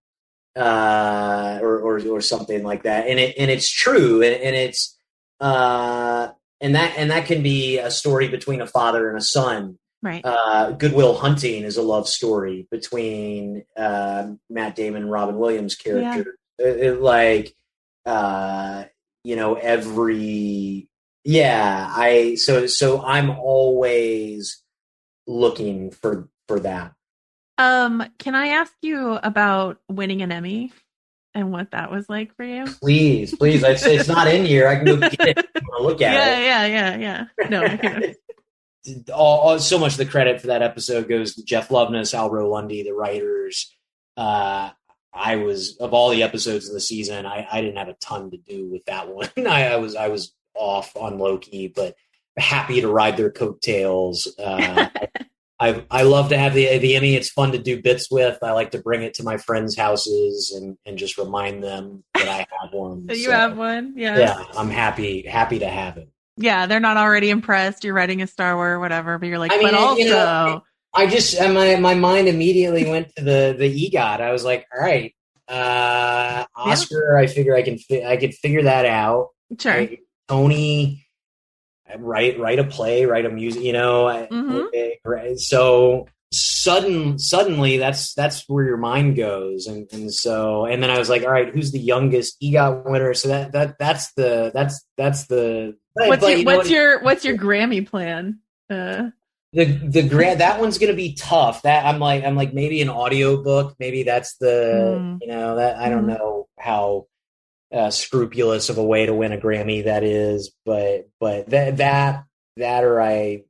uh, 0.56 1.58
or, 1.62 1.78
or 1.78 2.00
or 2.08 2.20
something 2.20 2.62
like 2.62 2.82
that, 2.82 3.06
and 3.06 3.18
it 3.18 3.36
and 3.38 3.50
it's 3.50 3.70
true, 3.70 4.22
and, 4.22 4.34
and 4.34 4.56
it's 4.56 4.98
uh, 5.40 6.28
and 6.60 6.74
that 6.74 6.94
and 6.98 7.10
that 7.10 7.26
can 7.26 7.42
be 7.42 7.78
a 7.78 7.90
story 7.90 8.28
between 8.28 8.60
a 8.60 8.66
father 8.66 9.08
and 9.08 9.16
a 9.16 9.22
son. 9.22 9.78
Right. 10.02 10.24
Uh, 10.24 10.72
Good 10.72 10.92
Will 10.92 11.14
Hunting 11.16 11.64
is 11.64 11.76
a 11.76 11.82
love 11.82 12.08
story 12.08 12.68
between 12.70 13.64
uh, 13.76 14.28
Matt 14.48 14.76
Damon 14.76 15.02
and 15.02 15.10
Robin 15.10 15.38
Williams' 15.38 15.74
character. 15.74 16.36
Yeah. 16.58 16.66
It, 16.66 16.80
it, 16.80 17.00
like, 17.00 17.54
uh, 18.04 18.84
you 19.24 19.36
know, 19.36 19.54
every 19.54 20.88
yeah. 21.24 21.86
I 21.90 22.36
so 22.36 22.66
so 22.66 23.02
I'm 23.02 23.30
always 23.30 24.62
looking 25.26 25.90
for 25.90 26.28
for 26.46 26.60
that. 26.60 26.92
Um, 27.58 28.04
can 28.18 28.34
I 28.34 28.48
ask 28.48 28.72
you 28.82 29.18
about 29.22 29.78
winning 29.88 30.22
an 30.22 30.30
Emmy? 30.30 30.72
and 31.36 31.52
what 31.52 31.70
that 31.72 31.90
was 31.90 32.08
like 32.08 32.34
for 32.34 32.44
you? 32.44 32.64
Please, 32.64 33.36
please. 33.36 33.62
I 33.62 33.74
say 33.74 33.96
it's 33.96 34.08
not 34.08 34.26
in 34.26 34.46
here. 34.46 34.66
I 34.66 34.76
can 34.76 34.86
go 34.86 34.96
get 34.96 35.20
it. 35.20 35.46
look 35.78 36.00
at 36.00 36.14
yeah, 36.14 36.38
it. 36.38 36.42
Yeah, 36.42 36.96
yeah, 36.96 36.96
yeah, 36.96 37.26
yeah. 37.38 37.48
No, 37.50 37.60
all, 39.12 39.40
all, 39.40 39.58
so 39.58 39.78
much 39.78 39.92
of 39.92 39.98
the 39.98 40.06
credit 40.06 40.40
for 40.40 40.48
that 40.48 40.62
episode 40.62 41.08
goes 41.08 41.34
to 41.34 41.44
Jeff 41.44 41.68
Loveness, 41.68 42.14
Albro 42.14 42.50
Lundy, 42.50 42.82
the 42.82 42.92
writers. 42.92 43.74
Uh, 44.16 44.70
I 45.12 45.36
was 45.36 45.76
of 45.78 45.94
all 45.94 46.10
the 46.10 46.22
episodes 46.22 46.68
of 46.68 46.74
the 46.74 46.80
season, 46.80 47.26
I, 47.26 47.46
I 47.50 47.60
didn't 47.60 47.78
have 47.78 47.88
a 47.88 47.94
ton 47.94 48.30
to 48.30 48.36
do 48.36 48.68
with 48.70 48.84
that 48.86 49.08
one. 49.08 49.30
I, 49.38 49.68
I 49.68 49.76
was 49.76 49.96
I 49.96 50.08
was 50.08 50.34
off 50.54 50.96
on 50.96 51.18
Loki, 51.18 51.68
but 51.68 51.94
happy 52.36 52.80
to 52.80 52.88
ride 52.88 53.16
their 53.16 53.30
coattails. 53.30 54.32
Uh, 54.38 54.88
I 55.58 55.84
I 55.90 56.02
love 56.02 56.28
to 56.30 56.38
have 56.38 56.52
the 56.52 56.78
the 56.78 56.96
Emmy. 56.96 57.14
It's 57.14 57.30
fun 57.30 57.52
to 57.52 57.58
do 57.58 57.80
bits 57.80 58.10
with. 58.10 58.38
I 58.42 58.52
like 58.52 58.72
to 58.72 58.78
bring 58.78 59.02
it 59.02 59.14
to 59.14 59.22
my 59.22 59.38
friends' 59.38 59.76
houses 59.76 60.52
and 60.54 60.76
and 60.84 60.98
just 60.98 61.16
remind 61.16 61.64
them 61.64 62.04
that 62.14 62.28
I 62.28 62.46
have 62.60 62.72
one. 62.72 63.06
you 63.08 63.16
so, 63.16 63.30
have 63.30 63.56
one, 63.56 63.94
yeah. 63.96 64.18
Yeah, 64.18 64.44
I'm 64.56 64.68
happy 64.68 65.22
happy 65.22 65.60
to 65.60 65.68
have 65.68 65.96
it. 65.96 66.10
Yeah, 66.36 66.66
they're 66.66 66.80
not 66.80 66.96
already 66.96 67.30
impressed. 67.30 67.84
You're 67.84 67.94
writing 67.94 68.22
a 68.22 68.26
Star 68.26 68.56
Wars 68.56 68.74
or 68.74 68.80
whatever, 68.80 69.18
but 69.18 69.28
you're 69.28 69.38
like, 69.38 69.52
I 69.52 69.56
mean, 69.56 69.68
but 69.68 69.74
also. 69.74 70.02
You 70.02 70.10
know, 70.10 70.62
I 70.94 71.06
just 71.06 71.38
my 71.40 71.76
my 71.76 71.94
mind 71.94 72.28
immediately 72.28 72.88
went 72.88 73.14
to 73.16 73.24
the 73.24 73.54
the 73.58 73.90
EGOT. 73.90 74.20
I 74.20 74.32
was 74.32 74.44
like, 74.44 74.66
all 74.74 74.80
right, 74.80 75.14
uh, 75.48 76.44
Oscar. 76.54 77.16
Yeah. 77.16 77.22
I 77.22 77.26
figure 77.26 77.54
I 77.54 77.62
can 77.62 77.78
fi- 77.78 78.04
I 78.04 78.16
could 78.16 78.34
figure 78.34 78.62
that 78.62 78.86
out. 78.86 79.28
Sure. 79.58 79.88
Tony 80.28 81.06
write 81.98 82.38
write 82.38 82.58
a 82.58 82.64
play, 82.64 83.04
write 83.06 83.26
a 83.26 83.30
music, 83.30 83.62
you 83.62 83.72
know. 83.72 84.04
Mm-hmm. 84.30 84.56
Okay, 84.56 84.98
right. 85.04 85.38
So 85.38 86.06
sudden 86.32 87.18
suddenly 87.18 87.78
that's 87.78 88.14
that's 88.14 88.48
where 88.48 88.64
your 88.64 88.76
mind 88.76 89.16
goes. 89.16 89.66
And 89.66 89.88
and 89.92 90.12
so 90.12 90.66
and 90.66 90.82
then 90.82 90.90
I 90.90 90.98
was 90.98 91.08
like 91.08 91.22
all 91.22 91.30
right 91.30 91.52
who's 91.52 91.72
the 91.72 91.80
youngest? 91.80 92.40
EGOT 92.42 92.90
winner. 92.90 93.14
So 93.14 93.28
that 93.28 93.52
that 93.52 93.78
that's 93.78 94.12
the 94.12 94.50
that's 94.52 94.84
that's 94.96 95.26
the 95.26 95.76
what's 95.94 96.20
but, 96.20 96.30
your 96.30 96.38
you 96.38 96.44
what's 96.44 96.70
your 96.70 97.00
what's 97.02 97.24
your 97.24 97.36
Grammy 97.36 97.86
plan? 97.86 98.40
Uh 98.68 99.10
the 99.52 99.64
the 99.64 100.08
grant 100.08 100.40
that 100.40 100.60
one's 100.60 100.78
gonna 100.78 100.94
be 100.94 101.14
tough. 101.14 101.62
That 101.62 101.86
I'm 101.86 102.00
like 102.00 102.24
I'm 102.24 102.36
like 102.36 102.52
maybe 102.52 102.82
an 102.82 102.88
audio 102.88 103.42
book 103.42 103.76
maybe 103.78 104.02
that's 104.02 104.36
the 104.36 104.98
mm. 105.00 105.18
you 105.20 105.28
know 105.28 105.56
that 105.56 105.76
I 105.76 105.88
don't 105.88 106.04
mm. 106.04 106.18
know 106.18 106.48
how 106.58 107.06
uh, 107.72 107.90
scrupulous 107.90 108.68
of 108.68 108.78
a 108.78 108.84
way 108.84 109.06
to 109.06 109.14
win 109.14 109.32
a 109.32 109.38
Grammy 109.38 109.84
that 109.84 110.04
is, 110.04 110.52
but 110.64 111.08
but 111.20 111.50
that 111.50 111.78
that 111.78 112.24
that 112.56 112.84
or 112.84 113.00
I 113.00 113.44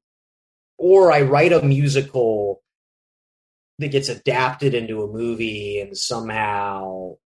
or 0.79 1.13
I 1.13 1.23
write 1.23 1.53
a 1.53 1.63
musical 1.63 2.63
that 3.79 3.89
gets 3.89 4.09
adapted 4.09 4.75
into 4.75 5.03
a 5.03 5.07
movie 5.07 5.81
and 5.81 5.97
somehow 5.97 7.17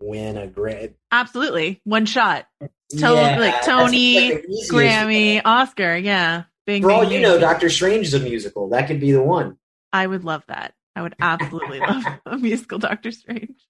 win 0.00 0.36
a 0.36 0.46
Grammy. 0.48 0.94
Absolutely, 1.10 1.80
one 1.84 2.06
shot. 2.06 2.46
To- 2.60 2.68
yeah, 2.98 3.38
like 3.38 3.62
Tony, 3.62 4.32
like 4.32 4.44
Grammy, 4.70 5.36
one. 5.36 5.46
Oscar. 5.46 5.96
Yeah, 5.96 6.44
bing, 6.66 6.82
For 6.82 6.88
bing, 6.88 6.96
all 6.96 7.02
bing, 7.02 7.12
you 7.12 7.20
know, 7.20 7.38
Doctor 7.38 7.70
Strange 7.70 8.06
is 8.06 8.14
a 8.14 8.20
musical. 8.20 8.70
That 8.70 8.86
could 8.86 9.00
be 9.00 9.12
the 9.12 9.22
one. 9.22 9.56
I 9.92 10.06
would 10.06 10.24
love 10.24 10.44
that. 10.48 10.74
I 10.96 11.02
would 11.02 11.14
absolutely 11.20 11.80
love 11.80 12.04
a 12.26 12.36
musical 12.38 12.78
Doctor 12.78 13.10
Strange. 13.10 13.66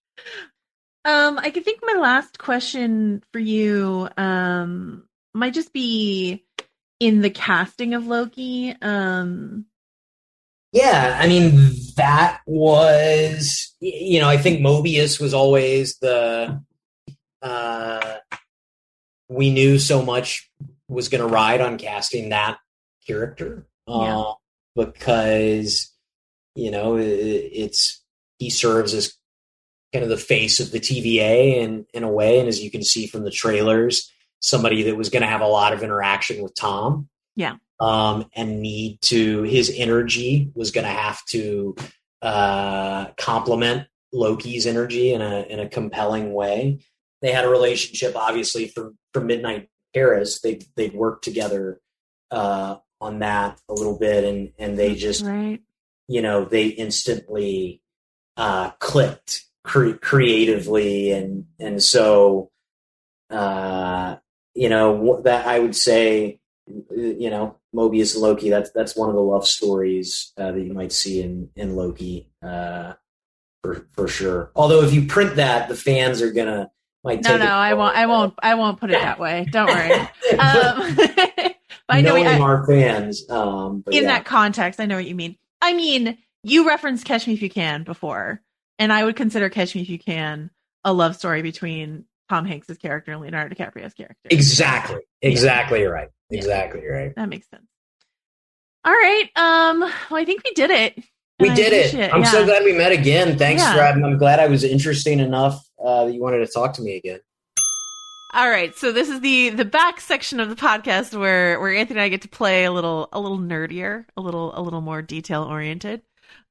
Um, 1.05 1.39
I 1.39 1.51
think 1.51 1.81
my 1.82 1.94
last 2.01 2.39
question 2.39 3.23
for 3.32 3.39
you 3.40 4.09
um 4.16 5.05
might 5.35 5.55
just 5.55 5.73
be 5.73 6.44
in 7.01 7.20
the 7.23 7.31
casting 7.31 7.94
of 7.94 8.07
Loki. 8.07 8.77
Um 8.81 9.66
yeah, 10.73 11.19
I 11.20 11.28
mean 11.28 11.70
that 11.97 12.40
was 12.47 13.74
you 13.81 14.20
know, 14.20 14.28
I 14.28 14.39
think 14.39 14.61
Mobius 14.61 15.20
was 15.20 15.35
always 15.35 15.99
the 15.99 16.62
uh 17.43 18.16
we 19.28 19.51
knew 19.51 19.78
so 19.78 20.03
much 20.03 20.51
was 20.89 21.09
going 21.09 21.23
to 21.23 21.27
ride 21.27 21.61
on 21.61 21.78
casting 21.78 22.28
that 22.28 22.59
character. 23.07 23.66
Yeah. 23.86 24.19
Uh, 24.19 24.35
because 24.74 25.90
you 26.55 26.70
know, 26.70 26.97
it, 26.97 27.05
it's 27.05 28.03
he 28.39 28.51
serves 28.51 28.94
as 28.94 29.15
kind 29.93 30.03
of 30.03 30.09
the 30.09 30.16
face 30.16 30.61
of 30.61 30.70
the 30.70 30.81
TVA 30.81 31.57
in 31.57 31.86
in 31.93 32.03
a 32.03 32.11
way. 32.11 32.39
And 32.39 32.49
as 32.49 32.62
you 32.62 32.70
can 32.70 32.82
see 32.82 33.07
from 33.07 33.24
the 33.24 33.31
trailers, 33.31 34.11
somebody 34.40 34.82
that 34.85 34.97
was 34.97 35.09
going 35.09 35.23
to 35.23 35.28
have 35.28 35.40
a 35.40 35.47
lot 35.47 35.73
of 35.73 35.82
interaction 35.82 36.43
with 36.43 36.55
Tom. 36.55 37.09
Yeah. 37.36 37.57
Um, 37.82 38.26
and 38.36 38.62
need 38.62 39.00
to 39.02 39.42
his 39.42 39.72
energy 39.74 40.52
was 40.54 40.70
going 40.70 40.84
to 40.84 40.90
have 40.90 41.20
to 41.30 41.74
uh, 42.22 43.06
complement 43.18 43.88
Loki's 44.12 44.66
energy 44.68 45.12
in 45.12 45.20
a 45.20 45.40
in 45.42 45.59
a 45.59 45.68
compelling 45.68 46.32
way. 46.32 46.78
They 47.22 47.32
had 47.32 47.44
a 47.44 47.48
relationship, 47.48 48.14
obviously, 48.14 48.68
from 48.68 48.96
from 49.12 49.26
Midnight 49.26 49.68
Paris. 49.92 50.40
They 50.40 50.60
they 50.76 50.90
worked 50.90 51.24
together 51.24 51.80
uh, 52.30 52.76
on 53.00 53.18
that 53.18 53.60
a 53.68 53.74
little 53.74 53.98
bit, 53.98 54.24
and 54.24 54.52
and 54.59 54.78
they 54.78 54.94
just 54.94 55.24
right. 55.24 55.60
you 56.06 56.22
know 56.22 56.44
they 56.44 56.68
instantly 56.68 57.82
uh, 58.36 58.70
clicked 58.78 59.44
cre- 59.64 59.98
creatively 60.00 61.10
and 61.10 61.46
and 61.59 61.82
so 61.82 62.50
uh, 63.30 64.16
you 64.54 64.68
know 64.68 65.20
that 65.22 65.46
I 65.46 65.59
would 65.59 65.74
say 65.74 66.38
you 66.90 67.31
know 67.31 67.57
Mobius 67.74 68.15
and 68.15 68.23
Loki 68.23 68.51
that's 68.51 68.70
that's 68.70 68.97
one 68.97 69.09
of 69.09 69.15
the 69.15 69.23
love 69.23 69.47
stories 69.47 70.32
uh, 70.36 70.53
that 70.53 70.61
you 70.61 70.73
might 70.73 70.93
see 70.93 71.23
in 71.23 71.51
in 71.57 71.77
Loki 71.77 72.31
uh, 72.43 72.94
for 73.62 73.89
for 73.93 74.09
sure. 74.09 74.51
Although 74.55 74.82
if 74.82 74.93
you 74.93 75.07
print 75.07 75.36
that, 75.36 75.69
the 75.69 75.77
fans 75.77 76.23
are 76.23 76.32
gonna 76.32 76.70
might 77.05 77.23
no 77.24 77.36
no 77.36 77.47
I 77.47 77.74
won't 77.74 77.97
I 77.97 78.07
won't 78.07 78.35
I 78.43 78.55
won't 78.55 78.81
put 78.81 78.90
it 78.90 79.01
that 79.01 79.19
way. 79.19 79.47
Don't 79.51 79.69
worry. 79.69 79.93
um, 80.39 80.97
I 81.89 82.01
know 82.01 82.11
Knowing 82.11 82.27
I, 82.27 82.39
our 82.39 82.66
fans 82.66 83.28
um, 83.28 83.85
in 83.90 84.05
yeah. 84.05 84.09
that 84.09 84.24
context, 84.24 84.81
I 84.81 84.86
know 84.86 84.97
what 84.97 85.05
you 85.05 85.15
mean. 85.15 85.36
I 85.61 85.74
mean, 85.74 86.16
you 86.43 86.66
referenced 86.66 87.05
Catch 87.05 87.27
Me 87.27 87.35
If 87.35 87.43
You 87.43 87.51
Can 87.51 87.85
before. 87.85 88.40
And 88.78 88.93
I 88.93 89.05
would 89.05 89.16
consider 89.16 89.49
Catch 89.51 89.74
Me 89.74 89.82
If 89.82 89.90
You 89.90 89.99
Can 89.99 90.51
a 90.85 90.93
love 90.93 91.16
story 91.16 91.43
between 91.43 92.05
Tom 92.32 92.46
Hanks's 92.46 92.78
character 92.78 93.12
and 93.12 93.20
Leonardo 93.20 93.54
DiCaprio's 93.54 93.92
character. 93.92 94.16
Exactly. 94.30 95.00
Exactly 95.20 95.82
yeah. 95.82 95.88
right. 95.88 96.09
Exactly 96.30 96.80
yeah. 96.82 96.90
right. 96.90 97.14
That 97.14 97.28
makes 97.28 97.46
sense. 97.50 97.66
All 98.86 98.92
right. 98.92 99.28
Um, 99.36 99.80
well, 99.80 100.20
I 100.20 100.24
think 100.24 100.42
we 100.42 100.52
did 100.52 100.70
it. 100.70 100.98
We 101.38 101.50
did 101.50 101.74
it. 101.74 101.92
it. 101.92 102.10
I'm 102.10 102.22
yeah. 102.22 102.30
so 102.30 102.46
glad 102.46 102.64
we 102.64 102.72
met 102.72 102.90
again. 102.90 103.36
Thanks 103.36 103.62
for 103.62 103.82
having. 103.82 104.02
I'm 104.02 104.16
glad 104.16 104.40
I 104.40 104.46
was 104.46 104.64
interesting 104.64 105.18
enough 105.18 105.62
uh, 105.84 106.06
that 106.06 106.14
you 106.14 106.22
wanted 106.22 106.38
to 106.38 106.46
talk 106.46 106.72
to 106.74 106.82
me 106.82 106.96
again. 106.96 107.20
All 108.34 108.48
right, 108.48 108.74
so 108.74 108.92
this 108.92 109.10
is 109.10 109.20
the 109.20 109.50
the 109.50 109.66
back 109.66 110.00
section 110.00 110.40
of 110.40 110.48
the 110.48 110.56
podcast 110.56 111.18
where 111.18 111.60
where 111.60 111.74
Anthony 111.74 111.98
and 111.98 112.04
I 112.04 112.09
get 112.09 112.22
to 112.22 112.28
play 112.28 112.64
a 112.64 112.72
little 112.72 113.10
a 113.12 113.20
little 113.20 113.38
nerdier, 113.38 114.06
a 114.16 114.22
little 114.22 114.59
a 114.59 114.62
little 114.62 114.80
more 114.80 115.02
detail 115.02 115.42
oriented. 115.42 116.00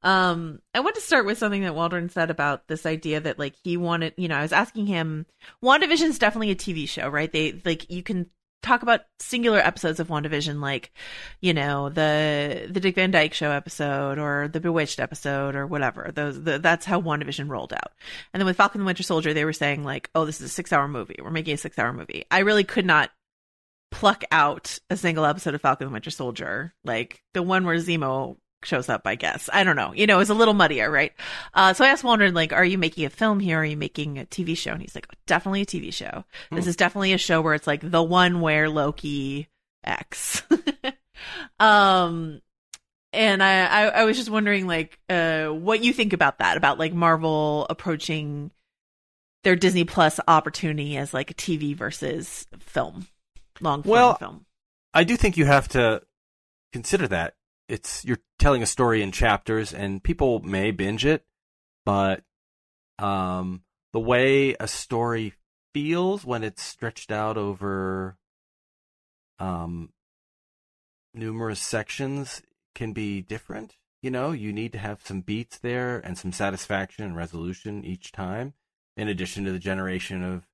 Um, 0.03 0.59
I 0.73 0.79
want 0.79 0.95
to 0.95 1.01
start 1.01 1.25
with 1.25 1.37
something 1.37 1.61
that 1.61 1.75
Waldron 1.75 2.09
said 2.09 2.31
about 2.31 2.67
this 2.67 2.85
idea 2.85 3.19
that 3.19 3.37
like 3.37 3.55
he 3.63 3.77
wanted, 3.77 4.13
you 4.17 4.27
know, 4.27 4.35
I 4.35 4.41
was 4.41 4.53
asking 4.53 4.87
him, 4.87 5.25
WandaVision 5.63 6.09
is 6.09 6.19
definitely 6.19 6.51
a 6.51 6.55
TV 6.55 6.87
show, 6.87 7.07
right? 7.07 7.31
They 7.31 7.61
like 7.63 7.89
you 7.89 8.01
can 8.01 8.29
talk 8.63 8.83
about 8.83 9.01
singular 9.19 9.59
episodes 9.59 9.99
of 9.99 10.07
WandaVision, 10.07 10.61
like, 10.61 10.91
you 11.39 11.53
know, 11.53 11.89
the 11.89 12.67
the 12.69 12.79
Dick 12.79 12.95
Van 12.95 13.11
Dyke 13.11 13.33
Show 13.33 13.51
episode 13.51 14.17
or 14.17 14.47
the 14.47 14.59
Bewitched 14.59 14.99
episode 14.99 15.55
or 15.55 15.67
whatever. 15.67 16.11
Those 16.13 16.41
the, 16.41 16.59
that's 16.59 16.85
how 16.85 17.01
WandaVision 17.01 17.49
rolled 17.49 17.73
out. 17.73 17.91
And 18.33 18.39
then 18.39 18.45
with 18.45 18.57
Falcon 18.57 18.81
the 18.81 18.85
Winter 18.85 19.03
Soldier, 19.03 19.33
they 19.33 19.45
were 19.45 19.53
saying 19.53 19.83
like, 19.83 20.09
oh, 20.15 20.25
this 20.25 20.39
is 20.41 20.47
a 20.47 20.53
six 20.53 20.73
hour 20.73 20.87
movie. 20.87 21.17
We're 21.21 21.31
making 21.31 21.53
a 21.53 21.57
six 21.57 21.77
hour 21.77 21.93
movie. 21.93 22.25
I 22.31 22.39
really 22.39 22.63
could 22.63 22.85
not 22.85 23.11
pluck 23.91 24.23
out 24.31 24.79
a 24.89 24.97
single 24.97 25.25
episode 25.25 25.53
of 25.53 25.61
Falcon 25.61 25.87
the 25.87 25.93
Winter 25.93 26.11
Soldier, 26.11 26.73
like 26.83 27.21
the 27.33 27.43
one 27.43 27.65
where 27.65 27.75
Zemo 27.77 28.37
shows 28.65 28.89
up, 28.89 29.01
I 29.05 29.15
guess. 29.15 29.49
I 29.51 29.63
don't 29.63 29.75
know. 29.75 29.93
You 29.93 30.07
know, 30.07 30.19
it's 30.19 30.29
a 30.29 30.35
little 30.35 30.53
muddier, 30.53 30.89
right? 30.89 31.13
Uh, 31.53 31.73
so 31.73 31.83
I 31.85 31.89
asked 31.89 32.03
Waldron, 32.03 32.33
like, 32.33 32.53
are 32.53 32.65
you 32.65 32.77
making 32.77 33.05
a 33.05 33.09
film 33.09 33.39
here? 33.39 33.59
Are 33.59 33.65
you 33.65 33.77
making 33.77 34.19
a 34.19 34.25
TV 34.25 34.57
show? 34.57 34.71
And 34.71 34.81
he's 34.81 34.95
like, 34.95 35.07
definitely 35.25 35.61
a 35.61 35.65
TV 35.65 35.93
show. 35.93 36.23
Hmm. 36.49 36.55
This 36.55 36.67
is 36.67 36.75
definitely 36.75 37.13
a 37.13 37.17
show 37.17 37.41
where 37.41 37.53
it's 37.53 37.67
like 37.67 37.81
the 37.89 38.03
one 38.03 38.41
where 38.41 38.69
Loki 38.69 39.47
X. 39.83 40.43
um, 41.59 42.41
and 43.13 43.43
I, 43.43 43.65
I, 43.65 43.87
I 43.87 44.03
was 44.05 44.17
just 44.17 44.29
wondering, 44.29 44.67
like, 44.67 44.99
uh, 45.09 45.47
what 45.47 45.83
you 45.83 45.93
think 45.93 46.13
about 46.13 46.39
that, 46.39 46.57
about 46.57 46.79
like 46.79 46.93
Marvel 46.93 47.67
approaching 47.69 48.51
their 49.43 49.55
Disney 49.55 49.83
Plus 49.83 50.19
opportunity 50.27 50.97
as 50.97 51.13
like 51.13 51.31
a 51.31 51.35
TV 51.35 51.75
versus 51.75 52.47
film, 52.59 53.07
long 53.59 53.83
form 53.83 53.91
Well, 53.91 54.15
film. 54.15 54.45
I 54.93 55.03
do 55.03 55.17
think 55.17 55.37
you 55.37 55.45
have 55.45 55.67
to 55.69 56.01
consider 56.73 57.07
that 57.09 57.33
it's 57.71 58.03
you're 58.03 58.19
telling 58.37 58.61
a 58.61 58.67
story 58.67 59.01
in 59.01 59.13
chapters, 59.13 59.73
and 59.73 60.03
people 60.03 60.41
may 60.41 60.71
binge 60.71 61.05
it, 61.05 61.25
but 61.85 62.23
um, 62.99 63.63
the 63.93 63.99
way 63.99 64.55
a 64.59 64.67
story 64.67 65.33
feels 65.73 66.25
when 66.25 66.43
it's 66.43 66.61
stretched 66.61 67.11
out 67.11 67.37
over 67.37 68.17
um, 69.39 69.93
numerous 71.13 71.61
sections 71.61 72.41
can 72.75 72.91
be 72.91 73.21
different. 73.21 73.77
You 74.01 74.11
know, 74.11 74.31
you 74.31 74.51
need 74.51 74.73
to 74.73 74.77
have 74.77 74.99
some 75.05 75.21
beats 75.21 75.57
there 75.57 75.99
and 75.99 76.17
some 76.17 76.33
satisfaction 76.33 77.05
and 77.05 77.15
resolution 77.15 77.85
each 77.85 78.11
time, 78.11 78.53
in 78.97 79.07
addition 79.07 79.45
to 79.45 79.51
the 79.53 79.59
generation 79.59 80.23
of 80.23 80.45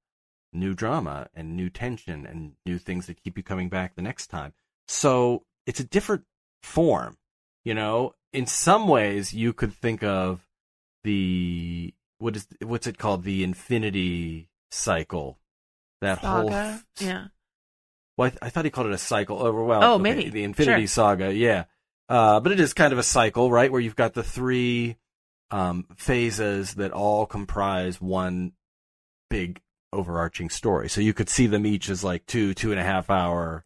new 0.53 0.75
drama 0.75 1.29
and 1.33 1.55
new 1.55 1.69
tension 1.71 2.27
and 2.27 2.53
new 2.63 2.77
things 2.77 3.07
that 3.07 3.23
keep 3.23 3.37
you 3.37 3.43
coming 3.43 3.69
back 3.69 3.95
the 3.95 4.01
next 4.03 4.27
time. 4.27 4.53
So 4.87 5.45
it's 5.65 5.79
a 5.79 5.83
different 5.83 6.23
form, 6.67 7.17
you 7.65 7.73
know. 7.73 8.13
In 8.33 8.45
some 8.45 8.87
ways, 8.87 9.33
you 9.33 9.53
could 9.53 9.73
think 9.73 10.03
of 10.03 10.45
the 11.03 11.93
what 12.19 12.35
is 12.35 12.47
what's 12.63 12.87
it 12.87 12.97
called 12.97 13.23
the 13.23 13.43
Infinity 13.43 14.49
Cycle, 14.71 15.39
that 16.01 16.19
whole 16.19 16.49
Saga? 16.49 16.83
yeah. 16.99 17.25
well, 18.17 18.27
I, 18.27 18.29
th- 18.29 18.39
I 18.41 18.49
thought 18.49 18.65
he 18.65 18.71
called 18.71 18.87
it 18.87 18.93
a 18.93 18.97
cycle. 18.97 19.41
Oh, 19.41 19.51
well, 19.65 19.83
Oh, 19.83 19.93
okay, 19.95 20.03
maybe. 20.03 20.29
the 20.29 20.43
Infinity 20.43 20.81
Sure. 20.83 20.87
Saga. 20.87 21.33
Yeah, 21.33 21.65
uh, 22.09 22.39
but 22.41 22.51
it 22.51 22.59
is 22.59 22.73
kind 22.73 22.93
of 22.93 22.99
a 22.99 23.03
cycle, 23.03 23.49
right? 23.49 23.71
Where 23.71 23.81
you've 23.81 23.95
got 23.95 24.13
the 24.13 24.23
three 24.23 24.97
um, 25.51 25.85
phases 25.95 26.73
that 26.75 26.91
all 26.91 27.25
comprise 27.25 28.01
one 28.01 28.51
big 29.29 29.61
overarching 29.93 30.49
story. 30.49 30.89
So 30.89 30.99
you 31.01 31.13
could 31.13 31.29
see 31.29 31.47
them 31.47 31.65
each 31.65 31.89
as 31.89 32.03
like 32.03 32.25
two, 32.25 32.53
two 32.53 32.71
and 32.71 32.79
a 32.79 32.83
half 32.83 33.09
hour 33.09 33.63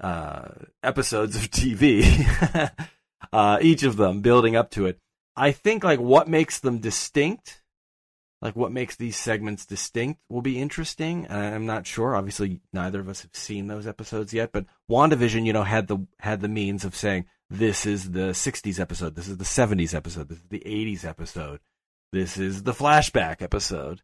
uh, 0.00 0.48
episodes 0.82 1.36
of 1.36 1.50
TV, 1.50 2.70
uh, 3.32 3.58
each 3.60 3.82
of 3.82 3.96
them 3.96 4.20
building 4.20 4.56
up 4.56 4.70
to 4.72 4.86
it. 4.86 4.98
I 5.36 5.52
think 5.52 5.84
like 5.84 6.00
what 6.00 6.28
makes 6.28 6.60
them 6.60 6.78
distinct, 6.78 7.62
like 8.42 8.56
what 8.56 8.72
makes 8.72 8.96
these 8.96 9.16
segments 9.16 9.66
distinct, 9.66 10.20
will 10.28 10.42
be 10.42 10.60
interesting. 10.60 11.30
I'm 11.30 11.66
not 11.66 11.86
sure. 11.86 12.16
Obviously, 12.16 12.60
neither 12.72 13.00
of 13.00 13.08
us 13.08 13.22
have 13.22 13.34
seen 13.34 13.66
those 13.66 13.86
episodes 13.86 14.32
yet. 14.32 14.50
But 14.52 14.66
WandaVision, 14.90 15.46
you 15.46 15.52
know, 15.52 15.62
had 15.62 15.86
the 15.88 16.06
had 16.20 16.40
the 16.40 16.48
means 16.48 16.84
of 16.84 16.96
saying 16.96 17.26
this 17.50 17.86
is 17.86 18.10
the 18.10 18.30
'60s 18.30 18.80
episode, 18.80 19.14
this 19.14 19.28
is 19.28 19.36
the 19.36 19.44
'70s 19.44 19.94
episode, 19.94 20.28
this 20.28 20.38
is 20.38 20.48
the 20.48 20.62
'80s 20.66 21.04
episode, 21.04 21.60
this 22.12 22.36
is 22.36 22.64
the 22.64 22.72
flashback 22.72 23.42
episode. 23.42 24.02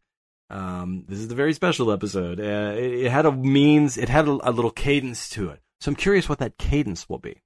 Um, 0.50 1.04
this 1.08 1.18
is 1.18 1.28
the 1.28 1.34
very 1.34 1.52
special 1.52 1.90
episode. 1.90 2.38
Uh, 2.38 2.74
it, 2.76 3.06
it 3.06 3.10
had 3.10 3.26
a 3.26 3.32
means, 3.32 3.96
it 3.96 4.08
had 4.08 4.28
a, 4.28 4.38
a 4.48 4.52
little 4.52 4.70
cadence 4.70 5.28
to 5.30 5.48
it. 5.48 5.60
So 5.80 5.90
I'm 5.90 5.96
curious 5.96 6.28
what 6.28 6.38
that 6.38 6.58
cadence 6.58 7.08
will 7.08 7.18
be. 7.18 7.40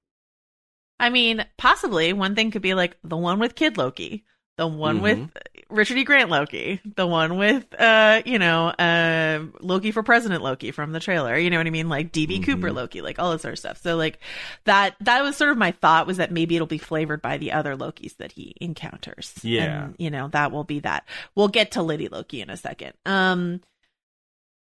I 0.99 1.09
mean, 1.09 1.45
possibly 1.57 2.13
one 2.13 2.35
thing 2.35 2.51
could 2.51 2.61
be 2.61 2.73
like 2.73 2.97
the 3.03 3.17
one 3.17 3.39
with 3.39 3.55
Kid 3.55 3.77
Loki, 3.77 4.25
the 4.57 4.67
one 4.67 4.99
Mhm. 4.99 5.01
with 5.01 5.29
Richard 5.69 5.97
E. 5.97 6.03
Grant 6.03 6.29
Loki, 6.29 6.81
the 6.83 7.07
one 7.07 7.37
with 7.37 7.65
uh, 7.79 8.21
you 8.25 8.37
know, 8.39 8.67
uh, 8.67 9.45
Loki 9.61 9.91
for 9.91 10.03
President 10.03 10.43
Loki 10.43 10.71
from 10.71 10.91
the 10.91 10.99
trailer. 10.99 11.37
You 11.37 11.49
know 11.49 11.57
what 11.57 11.67
I 11.67 11.69
mean? 11.69 11.87
Like 11.87 12.11
DB 12.11 12.43
Cooper 12.43 12.71
Loki, 12.73 13.01
like 13.01 13.17
all 13.19 13.31
this 13.31 13.41
sort 13.43 13.53
of 13.53 13.59
stuff. 13.59 13.81
So 13.81 13.95
like 13.95 14.19
that 14.65 14.95
that 14.99 15.21
was 15.23 15.37
sort 15.37 15.51
of 15.51 15.57
my 15.57 15.71
thought 15.71 16.07
was 16.07 16.17
that 16.17 16.31
maybe 16.31 16.55
it'll 16.55 16.67
be 16.67 16.77
flavored 16.77 17.21
by 17.21 17.37
the 17.37 17.53
other 17.53 17.77
Lokis 17.77 18.17
that 18.17 18.33
he 18.33 18.55
encounters. 18.59 19.33
Yeah. 19.43 19.85
And, 19.85 19.95
you 19.99 20.09
know, 20.09 20.27
that 20.29 20.51
will 20.51 20.65
be 20.65 20.79
that. 20.81 21.05
We'll 21.35 21.47
get 21.47 21.71
to 21.71 21.81
Liddy 21.81 22.09
Loki 22.09 22.41
in 22.41 22.49
a 22.49 22.57
second. 22.57 22.93
Um 23.05 23.61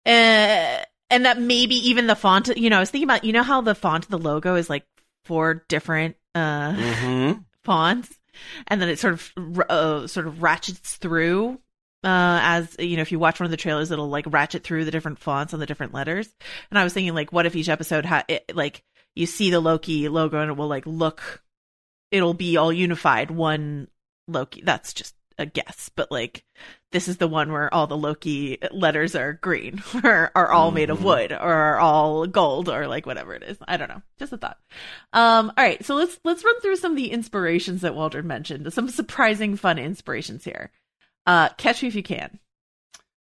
uh, 0.06 0.84
and 1.09 1.25
that 1.25 1.39
maybe 1.39 1.75
even 1.89 2.07
the 2.07 2.15
font, 2.15 2.47
you 2.57 2.69
know, 2.69 2.77
I 2.77 2.79
was 2.79 2.89
thinking 2.89 3.07
about, 3.07 3.23
you 3.23 3.34
know, 3.34 3.43
how 3.43 3.61
the 3.61 3.75
font 3.75 4.05
of 4.05 4.11
the 4.11 4.17
logo 4.17 4.55
is 4.55 4.69
like 4.69 4.85
four 5.25 5.65
different 5.67 6.15
uh 6.35 6.73
Mm-hmm. 6.73 7.39
fonts, 7.63 8.17
and 8.67 8.81
then 8.81 8.88
it 8.89 8.97
sort 8.99 9.13
of 9.13 9.34
uh, 9.69 10.07
sort 10.07 10.25
of 10.27 10.41
ratchets 10.41 10.95
through. 10.95 11.59
Uh, 12.03 12.39
as 12.41 12.75
you 12.79 12.95
know, 12.95 13.01
if 13.01 13.11
you 13.11 13.19
watch 13.19 13.39
one 13.39 13.45
of 13.45 13.51
the 13.51 13.57
trailers, 13.57 13.91
it'll 13.91 14.07
like 14.09 14.25
ratchet 14.29 14.63
through 14.63 14.85
the 14.85 14.91
different 14.91 15.19
fonts 15.19 15.53
on 15.53 15.59
the 15.59 15.65
different 15.65 15.93
letters. 15.93 16.29
And 16.69 16.79
I 16.79 16.84
was 16.84 16.93
thinking, 16.93 17.13
like, 17.13 17.34
what 17.34 17.45
if 17.45 17.55
each 17.55 17.67
episode 17.67 18.05
had 18.05 18.23
it, 18.29 18.55
like 18.55 18.84
you 19.15 19.25
see 19.25 19.49
the 19.49 19.59
Loki 19.59 20.07
logo 20.07 20.39
and 20.39 20.51
it 20.51 20.55
will 20.55 20.67
like 20.67 20.85
look, 20.85 21.43
it'll 22.11 22.35
be 22.35 22.55
all 22.55 22.71
unified 22.71 23.31
one 23.31 23.89
Loki. 24.27 24.61
That's 24.63 24.93
just 24.93 25.15
a 25.39 25.45
guess, 25.45 25.89
but 25.95 26.11
like 26.11 26.43
this 26.91 27.07
is 27.07 27.18
the 27.18 27.27
one 27.27 27.51
where 27.51 27.72
all 27.73 27.85
the 27.88 27.97
Loki 27.97 28.57
letters 28.72 29.15
are 29.15 29.34
green 29.34 29.84
or 30.03 30.31
are 30.35 30.51
all 30.51 30.72
made 30.72 30.89
of 30.89 31.03
wood 31.03 31.31
or 31.31 31.38
are 31.38 31.80
all 31.80 32.26
gold 32.27 32.69
or 32.69 32.88
like 32.88 33.05
whatever 33.05 33.34
it 33.34 33.43
is. 33.43 33.57
I 33.68 33.77
don't 33.77 33.89
know. 33.89 34.01
Just 34.18 34.34
a 34.34 34.38
thought. 34.38 34.57
Um, 35.14 35.51
all 35.57 35.64
right, 35.64 35.84
so 35.85 35.95
let's 35.95 36.19
let's 36.23 36.43
run 36.43 36.59
through 36.61 36.77
some 36.77 36.91
of 36.93 36.97
the 36.97 37.11
inspirations 37.11 37.81
that 37.81 37.93
Waldron 37.95 38.26
mentioned. 38.27 38.72
Some 38.73 38.89
surprising 38.89 39.55
fun 39.57 39.77
inspirations 39.77 40.43
here. 40.43 40.72
Uh, 41.26 41.49
Catch 41.57 41.81
Me 41.81 41.89
If 41.89 41.95
You 41.95 42.03
Can. 42.03 42.39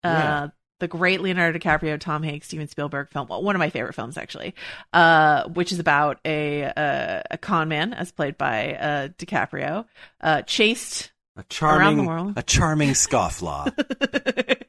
Uh, 0.03 0.07
Yeah. 0.07 0.47
the 0.79 0.87
great 0.87 1.21
Leonardo 1.21 1.57
DiCaprio, 1.59 1.99
Tom 1.99 2.23
Hanks, 2.23 2.47
Steven 2.47 2.67
Spielberg 2.67 3.09
film. 3.09 3.27
Well, 3.27 3.43
one 3.43 3.55
of 3.55 3.59
my 3.59 3.69
favorite 3.69 3.95
films 3.95 4.17
actually. 4.17 4.55
Uh, 4.93 5.47
which 5.49 5.71
is 5.71 5.79
about 5.79 6.19
a 6.23 6.63
uh, 6.63 7.21
a 7.31 7.37
con 7.37 7.67
man 7.67 7.93
as 7.93 8.11
played 8.11 8.37
by 8.37 8.75
uh 8.75 9.07
DiCaprio, 9.19 9.85
uh, 10.21 10.41
chased 10.43 11.11
A 11.37 11.43
charming, 11.49 11.97
the 11.97 12.03
world. 12.03 12.33
a 12.35 12.43
charming 12.43 12.89
scofflaw. 12.89 13.71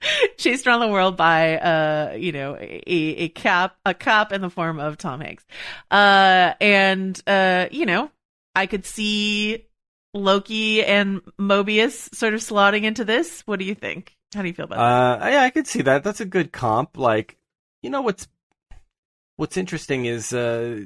chased 0.36 0.66
around 0.66 0.80
the 0.80 0.88
world 0.88 1.16
by 1.16 1.58
uh 1.58 2.14
you 2.16 2.30
know 2.30 2.56
a, 2.56 2.82
a 2.86 3.28
cop 3.30 3.76
a 3.84 3.94
cop 3.94 4.32
in 4.32 4.40
the 4.40 4.50
form 4.50 4.78
of 4.78 4.98
Tom 4.98 5.20
Hanks. 5.20 5.44
Uh 5.90 6.52
and 6.60 7.20
uh 7.26 7.68
you 7.70 7.86
know 7.86 8.10
I 8.54 8.66
could 8.66 8.84
see 8.84 9.64
Loki 10.14 10.84
and 10.84 11.22
Mobius 11.38 12.14
sort 12.14 12.34
of 12.34 12.40
slotting 12.40 12.82
into 12.82 13.04
this. 13.04 13.42
What 13.46 13.58
do 13.58 13.64
you 13.64 13.74
think? 13.74 14.16
How 14.34 14.42
do 14.42 14.48
you 14.48 14.54
feel 14.54 14.66
about 14.66 14.76
that? 15.20 15.26
Uh, 15.26 15.30
yeah, 15.30 15.42
I 15.42 15.50
could 15.50 15.66
see 15.66 15.82
that. 15.82 16.04
That's 16.04 16.20
a 16.20 16.24
good 16.26 16.52
comp. 16.52 16.96
Like, 16.98 17.36
you 17.82 17.90
know 17.90 18.02
what's 18.02 18.28
what's 19.36 19.56
interesting 19.56 20.04
is 20.06 20.32
uh, 20.32 20.80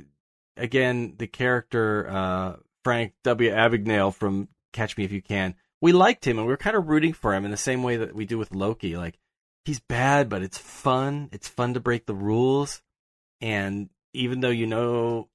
again 0.57 1.15
the 1.19 1.27
character 1.27 2.09
uh, 2.09 2.57
Frank 2.85 3.15
W. 3.25 3.51
Abagnale 3.51 4.15
from 4.15 4.49
Catch 4.73 4.97
Me 4.97 5.05
If 5.05 5.13
You 5.13 5.23
Can. 5.23 5.55
We 5.83 5.93
liked 5.93 6.25
him, 6.25 6.39
and 6.39 6.47
we 6.47 6.53
were 6.53 6.57
kind 6.57 6.77
of 6.77 6.89
rooting 6.89 7.13
for 7.13 7.35
him 7.35 7.45
in 7.45 7.51
the 7.51 7.57
same 7.57 7.83
way 7.83 7.97
that 7.97 8.15
we 8.15 8.25
do 8.25 8.39
with 8.39 8.55
Loki. 8.55 8.97
Like, 8.97 9.19
he's 9.65 9.81
bad, 9.81 10.29
but 10.29 10.43
it's 10.43 10.57
fun. 10.57 11.29
It's 11.33 11.49
fun 11.49 11.75
to 11.75 11.81
break 11.81 12.07
the 12.07 12.15
rules, 12.15 12.81
and 13.41 13.91
even 14.15 14.41
though 14.41 14.51
you 14.51 14.67
know 14.67 15.29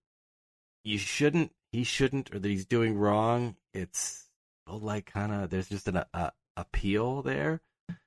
you 0.86 0.98
shouldn't, 0.98 1.52
he 1.72 1.84
shouldn't, 1.84 2.34
or 2.34 2.40
that 2.40 2.48
he's 2.48 2.65
doing 2.65 2.98
wrong, 2.98 3.57
it's 3.74 4.24
like 4.68 5.06
kind 5.06 5.34
of 5.34 5.49
there's 5.49 5.69
just 5.69 5.88
an 5.90 6.03
uh, 6.14 6.30
appeal 6.56 7.22
there. 7.22 7.61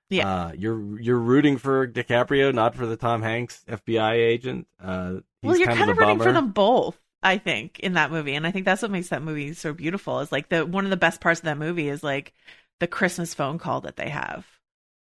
Yeah. 0.09 0.29
Uh, 0.29 0.53
you're 0.57 1.01
you're 1.01 1.19
rooting 1.19 1.59
for 1.59 1.87
DiCaprio, 1.87 2.53
not 2.55 2.75
for 2.75 2.87
the 2.87 2.97
Tom 2.97 3.23
Hanks 3.23 3.63
FBI 3.69 4.15
agent. 4.15 4.67
Uh, 4.83 5.17
well, 5.43 5.57
you're 5.57 5.67
kind, 5.67 5.79
kind 5.79 5.91
of, 5.91 5.97
of 5.97 6.01
rooting 6.01 6.19
for 6.19 6.33
them 6.33 6.53
both, 6.53 6.99
I 7.23 7.39
think, 7.39 7.79
in 7.81 7.95
that 7.95 8.11
movie, 8.11 8.35
and 8.35 8.47
I 8.47 8.51
think 8.51 8.65
that's 8.65 8.83
what 8.83 8.91
makes 8.91 9.09
that 9.11 9.23
movie 9.23 9.53
so 9.55 9.73
beautiful. 9.73 10.21
Is 10.21 10.33
like 10.33 10.49
the 10.49 10.65
one 10.65 10.85
of 10.85 10.91
the 10.91 10.97
best 10.97 11.21
parts 11.21 11.41
of 11.41 11.45
that 11.45 11.59
movie 11.59 11.89
is 11.89 12.03
like 12.03 12.33
the 12.81 12.87
Christmas 12.87 13.35
phone 13.35 13.59
call 13.59 13.83
that 13.83 13.97
they 13.97 14.09
have, 14.09 14.47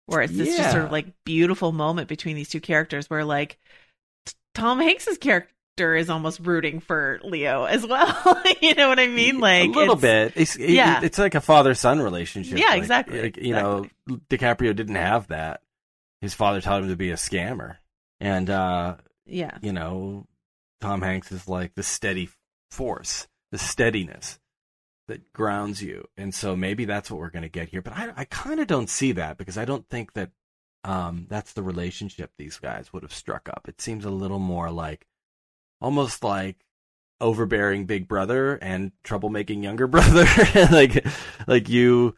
where 0.06 0.22
it's 0.22 0.36
this 0.36 0.58
just 0.58 0.72
sort 0.72 0.84
of 0.86 0.92
like 0.92 1.08
beautiful 1.24 1.72
moment 1.72 2.08
between 2.10 2.36
these 2.36 2.50
two 2.50 2.60
characters, 2.60 3.10
where 3.10 3.24
like 3.24 3.58
t- 4.26 4.34
Tom 4.54 4.80
Hanks's 4.80 5.18
character. 5.18 5.54
is 5.80 6.10
almost 6.10 6.42
rooting 6.42 6.82
for 6.82 7.22
Leo 7.24 7.64
as 7.64 7.88
well. 7.88 8.44
you 8.62 8.76
know 8.76 8.90
what 8.90 9.00
I 9.00 9.08
mean? 9.08 9.40
Like 9.40 9.70
a 9.70 9.72
little 9.72 9.96
it's- 9.98 10.34
bit. 10.34 10.42
It's, 10.42 10.56
it- 10.58 10.72
yeah. 10.72 11.00
it's 11.02 11.18
like 11.18 11.36
a 11.36 11.40
father 11.42 11.74
son 11.74 12.02
relationship. 12.02 12.60
Yeah, 12.60 12.72
Like, 12.72 12.80
exactly, 12.80 13.22
like, 13.22 13.38
you 13.38 13.54
know, 13.54 13.86
DiCaprio 14.30 14.76
didn't 14.76 14.96
have 14.96 15.28
that. 15.30 15.62
His 16.20 16.34
father 16.34 16.60
taught 16.60 16.84
him 16.84 16.90
to 16.90 16.98
be 16.98 17.12
a 17.12 17.16
scammer, 17.16 17.78
and 18.20 18.50
uh, 18.50 18.96
Yeah. 19.26 19.58
you 19.62 19.72
know, 19.72 20.28
Tom 20.82 21.02
Hanks 21.02 21.32
is 21.32 21.48
like 21.48 21.76
the 21.76 21.84
steady 21.84 22.30
force, 22.72 23.28
the 23.52 23.58
steadiness 23.58 24.40
that 25.08 25.34
grounds 25.34 25.82
you, 25.82 26.08
and 26.18 26.34
so 26.34 26.56
maybe 26.56 26.86
that's 26.86 27.10
what 27.10 27.20
we're 27.20 27.30
going 27.30 27.44
to 27.44 27.50
get 27.50 27.70
here. 27.70 27.82
But 27.82 27.98
I, 27.98 28.14
I 28.16 28.26
kind 28.26 28.60
of 28.60 28.68
don't 28.68 28.90
see 28.90 29.12
that 29.14 29.38
because 29.38 29.58
I 29.58 29.66
don't 29.66 29.88
think 29.90 30.14
that 30.14 30.32
um, 30.84 31.26
that's 31.30 31.54
the 31.54 31.64
relationship 31.64 32.32
these 32.38 32.58
guys 32.58 32.94
would 32.94 33.04
have 33.04 33.14
struck 33.14 33.50
up. 33.50 33.66
It 33.68 33.82
seems 33.82 34.06
a 34.06 34.10
little 34.10 34.40
more 34.40 34.72
like, 34.72 35.08
almost 35.82 36.24
like 36.24 36.66
overbearing 37.22 37.86
big 37.86 38.08
brother 38.08 38.56
and 38.56 38.92
troublemaking 39.04 39.64
younger 39.64 39.88
brother, 39.88 40.26
like 40.72 41.06
like 41.48 41.68
you, 41.70 42.16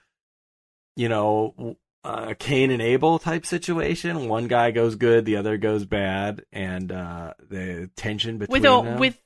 you 0.95 1.09
know, 1.09 1.77
uh, 2.03 2.34
Cain 2.40 2.72
and 2.72 2.82
Abel 2.82 3.19
type 3.19 3.45
situation. 3.45 4.28
One 4.28 4.48
guy 4.48 4.72
goes 4.72 4.95
good, 4.95 5.26
the 5.26 5.38
other 5.38 5.57
goes 5.57 5.86
bad, 5.86 6.44
and 6.52 6.91
uh, 6.91 7.34
the 7.49 7.90
tension 7.95 8.38
between 8.38 8.61
with 8.61 8.69
a, 8.69 8.82
them. 8.84 8.99
with 8.99 9.22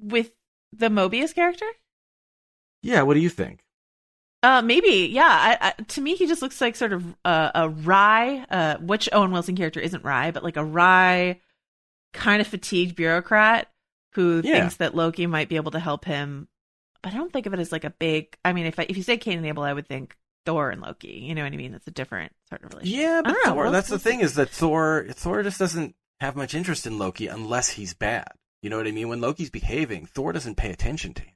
with 0.00 0.30
the 0.72 0.88
Mobius 0.88 1.34
character. 1.34 1.66
yeah, 2.82 3.02
what 3.02 3.14
do 3.14 3.20
you 3.20 3.28
think? 3.28 3.60
Uh, 4.42 4.60
maybe, 4.60 5.08
yeah. 5.10 5.22
I, 5.60 5.72
I, 5.78 5.82
to 5.84 6.00
me, 6.02 6.16
he 6.16 6.26
just 6.26 6.42
looks 6.42 6.60
like 6.60 6.76
sort 6.76 6.92
of 6.92 7.02
uh, 7.24 7.50
a 7.54 7.68
wry, 7.70 8.44
uh, 8.50 8.76
which 8.78 9.08
Owen 9.12 9.30
Wilson 9.32 9.56
character 9.56 9.80
isn't 9.80 10.04
wry, 10.04 10.32
but 10.32 10.44
like 10.44 10.58
a 10.58 10.64
wry, 10.64 11.40
kind 12.12 12.42
of 12.42 12.46
fatigued 12.46 12.94
bureaucrat 12.94 13.68
who 14.12 14.42
Yeah. 14.44 14.60
thinks 14.60 14.76
that 14.76 14.94
Loki 14.94 15.26
might 15.26 15.48
be 15.48 15.56
able 15.56 15.70
to 15.70 15.78
help 15.80 16.04
him. 16.04 16.48
But 17.02 17.14
I 17.14 17.16
don't 17.16 17.32
think 17.32 17.46
of 17.46 17.54
it 17.54 17.60
as 17.60 17.72
like 17.72 17.84
a 17.84 17.90
big. 17.90 18.36
I 18.44 18.52
mean, 18.52 18.66
if 18.66 18.78
I, 18.78 18.84
if 18.88 18.96
you 18.98 19.02
say 19.02 19.16
Cain 19.16 19.38
and 19.38 19.46
Abel, 19.46 19.62
I 19.62 19.72
would 19.72 19.88
think 19.88 20.14
Thor 20.46 20.70
and 20.70 20.80
Loki. 20.80 21.08
You 21.08 21.34
know 21.34 21.42
what 21.44 21.52
I 21.52 21.56
mean? 21.56 21.74
It's 21.74 21.86
a 21.86 21.90
different 21.92 22.32
sort 22.48 22.62
of 22.64 22.72
relationship. 22.72 23.00
Yeah, 23.00 23.20
but 23.24 23.32
know. 23.32 23.38
Thor, 23.44 23.62
We'll- 23.64 23.72
that's 23.72 23.88
the 23.88 23.98
thing 23.98 24.20
is 24.20 24.34
that 24.34 24.50
Thor 24.50 25.06
Thor 25.10 25.42
just 25.42 25.58
doesn't 25.58 25.94
have 26.20 26.36
much 26.36 26.54
interest 26.54 26.86
in 26.86 26.98
Loki 26.98 27.26
unless 27.26 27.70
he's 27.70 27.94
bad. 27.94 28.28
You 28.62 28.70
know 28.70 28.76
what 28.78 28.86
I 28.86 28.92
mean? 28.92 29.08
When 29.08 29.20
Loki's 29.20 29.50
behaving, 29.50 30.06
Thor 30.06 30.32
doesn't 30.32 30.56
pay 30.56 30.70
attention 30.70 31.12
to 31.14 31.22
him. 31.22 31.34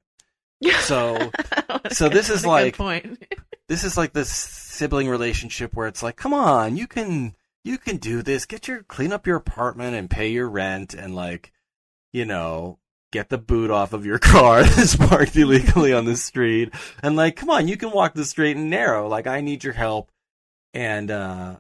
So 0.81 1.31
so 1.91 2.09
this 2.09 2.31
is 2.31 2.45
like 2.47 2.77
point. 2.77 3.23
this 3.69 3.85
is 3.85 3.97
like 3.97 4.13
this 4.13 4.31
sibling 4.31 5.09
relationship 5.09 5.75
where 5.75 5.87
it's 5.89 6.03
like, 6.03 6.17
come 6.17 6.35
on, 6.35 6.77
you 6.77 6.87
can 6.87 7.35
you 7.65 7.79
can 7.79 7.97
do 7.99 8.23
this. 8.23 8.47
Get 8.47 8.67
your 8.69 8.83
clean 8.83 9.13
up 9.13 9.27
your 9.27 9.37
apartment 9.37 9.95
and 9.95 10.09
pay 10.11 10.31
your 10.31 10.49
rent 10.49 10.95
and 10.95 11.15
like, 11.15 11.53
you 12.13 12.25
know, 12.25 12.79
get 13.13 13.29
the 13.31 13.39
boot 13.39 13.71
off 13.71 13.93
of 13.93 14.05
your 14.07 14.19
car 14.19 14.63
that's 14.63 14.97
parked 14.97 15.37
illegally 15.37 15.93
on 15.93 16.05
the 16.05 16.17
street. 16.17 16.73
And 17.03 17.17
like, 17.17 17.37
come 17.37 17.51
on, 17.51 17.69
you 17.69 17.77
can 17.77 17.91
walk 17.91 18.15
the 18.15 18.25
straight 18.25 18.57
and 18.57 18.71
narrow. 18.71 19.09
Like 19.09 19.27
I 19.27 19.41
need 19.41 19.65
your 19.65 19.73
help. 19.73 20.11
And 20.75 21.11
uh 21.11 21.57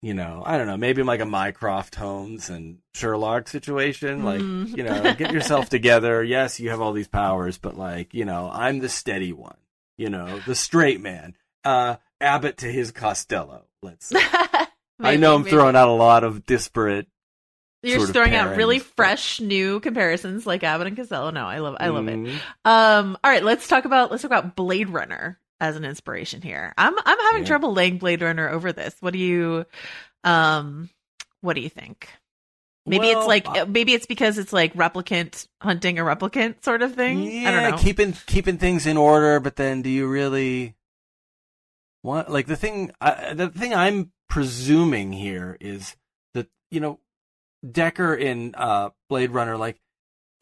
you 0.00 0.14
know, 0.14 0.44
I 0.46 0.56
don't 0.58 0.68
know, 0.68 0.76
maybe 0.76 1.02
like 1.02 1.18
a 1.20 1.24
Mycroft 1.26 1.96
Holmes 1.96 2.50
and 2.50 2.78
Sherlock 2.94 3.48
situation. 3.48 4.24
Like, 4.24 4.40
Mm. 4.40 4.76
you 4.76 4.84
know, 4.84 5.12
get 5.18 5.32
yourself 5.32 5.68
together. 5.68 6.22
Yes, 6.22 6.60
you 6.60 6.70
have 6.70 6.80
all 6.80 6.92
these 6.92 7.08
powers, 7.08 7.58
but 7.58 7.76
like, 7.76 8.14
you 8.14 8.24
know, 8.24 8.48
I'm 8.52 8.78
the 8.78 8.88
steady 8.88 9.32
one. 9.32 9.56
You 9.96 10.08
know, 10.10 10.38
the 10.46 10.54
straight 10.54 11.00
man. 11.00 11.34
Uh 11.64 11.96
Abbott 12.20 12.58
to 12.58 12.66
his 12.66 12.90
Costello, 12.92 13.64
let's 13.82 14.06
say. 14.06 14.20
I 15.00 15.16
know 15.16 15.34
I'm 15.34 15.42
maybe. 15.42 15.50
throwing 15.50 15.76
out 15.76 15.88
a 15.88 15.92
lot 15.92 16.24
of 16.24 16.44
disparate 16.46 17.06
You're 17.82 17.98
just 18.00 18.12
throwing 18.12 18.34
out 18.34 18.56
really 18.56 18.80
fresh 18.80 19.40
new 19.40 19.78
comparisons 19.80 20.46
like 20.46 20.64
Abbott 20.64 20.88
and 20.88 20.96
Costello. 20.96 21.30
No, 21.30 21.46
I 21.46 21.58
love 21.58 21.76
I 21.78 21.88
love 21.88 22.08
it. 22.08 22.16
Mhm. 22.18 22.40
Um 22.64 23.16
all 23.22 23.30
right, 23.30 23.44
let's 23.44 23.68
talk 23.68 23.84
about 23.84 24.10
let's 24.10 24.22
talk 24.22 24.30
about 24.30 24.56
Blade 24.56 24.88
Runner 24.88 25.38
as 25.60 25.76
an 25.76 25.84
inspiration 25.84 26.42
here. 26.42 26.74
I'm 26.76 26.94
I'm 26.98 27.18
having 27.20 27.42
Yeah. 27.42 27.48
trouble 27.48 27.72
laying 27.72 27.98
Blade 27.98 28.20
Runner 28.22 28.48
over 28.48 28.72
this. 28.72 28.96
What 29.00 29.12
do 29.12 29.18
you 29.20 29.64
um 30.24 30.90
what 31.40 31.54
do 31.54 31.60
you 31.60 31.68
think? 31.68 32.08
Maybe 32.84 33.06
Well, 33.06 33.20
it's 33.20 33.28
like 33.28 33.46
uh, 33.46 33.66
maybe 33.66 33.92
it's 33.94 34.06
because 34.06 34.38
it's 34.38 34.52
like 34.52 34.72
replicant 34.74 35.46
hunting 35.60 35.98
a 35.98 36.02
replicant 36.02 36.64
sort 36.64 36.82
of 36.82 36.94
thing. 36.94 37.22
Yeah, 37.22 37.48
I 37.48 37.52
don't 37.52 37.70
know. 37.70 37.76
keeping 37.76 38.14
keeping 38.26 38.58
things 38.58 38.86
in 38.86 38.96
order, 38.96 39.38
but 39.40 39.56
then 39.56 39.82
do 39.82 39.90
you 39.90 40.08
really 40.08 40.74
want 42.02 42.30
like 42.30 42.46
the 42.46 42.56
thing? 42.56 42.90
The 43.00 43.52
thing 43.54 43.74
I'm 43.74 44.10
presuming 44.28 45.12
here 45.12 45.56
is 45.60 45.96
that 46.34 46.48
you 46.70 46.80
know 46.80 46.98
Decker 47.68 48.14
in 48.14 48.54
uh, 48.56 48.90
Blade 49.08 49.30
Runner, 49.30 49.56
like 49.56 49.80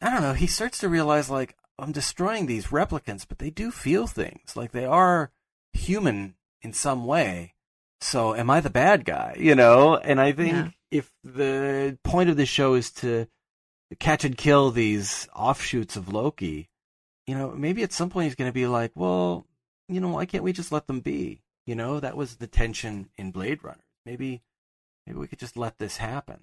I 0.01 0.09
don't 0.11 0.21
know, 0.21 0.33
he 0.33 0.47
starts 0.47 0.77
to 0.79 0.89
realize 0.89 1.29
like 1.29 1.55
I'm 1.79 1.91
destroying 1.91 2.45
these 2.45 2.67
replicants, 2.67 3.25
but 3.27 3.39
they 3.39 3.49
do 3.49 3.71
feel 3.71 4.07
things, 4.07 4.55
like 4.55 4.71
they 4.71 4.85
are 4.85 5.31
human 5.73 6.35
in 6.61 6.73
some 6.73 7.05
way. 7.05 7.53
So 8.01 8.35
am 8.35 8.49
I 8.49 8.59
the 8.61 8.69
bad 8.69 9.05
guy? 9.05 9.35
You 9.39 9.55
know, 9.55 9.95
and 9.95 10.19
I 10.21 10.31
think 10.31 10.53
Yeah. 10.53 10.69
if 10.91 11.11
the 11.23 11.97
point 12.03 12.29
of 12.29 12.37
the 12.37 12.45
show 12.45 12.73
is 12.75 12.91
to 12.93 13.27
catch 13.99 14.23
and 14.23 14.37
kill 14.37 14.69
these 14.71 15.27
offshoots 15.35 15.95
of 15.95 16.11
Loki, 16.13 16.69
you 17.25 17.35
know, 17.35 17.51
maybe 17.51 17.83
at 17.83 17.93
some 17.93 18.09
point 18.09 18.25
he's 18.25 18.35
going 18.35 18.49
to 18.49 18.53
be 18.53 18.67
like, 18.67 18.91
well, 18.95 19.45
you 19.87 19.99
know, 19.99 20.09
why 20.09 20.25
can't 20.25 20.43
we 20.43 20.53
just 20.53 20.71
let 20.71 20.87
them 20.87 20.99
be? 20.99 21.41
You 21.65 21.75
know, 21.75 21.99
that 21.99 22.15
was 22.17 22.35
the 22.35 22.47
tension 22.47 23.09
in 23.17 23.31
Blade 23.31 23.63
Runner. 23.63 23.83
Maybe, 24.05 24.41
maybe 25.05 25.19
we 25.19 25.27
could 25.27 25.39
just 25.39 25.57
let 25.57 25.77
this 25.79 25.97
happen, 25.97 26.41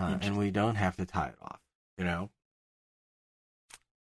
uh, 0.00 0.18
and 0.22 0.38
we 0.38 0.50
don't 0.50 0.76
have 0.76 0.96
to 0.96 1.04
tie 1.06 1.28
it 1.28 1.36
off. 1.42 1.60
You 1.98 2.04
know, 2.04 2.30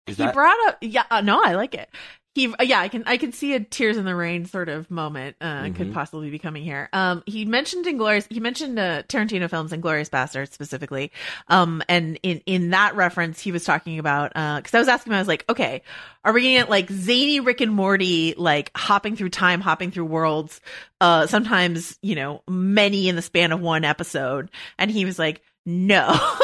is 0.06 0.16
he 0.16 0.22
that 0.24 0.34
brought 0.34 0.68
up 0.68 0.78
yeah 0.80 1.04
uh, 1.10 1.20
no 1.20 1.40
i 1.42 1.54
like 1.54 1.74
it. 1.74 1.88
He 2.34 2.46
uh, 2.46 2.62
yeah 2.62 2.80
i 2.80 2.88
can 2.88 3.02
i 3.06 3.16
can 3.16 3.32
see 3.32 3.54
a 3.54 3.60
tears 3.60 3.96
in 3.96 4.04
the 4.04 4.14
rain 4.14 4.44
sort 4.46 4.68
of 4.68 4.90
moment 4.90 5.36
uh 5.40 5.64
could 5.70 5.88
Mhm. 5.88 5.92
possibly 5.94 6.30
be 6.30 6.38
coming 6.38 6.62
here. 6.62 6.88
Um 6.92 7.22
he 7.26 7.44
mentioned 7.44 7.86
Inglourious 7.86 8.26
he 8.30 8.38
mentioned 8.40 8.78
uh, 8.78 9.02
tarantino 9.04 9.50
films 9.50 9.72
Inglourious 9.72 10.08
Basterds 10.10 10.52
specifically. 10.52 11.10
Um 11.48 11.82
and 11.88 12.18
in 12.22 12.42
in 12.46 12.70
that 12.70 12.94
reference 12.94 13.40
he 13.40 13.50
was 13.50 13.64
talking 13.64 13.98
about 13.98 14.32
uh 14.36 14.56
because 14.58 14.74
i 14.74 14.78
was 14.78 14.88
asking 14.88 15.12
him 15.12 15.16
i 15.16 15.20
was 15.20 15.28
like 15.28 15.44
okay 15.48 15.82
are 16.24 16.32
we 16.32 16.42
gonna 16.42 16.54
get 16.54 16.70
like 16.70 16.90
zany 16.90 17.40
rick 17.40 17.60
and 17.60 17.72
morty 17.72 18.34
like 18.36 18.70
hopping 18.76 19.16
through 19.16 19.30
time 19.30 19.60
hopping 19.60 19.90
through 19.90 20.04
worlds 20.04 20.60
uh 21.00 21.26
sometimes 21.26 21.98
you 22.02 22.14
know 22.14 22.42
many 22.48 23.08
in 23.08 23.16
the 23.16 23.22
span 23.22 23.50
of 23.52 23.60
one 23.60 23.84
episode? 23.84 24.50
And 24.78 24.90
he 24.90 25.04
was 25.04 25.18
like 25.18 25.40
no 25.68 26.18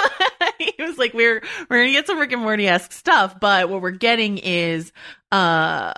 he 0.59 0.82
was 0.82 0.98
like, 0.98 1.14
"We're 1.14 1.42
we're 1.68 1.78
gonna 1.78 1.92
get 1.92 2.06
some 2.06 2.18
Rick 2.18 2.32
and 2.32 2.42
Morty 2.42 2.68
esque 2.68 2.92
stuff, 2.92 3.38
but 3.40 3.68
what 3.68 3.82
we're 3.82 3.90
getting 3.90 4.38
is 4.38 4.92
uh 5.32 5.92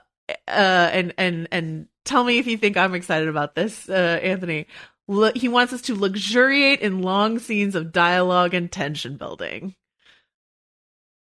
uh 0.48 0.90
and 0.92 1.14
and 1.18 1.48
and 1.50 1.88
tell 2.04 2.24
me 2.24 2.38
if 2.38 2.46
you 2.46 2.56
think 2.56 2.76
I'm 2.76 2.94
excited 2.94 3.28
about 3.28 3.54
this, 3.54 3.88
uh, 3.88 4.20
Anthony. 4.22 4.66
Look, 5.08 5.36
he 5.36 5.48
wants 5.48 5.72
us 5.72 5.82
to 5.82 5.94
luxuriate 5.94 6.80
in 6.80 7.02
long 7.02 7.38
scenes 7.38 7.76
of 7.76 7.92
dialogue 7.92 8.54
and 8.54 8.70
tension 8.70 9.16
building. 9.16 9.76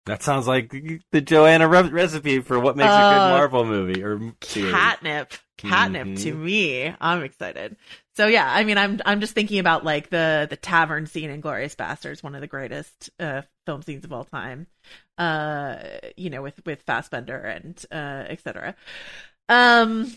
That 0.05 0.21
sounds 0.21 0.47
like 0.47 0.69
the 1.11 1.21
Joanna 1.21 1.67
re- 1.67 1.89
recipe 1.89 2.39
for 2.41 2.59
what 2.59 2.75
makes 2.75 2.89
a 2.89 2.93
Uh, 2.93 3.09
good 3.09 3.29
Marvel 3.29 3.63
movie 3.65 4.03
or 4.03 4.33
series. 4.41 4.73
Catnip, 4.73 5.31
catnip 5.57 6.07
Mhm. 6.07 6.21
to 6.23 6.33
me. 6.33 6.93
I'm 6.99 7.23
excited. 7.23 7.77
So 8.15 8.27
yeah, 8.27 8.51
I 8.51 8.65
mean, 8.65 8.77
I'm 8.77 8.99
I'm 9.05 9.21
just 9.21 9.33
thinking 9.33 9.59
about 9.59 9.85
like 9.85 10.09
the 10.09 10.45
the 10.49 10.57
tavern 10.57 11.05
scene 11.07 11.29
in 11.29 11.41
Inglourious 11.41 11.75
Basterds, 11.77 12.21
one 12.21 12.35
of 12.35 12.41
the 12.41 12.47
greatest 12.47 13.11
uh, 13.19 13.43
film 13.65 13.81
scenes 13.81 14.03
of 14.03 14.11
all 14.11 14.25
time. 14.25 14.67
Uh, 15.17 15.77
you 16.17 16.29
know, 16.29 16.41
with 16.41 16.59
with 16.65 16.81
Fassbender 16.81 17.37
and 17.39 17.85
uh, 17.91 18.25
etc. 18.27 18.75
Um, 19.47 20.11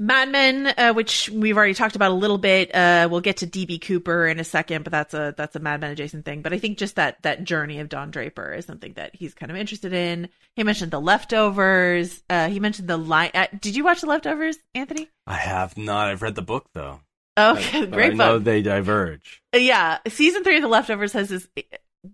Mad 0.00 0.30
Men, 0.30 0.66
uh, 0.78 0.92
which 0.92 1.28
we've 1.28 1.56
already 1.56 1.74
talked 1.74 1.96
about 1.96 2.12
a 2.12 2.14
little 2.14 2.38
bit. 2.38 2.72
Uh, 2.72 3.08
we'll 3.10 3.20
get 3.20 3.38
to 3.38 3.46
DB 3.48 3.80
Cooper 3.84 4.28
in 4.28 4.38
a 4.38 4.44
second, 4.44 4.84
but 4.84 4.92
that's 4.92 5.12
a 5.12 5.34
that's 5.36 5.56
a 5.56 5.58
Mad 5.58 5.80
Men 5.80 5.90
adjacent 5.90 6.24
thing. 6.24 6.40
But 6.40 6.52
I 6.52 6.58
think 6.58 6.78
just 6.78 6.94
that 6.96 7.20
that 7.22 7.42
journey 7.42 7.80
of 7.80 7.88
Don 7.88 8.12
Draper 8.12 8.54
is 8.54 8.64
something 8.64 8.92
that 8.92 9.16
he's 9.16 9.34
kind 9.34 9.50
of 9.50 9.58
interested 9.58 9.92
in. 9.92 10.28
He 10.54 10.62
mentioned 10.62 10.92
the 10.92 11.00
leftovers. 11.00 12.22
Uh, 12.30 12.48
he 12.48 12.60
mentioned 12.60 12.86
the 12.86 12.96
line. 12.96 13.32
Uh, 13.34 13.48
did 13.60 13.74
you 13.74 13.82
watch 13.82 14.00
the 14.00 14.06
leftovers, 14.06 14.56
Anthony? 14.74 15.08
I 15.26 15.34
have 15.34 15.76
not. 15.76 16.08
I've 16.08 16.22
read 16.22 16.36
the 16.36 16.42
book 16.42 16.66
though. 16.74 17.00
Okay, 17.36 17.80
But 17.86 17.90
great 17.90 18.12
I 18.12 18.14
know 18.14 18.34
book. 18.36 18.44
they 18.44 18.62
diverge. 18.62 19.42
Uh, 19.52 19.58
yeah, 19.58 19.98
season 20.06 20.44
three 20.44 20.56
of 20.56 20.62
The 20.62 20.68
Leftovers 20.68 21.12
has 21.12 21.28
this 21.28 21.48
uh, 21.56 22.08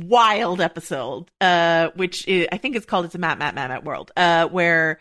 wild 0.00 0.60
episode, 0.60 1.30
uh, 1.40 1.90
which 1.96 2.26
is, 2.28 2.46
I 2.52 2.58
think 2.58 2.76
it's 2.76 2.86
called 2.86 3.06
"It's 3.06 3.14
a 3.14 3.18
Matt 3.18 3.38
Matt 3.38 3.54
Matt 3.54 3.70
Matt 3.70 3.84
World," 3.84 4.12
uh, 4.16 4.46
where 4.48 4.98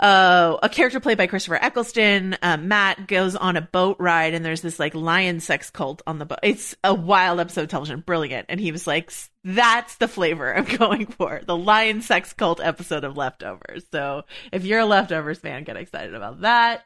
uh, 0.00 0.56
a 0.62 0.68
character 0.70 0.98
played 0.98 1.18
by 1.18 1.26
Christopher 1.26 1.56
Eccleston, 1.56 2.34
uh, 2.40 2.56
Matt 2.56 3.06
goes 3.06 3.36
on 3.36 3.58
a 3.58 3.60
boat 3.60 3.98
ride, 4.00 4.32
and 4.32 4.42
there's 4.42 4.62
this 4.62 4.78
like 4.78 4.94
lion 4.94 5.40
sex 5.40 5.70
cult 5.70 6.00
on 6.06 6.18
the 6.18 6.24
boat. 6.24 6.38
It's 6.42 6.74
a 6.82 6.94
wild 6.94 7.38
episode 7.38 7.64
of 7.64 7.68
television, 7.68 8.00
brilliant. 8.00 8.46
And 8.48 8.58
he 8.58 8.72
was 8.72 8.86
like, 8.86 9.12
"That's 9.44 9.96
the 9.96 10.08
flavor 10.08 10.56
I'm 10.56 10.64
going 10.78 11.04
for, 11.04 11.42
the 11.44 11.56
lion 11.56 12.00
sex 12.00 12.32
cult 12.32 12.60
episode 12.60 13.04
of 13.04 13.18
Leftovers." 13.18 13.84
So 13.92 14.22
if 14.52 14.64
you're 14.64 14.80
a 14.80 14.86
Leftovers 14.86 15.38
fan, 15.38 15.64
get 15.64 15.76
excited 15.76 16.14
about 16.14 16.40
that. 16.40 16.82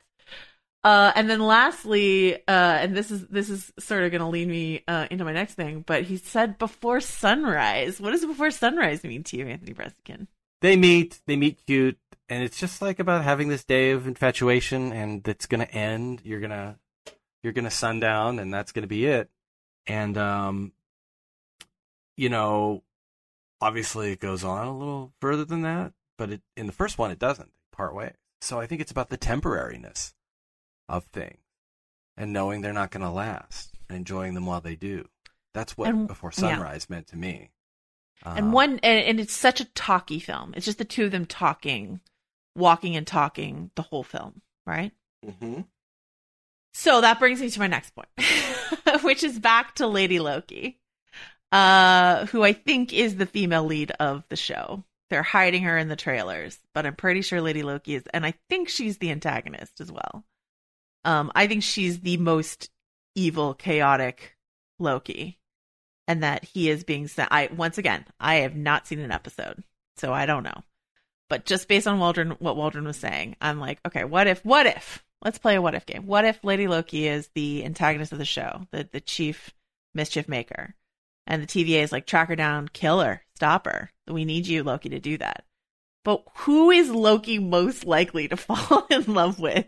Uh, 0.82 1.12
and 1.15 1.31
then 1.31 1.41
lastly, 1.41 2.35
uh, 2.35 2.41
and 2.49 2.97
this 2.97 3.12
is 3.12 3.27
this 3.28 3.49
is 3.49 3.73
sort 3.78 4.03
of 4.03 4.11
going 4.11 4.23
to 4.23 4.27
lead 4.27 4.49
me 4.49 4.82
uh, 4.89 5.07
into 5.09 5.24
my 5.24 5.32
next 5.32 5.55
thing, 5.55 5.85
but 5.86 6.03
he 6.03 6.16
said 6.16 6.59
before 6.59 7.01
sunrise. 7.01 8.01
What 8.01 8.11
does 8.11 8.27
before 8.27 8.51
sunrise 8.51 9.05
mean 9.05 9.23
to 9.23 9.36
you, 9.36 9.47
Anthony 9.47 9.73
Breznican? 9.73 10.27
They 10.65 10.77
meet, 10.77 11.20
they 11.27 11.36
meet 11.36 11.61
cute, 11.66 11.99
and 12.28 12.42
it's 12.42 12.59
just 12.59 12.80
like 12.82 12.98
about 12.98 13.24
having 13.24 13.48
this 13.48 13.64
day 13.64 13.90
of 13.90 14.06
infatuation, 14.06 14.92
and 14.92 15.26
it's 15.28 15.46
gonna 15.46 15.64
end. 15.64 16.20
You're 16.24 16.40
gonna, 16.40 16.78
you're 17.42 17.52
gonna 17.52 17.70
sundown, 17.70 18.38
and 18.38 18.52
that's 18.52 18.72
gonna 18.72 18.86
be 18.86 19.06
it. 19.06 19.30
And 19.86 20.16
um, 20.16 20.72
you 22.16 22.28
know, 22.28 22.82
obviously 23.60 24.12
it 24.12 24.20
goes 24.20 24.44
on 24.44 24.66
a 24.66 24.76
little 24.76 25.12
further 25.20 25.44
than 25.44 25.62
that, 25.62 25.92
but 26.16 26.30
it, 26.30 26.42
in 26.56 26.66
the 26.66 26.72
first 26.72 26.98
one 26.98 27.10
it 27.10 27.18
doesn't 27.18 27.51
part 27.72 27.94
way 27.94 28.12
So 28.40 28.60
I 28.60 28.66
think 28.66 28.80
it's 28.80 28.92
about 28.92 29.09
the 29.09 29.18
temporariness 29.18 30.14
of 30.88 31.05
things 31.06 31.38
and 32.16 32.32
knowing 32.32 32.60
they're 32.60 32.72
not 32.72 32.90
going 32.92 33.02
to 33.02 33.10
last 33.10 33.74
and 33.88 33.96
enjoying 33.96 34.34
them 34.34 34.46
while 34.46 34.60
they 34.60 34.76
do. 34.76 35.09
That's 35.52 35.76
what 35.76 35.88
And- 35.88 36.06
Before 36.06 36.30
yeah. 36.34 36.40
Sunrise 36.40 36.88
meant 36.88 37.09
to 37.09 37.16
me. 37.16 37.51
and 38.24 38.46
Um, 38.46 38.52
one 38.52 38.78
and, 38.82 39.05
and 39.06 39.20
it's 39.20 39.34
such 39.34 39.60
a 39.60 39.64
talky 39.64 40.20
film. 40.20 40.55
It's 40.56 40.66
just 40.66 40.78
the 40.78 40.84
two 40.84 41.05
of 41.06 41.10
them 41.10 41.26
talking, 41.26 42.01
walking 42.55 42.97
and 42.97 43.06
talking 43.06 43.70
the 43.74 43.82
whole 43.82 44.02
film, 44.02 44.40
right? 44.66 44.93
mhm. 45.24 45.66
So 46.72 47.01
that 47.01 47.18
brings 47.20 47.40
me 47.40 47.51
to 47.51 47.59
my 47.60 47.66
next 47.68 47.94
point, 47.94 48.09
which 49.02 49.22
is 49.22 49.39
back 49.39 49.76
to 49.76 49.86
Lady 49.86 50.18
Loki, 50.18 50.81
uh, 51.52 52.26
who 52.26 52.43
I 52.43 52.52
think 52.52 52.93
is 52.93 53.16
the 53.16 53.26
female 53.26 53.64
lead 53.64 53.93
of 54.01 54.24
the 54.28 54.36
show. 54.36 54.82
They're 55.09 55.22
hiding 55.22 55.62
her 55.62 55.78
in 55.78 55.89
the 55.89 55.94
trailers, 55.97 56.59
but 56.74 56.85
I'm 56.85 56.97
pretty 56.97 57.22
sure 57.22 57.40
Lady 57.40 57.62
Loki 57.62 57.94
is, 57.94 58.02
and 58.12 58.26
I 58.26 58.35
think 58.48 58.68
she's 58.68 58.98
the 58.98 59.10
antagonist 59.12 59.81
as 59.81 59.93
well. 59.93 60.24
Um, 61.05 61.31
I 61.35 61.47
think 61.47 61.62
she's 61.62 62.01
the 62.01 62.16
most 62.16 62.70
evil, 63.14 63.55
chaotic 63.55 64.36
Loki, 64.81 65.39
and 66.09 66.22
that 66.24 66.43
he 66.44 66.68
is 66.70 66.82
being 66.82 67.06
sent. 67.06 67.28
I 67.31 67.51
once 67.56 67.78
again, 67.78 68.05
I 68.18 68.36
have 68.36 68.56
not 68.56 68.86
seen 68.89 68.98
an 68.98 69.12
episode, 69.12 69.62
so 69.97 70.12
I 70.12 70.26
don't 70.26 70.43
know. 70.43 70.62
But 71.30 71.46
just 71.46 71.68
based 71.68 71.86
on 71.86 71.98
Waldron, 71.98 72.32
what 72.38 72.56
Waldron 72.56 72.84
was 72.84 72.96
saying, 72.98 73.36
I'm 73.40 73.59
like, 73.59 73.80
okay, 73.86 74.05
what 74.05 74.26
if? 74.26 74.44
What 74.44 74.66
if? 74.66 75.02
Let's 75.22 75.38
play 75.38 75.55
a 75.55 75.62
what 75.62 75.74
if 75.74 75.86
game. 75.86 76.06
What 76.06 76.24
if 76.26 76.44
Lady 76.44 76.66
Loki 76.68 77.09
is 77.09 77.30
the 77.34 77.64
antagonist 77.64 78.12
of 78.12 78.18
the 78.18 78.24
show, 78.26 78.66
the 78.72 78.88
the 78.92 79.01
chief 79.01 79.51
mischief 79.94 80.28
maker, 80.28 80.74
and 81.26 81.42
the 81.42 81.46
TVA 81.46 81.82
is 81.82 81.92
like, 81.92 82.06
track 82.06 82.28
her 82.28 82.36
down, 82.36 82.68
kill 82.68 83.01
her, 83.01 83.22
stop 83.34 83.64
her. 83.66 83.90
We 84.06 84.24
need 84.26 84.46
you, 84.46 84.62
Loki, 84.62 84.90
to 84.90 85.01
do 85.01 85.16
that. 85.18 85.44
But 86.05 86.22
who 86.40 86.70
is 86.70 86.90
Loki 86.90 87.38
most 87.38 87.86
likely 87.86 88.28
to 88.28 88.36
fall 88.38 88.86
in 88.90 89.05
love 89.14 89.40
with, 89.40 89.66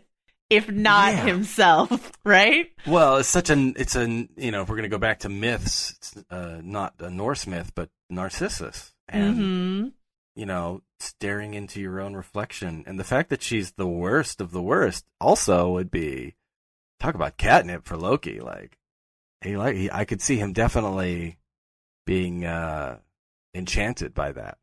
if 0.51 0.69
not 0.69 1.13
Yeah. 1.13 1.25
himself? 1.25 2.11
Right? 2.23 2.67
Well, 2.85 3.17
it's 3.17 3.29
such 3.29 3.49
an 3.49 3.73
it's 3.77 3.95
a 3.95 4.05
you 4.05 4.51
know 4.51 4.61
if 4.61 4.69
we're 4.69 4.75
going 4.75 4.83
to 4.83 4.89
go 4.89 4.97
back 4.99 5.19
to 5.19 5.29
myths, 5.29 5.91
it's 5.97 6.17
uh, 6.29 6.59
not 6.61 6.95
a 6.99 7.09
Norse 7.09 7.47
myth, 7.47 7.71
but 7.73 7.89
Narcissus, 8.09 8.93
and 9.07 9.35
hmm 9.37 9.87
you 10.35 10.45
know 10.45 10.83
staring 10.99 11.53
into 11.53 11.79
your 11.81 11.99
own 11.99 12.15
reflection, 12.15 12.83
and 12.87 12.99
the 12.99 13.03
fact 13.03 13.29
that 13.29 13.41
she's 13.41 13.71
the 13.73 13.87
worst 13.87 14.41
of 14.41 14.51
the 14.51 14.61
worst 14.61 15.05
also 15.21 15.71
would 15.71 15.91
be 15.91 16.35
talk 16.99 17.15
about 17.15 17.37
catnip 17.37 17.85
for 17.85 17.97
Loki. 17.97 18.39
Like 18.39 18.77
he 19.41 19.57
like 19.57 19.75
he, 19.75 19.91
I 19.91 20.05
could 20.05 20.21
see 20.21 20.37
him 20.37 20.53
definitely 20.53 21.37
being 22.05 22.45
uh 22.45 22.97
enchanted 23.53 24.13
by 24.13 24.31
that. 24.31 24.57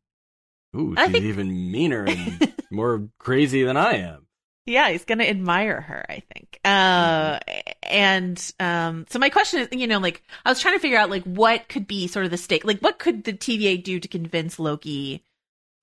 Ooh, 0.75 0.95
she's 0.97 1.11
think- 1.11 1.23
even 1.25 1.71
meaner 1.71 2.05
and 2.05 2.53
more 2.71 3.07
crazy 3.17 3.63
than 3.63 3.77
I 3.77 3.97
am. 3.97 4.25
Yeah, 4.67 4.89
he's 4.89 5.05
gonna 5.05 5.25
admire 5.25 5.79
her, 5.79 6.05
I 6.09 6.23
think. 6.33 6.59
Uh, 6.65 7.37
and 7.83 8.53
um, 8.59 9.05
so 9.09 9.19
my 9.19 9.29
question 9.29 9.59
is, 9.59 9.67
you 9.71 9.85
know, 9.85 9.99
like 9.99 10.23
I 10.43 10.49
was 10.49 10.59
trying 10.59 10.73
to 10.73 10.79
figure 10.79 10.97
out, 10.97 11.11
like, 11.11 11.23
what 11.23 11.69
could 11.69 11.85
be 11.85 12.07
sort 12.07 12.25
of 12.25 12.31
the 12.31 12.37
stake, 12.37 12.65
like, 12.65 12.79
what 12.79 12.97
could 12.97 13.25
the 13.25 13.33
TVA 13.33 13.83
do 13.83 13.99
to 13.99 14.07
convince 14.07 14.57
Loki 14.57 15.23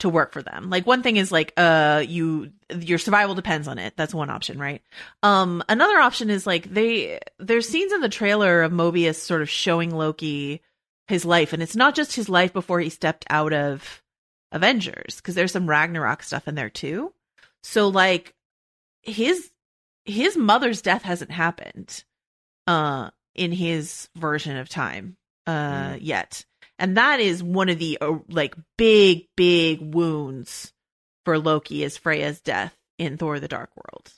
to 0.02 0.08
work 0.08 0.32
for 0.32 0.42
them? 0.42 0.70
Like, 0.70 0.86
one 0.86 1.02
thing 1.02 1.16
is 1.16 1.32
like, 1.32 1.52
uh, 1.56 2.04
you 2.06 2.52
your 2.78 2.98
survival 2.98 3.34
depends 3.34 3.66
on 3.66 3.78
it. 3.78 3.94
That's 3.96 4.14
one 4.14 4.30
option, 4.30 4.58
right? 4.58 4.82
Um, 5.22 5.64
another 5.68 5.98
option 5.98 6.30
is 6.30 6.46
like 6.46 6.72
they 6.72 7.18
there's 7.38 7.68
scenes 7.68 7.92
in 7.92 8.00
the 8.00 8.08
trailer 8.08 8.62
of 8.62 8.72
Mobius 8.72 9.16
sort 9.16 9.42
of 9.42 9.50
showing 9.50 9.90
Loki 9.90 10.60
his 11.08 11.24
life, 11.24 11.52
and 11.52 11.62
it's 11.62 11.76
not 11.76 11.94
just 11.94 12.14
his 12.14 12.28
life 12.28 12.52
before 12.52 12.80
he 12.80 12.88
stepped 12.90 13.24
out 13.28 13.52
of 13.52 14.02
Avengers, 14.52 15.16
because 15.16 15.34
there's 15.34 15.52
some 15.52 15.68
Ragnarok 15.68 16.22
stuff 16.22 16.46
in 16.46 16.54
there 16.54 16.70
too. 16.70 17.12
So 17.62 17.88
like 17.88 18.34
his 19.02 19.50
his 20.04 20.36
mother's 20.36 20.82
death 20.82 21.02
hasn't 21.02 21.30
happened 21.30 22.04
uh 22.66 23.10
in 23.34 23.52
his 23.52 24.08
version 24.16 24.56
of 24.56 24.68
time 24.68 25.16
uh 25.46 25.96
yet 26.00 26.44
and 26.78 26.96
that 26.96 27.20
is 27.20 27.42
one 27.42 27.68
of 27.68 27.78
the 27.78 27.98
uh, 28.00 28.18
like 28.28 28.54
big 28.76 29.28
big 29.36 29.94
wounds 29.94 30.72
for 31.24 31.38
loki 31.38 31.84
is 31.84 31.96
freya's 31.96 32.40
death 32.40 32.76
in 32.98 33.16
thor 33.16 33.40
the 33.40 33.48
dark 33.48 33.70
world. 33.76 34.12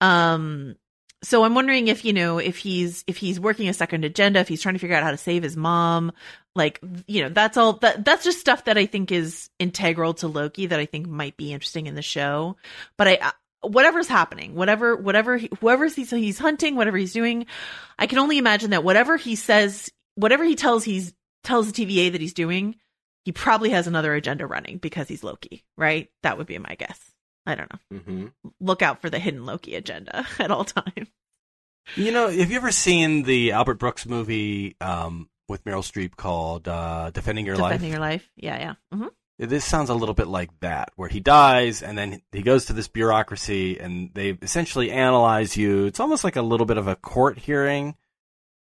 Um 0.00 0.76
so 1.22 1.42
i'm 1.42 1.54
wondering 1.54 1.88
if 1.88 2.04
you 2.04 2.12
know 2.12 2.38
if 2.38 2.58
he's 2.58 3.02
if 3.06 3.16
he's 3.16 3.40
working 3.40 3.68
a 3.68 3.74
second 3.74 4.04
agenda 4.04 4.40
if 4.40 4.48
he's 4.48 4.60
trying 4.60 4.74
to 4.74 4.78
figure 4.78 4.96
out 4.96 5.02
how 5.02 5.10
to 5.10 5.16
save 5.16 5.42
his 5.42 5.56
mom 5.56 6.12
like 6.54 6.80
you 7.06 7.22
know 7.22 7.30
that's 7.30 7.56
all 7.56 7.74
that 7.74 8.04
that's 8.04 8.24
just 8.24 8.40
stuff 8.40 8.64
that 8.64 8.76
i 8.76 8.84
think 8.84 9.10
is 9.10 9.48
integral 9.58 10.12
to 10.12 10.28
loki 10.28 10.66
that 10.66 10.78
i 10.78 10.84
think 10.84 11.06
might 11.06 11.36
be 11.36 11.52
interesting 11.52 11.86
in 11.86 11.94
the 11.94 12.02
show. 12.02 12.56
But 12.98 13.08
i 13.08 13.32
whatever's 13.66 14.08
happening, 14.08 14.54
whatever, 14.54 14.96
whatever, 14.96 15.36
he, 15.36 15.48
whoever 15.60 15.86
he's, 15.86 16.10
he's 16.10 16.38
hunting, 16.38 16.76
whatever 16.76 16.96
he's 16.96 17.12
doing, 17.12 17.46
I 17.98 18.06
can 18.06 18.18
only 18.18 18.38
imagine 18.38 18.70
that 18.70 18.84
whatever 18.84 19.16
he 19.16 19.36
says, 19.36 19.90
whatever 20.14 20.44
he 20.44 20.54
tells 20.54 20.84
he's 20.84 21.12
tells 21.44 21.70
the 21.70 21.86
TVA 21.86 22.12
that 22.12 22.20
he's 22.20 22.34
doing, 22.34 22.76
he 23.24 23.32
probably 23.32 23.70
has 23.70 23.86
another 23.86 24.14
agenda 24.14 24.46
running 24.46 24.78
because 24.78 25.08
he's 25.08 25.22
Loki, 25.24 25.64
right? 25.76 26.10
That 26.22 26.36
would 26.38 26.46
be 26.46 26.58
my 26.58 26.74
guess. 26.74 27.00
I 27.46 27.54
don't 27.54 27.70
know. 27.72 27.98
Mm-hmm. 27.98 28.26
Look 28.60 28.82
out 28.82 29.00
for 29.00 29.10
the 29.10 29.18
hidden 29.18 29.44
Loki 29.46 29.74
agenda 29.76 30.26
at 30.38 30.50
all 30.50 30.64
times. 30.64 31.08
You 31.96 32.12
know, 32.12 32.28
have 32.28 32.50
you 32.50 32.56
ever 32.56 32.72
seen 32.72 33.22
the 33.24 33.52
Albert 33.52 33.74
Brooks 33.74 34.06
movie 34.06 34.76
um, 34.80 35.28
with 35.48 35.64
Meryl 35.64 35.80
Streep 35.82 36.16
called 36.16 36.66
uh, 36.66 37.10
"Defending 37.10 37.44
Your 37.44 37.56
Defending 37.56 37.62
Life"? 37.62 37.72
Defending 37.72 37.92
Your 37.92 38.00
life. 38.00 38.30
Yeah, 38.36 38.58
yeah. 38.58 38.98
hmm 38.98 39.08
This 39.38 39.66
sounds 39.66 39.90
a 39.90 39.94
little 39.94 40.14
bit 40.14 40.26
like 40.26 40.48
that, 40.60 40.92
where 40.96 41.10
he 41.10 41.20
dies 41.20 41.82
and 41.82 41.96
then 41.98 42.22
he 42.32 42.40
goes 42.40 42.66
to 42.66 42.72
this 42.72 42.88
bureaucracy 42.88 43.78
and 43.78 44.10
they 44.14 44.30
essentially 44.40 44.90
analyze 44.90 45.58
you. 45.58 45.84
It's 45.84 46.00
almost 46.00 46.24
like 46.24 46.36
a 46.36 46.42
little 46.42 46.66
bit 46.66 46.78
of 46.78 46.88
a 46.88 46.96
court 46.96 47.38
hearing, 47.38 47.96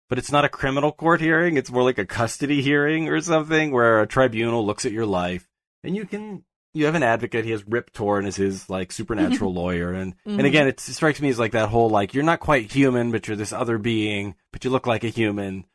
but 0.10 0.18
it's 0.18 0.32
not 0.32 0.46
a 0.46 0.50
criminal 0.50 0.92
court 0.92 1.22
hearing. 1.22 1.58
It's 1.58 1.72
more 1.72 1.84
like 1.84 1.98
a 1.98 2.06
custody 2.06 2.62
hearing 2.62 3.08
or 3.10 3.20
something 3.22 3.72
where 3.72 4.02
a 4.02 4.08
tribunal 4.08 4.66
looks 4.66 4.86
at 4.86 4.92
your 4.92 5.06
life 5.06 5.48
and 5.84 5.96
you 5.96 6.06
can. 6.06 6.44
You 6.74 6.86
have 6.86 6.96
an 6.96 7.02
advocate. 7.02 7.44
He 7.44 7.52
has 7.52 7.66
Rip 7.68 7.92
Torn 7.92 8.28
as 8.28 8.36
his 8.36 8.70
like 8.70 8.92
supernatural 8.92 9.52
lawyer, 9.62 9.94
and 9.94 10.14
Mhm. 10.28 10.38
and 10.38 10.46
again, 10.46 10.68
it 10.68 10.80
strikes 10.80 11.20
me 11.20 11.30
as 11.30 11.40
like 11.40 11.54
that 11.54 11.70
whole 11.70 11.90
like 11.90 12.14
you're 12.14 12.24
not 12.24 12.40
quite 12.40 12.72
human, 12.72 13.10
but 13.10 13.28
you're 13.28 13.38
this 13.38 13.54
other 13.54 13.80
being, 13.80 14.36
but 14.52 14.64
you 14.64 14.70
look 14.70 14.86
like 14.86 15.04
a 15.04 15.08
human 15.10 15.66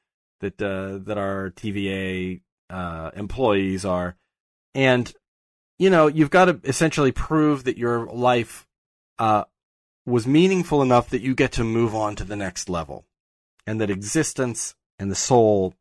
that 0.40 0.62
uh, 0.62 0.98
that 1.04 1.18
our 1.18 1.50
TVA 1.56 2.40
uh, 2.70 3.10
employees 3.16 3.84
are, 3.84 4.16
and 4.76 5.12
you 5.78 5.90
know 5.90 6.06
you've 6.06 6.30
got 6.30 6.44
to 6.44 6.60
essentially 6.62 7.10
prove 7.10 7.64
that 7.64 7.78
your 7.78 8.06
life 8.06 8.68
uh, 9.18 9.42
was 10.06 10.26
meaningful 10.26 10.82
enough 10.82 11.08
that 11.10 11.22
you 11.22 11.34
get 11.34 11.50
to 11.52 11.64
move 11.64 11.96
on 11.96 12.14
to 12.16 12.22
the 12.24 12.36
next 12.36 12.68
level, 12.68 13.06
and 13.66 13.80
that 13.80 13.90
existence 13.90 14.74
and 14.98 15.10
the 15.10 15.16
soul 15.16 15.74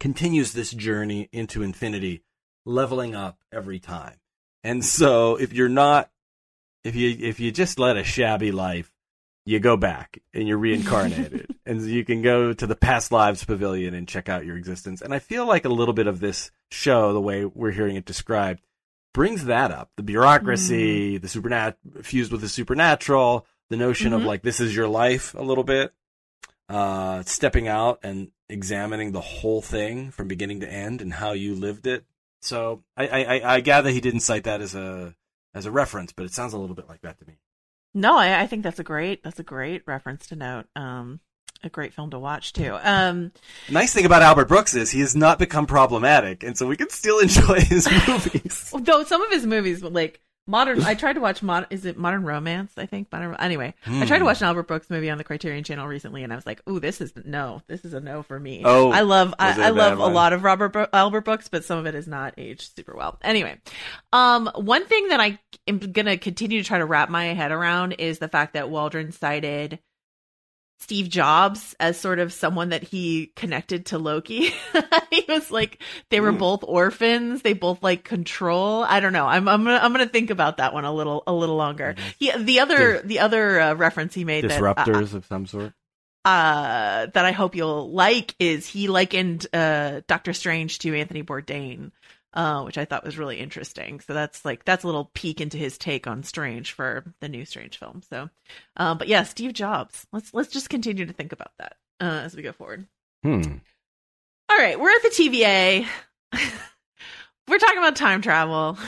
continues 0.00 0.52
this 0.52 0.70
journey 0.70 1.28
into 1.32 1.62
infinity, 1.62 2.22
leveling 2.64 3.14
up 3.14 3.38
every 3.52 3.78
time. 3.78 4.16
And 4.64 4.84
so 4.84 5.36
if 5.36 5.52
you're 5.52 5.68
not 5.68 6.10
if 6.84 6.96
you 6.96 7.16
if 7.20 7.38
you 7.40 7.52
just 7.52 7.78
led 7.78 7.96
a 7.96 8.04
shabby 8.04 8.50
life, 8.52 8.92
you 9.44 9.58
go 9.60 9.76
back 9.76 10.18
and 10.34 10.46
you're 10.48 10.58
reincarnated. 10.58 11.54
and 11.66 11.82
you 11.82 12.04
can 12.04 12.22
go 12.22 12.52
to 12.52 12.66
the 12.66 12.76
past 12.76 13.12
lives 13.12 13.44
pavilion 13.44 13.94
and 13.94 14.08
check 14.08 14.28
out 14.28 14.44
your 14.44 14.56
existence. 14.56 15.00
And 15.00 15.14
I 15.14 15.18
feel 15.18 15.46
like 15.46 15.64
a 15.64 15.68
little 15.68 15.94
bit 15.94 16.06
of 16.06 16.20
this 16.20 16.50
show, 16.70 17.12
the 17.12 17.20
way 17.20 17.44
we're 17.44 17.70
hearing 17.72 17.96
it 17.96 18.04
described, 18.04 18.62
brings 19.14 19.44
that 19.44 19.70
up. 19.70 19.90
The 19.96 20.02
bureaucracy, 20.02 21.18
the 21.18 21.28
supernat 21.28 21.76
fused 22.02 22.32
with 22.32 22.40
the 22.40 22.48
supernatural, 22.48 23.46
the 23.68 23.76
notion 23.76 24.12
of 24.12 24.22
Mhm. 24.22 24.26
like 24.26 24.42
this 24.42 24.60
is 24.60 24.74
your 24.74 24.88
life 24.88 25.34
a 25.34 25.42
little 25.42 25.64
bit. 25.64 25.92
Uh 26.68 27.22
stepping 27.24 27.68
out 27.68 27.98
and 28.02 28.30
examining 28.48 29.12
the 29.12 29.20
whole 29.20 29.62
thing 29.62 30.10
from 30.10 30.28
beginning 30.28 30.60
to 30.60 30.70
end 30.72 31.00
and 31.02 31.12
how 31.14 31.32
you 31.32 31.54
lived 31.54 31.86
it. 31.86 32.04
So 32.40 32.82
I, 32.96 33.06
I, 33.08 33.54
I- 33.54 33.60
gather 33.60 33.90
he 33.90 34.00
didn't 34.00 34.20
cite 34.20 34.44
that 34.44 34.60
as 34.60 34.74
a 34.74 35.14
as 35.54 35.66
a 35.66 35.70
reference, 35.70 36.12
but 36.12 36.24
it 36.26 36.32
sounds 36.32 36.52
a 36.54 36.58
little 36.58 36.74
bit 36.76 36.88
like 36.88 37.02
that 37.02 37.18
to 37.18 37.26
me. 37.26 37.34
No, 37.94 38.16
I, 38.16 38.40
I 38.40 38.46
think 38.46 38.62
that's 38.62 38.78
a 38.80 38.84
great 38.84 39.22
that's 39.22 39.38
a 39.38 39.42
great 39.44 39.82
reference 39.86 40.26
to 40.28 40.36
note. 40.36 40.66
Um, 40.74 41.20
a 41.64 41.68
great 41.68 41.94
film 41.94 42.10
to 42.10 42.18
watch 42.18 42.52
too. 42.52 42.76
Um, 42.82 43.32
Nice 43.70 43.92
thing 43.94 44.04
about 44.06 44.22
Albert 44.22 44.48
Brooks 44.48 44.74
is 44.74 44.90
he 44.90 45.00
has 45.00 45.14
not 45.14 45.38
become 45.38 45.66
problematic, 45.66 46.42
and 46.42 46.56
so 46.58 46.66
we 46.66 46.76
can 46.76 46.88
still 46.90 47.18
enjoy 47.20 47.60
his 47.60 47.88
movies. 48.08 48.72
though 48.76 49.04
some 49.04 49.22
of 49.22 49.30
his 49.30 49.46
movies, 49.46 49.82
like 49.82 50.20
Modern. 50.46 50.82
I 50.82 50.94
tried 50.94 51.12
to 51.12 51.20
watch 51.20 51.40
mod. 51.40 51.68
Is 51.70 51.84
it 51.84 51.96
Modern 51.96 52.24
Romance? 52.24 52.72
I 52.76 52.86
think 52.86 53.10
Modern. 53.12 53.36
Anyway, 53.38 53.74
I 53.86 54.06
tried 54.06 54.18
to 54.18 54.24
watch 54.24 54.40
an 54.40 54.48
Albert 54.48 54.64
Brooks 54.64 54.90
movie 54.90 55.08
on 55.08 55.18
the 55.18 55.24
Criterion 55.24 55.62
Channel 55.62 55.86
recently, 55.86 56.24
and 56.24 56.32
I 56.32 56.36
was 56.36 56.46
like, 56.46 56.60
"Ooh, 56.68 56.80
this 56.80 57.00
is 57.00 57.12
no. 57.24 57.62
This 57.68 57.84
is 57.84 57.94
a 57.94 58.00
no 58.00 58.24
for 58.24 58.40
me." 58.40 58.62
Oh, 58.64 58.90
I 58.90 59.02
love. 59.02 59.34
I, 59.38 59.66
I 59.66 59.68
a 59.68 59.72
love 59.72 59.98
a 59.98 60.06
lot 60.06 60.32
of 60.32 60.42
Robert 60.42 60.70
Bro- 60.70 60.88
Albert 60.92 61.20
Brooks, 61.24 61.48
but 61.48 61.64
some 61.64 61.78
of 61.78 61.86
it 61.86 61.94
is 61.94 62.08
not 62.08 62.34
aged 62.38 62.74
super 62.74 62.96
well. 62.96 63.18
Anyway, 63.22 63.56
um, 64.12 64.50
one 64.56 64.84
thing 64.86 65.08
that 65.08 65.20
I 65.20 65.38
am 65.68 65.78
gonna 65.78 66.18
continue 66.18 66.60
to 66.60 66.66
try 66.66 66.78
to 66.78 66.86
wrap 66.86 67.08
my 67.08 67.26
head 67.26 67.52
around 67.52 67.92
is 67.92 68.18
the 68.18 68.28
fact 68.28 68.54
that 68.54 68.68
Waldron 68.68 69.12
cited 69.12 69.78
Steve 70.82 71.08
Jobs 71.08 71.76
as 71.78 71.96
sort 71.98 72.18
of 72.18 72.32
someone 72.32 72.70
that 72.70 72.82
he 72.82 73.32
connected 73.36 73.86
to 73.86 73.98
Loki. 73.98 74.52
he 75.10 75.24
was 75.28 75.50
like 75.50 75.80
they 76.10 76.20
were 76.20 76.32
both 76.32 76.64
orphans. 76.64 77.42
They 77.42 77.52
both 77.52 77.82
like 77.82 78.02
control. 78.02 78.82
I 78.82 78.98
don't 78.98 79.12
know. 79.12 79.26
I'm 79.26 79.46
I'm 79.48 79.62
gonna 79.62 79.78
I'm 79.80 79.92
gonna 79.92 80.08
think 80.08 80.30
about 80.30 80.56
that 80.56 80.74
one 80.74 80.84
a 80.84 80.92
little 80.92 81.22
a 81.26 81.32
little 81.32 81.56
longer. 81.56 81.94
He, 82.18 82.32
the 82.36 82.60
other 82.60 83.00
the 83.02 83.20
other 83.20 83.60
uh, 83.60 83.74
reference 83.74 84.12
he 84.14 84.24
made 84.24 84.42
that 84.44 84.60
uh, 84.60 84.74
Disruptors 84.74 85.14
of 85.14 85.24
some 85.26 85.46
sort. 85.46 85.72
uh 86.24 87.06
that 87.06 87.24
I 87.24 87.32
hope 87.32 87.54
you'll 87.54 87.90
like 87.92 88.34
is 88.40 88.66
he 88.66 88.88
likened 88.88 89.46
uh 89.52 90.00
Doctor 90.08 90.32
Strange 90.32 90.80
to 90.80 90.96
Anthony 90.98 91.22
Bourdain, 91.22 91.92
uh, 92.34 92.62
which 92.62 92.78
I 92.78 92.84
thought 92.84 93.04
was 93.04 93.18
really 93.18 93.38
interesting. 93.38 94.00
So 94.00 94.14
that's 94.14 94.44
like 94.44 94.64
that's 94.64 94.84
a 94.84 94.86
little 94.86 95.10
peek 95.14 95.40
into 95.40 95.58
his 95.58 95.78
take 95.78 96.06
on 96.06 96.22
Strange 96.22 96.72
for 96.72 97.04
the 97.20 97.28
new 97.28 97.44
Strange 97.44 97.78
film. 97.78 98.02
So, 98.08 98.30
um, 98.76 98.98
but 98.98 99.08
yeah, 99.08 99.22
Steve 99.24 99.52
Jobs. 99.52 100.06
Let's 100.12 100.32
let's 100.32 100.50
just 100.50 100.70
continue 100.70 101.06
to 101.06 101.12
think 101.12 101.32
about 101.32 101.52
that 101.58 101.76
uh, 102.00 102.22
as 102.24 102.36
we 102.36 102.42
go 102.42 102.52
forward. 102.52 102.86
Hmm. 103.22 103.42
All 104.50 104.58
right, 104.58 104.78
we're 104.78 104.90
at 104.90 105.02
the 105.02 105.08
TVA. 105.08 105.86
we're 107.48 107.58
talking 107.58 107.78
about 107.78 107.96
time 107.96 108.22
travel. 108.22 108.78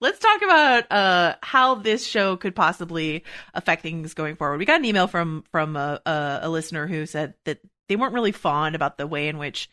Let's 0.00 0.18
talk 0.18 0.42
about 0.42 0.90
uh, 0.90 1.36
how 1.42 1.76
this 1.76 2.04
show 2.04 2.36
could 2.36 2.56
possibly 2.56 3.24
affect 3.54 3.82
things 3.82 4.14
going 4.14 4.34
forward. 4.36 4.58
We 4.58 4.64
got 4.64 4.80
an 4.80 4.84
email 4.84 5.06
from 5.06 5.44
from 5.52 5.76
a, 5.76 6.00
a, 6.04 6.40
a 6.42 6.48
listener 6.48 6.86
who 6.86 7.06
said 7.06 7.34
that 7.44 7.60
they 7.88 7.96
weren't 7.96 8.14
really 8.14 8.32
fond 8.32 8.74
about 8.74 8.96
the 8.96 9.06
way 9.06 9.28
in 9.28 9.38
which 9.38 9.68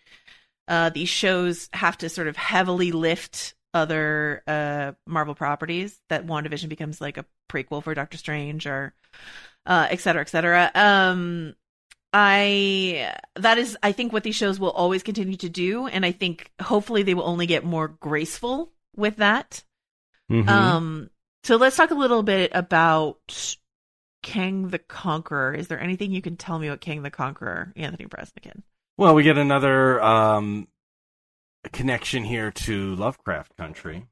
uh, 0.69 0.89
these 0.89 1.09
shows 1.09 1.67
have 1.73 1.97
to 1.97 2.07
sort 2.09 2.27
of 2.27 2.37
heavily 2.37 2.91
lift 2.91 3.55
other 3.73 4.43
uh, 4.47 4.93
Marvel 5.05 5.35
properties. 5.35 5.99
That 6.09 6.25
WandaVision 6.25 6.69
becomes 6.69 7.01
like 7.01 7.17
a 7.17 7.25
prequel 7.49 7.83
for 7.83 7.93
Doctor 7.93 8.17
Strange, 8.17 8.67
or 8.67 8.93
uh, 9.65 9.87
et 9.89 9.99
cetera, 9.99 10.21
et 10.21 10.29
cetera. 10.29 10.71
Um, 10.73 11.55
I 12.13 13.13
that 13.35 13.57
is 13.57 13.77
I 13.83 13.91
think 13.91 14.13
what 14.13 14.23
these 14.23 14.35
shows 14.35 14.59
will 14.59 14.71
always 14.71 15.03
continue 15.03 15.37
to 15.37 15.49
do, 15.49 15.87
and 15.87 16.05
I 16.05 16.11
think 16.11 16.51
hopefully 16.61 17.03
they 17.03 17.13
will 17.13 17.27
only 17.27 17.45
get 17.45 17.65
more 17.65 17.87
graceful 17.87 18.71
with 18.95 19.17
that. 19.17 19.63
Mhm. 20.31 20.47
Um, 20.47 21.09
so 21.43 21.55
let's 21.55 21.77
talk 21.77 21.91
a 21.91 21.95
little 21.95 22.23
bit 22.23 22.51
about 22.53 23.57
Kang 24.21 24.69
the 24.69 24.79
Conqueror. 24.79 25.53
Is 25.53 25.67
there 25.67 25.79
anything 25.79 26.11
you 26.11 26.21
can 26.21 26.35
tell 26.35 26.59
me 26.59 26.67
about 26.67 26.81
Kang 26.81 27.01
the 27.03 27.11
Conqueror, 27.11 27.73
Anthony 27.75 28.05
Breznican? 28.05 28.63
Well, 28.99 29.15
we 29.15 29.23
get 29.23 29.37
another 29.37 30.03
um, 30.03 30.67
connection 31.71 32.25
here 32.25 32.51
to 32.51 32.95
Lovecraft 32.95 33.55
country. 33.55 34.07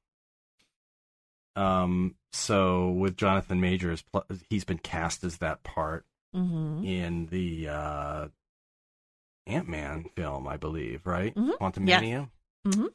Um, 1.57 2.15
so 2.31 2.91
with 2.91 3.17
Jonathan 3.17 3.59
Majors, 3.59 4.05
he's 4.49 4.63
been 4.63 4.77
cast 4.77 5.25
as 5.25 5.39
that 5.39 5.63
part 5.63 6.05
Mm-hmm. 6.33 6.85
in 6.85 7.25
the 7.27 7.67
uh, 7.69 8.27
Ant 9.45 9.67
Man 9.67 10.05
film, 10.15 10.47
I 10.47 10.55
believe, 10.55 11.05
right? 11.05 11.35
Mhm. 11.35 11.57
Quantum 11.57 11.85
Yeah. 11.87 11.99
Mania. 11.99 12.29
Mhm. 12.65 12.87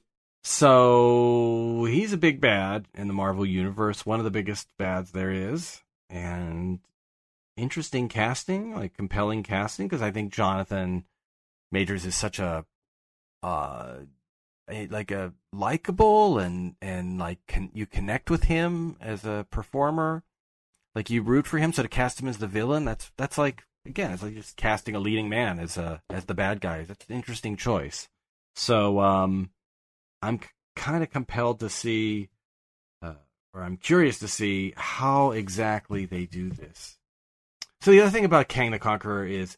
So 0.44 1.84
he's 1.90 2.12
a 2.14 2.18
big 2.18 2.40
bad 2.40 2.86
in 2.94 3.08
the 3.08 3.14
Marvel 3.14 3.44
universe, 3.44 4.06
one 4.06 4.18
of 4.18 4.24
the 4.24 4.30
biggest 4.30 4.68
bads 4.78 5.10
there 5.12 5.30
is, 5.30 5.82
and 6.08 6.80
interesting 7.56 8.08
casting, 8.08 8.74
like 8.74 8.94
compelling 8.94 9.42
casting, 9.42 9.88
because 9.88 10.02
I 10.02 10.10
think 10.10 10.32
Jonathan 10.32 11.04
Majors 11.72 12.04
is 12.06 12.14
such 12.14 12.38
a, 12.38 12.64
uh, 13.42 13.94
a, 14.70 14.86
like 14.88 15.10
a 15.10 15.32
likable 15.52 16.38
and 16.38 16.76
and 16.80 17.18
like 17.18 17.38
can 17.46 17.70
you 17.74 17.86
connect 17.86 18.30
with 18.30 18.44
him 18.44 18.96
as 19.00 19.24
a 19.24 19.46
performer, 19.50 20.22
like 20.94 21.10
you 21.10 21.22
root 21.22 21.46
for 21.46 21.58
him. 21.58 21.72
So 21.72 21.82
to 21.82 21.88
cast 21.88 22.20
him 22.20 22.28
as 22.28 22.38
the 22.38 22.46
villain, 22.46 22.84
that's 22.84 23.10
that's 23.16 23.38
like 23.38 23.64
again, 23.86 24.12
it's 24.12 24.22
like 24.22 24.34
just 24.34 24.56
casting 24.56 24.94
a 24.94 25.00
leading 25.00 25.28
man 25.28 25.58
as 25.58 25.76
a 25.76 26.02
as 26.10 26.26
the 26.26 26.34
bad 26.34 26.60
guy. 26.60 26.84
That's 26.84 27.06
an 27.08 27.14
interesting 27.14 27.56
choice. 27.56 28.08
So 28.54 29.00
um, 29.00 29.50
I'm 30.20 30.38
c- 30.40 30.48
kind 30.76 31.02
of 31.02 31.10
compelled 31.10 31.60
to 31.60 31.68
see, 31.68 32.28
uh, 33.02 33.14
or 33.54 33.62
I'm 33.62 33.76
curious 33.76 34.18
to 34.20 34.28
see 34.28 34.74
how 34.76 35.30
exactly 35.32 36.04
they 36.04 36.26
do 36.26 36.50
this. 36.50 36.98
So 37.80 37.90
the 37.90 38.00
other 38.00 38.10
thing 38.10 38.24
about 38.24 38.48
Kang 38.48 38.70
the 38.70 38.78
Conqueror 38.78 39.26
is 39.26 39.56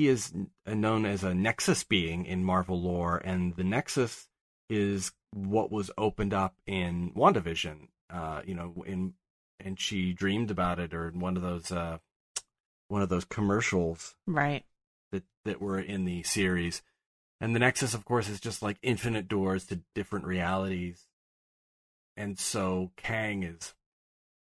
he 0.00 0.08
is 0.08 0.32
known 0.66 1.04
as 1.04 1.22
a 1.22 1.34
Nexus 1.34 1.84
being 1.84 2.24
in 2.24 2.42
Marvel 2.42 2.80
lore, 2.80 3.18
and 3.22 3.54
the 3.56 3.64
Nexus 3.64 4.28
is 4.70 5.12
what 5.30 5.70
was 5.70 5.90
opened 5.98 6.32
up 6.32 6.54
in 6.66 7.12
WandaVision. 7.14 7.88
Uh, 8.08 8.40
you 8.46 8.54
know, 8.54 8.82
in 8.86 9.12
and 9.62 9.78
she 9.78 10.14
dreamed 10.14 10.50
about 10.50 10.78
it, 10.78 10.94
or 10.94 11.08
in 11.08 11.20
one 11.20 11.36
of 11.36 11.42
those 11.42 11.70
uh, 11.70 11.98
one 12.88 13.02
of 13.02 13.10
those 13.10 13.26
commercials 13.26 14.14
Right. 14.26 14.64
that 15.12 15.24
that 15.44 15.60
were 15.60 15.78
in 15.78 16.06
the 16.06 16.22
series. 16.22 16.80
And 17.38 17.54
the 17.54 17.60
Nexus, 17.60 17.92
of 17.92 18.06
course, 18.06 18.30
is 18.30 18.40
just 18.40 18.62
like 18.62 18.78
infinite 18.80 19.28
doors 19.28 19.66
to 19.66 19.82
different 19.94 20.24
realities. 20.24 21.08
And 22.16 22.38
so 22.38 22.90
Kang 22.96 23.42
is 23.42 23.74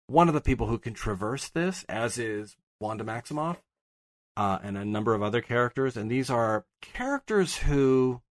one 0.06 0.28
of 0.28 0.34
the 0.34 0.40
people 0.40 0.68
who 0.68 0.78
can 0.78 0.94
traverse 0.94 1.48
this, 1.48 1.84
as 1.88 2.18
is 2.18 2.56
Wanda 2.78 3.02
Maximoff, 3.02 3.56
uh, 4.40 4.58
and 4.62 4.78
a 4.78 4.84
number 4.86 5.12
of 5.12 5.22
other 5.22 5.42
characters. 5.42 5.98
And 5.98 6.10
these 6.10 6.30
are 6.30 6.64
characters 6.80 7.58
who, 7.58 8.22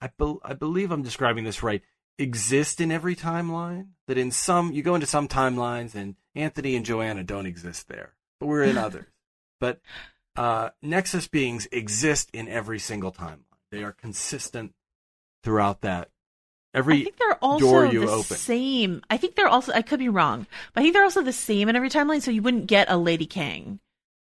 I, 0.00 0.08
bel 0.16 0.40
I 0.42 0.54
believe 0.54 0.90
I'm 0.90 1.02
describing 1.02 1.44
this 1.44 1.62
right, 1.62 1.82
exist 2.16 2.80
in 2.80 2.90
every 2.90 3.14
timeline. 3.14 3.88
That 4.06 4.16
in 4.16 4.30
some, 4.30 4.72
you 4.72 4.82
go 4.82 4.94
into 4.94 5.06
some 5.06 5.28
timelines 5.28 5.94
and 5.94 6.16
Anthony 6.34 6.76
and 6.76 6.86
Joanna 6.86 7.24
don't 7.24 7.44
exist 7.44 7.88
there, 7.88 8.14
but 8.40 8.46
we're 8.46 8.62
in 8.62 8.78
others. 8.78 9.04
But 9.60 9.80
uh, 10.36 10.70
Nexus 10.82 11.26
beings 11.26 11.66
exist 11.72 12.30
in 12.32 12.46
every 12.46 12.78
single 12.78 13.10
timeline. 13.10 13.40
They 13.72 13.82
are 13.82 13.90
consistent 13.90 14.72
throughout 15.42 15.80
that. 15.80 16.10
Every 16.72 17.00
I 17.00 17.02
think 17.02 17.16
they're 17.16 17.44
also 17.44 17.66
door 17.66 17.86
you 17.86 18.06
the 18.06 18.12
open. 18.12 18.36
same. 18.36 19.02
I 19.10 19.16
think 19.16 19.34
they're 19.34 19.48
also. 19.48 19.72
I 19.72 19.82
could 19.82 19.98
be 19.98 20.08
wrong, 20.08 20.46
but 20.72 20.80
I 20.80 20.84
think 20.84 20.94
they're 20.94 21.02
also 21.02 21.22
the 21.22 21.32
same 21.32 21.68
in 21.68 21.74
every 21.74 21.90
timeline. 21.90 22.22
So 22.22 22.30
you 22.30 22.40
wouldn't 22.40 22.68
get 22.68 22.88
a 22.88 22.96
Lady 22.96 23.26
Kang, 23.26 23.80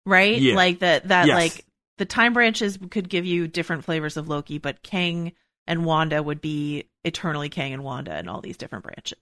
right? 0.09 0.40
Yeah. 0.40 0.55
Like 0.56 0.80
that. 0.80 1.09
That 1.09 1.26
Yes. 1.26 1.35
like 1.35 1.64
the 1.98 2.05
time 2.05 2.32
branches 2.32 2.78
could 2.90 3.09
give 3.09 3.24
you 3.24 3.47
different 3.48 3.85
flavors 3.85 4.16
of 4.16 4.28
Loki, 4.28 4.59
but 4.59 4.82
Kang 4.82 5.32
and 5.66 5.85
Wanda 5.85 6.22
would 6.22 6.40
be 6.40 6.85
eternally 7.05 7.48
Kang 7.48 7.72
and 7.72 7.85
Wanda 7.85 8.18
in 8.18 8.28
all 8.28 8.40
these 8.40 8.56
different 8.56 8.85
branches. 8.85 9.18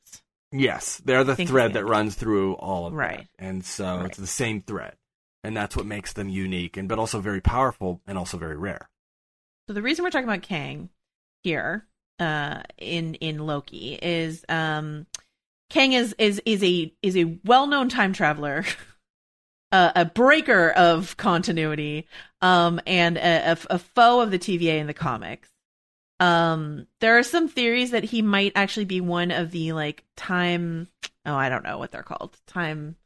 Yes, 0.52 1.02
they're 1.04 1.24
the 1.24 1.34
thread 1.36 1.72
that 1.72 1.84
runs 1.84 2.14
through 2.14 2.54
all 2.54 2.86
of 2.86 2.92
Right. 2.94 3.18
that, 3.18 3.28
and 3.44 3.64
so 3.64 3.96
Right. 3.98 4.06
it's 4.06 4.18
the 4.18 4.26
same 4.28 4.62
thread, 4.62 4.94
and 5.42 5.56
that's 5.56 5.76
what 5.76 5.86
makes 5.86 6.12
them 6.12 6.28
unique, 6.28 6.76
and 6.76 6.88
but 6.88 6.98
also 7.00 7.20
very 7.20 7.40
powerful, 7.40 8.00
and 8.06 8.16
also 8.16 8.38
very 8.38 8.56
rare. 8.56 8.88
So 9.66 9.74
the 9.74 9.82
reason 9.82 10.04
we're 10.04 10.10
talking 10.10 10.28
about 10.28 10.42
Kang 10.42 10.90
here 11.42 11.86
uh, 12.20 12.62
in 12.78 13.14
in 13.16 13.38
Loki 13.44 13.98
is 14.00 14.44
um, 14.48 15.06
Kang 15.68 15.92
is 15.92 16.14
is 16.18 16.40
is 16.46 16.62
a 16.62 16.94
is 17.02 17.16
a 17.16 17.38
well 17.44 17.66
known 17.66 17.88
time 17.88 18.12
traveler, 18.12 18.64
uh, 19.72 19.92
a 19.94 20.04
breaker 20.04 20.70
of 20.70 21.16
continuity, 21.16 22.06
um, 22.40 22.80
and 22.86 23.16
a, 23.16 23.52
a, 23.52 23.58
a 23.70 23.78
foe 23.78 24.20
of 24.20 24.30
the 24.30 24.38
TVA 24.38 24.78
in 24.78 24.86
the 24.86 24.94
comics. 24.94 25.48
Um, 26.18 26.86
there 27.00 27.18
are 27.18 27.22
some 27.22 27.48
theories 27.48 27.90
that 27.90 28.04
he 28.04 28.22
might 28.22 28.52
actually 28.54 28.86
be 28.86 29.00
one 29.00 29.30
of 29.30 29.50
the 29.50 29.72
like 29.72 30.04
time. 30.16 30.88
Oh, 31.24 31.34
I 31.34 31.48
don't 31.48 31.64
know 31.64 31.78
what 31.78 31.90
they're 31.90 32.02
called. 32.02 32.38
Time 32.46 32.96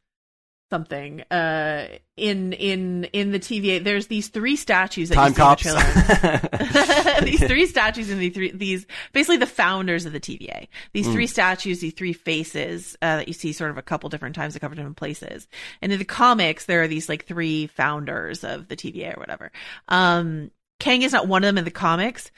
something 0.71 1.21
uh 1.29 1.87
in 2.17 2.53
in 2.53 3.03
in 3.13 3.31
the 3.31 3.39
TVA 3.39 3.83
there's 3.83 4.07
these 4.07 4.29
three 4.29 4.55
statues 4.55 5.09
that 5.09 5.15
Time 5.15 5.29
you 5.29 5.35
see 5.35 5.41
in 5.41 5.47
cops. 5.47 5.63
the 5.63 6.39
trailer 6.49 7.21
these 7.25 7.43
three 7.45 7.65
statues 7.67 8.09
and 8.09 8.19
the 8.19 8.29
three 8.29 8.51
these 8.51 8.87
basically 9.13 9.37
the 9.37 9.45
founders 9.45 10.05
of 10.05 10.13
the 10.13 10.19
TVA. 10.19 10.67
These 10.93 11.07
Mm. 11.07 11.13
three 11.13 11.27
statues, 11.27 11.79
these 11.81 11.93
three 11.93 12.13
faces 12.13 12.95
uh, 13.01 13.17
that 13.17 13.27
you 13.27 13.33
see 13.33 13.51
sort 13.53 13.69
of 13.71 13.77
a 13.77 13.81
couple 13.81 14.09
different 14.09 14.33
times, 14.35 14.55
a 14.55 14.59
couple 14.59 14.75
different 14.75 14.97
places. 14.97 15.47
And 15.81 15.91
in 15.91 15.99
the 15.99 16.05
comics, 16.05 16.65
there 16.65 16.81
are 16.81 16.87
these 16.87 17.09
like 17.09 17.25
three 17.25 17.67
founders 17.67 18.43
of 18.43 18.67
the 18.69 18.75
TVA 18.77 19.15
or 19.17 19.19
whatever. 19.19 19.51
Um, 19.89 20.51
Kang 20.79 21.01
is 21.03 21.11
not 21.11 21.27
one 21.27 21.43
of 21.43 21.47
them 21.49 21.57
in 21.59 21.65
the 21.65 21.71
comics, 21.71 22.31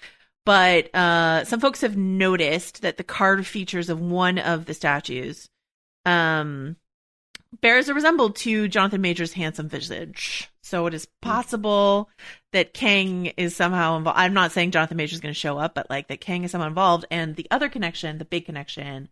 but 0.45 0.93
uh, 0.95 1.43
some 1.45 1.59
folks 1.59 1.81
have 1.81 1.95
noticed 1.95 2.81
that 2.81 2.97
the 2.97 3.03
card 3.03 3.45
features 3.45 3.89
of 3.89 3.99
one 4.01 4.39
of 4.39 4.65
the 4.65 4.73
statues 4.73 5.49
um, 6.05 6.75
bears 7.61 7.89
a 7.89 7.93
resemblance 7.93 8.39
to 8.41 8.67
Jonathan 8.67 9.01
Major's 9.01 9.33
handsome 9.33 9.69
visage. 9.69 10.49
So 10.61 10.87
it 10.87 10.93
is 10.93 11.07
possible 11.21 12.09
that 12.51 12.73
Kang 12.73 13.27
is 13.37 13.55
somehow 13.55 13.97
involved. 13.97 14.19
I'm 14.19 14.33
not 14.33 14.51
saying 14.51 14.71
Jonathan 14.71 14.97
Major 14.97 15.13
is 15.13 15.19
going 15.19 15.33
to 15.33 15.39
show 15.39 15.57
up, 15.57 15.75
but 15.75 15.89
like 15.89 16.07
that 16.07 16.21
Kang 16.21 16.43
is 16.43 16.51
somehow 16.51 16.67
involved. 16.67 17.05
And 17.11 17.35
the 17.35 17.47
other 17.51 17.69
connection, 17.69 18.17
the 18.17 18.25
big 18.25 18.45
connection, 18.45 19.09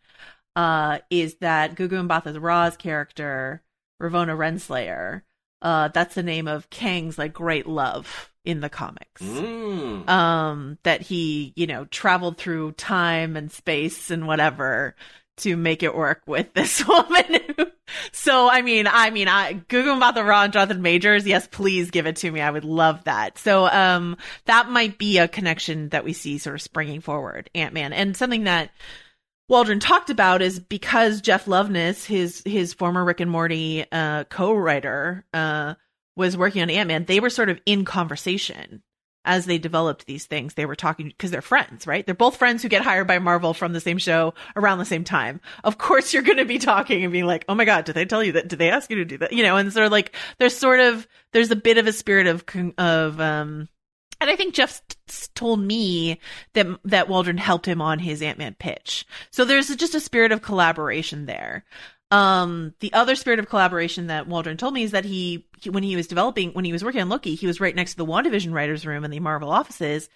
uh, 0.56 1.00
is 1.10 1.36
that 1.36 1.76
Gugu 1.76 2.08
Mbatha 2.08 2.42
Raw's 2.42 2.78
character, 2.78 3.62
Ravonna 4.02 4.36
Renslayer, 4.36 5.22
uh, 5.62 5.90
that's 5.90 6.16
the 6.16 6.24
name 6.24 6.48
of 6.48 6.70
Kang's 6.70 7.18
like 7.18 7.34
great 7.34 7.68
love 7.68 8.32
in 8.44 8.62
the 8.62 8.70
comics. 8.70 9.22
Mm. 9.22 10.10
Um, 10.10 10.78
that 10.84 11.02
he, 11.02 11.54
you 11.56 11.68
know, 11.68 11.86
traveled 11.86 12.38
through 12.38 12.74
time 12.74 13.38
and 13.38 13.52
space 13.52 14.10
and 14.10 14.26
whatever 14.26 14.96
to 15.38 15.56
make 15.56 15.84
it 15.84 15.96
work 15.96 16.22
with 16.26 16.54
this 16.54 16.86
woman. 16.88 17.72
So, 18.12 18.50
I 18.50 18.62
mean, 18.62 18.88
I 18.88 19.10
mean, 19.10 19.28
I, 19.28 19.54
Gugu 19.54 20.00
Mbatha 20.00 20.26
Raw 20.26 20.44
and 20.44 20.54
Jonathan 20.54 20.82
Majors, 20.82 21.26
yes, 21.26 21.48
please 21.48 21.92
give 21.92 22.06
it 22.06 22.18
to 22.18 22.32
me. 22.32 22.42
I 22.42 22.52
would 22.52 22.66
love 22.66 23.04
that. 23.06 23.38
So, 23.38 23.68
um, 23.68 24.18
that 24.46 24.70
might 24.70 24.98
be 24.98 25.18
a 25.18 25.28
connection 25.28 25.90
that 25.90 26.04
we 26.04 26.14
see 26.14 26.38
sort 26.38 26.56
of 26.56 26.62
springing 26.62 27.02
forward, 27.02 27.50
Ant-Man. 27.56 27.94
And 27.94 28.16
something 28.16 28.46
that, 28.46 28.72
Waldron 29.50 29.82
talked 29.82 30.10
about 30.10 30.42
is 30.42 30.62
because 30.62 31.20
Jeff 31.20 31.46
Loveness, 31.46 32.06
his 32.06 32.42
his 32.46 32.74
former 32.74 33.04
Rick 33.04 33.20
and 33.20 33.30
Morty 33.30 33.84
uh, 33.92 34.24
co-writer, 34.24 35.26
uh, 35.34 35.74
was 36.16 36.38
working 36.38 36.62
on 36.62 36.70
Ant 36.70 36.88
Man. 36.88 37.04
They 37.04 37.20
were 37.20 37.30
sort 37.30 37.50
of 37.50 37.60
in 37.66 37.84
conversation 37.84 38.82
as 39.26 39.46
they 39.46 39.58
developed 39.58 40.06
these 40.06 40.26
things. 40.26 40.54
They 40.54 40.66
were 40.66 40.76
talking 40.76 41.08
because 41.08 41.32
they're 41.32 41.42
friends, 41.42 41.86
right? 41.86 42.06
They're 42.06 42.16
both 42.16 42.38
friends 42.38 42.62
who 42.62 42.70
get 42.70 42.82
hired 42.82 43.08
by 43.08 43.20
Marvel 43.20 43.54
from 43.54 43.74
the 43.74 43.80
same 43.80 43.98
show 43.98 44.34
around 44.56 44.80
the 44.80 44.86
same 44.86 45.04
time. 45.04 45.42
Of 45.64 45.78
course, 45.78 46.14
you're 46.14 46.24
going 46.24 46.38
to 46.38 46.46
be 46.46 46.60
talking 46.60 47.04
and 47.04 47.12
being 47.12 47.26
like, 47.26 47.46
"Oh 47.48 47.56
my 47.56 47.66
god, 47.66 47.86
did 47.86 47.96
they 47.96 48.06
tell 48.06 48.24
you 48.24 48.34
that? 48.34 48.48
Did 48.48 48.60
they 48.60 48.72
ask 48.72 48.90
you 48.90 48.98
to 48.98 49.06
do 49.06 49.18
that?" 49.20 49.34
You 49.34 49.44
know, 49.44 49.58
and 49.58 49.72
sort 49.72 49.86
of 49.86 49.92
like 49.92 50.16
there's 50.40 50.58
sort 50.58 50.80
of 50.80 51.08
there's 51.34 51.52
a 51.52 51.56
bit 51.56 51.78
of 51.78 51.88
a 51.88 51.94
spirit 51.94 52.28
of 52.28 52.44
of 52.78 53.20
um 53.20 53.68
and 54.22 54.30
I 54.30 54.36
think 54.36 54.54
Jeff 54.54 54.82
told 55.34 55.60
me 55.60 56.20
that 56.54 56.68
that 56.86 57.10
Waldron 57.10 57.38
helped 57.38 57.66
him 57.66 57.82
on 57.82 58.00
his 58.00 58.22
Ant 58.22 58.38
Man 58.38 58.56
pitch. 58.58 59.06
So 59.32 59.46
there's 59.46 59.76
just 59.76 59.96
a 59.96 60.00
spirit 60.00 60.32
of 60.32 60.44
collaboration 60.44 61.26
there. 61.26 61.66
Um, 62.12 62.74
the 62.82 62.92
other 62.92 63.16
spirit 63.16 63.40
of 63.40 63.48
collaboration 63.48 64.08
that 64.08 64.28
Waldron 64.28 64.58
told 64.58 64.74
me 64.74 64.84
is 64.84 64.92
that 64.92 65.06
he, 65.06 65.48
he, 65.62 65.70
when 65.70 65.84
he 65.84 65.96
was 65.96 66.08
developing, 66.08 66.52
when 66.52 66.66
he 66.66 66.74
was 66.74 66.84
working 66.84 67.02
on 67.02 67.10
Loki, 67.10 67.36
he 67.36 67.48
was 67.48 67.62
right 67.62 67.76
next 67.76 67.92
to 67.92 67.98
the 67.98 68.06
WandaVision 68.06 68.52
writers' 68.52 68.86
room 68.86 69.06
in 69.06 69.12
the 69.12 69.20
Marvel 69.22 69.50
offices. 69.50 70.10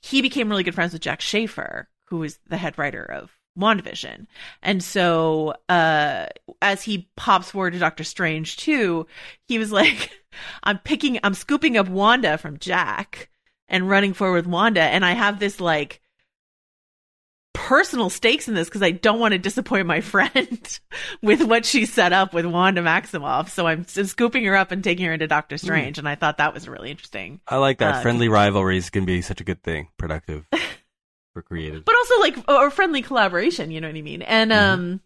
He 0.00 0.22
became 0.22 0.48
really 0.48 0.62
good 0.62 0.76
friends 0.76 0.92
with 0.92 1.02
Jac 1.02 1.20
Schaeffer, 1.20 1.88
who 2.06 2.22
is 2.22 2.38
the 2.48 2.56
head 2.56 2.78
writer 2.78 3.02
of 3.02 3.32
WandaVision. 3.58 4.26
And 4.62 4.82
so, 4.82 5.54
uh, 5.68 6.26
as 6.62 6.82
he 6.82 7.08
pops 7.16 7.50
forward 7.50 7.72
to 7.72 7.80
Doctor 7.80 8.04
Strange 8.04 8.56
too, 8.56 9.06
he 9.48 9.58
was 9.58 9.72
like, 9.72 10.10
I'm 10.62 10.78
picking, 10.78 11.18
I'm 11.24 11.34
scooping 11.34 11.76
up 11.76 11.88
Wanda 11.88 12.38
from 12.38 12.58
Jac 12.58 13.28
and 13.68 13.88
running 13.88 14.12
forward 14.12 14.44
with 14.44 14.52
Wanda. 14.52 14.82
And 14.82 15.04
I 15.04 15.12
have 15.12 15.40
this 15.40 15.60
like 15.60 16.00
personal 17.52 18.10
stakes 18.10 18.48
in 18.48 18.54
this 18.54 18.68
because 18.68 18.82
I 18.82 18.90
don't 18.90 19.18
want 19.18 19.32
to 19.32 19.38
disappoint 19.38 19.86
my 19.86 20.00
friend 20.00 20.80
with 21.22 21.42
what 21.42 21.64
she 21.64 21.86
set 21.86 22.12
up 22.12 22.32
with 22.32 22.46
Wanda 22.46 22.82
Maximoff. 22.82 23.48
So 23.48 23.66
I'm 23.66 23.84
scooping 23.84 24.44
her 24.44 24.56
up 24.56 24.72
and 24.72 24.82
taking 24.82 25.06
her 25.06 25.12
into 25.12 25.26
Doctor 25.26 25.58
Strange. 25.58 25.96
Mm. 25.96 26.00
And 26.00 26.08
I 26.08 26.14
thought 26.14 26.38
that 26.38 26.54
was 26.54 26.68
really 26.68 26.90
interesting. 26.90 27.40
I 27.46 27.56
like 27.56 27.78
that. 27.78 27.96
Uh, 27.96 28.02
friendly 28.02 28.28
rivalries 28.28 28.90
can 28.90 29.04
be 29.04 29.22
such 29.22 29.40
a 29.40 29.44
good 29.44 29.62
thing, 29.62 29.88
productive 29.96 30.46
for 31.32 31.42
creative. 31.42 31.84
But 31.84 31.96
also 31.96 32.20
like, 32.20 32.36
or 32.48 32.70
friendly 32.70 33.02
collaboration, 33.02 33.70
you 33.70 33.80
know 33.80 33.88
what 33.88 33.96
I 33.96 34.02
mean? 34.02 34.22
And, 34.22 34.50
mm-hmm. 34.50 34.72
um, 34.72 35.00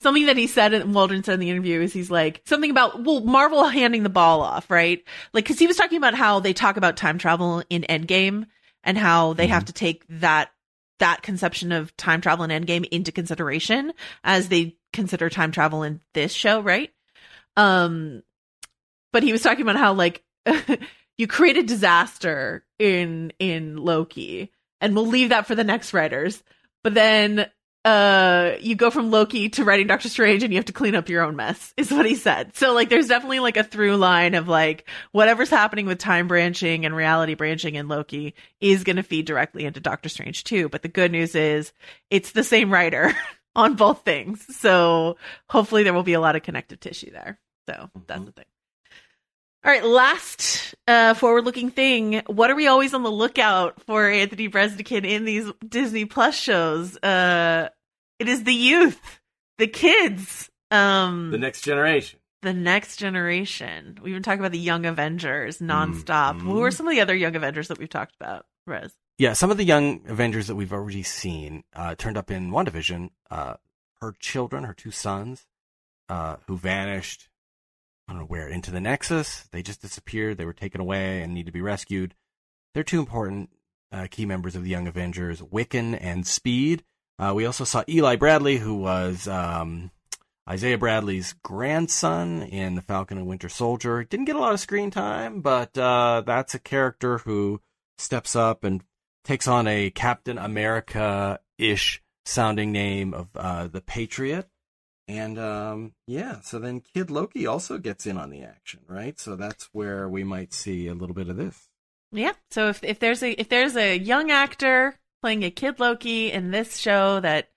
something 0.00 0.26
that 0.26 0.36
he 0.36 0.46
said 0.46 0.72
and 0.72 0.94
Waldron 0.94 1.24
said 1.24 1.34
in 1.34 1.40
the 1.40 1.50
interview 1.50 1.80
is 1.80 1.92
he's 1.92 2.10
like 2.10 2.42
something 2.44 2.70
about 2.70 3.02
well 3.02 3.20
Marvel 3.20 3.64
handing 3.64 4.04
the 4.04 4.08
ball 4.08 4.42
off 4.42 4.70
right 4.70 5.02
like 5.32 5.44
because 5.44 5.58
he 5.58 5.66
was 5.66 5.76
talking 5.76 5.98
about 5.98 6.14
how 6.14 6.38
they 6.38 6.52
talk 6.52 6.76
about 6.76 6.96
time 6.96 7.18
travel 7.18 7.64
in 7.68 7.82
Endgame 7.82 8.46
and 8.84 8.96
how 8.96 9.32
they 9.32 9.44
mm-hmm. 9.44 9.54
have 9.54 9.64
to 9.64 9.72
take 9.72 10.04
that 10.08 10.50
that 10.98 11.22
conception 11.22 11.72
of 11.72 11.96
time 11.96 12.20
travel 12.20 12.44
and 12.44 12.66
Endgame 12.66 12.86
into 12.86 13.12
consideration 13.12 13.92
as 14.24 14.48
they 14.48 14.76
consider 14.92 15.28
time 15.30 15.52
travel 15.52 15.82
in 15.82 16.00
this 16.14 16.32
show 16.32 16.60
right? 16.60 16.90
Um 17.56 18.22
but 19.12 19.22
he 19.22 19.32
was 19.32 19.42
talking 19.42 19.62
about 19.62 19.76
how 19.76 19.94
like 19.94 20.22
you 21.18 21.26
create 21.26 21.56
a 21.56 21.62
disaster 21.62 22.64
in 22.78 23.32
in 23.38 23.76
Loki 23.76 24.52
and 24.80 24.94
we'll 24.94 25.06
leave 25.06 25.30
that 25.30 25.46
for 25.46 25.54
the 25.54 25.64
next 25.64 25.92
writers. 25.92 26.42
But 26.84 26.94
then 26.94 27.50
uh 27.88 28.56
you 28.60 28.74
go 28.74 28.90
from 28.90 29.10
Loki 29.10 29.48
to 29.50 29.64
writing 29.64 29.86
Doctor 29.86 30.08
Strange 30.08 30.42
and 30.42 30.52
you 30.52 30.58
have 30.58 30.66
to 30.66 30.72
clean 30.72 30.94
up 30.94 31.08
your 31.08 31.22
own 31.22 31.36
mess 31.36 31.72
is 31.76 31.90
what 31.90 32.06
he 32.06 32.14
said. 32.14 32.54
So 32.56 32.74
like 32.74 32.88
there's 32.88 33.08
definitely 33.08 33.40
like 33.40 33.56
a 33.56 33.64
through 33.64 33.96
line 33.96 34.34
of 34.34 34.48
like 34.48 34.88
whatever's 35.12 35.50
happening 35.50 35.86
with 35.86 35.98
time 35.98 36.28
branching 36.28 36.84
and 36.84 36.94
reality 36.94 37.34
branching 37.34 37.76
in 37.76 37.88
Loki 37.88 38.34
is 38.60 38.84
going 38.84 38.96
to 38.96 39.02
feed 39.02 39.26
directly 39.26 39.64
into 39.64 39.80
Doctor 39.80 40.08
Strange 40.08 40.44
too. 40.44 40.68
But 40.68 40.82
the 40.82 40.88
good 40.88 41.12
news 41.12 41.34
is 41.34 41.72
it's 42.10 42.32
the 42.32 42.44
same 42.44 42.72
writer 42.72 43.14
on 43.56 43.74
both 43.74 44.04
things. 44.04 44.44
So 44.56 45.16
hopefully 45.48 45.82
there 45.82 45.94
will 45.94 46.02
be 46.02 46.14
a 46.14 46.20
lot 46.20 46.36
of 46.36 46.42
connective 46.42 46.80
tissue 46.80 47.10
there. 47.10 47.38
So 47.68 47.90
that's 48.06 48.24
the 48.24 48.32
thing. 48.32 48.44
All 49.64 49.72
right, 49.72 49.84
last 49.84 50.76
uh, 50.86 51.14
forward-looking 51.14 51.72
thing. 51.72 52.22
What 52.26 52.48
are 52.48 52.54
we 52.54 52.68
always 52.68 52.94
on 52.94 53.02
the 53.02 53.10
lookout 53.10 53.82
for 53.82 54.08
Anthony 54.08 54.48
Breznican 54.48 55.04
in 55.04 55.24
these 55.24 55.50
Disney 55.68 56.04
Plus 56.04 56.36
shows? 56.36 56.96
Uh, 56.98 57.68
it 58.18 58.28
is 58.28 58.44
the 58.44 58.54
youth, 58.54 59.20
the 59.58 59.66
kids, 59.66 60.50
um, 60.70 61.30
the 61.30 61.38
next 61.38 61.62
generation, 61.62 62.20
the 62.42 62.52
next 62.52 62.96
generation. 62.96 63.98
We've 64.02 64.14
been 64.14 64.22
talking 64.22 64.40
about 64.40 64.52
the 64.52 64.58
Young 64.58 64.86
Avengers 64.86 65.58
nonstop. 65.58 66.36
Mm-hmm. 66.36 66.50
Who 66.50 66.62
are 66.62 66.70
some 66.70 66.86
of 66.86 66.92
the 66.92 67.00
other 67.00 67.14
Young 67.14 67.36
Avengers 67.36 67.68
that 67.68 67.78
we've 67.78 67.88
talked 67.88 68.14
about, 68.20 68.46
Rez? 68.66 68.94
Yeah, 69.18 69.32
some 69.32 69.50
of 69.50 69.56
the 69.56 69.64
Young 69.64 70.02
Avengers 70.06 70.46
that 70.46 70.54
we've 70.54 70.72
already 70.72 71.02
seen 71.02 71.64
uh, 71.74 71.94
turned 71.96 72.16
up 72.16 72.30
in 72.30 72.50
WandaVision. 72.50 73.10
Uh, 73.30 73.54
her 74.00 74.14
children, 74.20 74.64
her 74.64 74.74
two 74.74 74.92
sons, 74.92 75.46
uh, 76.08 76.36
who 76.46 76.56
vanished 76.56 77.28
I 78.08 78.12
don't 78.12 78.20
know 78.20 78.26
where, 78.26 78.48
into 78.48 78.70
the 78.70 78.80
Nexus. 78.80 79.46
They 79.52 79.62
just 79.62 79.82
disappeared. 79.82 80.38
They 80.38 80.46
were 80.46 80.54
taken 80.54 80.80
away 80.80 81.20
and 81.20 81.34
need 81.34 81.46
to 81.46 81.52
be 81.52 81.60
rescued. 81.60 82.14
They're 82.72 82.82
two 82.82 83.00
important 83.00 83.50
uh, 83.92 84.06
key 84.10 84.24
members 84.24 84.56
of 84.56 84.64
the 84.64 84.70
Young 84.70 84.88
Avengers, 84.88 85.42
Wiccan 85.42 85.96
and 86.00 86.26
Speed. 86.26 86.84
Uh, 87.18 87.32
we 87.34 87.46
also 87.46 87.64
saw 87.64 87.82
Eli 87.88 88.16
Bradley, 88.16 88.58
who 88.58 88.76
was 88.76 89.26
um, 89.26 89.90
Isaiah 90.48 90.78
Bradley's 90.78 91.34
grandson 91.42 92.42
in 92.42 92.74
The 92.74 92.82
Falcon 92.82 93.18
and 93.18 93.26
Winter 93.26 93.48
Soldier. 93.48 94.04
Didn't 94.04 94.26
get 94.26 94.36
a 94.36 94.40
lot 94.40 94.54
of 94.54 94.60
screen 94.60 94.90
time, 94.90 95.40
but 95.40 95.76
uh, 95.76 96.22
that's 96.24 96.54
a 96.54 96.58
character 96.60 97.18
who 97.18 97.60
steps 97.98 98.36
up 98.36 98.64
and 98.64 98.82
takes 99.24 99.48
on 99.48 99.66
a 99.66 99.90
Captain 99.90 100.38
America 100.38 101.40
ish 101.58 102.02
sounding 102.24 102.72
name 102.72 103.12
of 103.12 103.28
uh, 103.34 103.66
the 103.66 103.80
Patriot. 103.80 104.48
And 105.08 105.38
um, 105.38 105.94
yeah, 106.06 106.40
so 106.40 106.58
then 106.58 106.80
Kid 106.80 107.10
Loki 107.10 107.46
also 107.46 107.78
gets 107.78 108.06
in 108.06 108.16
on 108.18 108.30
the 108.30 108.42
action, 108.42 108.80
right? 108.86 109.18
So 109.18 109.36
that's 109.36 109.68
where 109.72 110.08
we 110.08 110.22
might 110.22 110.52
see 110.52 110.86
a 110.86 110.94
little 110.94 111.14
bit 111.14 111.28
of 111.28 111.36
this. 111.36 111.68
Yeah. 112.12 112.32
So 112.50 112.68
if 112.68 112.84
if 112.84 112.98
there's 112.98 113.22
a 113.22 113.32
if 113.32 113.48
there's 113.48 113.76
a 113.76 113.98
young 113.98 114.30
actor 114.30 114.98
playing 115.20 115.44
a 115.44 115.50
Kid 115.50 115.80
Loki 115.80 116.32
in 116.32 116.50
this 116.50 116.76
show 116.78 117.20
that 117.20 117.48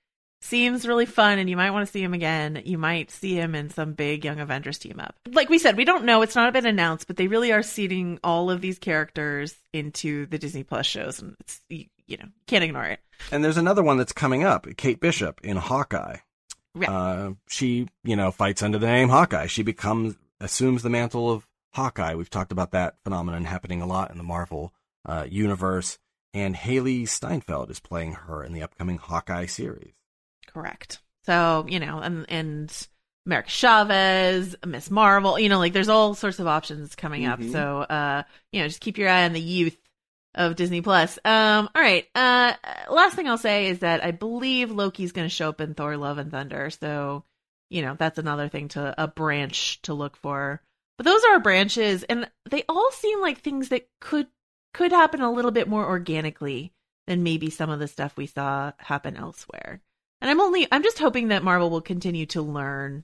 seems 0.42 0.88
really 0.88 1.06
fun 1.06 1.38
and 1.38 1.50
you 1.50 1.56
might 1.56 1.72
want 1.72 1.86
to 1.86 1.92
see 1.92 2.02
him 2.02 2.14
again, 2.14 2.62
you 2.66 2.78
might 2.78 3.12
see 3.12 3.36
him 3.36 3.54
in 3.54 3.70
some 3.70 3.94
big 3.94 4.26
Young 4.26 4.40
Avengers 4.40 4.80
team 4.80 5.00
up. 5.00 5.16
Like 5.32 5.50
we 5.50 5.60
said, 5.60 5.78
we 5.78 5.86
don't 5.86 6.06
know, 6.06 6.24
it's 6.24 6.36
not 6.36 6.52
been 6.54 6.66
announced, 6.66 7.08
but 7.08 7.18
they 7.18 7.28
really 7.28 7.52
are 7.52 7.62
seeding 7.62 8.20
all 8.24 8.50
of 8.50 8.62
these 8.62 8.80
characters 8.80 9.56
into 9.72 10.26
the 10.26 10.40
Disney 10.40 10.64
Plus 10.64 10.86
shows 10.86 11.22
and 11.22 11.36
it's 11.40 11.62
you, 11.70 11.86
you 12.08 12.18
know, 12.18 12.26
can't 12.48 12.64
ignore 12.64 12.86
it. 12.86 13.00
And 13.32 13.44
there's 13.44 13.58
another 13.58 13.84
one 13.84 13.98
that's 13.98 14.14
coming 14.14 14.44
up, 14.44 14.66
Kate 14.78 15.00
Bishop 15.00 15.40
in 15.44 15.58
Hawkeye. 15.58 16.18
Uh, 16.88 17.32
she, 17.48 17.88
you 18.04 18.16
know, 18.16 18.32
fights 18.32 18.64
under 18.64 18.78
the 18.78 18.88
name 18.88 19.10
Hawkeye. 19.10 19.48
She 19.48 19.62
becomes, 19.62 20.16
assumes 20.40 20.84
the 20.84 20.90
mantle 20.90 21.30
of 21.30 21.46
Hawkeye. 21.74 22.16
We've 22.16 22.30
talked 22.30 22.52
about 22.52 22.72
that 22.72 22.96
phenomenon 23.04 23.46
happening 23.46 23.82
a 23.82 23.86
lot 23.86 24.12
in 24.12 24.18
the 24.18 24.24
Marvel 24.24 24.74
uh, 25.06 25.26
universe. 25.30 26.00
And 26.34 26.56
Hailee 26.56 27.08
Steinfeld 27.08 27.70
is 27.70 27.80
playing 27.80 28.14
her 28.14 28.44
in 28.44 28.54
the 28.54 28.64
upcoming 28.64 28.98
Hawkeye 28.98 29.48
series. 29.48 29.94
Correct. 30.48 31.02
So, 31.26 31.66
you 31.68 31.80
know, 31.80 32.00
and, 32.00 32.26
and 32.30 32.88
America 33.26 33.50
Chavez, 33.50 34.56
Ms. 34.66 34.90
Marvel, 34.90 35.38
you 35.38 35.50
know, 35.50 35.60
like 35.60 35.74
there's 35.74 35.90
all 35.90 36.16
sorts 36.16 36.40
of 36.40 36.48
options 36.48 36.96
coming 36.96 37.24
mm-hmm. 37.24 37.44
up. 37.46 37.52
So, 37.52 37.82
uh, 37.82 38.24
you 38.52 38.62
know, 38.62 38.68
just 38.68 38.82
keep 38.82 38.98
your 38.98 39.10
eye 39.10 39.26
on 39.26 39.34
the 39.34 39.42
youth 39.42 39.78
of 40.34 40.56
Disney 40.56 40.82
Plus. 40.82 41.20
Um, 41.24 41.70
all 41.76 41.82
right. 41.82 42.08
Uh, 42.16 42.54
last 42.90 43.16
thing 43.16 43.28
I'll 43.28 43.38
say 43.38 43.68
is 43.68 43.80
that 43.80 44.04
I 44.04 44.12
believe 44.12 44.72
Loki's 44.72 45.12
going 45.12 45.26
to 45.28 45.34
show 45.34 45.50
up 45.50 45.62
in 45.62 45.74
Thor: 45.74 45.98
Love 45.98 46.18
and 46.18 46.32
Thunder. 46.32 46.70
So, 46.70 47.24
you 47.70 47.82
know, 47.82 47.96
that's 47.98 48.18
another 48.18 48.50
thing 48.50 48.70
to 48.70 48.96
a 49.02 49.08
branch 49.08 49.82
to 49.84 49.94
look 49.94 50.16
for. 50.18 50.62
But 50.98 51.06
those 51.06 51.22
are 51.26 51.40
branches, 51.40 52.04
and 52.04 52.30
they 52.50 52.64
all 52.70 52.92
seem 52.92 53.22
like 53.22 53.40
things 53.40 53.70
that 53.70 53.88
could 54.00 54.28
could 54.74 54.92
happen 54.92 55.22
a 55.22 55.32
little 55.32 55.52
bit 55.52 55.68
more 55.68 55.86
organically 55.86 56.74
than 57.08 57.24
maybe 57.24 57.50
some 57.50 57.70
of 57.70 57.80
the 57.80 57.88
stuff 57.88 58.18
we 58.18 58.28
saw 58.28 58.72
happen 58.78 59.18
elsewhere. 59.18 59.82
And 60.22 60.30
I'm 60.30 60.42
only 60.42 60.68
I'm 60.72 60.84
just 60.84 61.00
hoping 61.00 61.30
that 61.30 61.44
Marvel 61.44 61.70
will 61.70 61.82
continue 61.82 62.26
to 62.28 62.42
learn 62.42 63.04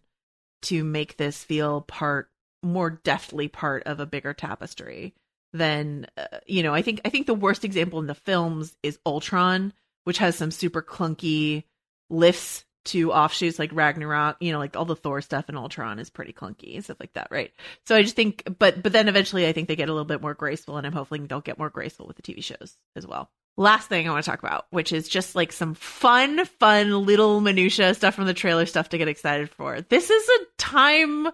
to 0.63 0.83
make 0.83 1.17
this 1.17 1.43
feel 1.43 1.81
part 1.81 2.29
more 2.63 2.89
deftly 2.89 3.47
part 3.47 3.83
of 3.83 3.99
a 3.99 4.05
bigger 4.05 4.33
tapestry 4.33 5.13
then 5.53 6.07
uh, 6.17 6.39
you 6.45 6.63
know 6.63 6.73
i 6.73 6.81
think 6.81 6.99
i 7.05 7.09
think 7.09 7.27
the 7.27 7.33
worst 7.33 7.63
example 7.63 7.99
in 7.99 8.07
the 8.07 8.15
films 8.15 8.75
is 8.83 8.99
ultron 9.05 9.71
which 10.03 10.17
has 10.17 10.35
some 10.35 10.51
super 10.51 10.81
clunky 10.81 11.63
lifts 12.09 12.65
to 12.87 13.11
offshoots 13.11 13.59
like 13.59 13.71
Ragnarok, 13.73 14.37
you 14.39 14.51
know, 14.51 14.59
like 14.59 14.75
all 14.75 14.85
the 14.85 14.95
Thor 14.95 15.21
stuff 15.21 15.45
and 15.47 15.57
Ultron 15.57 15.99
is 15.99 16.09
pretty 16.09 16.33
clunky 16.33 16.75
and 16.75 16.83
stuff 16.83 16.99
like 16.99 17.13
that, 17.13 17.27
right? 17.31 17.51
So 17.85 17.95
I 17.95 18.01
just 18.01 18.15
think, 18.15 18.43
but 18.57 18.81
but 18.81 18.91
then 18.91 19.07
eventually 19.07 19.47
I 19.47 19.53
think 19.53 19.67
they 19.67 19.75
get 19.75 19.89
a 19.89 19.93
little 19.93 20.05
bit 20.05 20.21
more 20.21 20.33
graceful, 20.33 20.77
and 20.77 20.85
I'm 20.87 20.93
hoping 20.93 21.27
they'll 21.27 21.41
get 21.41 21.59
more 21.59 21.69
graceful 21.69 22.07
with 22.07 22.15
the 22.15 22.21
TV 22.21 22.43
shows 22.43 22.77
as 22.95 23.05
well. 23.05 23.29
Last 23.57 23.89
thing 23.89 24.07
I 24.07 24.11
want 24.11 24.23
to 24.23 24.29
talk 24.29 24.43
about, 24.43 24.67
which 24.69 24.91
is 24.91 25.07
just 25.07 25.35
like 25.35 25.51
some 25.51 25.73
fun, 25.73 26.45
fun 26.45 27.05
little 27.05 27.41
minutia 27.41 27.93
stuff 27.95 28.15
from 28.15 28.25
the 28.25 28.33
trailer 28.33 28.65
stuff 28.65 28.89
to 28.89 28.97
get 28.97 29.07
excited 29.07 29.49
for. 29.49 29.81
This 29.81 30.09
is 30.09 30.29
a 30.29 30.45
time 30.57 31.27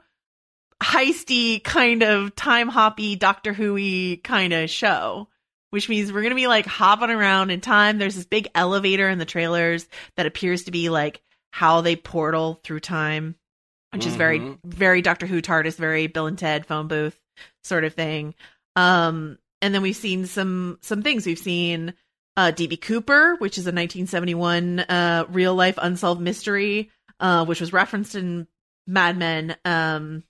heisty 0.81 1.63
kind 1.63 2.03
of 2.03 2.35
time 2.35 2.67
hoppy 2.67 3.15
Doctor 3.15 3.53
Who 3.53 4.17
kind 4.17 4.53
of 4.53 4.69
show 4.69 5.27
which 5.73 5.89
means 5.89 6.13
we're 6.13 6.21
to 6.21 6.35
be 6.35 6.45
like 6.45 6.67
hopping 6.67 7.09
around 7.09 7.49
in 7.49 7.59
time. 7.59 7.97
There's 7.97 8.13
this 8.13 8.27
big 8.27 8.47
elevator 8.53 9.09
in 9.09 9.17
the 9.17 9.25
trailers 9.25 9.87
that 10.15 10.27
appears 10.27 10.65
to 10.65 10.71
be 10.71 10.91
like 10.91 11.23
how 11.53 11.81
they 11.81 11.95
portal 11.95 12.59
through 12.63 12.79
time, 12.79 13.35
which 13.91 14.01
mm-hmm. 14.01 14.09
is 14.09 14.15
very, 14.15 14.39
mm-hmm. 14.39 14.67
very 14.67 15.03
Doctor 15.03 15.27
Who 15.27 15.39
TARDIS, 15.39 15.75
very 15.75 16.07
Bill 16.07 16.25
and 16.25 16.35
Ted 16.35 16.65
phone 16.65 16.87
booth 16.87 17.15
sort 17.63 17.83
of 17.83 17.93
thing. 17.93 18.33
Um, 18.75 19.37
and 19.61 19.71
then 19.71 19.83
we've 19.83 19.95
seen 19.95 20.25
some 20.25 20.79
some 20.81 21.03
things. 21.03 21.27
We've 21.27 21.37
seen 21.37 21.93
uh, 22.35 22.51
DB 22.55 22.81
Cooper, 22.81 23.35
which 23.35 23.59
is 23.59 23.65
a 23.65 23.69
1971 23.69 24.79
uh, 24.79 25.25
real 25.29 25.53
life 25.53 25.77
unsolved 25.79 26.19
mystery, 26.19 26.89
uh, 27.19 27.45
which 27.45 27.61
was 27.61 27.71
referenced 27.71 28.15
in 28.15 28.47
Mad 28.87 29.15
Men. 29.15 29.55
Um, 29.63 30.23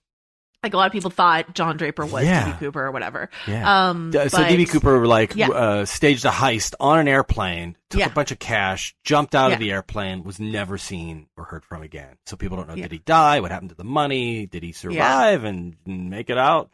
like 0.64 0.74
a 0.74 0.76
lot 0.78 0.86
of 0.86 0.92
people 0.92 1.10
thought 1.10 1.54
John 1.54 1.76
Draper 1.76 2.06
was 2.06 2.24
yeah. 2.24 2.52
DB 2.52 2.58
Cooper 2.58 2.86
or 2.86 2.90
whatever. 2.90 3.28
Yeah. 3.46 3.90
Um, 3.90 4.12
so 4.12 4.18
but, 4.24 4.50
DB 4.50 4.68
Cooper 4.68 5.06
like 5.06 5.36
yeah. 5.36 5.50
uh, 5.50 5.84
staged 5.84 6.24
a 6.24 6.30
heist 6.30 6.74
on 6.80 6.98
an 6.98 7.06
airplane, 7.06 7.76
took 7.90 8.00
yeah. 8.00 8.06
a 8.06 8.10
bunch 8.10 8.32
of 8.32 8.38
cash, 8.38 8.96
jumped 9.04 9.34
out 9.34 9.52
of 9.52 9.58
the 9.58 9.70
airplane, 9.70 10.24
was 10.24 10.40
never 10.40 10.78
seen 10.78 11.26
or 11.36 11.44
heard 11.44 11.64
from 11.64 11.82
again. 11.82 12.16
So 12.24 12.36
people 12.36 12.56
don't 12.56 12.66
know 12.66 12.74
did 12.74 12.92
he 12.92 12.98
die? 12.98 13.40
What 13.40 13.50
happened 13.50 13.70
to 13.70 13.76
the 13.76 13.84
money? 13.84 14.46
Did 14.46 14.62
he 14.62 14.72
survive 14.72 15.44
and 15.44 15.76
make 15.86 16.30
it 16.30 16.38
out? 16.38 16.70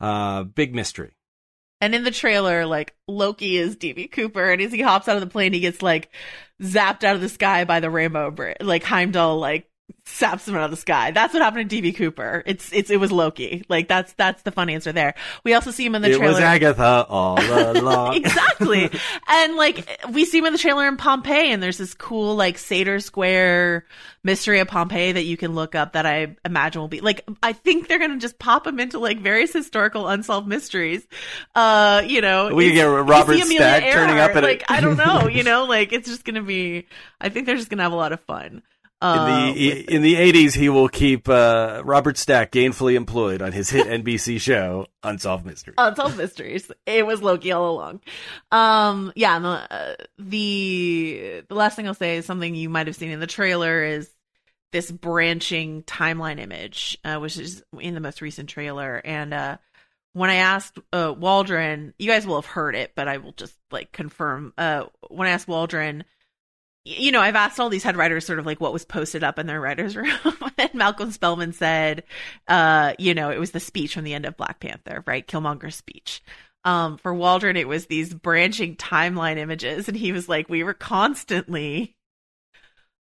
Uh, 0.00 0.42
big 0.42 0.74
mystery. 0.74 1.12
And 1.80 1.94
in 1.94 2.04
the 2.04 2.10
trailer, 2.10 2.66
like 2.66 2.94
Loki 3.06 3.56
is 3.56 3.76
DB 3.76 4.10
Cooper, 4.10 4.50
and 4.50 4.60
as 4.60 4.72
he 4.72 4.82
hops 4.82 5.08
out 5.08 5.16
of 5.16 5.22
the 5.22 5.28
plane, 5.28 5.52
he 5.52 5.60
gets 5.60 5.80
like 5.80 6.10
zapped 6.60 7.04
out 7.04 7.14
of 7.14 7.20
the 7.22 7.28
sky 7.28 7.64
by 7.64 7.80
the 7.80 7.90
rainbow 7.90 8.30
bridge. 8.30 8.58
Like 8.60 8.82
Heimdall, 8.82 9.38
like 9.38 9.69
saps 10.04 10.46
him 10.46 10.54
out 10.56 10.64
of 10.64 10.70
the 10.70 10.76
sky. 10.76 11.10
That's 11.10 11.32
what 11.32 11.42
happened 11.42 11.70
to 11.70 11.82
DB 11.82 11.94
Cooper. 11.94 12.42
It's 12.46 12.72
it's 12.72 12.90
it 12.90 12.98
was 12.98 13.12
Loki. 13.12 13.64
Like 13.68 13.88
that's 13.88 14.12
that's 14.14 14.42
the 14.42 14.52
fun 14.52 14.68
answer 14.68 14.92
there. 14.92 15.14
We 15.44 15.54
also 15.54 15.70
see 15.70 15.84
him 15.86 15.94
in 15.94 16.02
the 16.02 16.10
it 16.10 16.16
trailer. 16.16 16.32
It 16.32 16.34
was 16.34 16.40
Agatha 16.40 17.06
all 17.08 17.38
along. 17.78 18.14
exactly. 18.14 18.90
and 19.28 19.56
like 19.56 19.88
we 20.12 20.24
see 20.24 20.38
him 20.38 20.46
in 20.46 20.52
the 20.52 20.58
trailer 20.58 20.86
in 20.88 20.96
Pompeii, 20.96 21.52
and 21.52 21.62
there's 21.62 21.78
this 21.78 21.94
cool 21.94 22.36
like 22.36 22.58
Sator 22.58 23.00
Square 23.00 23.86
mystery 24.22 24.60
of 24.60 24.68
Pompeii 24.68 25.12
that 25.12 25.24
you 25.24 25.36
can 25.36 25.54
look 25.54 25.74
up 25.74 25.94
that 25.94 26.06
I 26.06 26.36
imagine 26.44 26.80
will 26.80 26.88
be 26.88 27.00
like 27.00 27.26
I 27.42 27.52
think 27.52 27.88
they're 27.88 27.98
gonna 27.98 28.18
just 28.18 28.38
pop 28.38 28.66
him 28.66 28.78
into 28.80 28.98
like 28.98 29.20
various 29.20 29.52
historical 29.52 30.08
unsolved 30.08 30.48
mysteries. 30.48 31.06
Uh, 31.54 32.02
you 32.06 32.20
know, 32.20 32.54
we 32.54 32.72
get 32.72 32.84
Robert 32.84 33.38
Stack 33.38 33.92
turning 33.92 34.18
up 34.18 34.34
at 34.36 34.42
like 34.42 34.64
I 34.68 34.80
don't 34.80 34.96
know, 34.96 35.28
you 35.28 35.42
know, 35.50 35.64
like 35.64 35.92
it's 35.92 36.08
just 36.08 36.24
gonna 36.24 36.42
be. 36.42 36.86
I 37.20 37.28
think 37.28 37.46
they're 37.46 37.56
just 37.56 37.70
gonna 37.70 37.82
have 37.82 37.92
a 37.92 37.96
lot 37.96 38.12
of 38.12 38.20
fun. 38.20 38.62
Uh, 39.02 39.46
in 39.48 39.54
the 39.54 39.94
in 39.94 40.02
the 40.02 40.16
eighties, 40.16 40.52
he 40.52 40.68
will 40.68 40.88
keep 40.88 41.28
uh, 41.28 41.80
Robert 41.84 42.18
Stack 42.18 42.52
gainfully 42.52 42.94
employed 42.94 43.40
on 43.40 43.52
his 43.52 43.70
hit 43.70 43.86
NBC 44.04 44.40
show 44.40 44.86
Unsolved 45.02 45.46
Mysteries. 45.46 45.76
Unsolved 45.78 46.18
Mysteries. 46.18 46.70
It 46.84 47.06
was 47.06 47.22
Loki 47.22 47.50
all 47.52 47.70
along. 47.70 48.00
Um, 48.52 49.12
yeah. 49.16 49.38
The, 49.38 49.48
uh, 49.48 49.94
the 50.18 51.42
the 51.48 51.54
last 51.54 51.76
thing 51.76 51.86
I'll 51.86 51.94
say 51.94 52.16
is 52.16 52.26
something 52.26 52.54
you 52.54 52.68
might 52.68 52.88
have 52.88 52.96
seen 52.96 53.10
in 53.10 53.20
the 53.20 53.26
trailer 53.26 53.82
is 53.82 54.10
this 54.72 54.90
branching 54.90 55.82
timeline 55.84 56.38
image, 56.38 56.98
uh, 57.04 57.18
which 57.18 57.38
is 57.38 57.64
in 57.78 57.94
the 57.94 58.00
most 58.00 58.20
recent 58.20 58.48
trailer. 58.48 59.00
And 59.04 59.32
uh, 59.34 59.56
when 60.12 60.30
I 60.30 60.36
asked 60.36 60.78
uh, 60.92 61.14
Waldron, 61.16 61.94
you 61.98 62.06
guys 62.08 62.26
will 62.26 62.40
have 62.40 62.50
heard 62.50 62.74
it, 62.74 62.92
but 62.94 63.08
I 63.08 63.18
will 63.18 63.32
just 63.32 63.56
like 63.70 63.92
confirm. 63.92 64.52
Uh, 64.58 64.84
when 65.08 65.26
I 65.26 65.32
asked 65.32 65.48
Waldron 65.48 66.04
you 66.98 67.12
know, 67.12 67.20
I've 67.20 67.36
asked 67.36 67.60
all 67.60 67.68
these 67.68 67.84
head 67.84 67.96
writers 67.96 68.26
sort 68.26 68.38
of 68.38 68.46
like 68.46 68.60
what 68.60 68.72
was 68.72 68.84
posted 68.84 69.22
up 69.22 69.38
in 69.38 69.46
their 69.46 69.60
writers' 69.60 69.96
room. 69.96 70.10
and 70.58 70.74
Malcolm 70.74 71.10
Spellman 71.10 71.52
said, 71.52 72.04
uh, 72.48 72.94
you 72.98 73.14
know, 73.14 73.30
it 73.30 73.38
was 73.38 73.52
the 73.52 73.60
speech 73.60 73.94
from 73.94 74.04
the 74.04 74.14
end 74.14 74.26
of 74.26 74.36
Black 74.36 74.60
Panther, 74.60 75.02
right? 75.06 75.26
Killmonger's 75.26 75.76
speech. 75.76 76.22
Um, 76.64 76.98
for 76.98 77.14
Waldron, 77.14 77.56
it 77.56 77.68
was 77.68 77.86
these 77.86 78.12
branching 78.12 78.76
timeline 78.76 79.38
images. 79.38 79.88
And 79.88 79.96
he 79.96 80.12
was 80.12 80.28
like, 80.28 80.48
we 80.48 80.62
were 80.62 80.74
constantly 80.74 81.96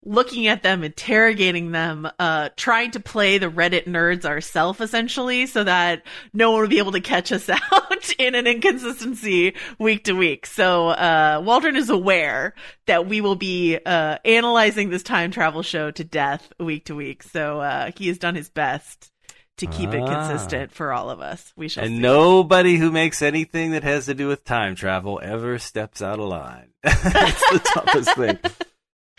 looking 0.04 0.46
at 0.46 0.62
them, 0.62 0.84
interrogating 0.84 1.72
them, 1.72 2.08
uh, 2.18 2.48
trying 2.56 2.92
to 2.92 3.00
play 3.00 3.38
the 3.38 3.50
Reddit 3.50 3.86
nerds 3.86 4.24
ourselves 4.24 4.80
essentially 4.80 5.46
so 5.46 5.64
that 5.64 6.02
no 6.32 6.52
one 6.52 6.60
would 6.60 6.70
be 6.70 6.78
able 6.78 6.92
to 6.92 7.00
catch 7.00 7.32
us 7.32 7.48
out 7.72 8.14
in 8.18 8.34
an 8.34 8.46
inconsistency 8.46 9.54
week 9.78 10.04
to 10.04 10.12
week. 10.12 10.46
So, 10.46 10.88
uh, 10.88 11.42
Waldron 11.44 11.76
is 11.76 11.90
aware 11.90 12.54
that 12.86 13.06
we 13.06 13.20
will 13.20 13.34
be, 13.36 13.78
uh, 13.84 14.18
analyzing 14.24 14.90
this 14.90 15.02
time 15.02 15.30
travel 15.30 15.62
show 15.62 15.90
to 15.90 16.04
death 16.04 16.52
week 16.60 16.86
to 16.86 16.94
week. 16.94 17.22
So, 17.24 17.60
uh, 17.60 17.90
he 17.96 18.08
has 18.08 18.18
done 18.18 18.36
his 18.36 18.48
best 18.48 19.10
to 19.58 19.66
keep 19.66 19.90
ah. 19.90 19.94
it 19.94 20.06
consistent 20.06 20.72
for 20.72 20.92
all 20.92 21.10
of 21.10 21.20
us. 21.20 21.52
We 21.56 21.68
shall. 21.68 21.84
And 21.84 21.96
see. 21.96 22.00
nobody 22.00 22.76
who 22.76 22.90
makes 22.90 23.22
anything 23.22 23.72
that 23.72 23.84
has 23.84 24.06
to 24.06 24.14
do 24.14 24.28
with 24.28 24.44
time 24.44 24.74
travel 24.74 25.20
ever 25.22 25.58
steps 25.58 26.02
out 26.02 26.18
of 26.18 26.28
line. 26.28 26.68
That's 26.82 27.50
the 27.50 27.60
toughest 27.74 28.14
thing. 28.14 28.38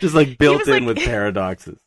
Just 0.00 0.14
like 0.14 0.38
built 0.38 0.66
in 0.68 0.86
like, 0.86 0.96
with 0.96 1.04
paradoxes. 1.04 1.78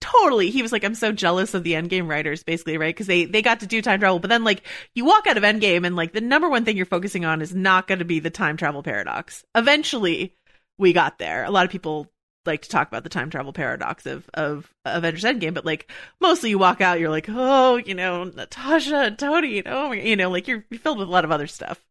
Totally. 0.00 0.50
He 0.50 0.62
was 0.62 0.70
like, 0.70 0.84
I'm 0.84 0.94
so 0.94 1.10
jealous 1.10 1.54
of 1.54 1.64
the 1.64 1.72
Endgame 1.72 2.08
writers, 2.08 2.44
basically, 2.44 2.78
right? 2.78 2.94
Because 2.94 3.08
they, 3.08 3.24
they 3.24 3.42
got 3.42 3.60
to 3.60 3.66
do 3.66 3.82
time 3.82 3.98
travel. 3.98 4.20
But 4.20 4.30
then, 4.30 4.44
like, 4.44 4.62
you 4.94 5.04
walk 5.04 5.26
out 5.26 5.36
of 5.36 5.42
Endgame 5.42 5.84
and, 5.84 5.96
like, 5.96 6.12
the 6.12 6.20
number 6.20 6.48
one 6.48 6.64
thing 6.64 6.76
you're 6.76 6.86
focusing 6.86 7.24
on 7.24 7.42
is 7.42 7.54
not 7.54 7.88
going 7.88 7.98
to 7.98 8.04
be 8.04 8.20
the 8.20 8.30
time 8.30 8.56
travel 8.56 8.84
paradox. 8.84 9.44
Eventually, 9.56 10.36
we 10.78 10.92
got 10.92 11.18
there. 11.18 11.44
A 11.44 11.50
lot 11.50 11.64
of 11.64 11.72
people 11.72 12.06
like 12.46 12.62
to 12.62 12.68
talk 12.68 12.88
about 12.88 13.04
the 13.04 13.10
time 13.10 13.30
travel 13.30 13.52
paradox 13.52 14.06
of 14.06 14.28
of 14.34 14.72
Avengers 14.84 15.24
Endgame, 15.24 15.54
but 15.54 15.64
like 15.64 15.90
mostly 16.20 16.50
you 16.50 16.58
walk 16.58 16.80
out, 16.80 16.98
you're 16.98 17.10
like, 17.10 17.26
oh, 17.28 17.76
you 17.76 17.94
know, 17.94 18.24
Natasha 18.24 18.96
and 18.96 19.18
Tony, 19.18 19.56
you 19.56 19.62
know, 19.62 19.92
you 19.92 20.16
know, 20.16 20.30
like 20.30 20.48
you're, 20.48 20.64
you're 20.70 20.80
filled 20.80 20.98
with 20.98 21.08
a 21.08 21.10
lot 21.10 21.24
of 21.24 21.30
other 21.30 21.46
stuff. 21.46 21.84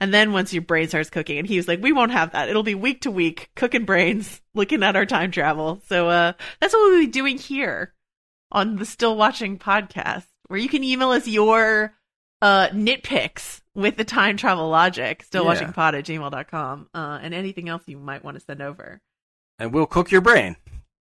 And 0.00 0.12
then 0.12 0.32
once 0.32 0.52
your 0.52 0.62
brain 0.62 0.88
starts 0.88 1.10
cooking, 1.10 1.38
and 1.38 1.46
he 1.46 1.56
was 1.56 1.68
like, 1.68 1.82
we 1.82 1.92
won't 1.92 2.12
have 2.12 2.32
that. 2.32 2.48
It'll 2.48 2.62
be 2.62 2.74
week 2.74 3.02
to 3.02 3.10
week 3.10 3.50
cooking 3.54 3.84
brains, 3.84 4.40
looking 4.54 4.82
at 4.82 4.96
our 4.96 5.06
time 5.06 5.30
travel. 5.30 5.80
So 5.86 6.08
uh, 6.08 6.32
that's 6.60 6.74
what 6.74 6.90
we'll 6.90 7.00
be 7.00 7.06
doing 7.06 7.38
here 7.38 7.94
on 8.52 8.76
the 8.76 8.84
Still 8.84 9.16
Watching 9.16 9.58
podcast, 9.58 10.26
where 10.48 10.58
you 10.58 10.68
can 10.68 10.84
email 10.84 11.10
us 11.10 11.28
your 11.28 11.94
uh, 12.42 12.68
nitpicks 12.68 13.60
with 13.74 13.96
the 13.96 14.04
time 14.04 14.36
travel 14.36 14.68
logic, 14.68 15.22
still 15.22 15.44
watching 15.44 15.72
pod 15.72 15.94
at 15.94 16.04
gmail.com, 16.04 16.88
uh, 16.92 17.18
and 17.22 17.32
anything 17.34 17.68
else 17.68 17.82
you 17.86 17.98
might 17.98 18.24
want 18.24 18.36
to 18.36 18.44
send 18.44 18.60
over 18.60 19.00
and 19.60 19.72
we'll 19.72 19.86
cook 19.86 20.10
your 20.10 20.22
brain. 20.22 20.56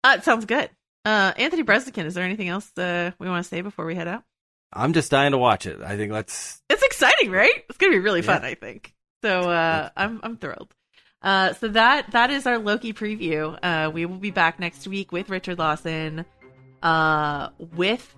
Uh, 0.03 0.15
it 0.17 0.25
sounds 0.25 0.45
good. 0.45 0.69
Uh, 1.05 1.31
Anthony 1.37 1.63
Breznican, 1.63 2.05
is 2.05 2.15
there 2.15 2.25
anything 2.25 2.49
else 2.49 2.69
uh, 2.77 3.11
we 3.19 3.29
want 3.29 3.43
to 3.45 3.47
say 3.47 3.61
before 3.61 3.85
we 3.85 3.95
head 3.95 4.09
out? 4.09 4.23
I'm 4.73 4.91
just 4.91 5.11
dying 5.11 5.31
to 5.31 5.37
watch 5.37 5.65
it. 5.65 5.79
I 5.81 5.95
think 5.95 6.11
that's 6.11 6.61
it's 6.69 6.83
exciting, 6.83 7.31
right? 7.31 7.63
It's 7.69 7.77
gonna 7.77 7.93
be 7.93 7.99
really 7.99 8.21
fun. 8.21 8.41
Yeah. 8.41 8.49
I 8.49 8.55
think 8.55 8.93
so. 9.23 9.49
Uh, 9.49 9.89
I'm 9.95 10.19
I'm 10.23 10.35
thrilled. 10.35 10.75
Uh, 11.21 11.53
so 11.53 11.69
that 11.69 12.11
that 12.11 12.29
is 12.29 12.45
our 12.45 12.57
Loki 12.57 12.91
preview. 12.91 13.57
Uh, 13.63 13.89
we 13.89 14.05
will 14.05 14.17
be 14.17 14.31
back 14.31 14.59
next 14.59 14.85
week 14.87 15.13
with 15.13 15.29
Richard 15.29 15.57
Lawson, 15.57 16.25
uh, 16.83 17.49
with 17.57 18.13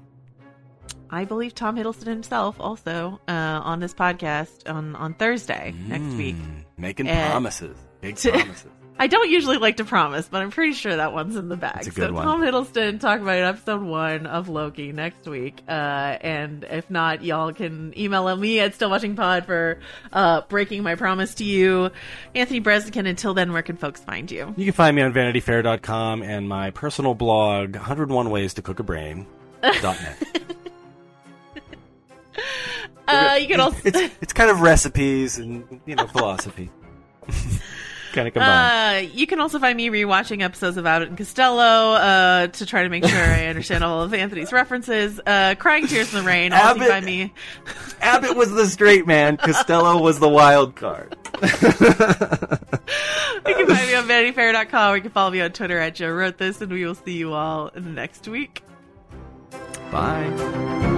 I 1.12 1.26
believe 1.26 1.54
Tom 1.54 1.76
Hiddleston 1.78 2.08
himself 2.08 2.56
also 2.60 3.22
uh, 3.28 3.62
on 3.64 3.80
this 3.80 3.94
podcast 3.94 4.68
on 4.68 4.96
on 4.96 5.14
Thursday 5.14 5.76
mm, 5.78 5.88
next 5.88 6.16
week, 6.16 6.36
making 6.78 7.08
and 7.08 7.30
promises, 7.30 7.78
big 8.02 8.18
promises. 8.20 8.72
I 9.00 9.08
don't 9.08 9.30
usually 9.30 9.58
like 9.58 9.78
to 9.78 9.86
promise, 9.86 10.28
but 10.28 10.42
I'm 10.42 10.52
pretty 10.52 10.74
sure 10.74 10.94
that 10.94 11.14
one's 11.14 11.38
in 11.38 11.48
the 11.48 11.56
bag. 11.56 11.88
a 11.88 11.90
good 11.90 12.10
so 12.10 12.14
one. 12.14 12.26
Tom 12.26 12.42
Hiddleston 12.42 13.00
talk 13.00 13.22
about 13.22 13.38
episode 13.38 13.82
one 13.82 14.26
of 14.26 14.50
Loki 14.50 14.92
next 14.92 15.26
week. 15.26 15.62
Uh, 15.70 15.72
and 15.72 16.66
if 16.66 16.90
not, 16.90 17.24
y'all 17.24 17.54
can 17.54 17.98
email 17.98 18.36
me 18.36 18.60
at 18.60 18.78
stillwatchingpod 18.78 19.46
for 19.46 19.80
uh, 20.12 20.42
breaking 20.50 20.84
my 20.84 20.96
promise 20.96 21.36
to 21.36 21.46
you. 21.46 21.92
Anthony 22.36 22.60
Breznican, 22.60 23.08
until 23.08 23.34
then, 23.34 23.54
where 23.54 23.62
can 23.62 23.78
folks 23.78 24.02
find 24.02 24.30
you? 24.30 24.54
You 24.58 24.66
can 24.66 24.74
find 24.74 24.94
me 24.94 25.02
on 25.02 25.14
vanityfair.com 25.14 26.22
and 26.22 26.50
my 26.50 26.72
personal 26.72 27.16
blog, 27.16 27.76
101 27.76 28.30
Ways 28.30 28.54
to 28.56 28.62
Cook 28.62 28.80
a 28.80 28.84
Brain. 28.84 29.26
.net. 29.64 30.18
uh, 33.08 33.38
you 33.40 33.48
can 33.48 33.60
also 33.60 33.78
it's, 33.84 34.16
it's 34.22 34.34
kind 34.34 34.50
of 34.50 34.62
recipes 34.62 35.38
and 35.38 35.82
you 35.86 35.96
know 35.96 36.08
philosophy 36.08 36.70
kind 38.12 38.28
of 38.28 38.34
combined. 38.34 39.08
Uh, 39.08 39.10
you 39.14 39.28
can 39.28 39.40
also 39.40 39.60
find 39.60 39.76
me 39.78 39.90
rewatching 39.90 40.42
episodes 40.42 40.78
of 40.78 40.86
Abbott 40.86 41.10
and 41.10 41.18
Costello 41.18 41.94
uh, 41.94 42.48
to 42.48 42.66
try 42.66 42.84
to 42.84 42.90
make 42.90 43.06
sure 43.06 43.20
I 43.20 43.48
understand 43.48 43.84
all 43.84 44.02
of 44.04 44.14
Anthony's 44.14 44.52
references. 44.52 45.20
Uh, 45.26 45.56
Crying 45.58 45.88
Tears 45.88 46.14
in 46.14 46.20
the 46.20 46.26
Rain. 46.26 46.54
Also 46.54 46.82
Abbott, 46.82 47.04
me. 47.04 47.34
Abbott 48.02 48.36
was 48.36 48.52
the 48.52 48.68
straight 48.68 49.08
man. 49.08 49.38
Costello 49.38 50.02
was 50.02 50.20
the 50.20 50.30
wild 50.30 50.76
card. 50.76 51.16
You 53.48 53.56
can 53.56 53.68
find 53.68 53.88
me 53.88 53.96
on 53.96 54.06
vanityfair.com. 54.06 54.96
You 54.96 55.02
can 55.02 55.12
follow 55.12 55.32
me 55.32 55.42
on 55.42 55.52
Twitter 55.52 55.78
at 55.80 55.96
Joe 55.96 56.12
Wrote 56.12 56.38
This, 56.38 56.62
and 56.62 56.72
we 56.72 56.86
will 56.86 56.96
see 56.96 57.14
you 57.14 57.34
all 57.34 57.72
next 57.76 58.28
week. 58.28 58.64
Bye. 59.92 60.98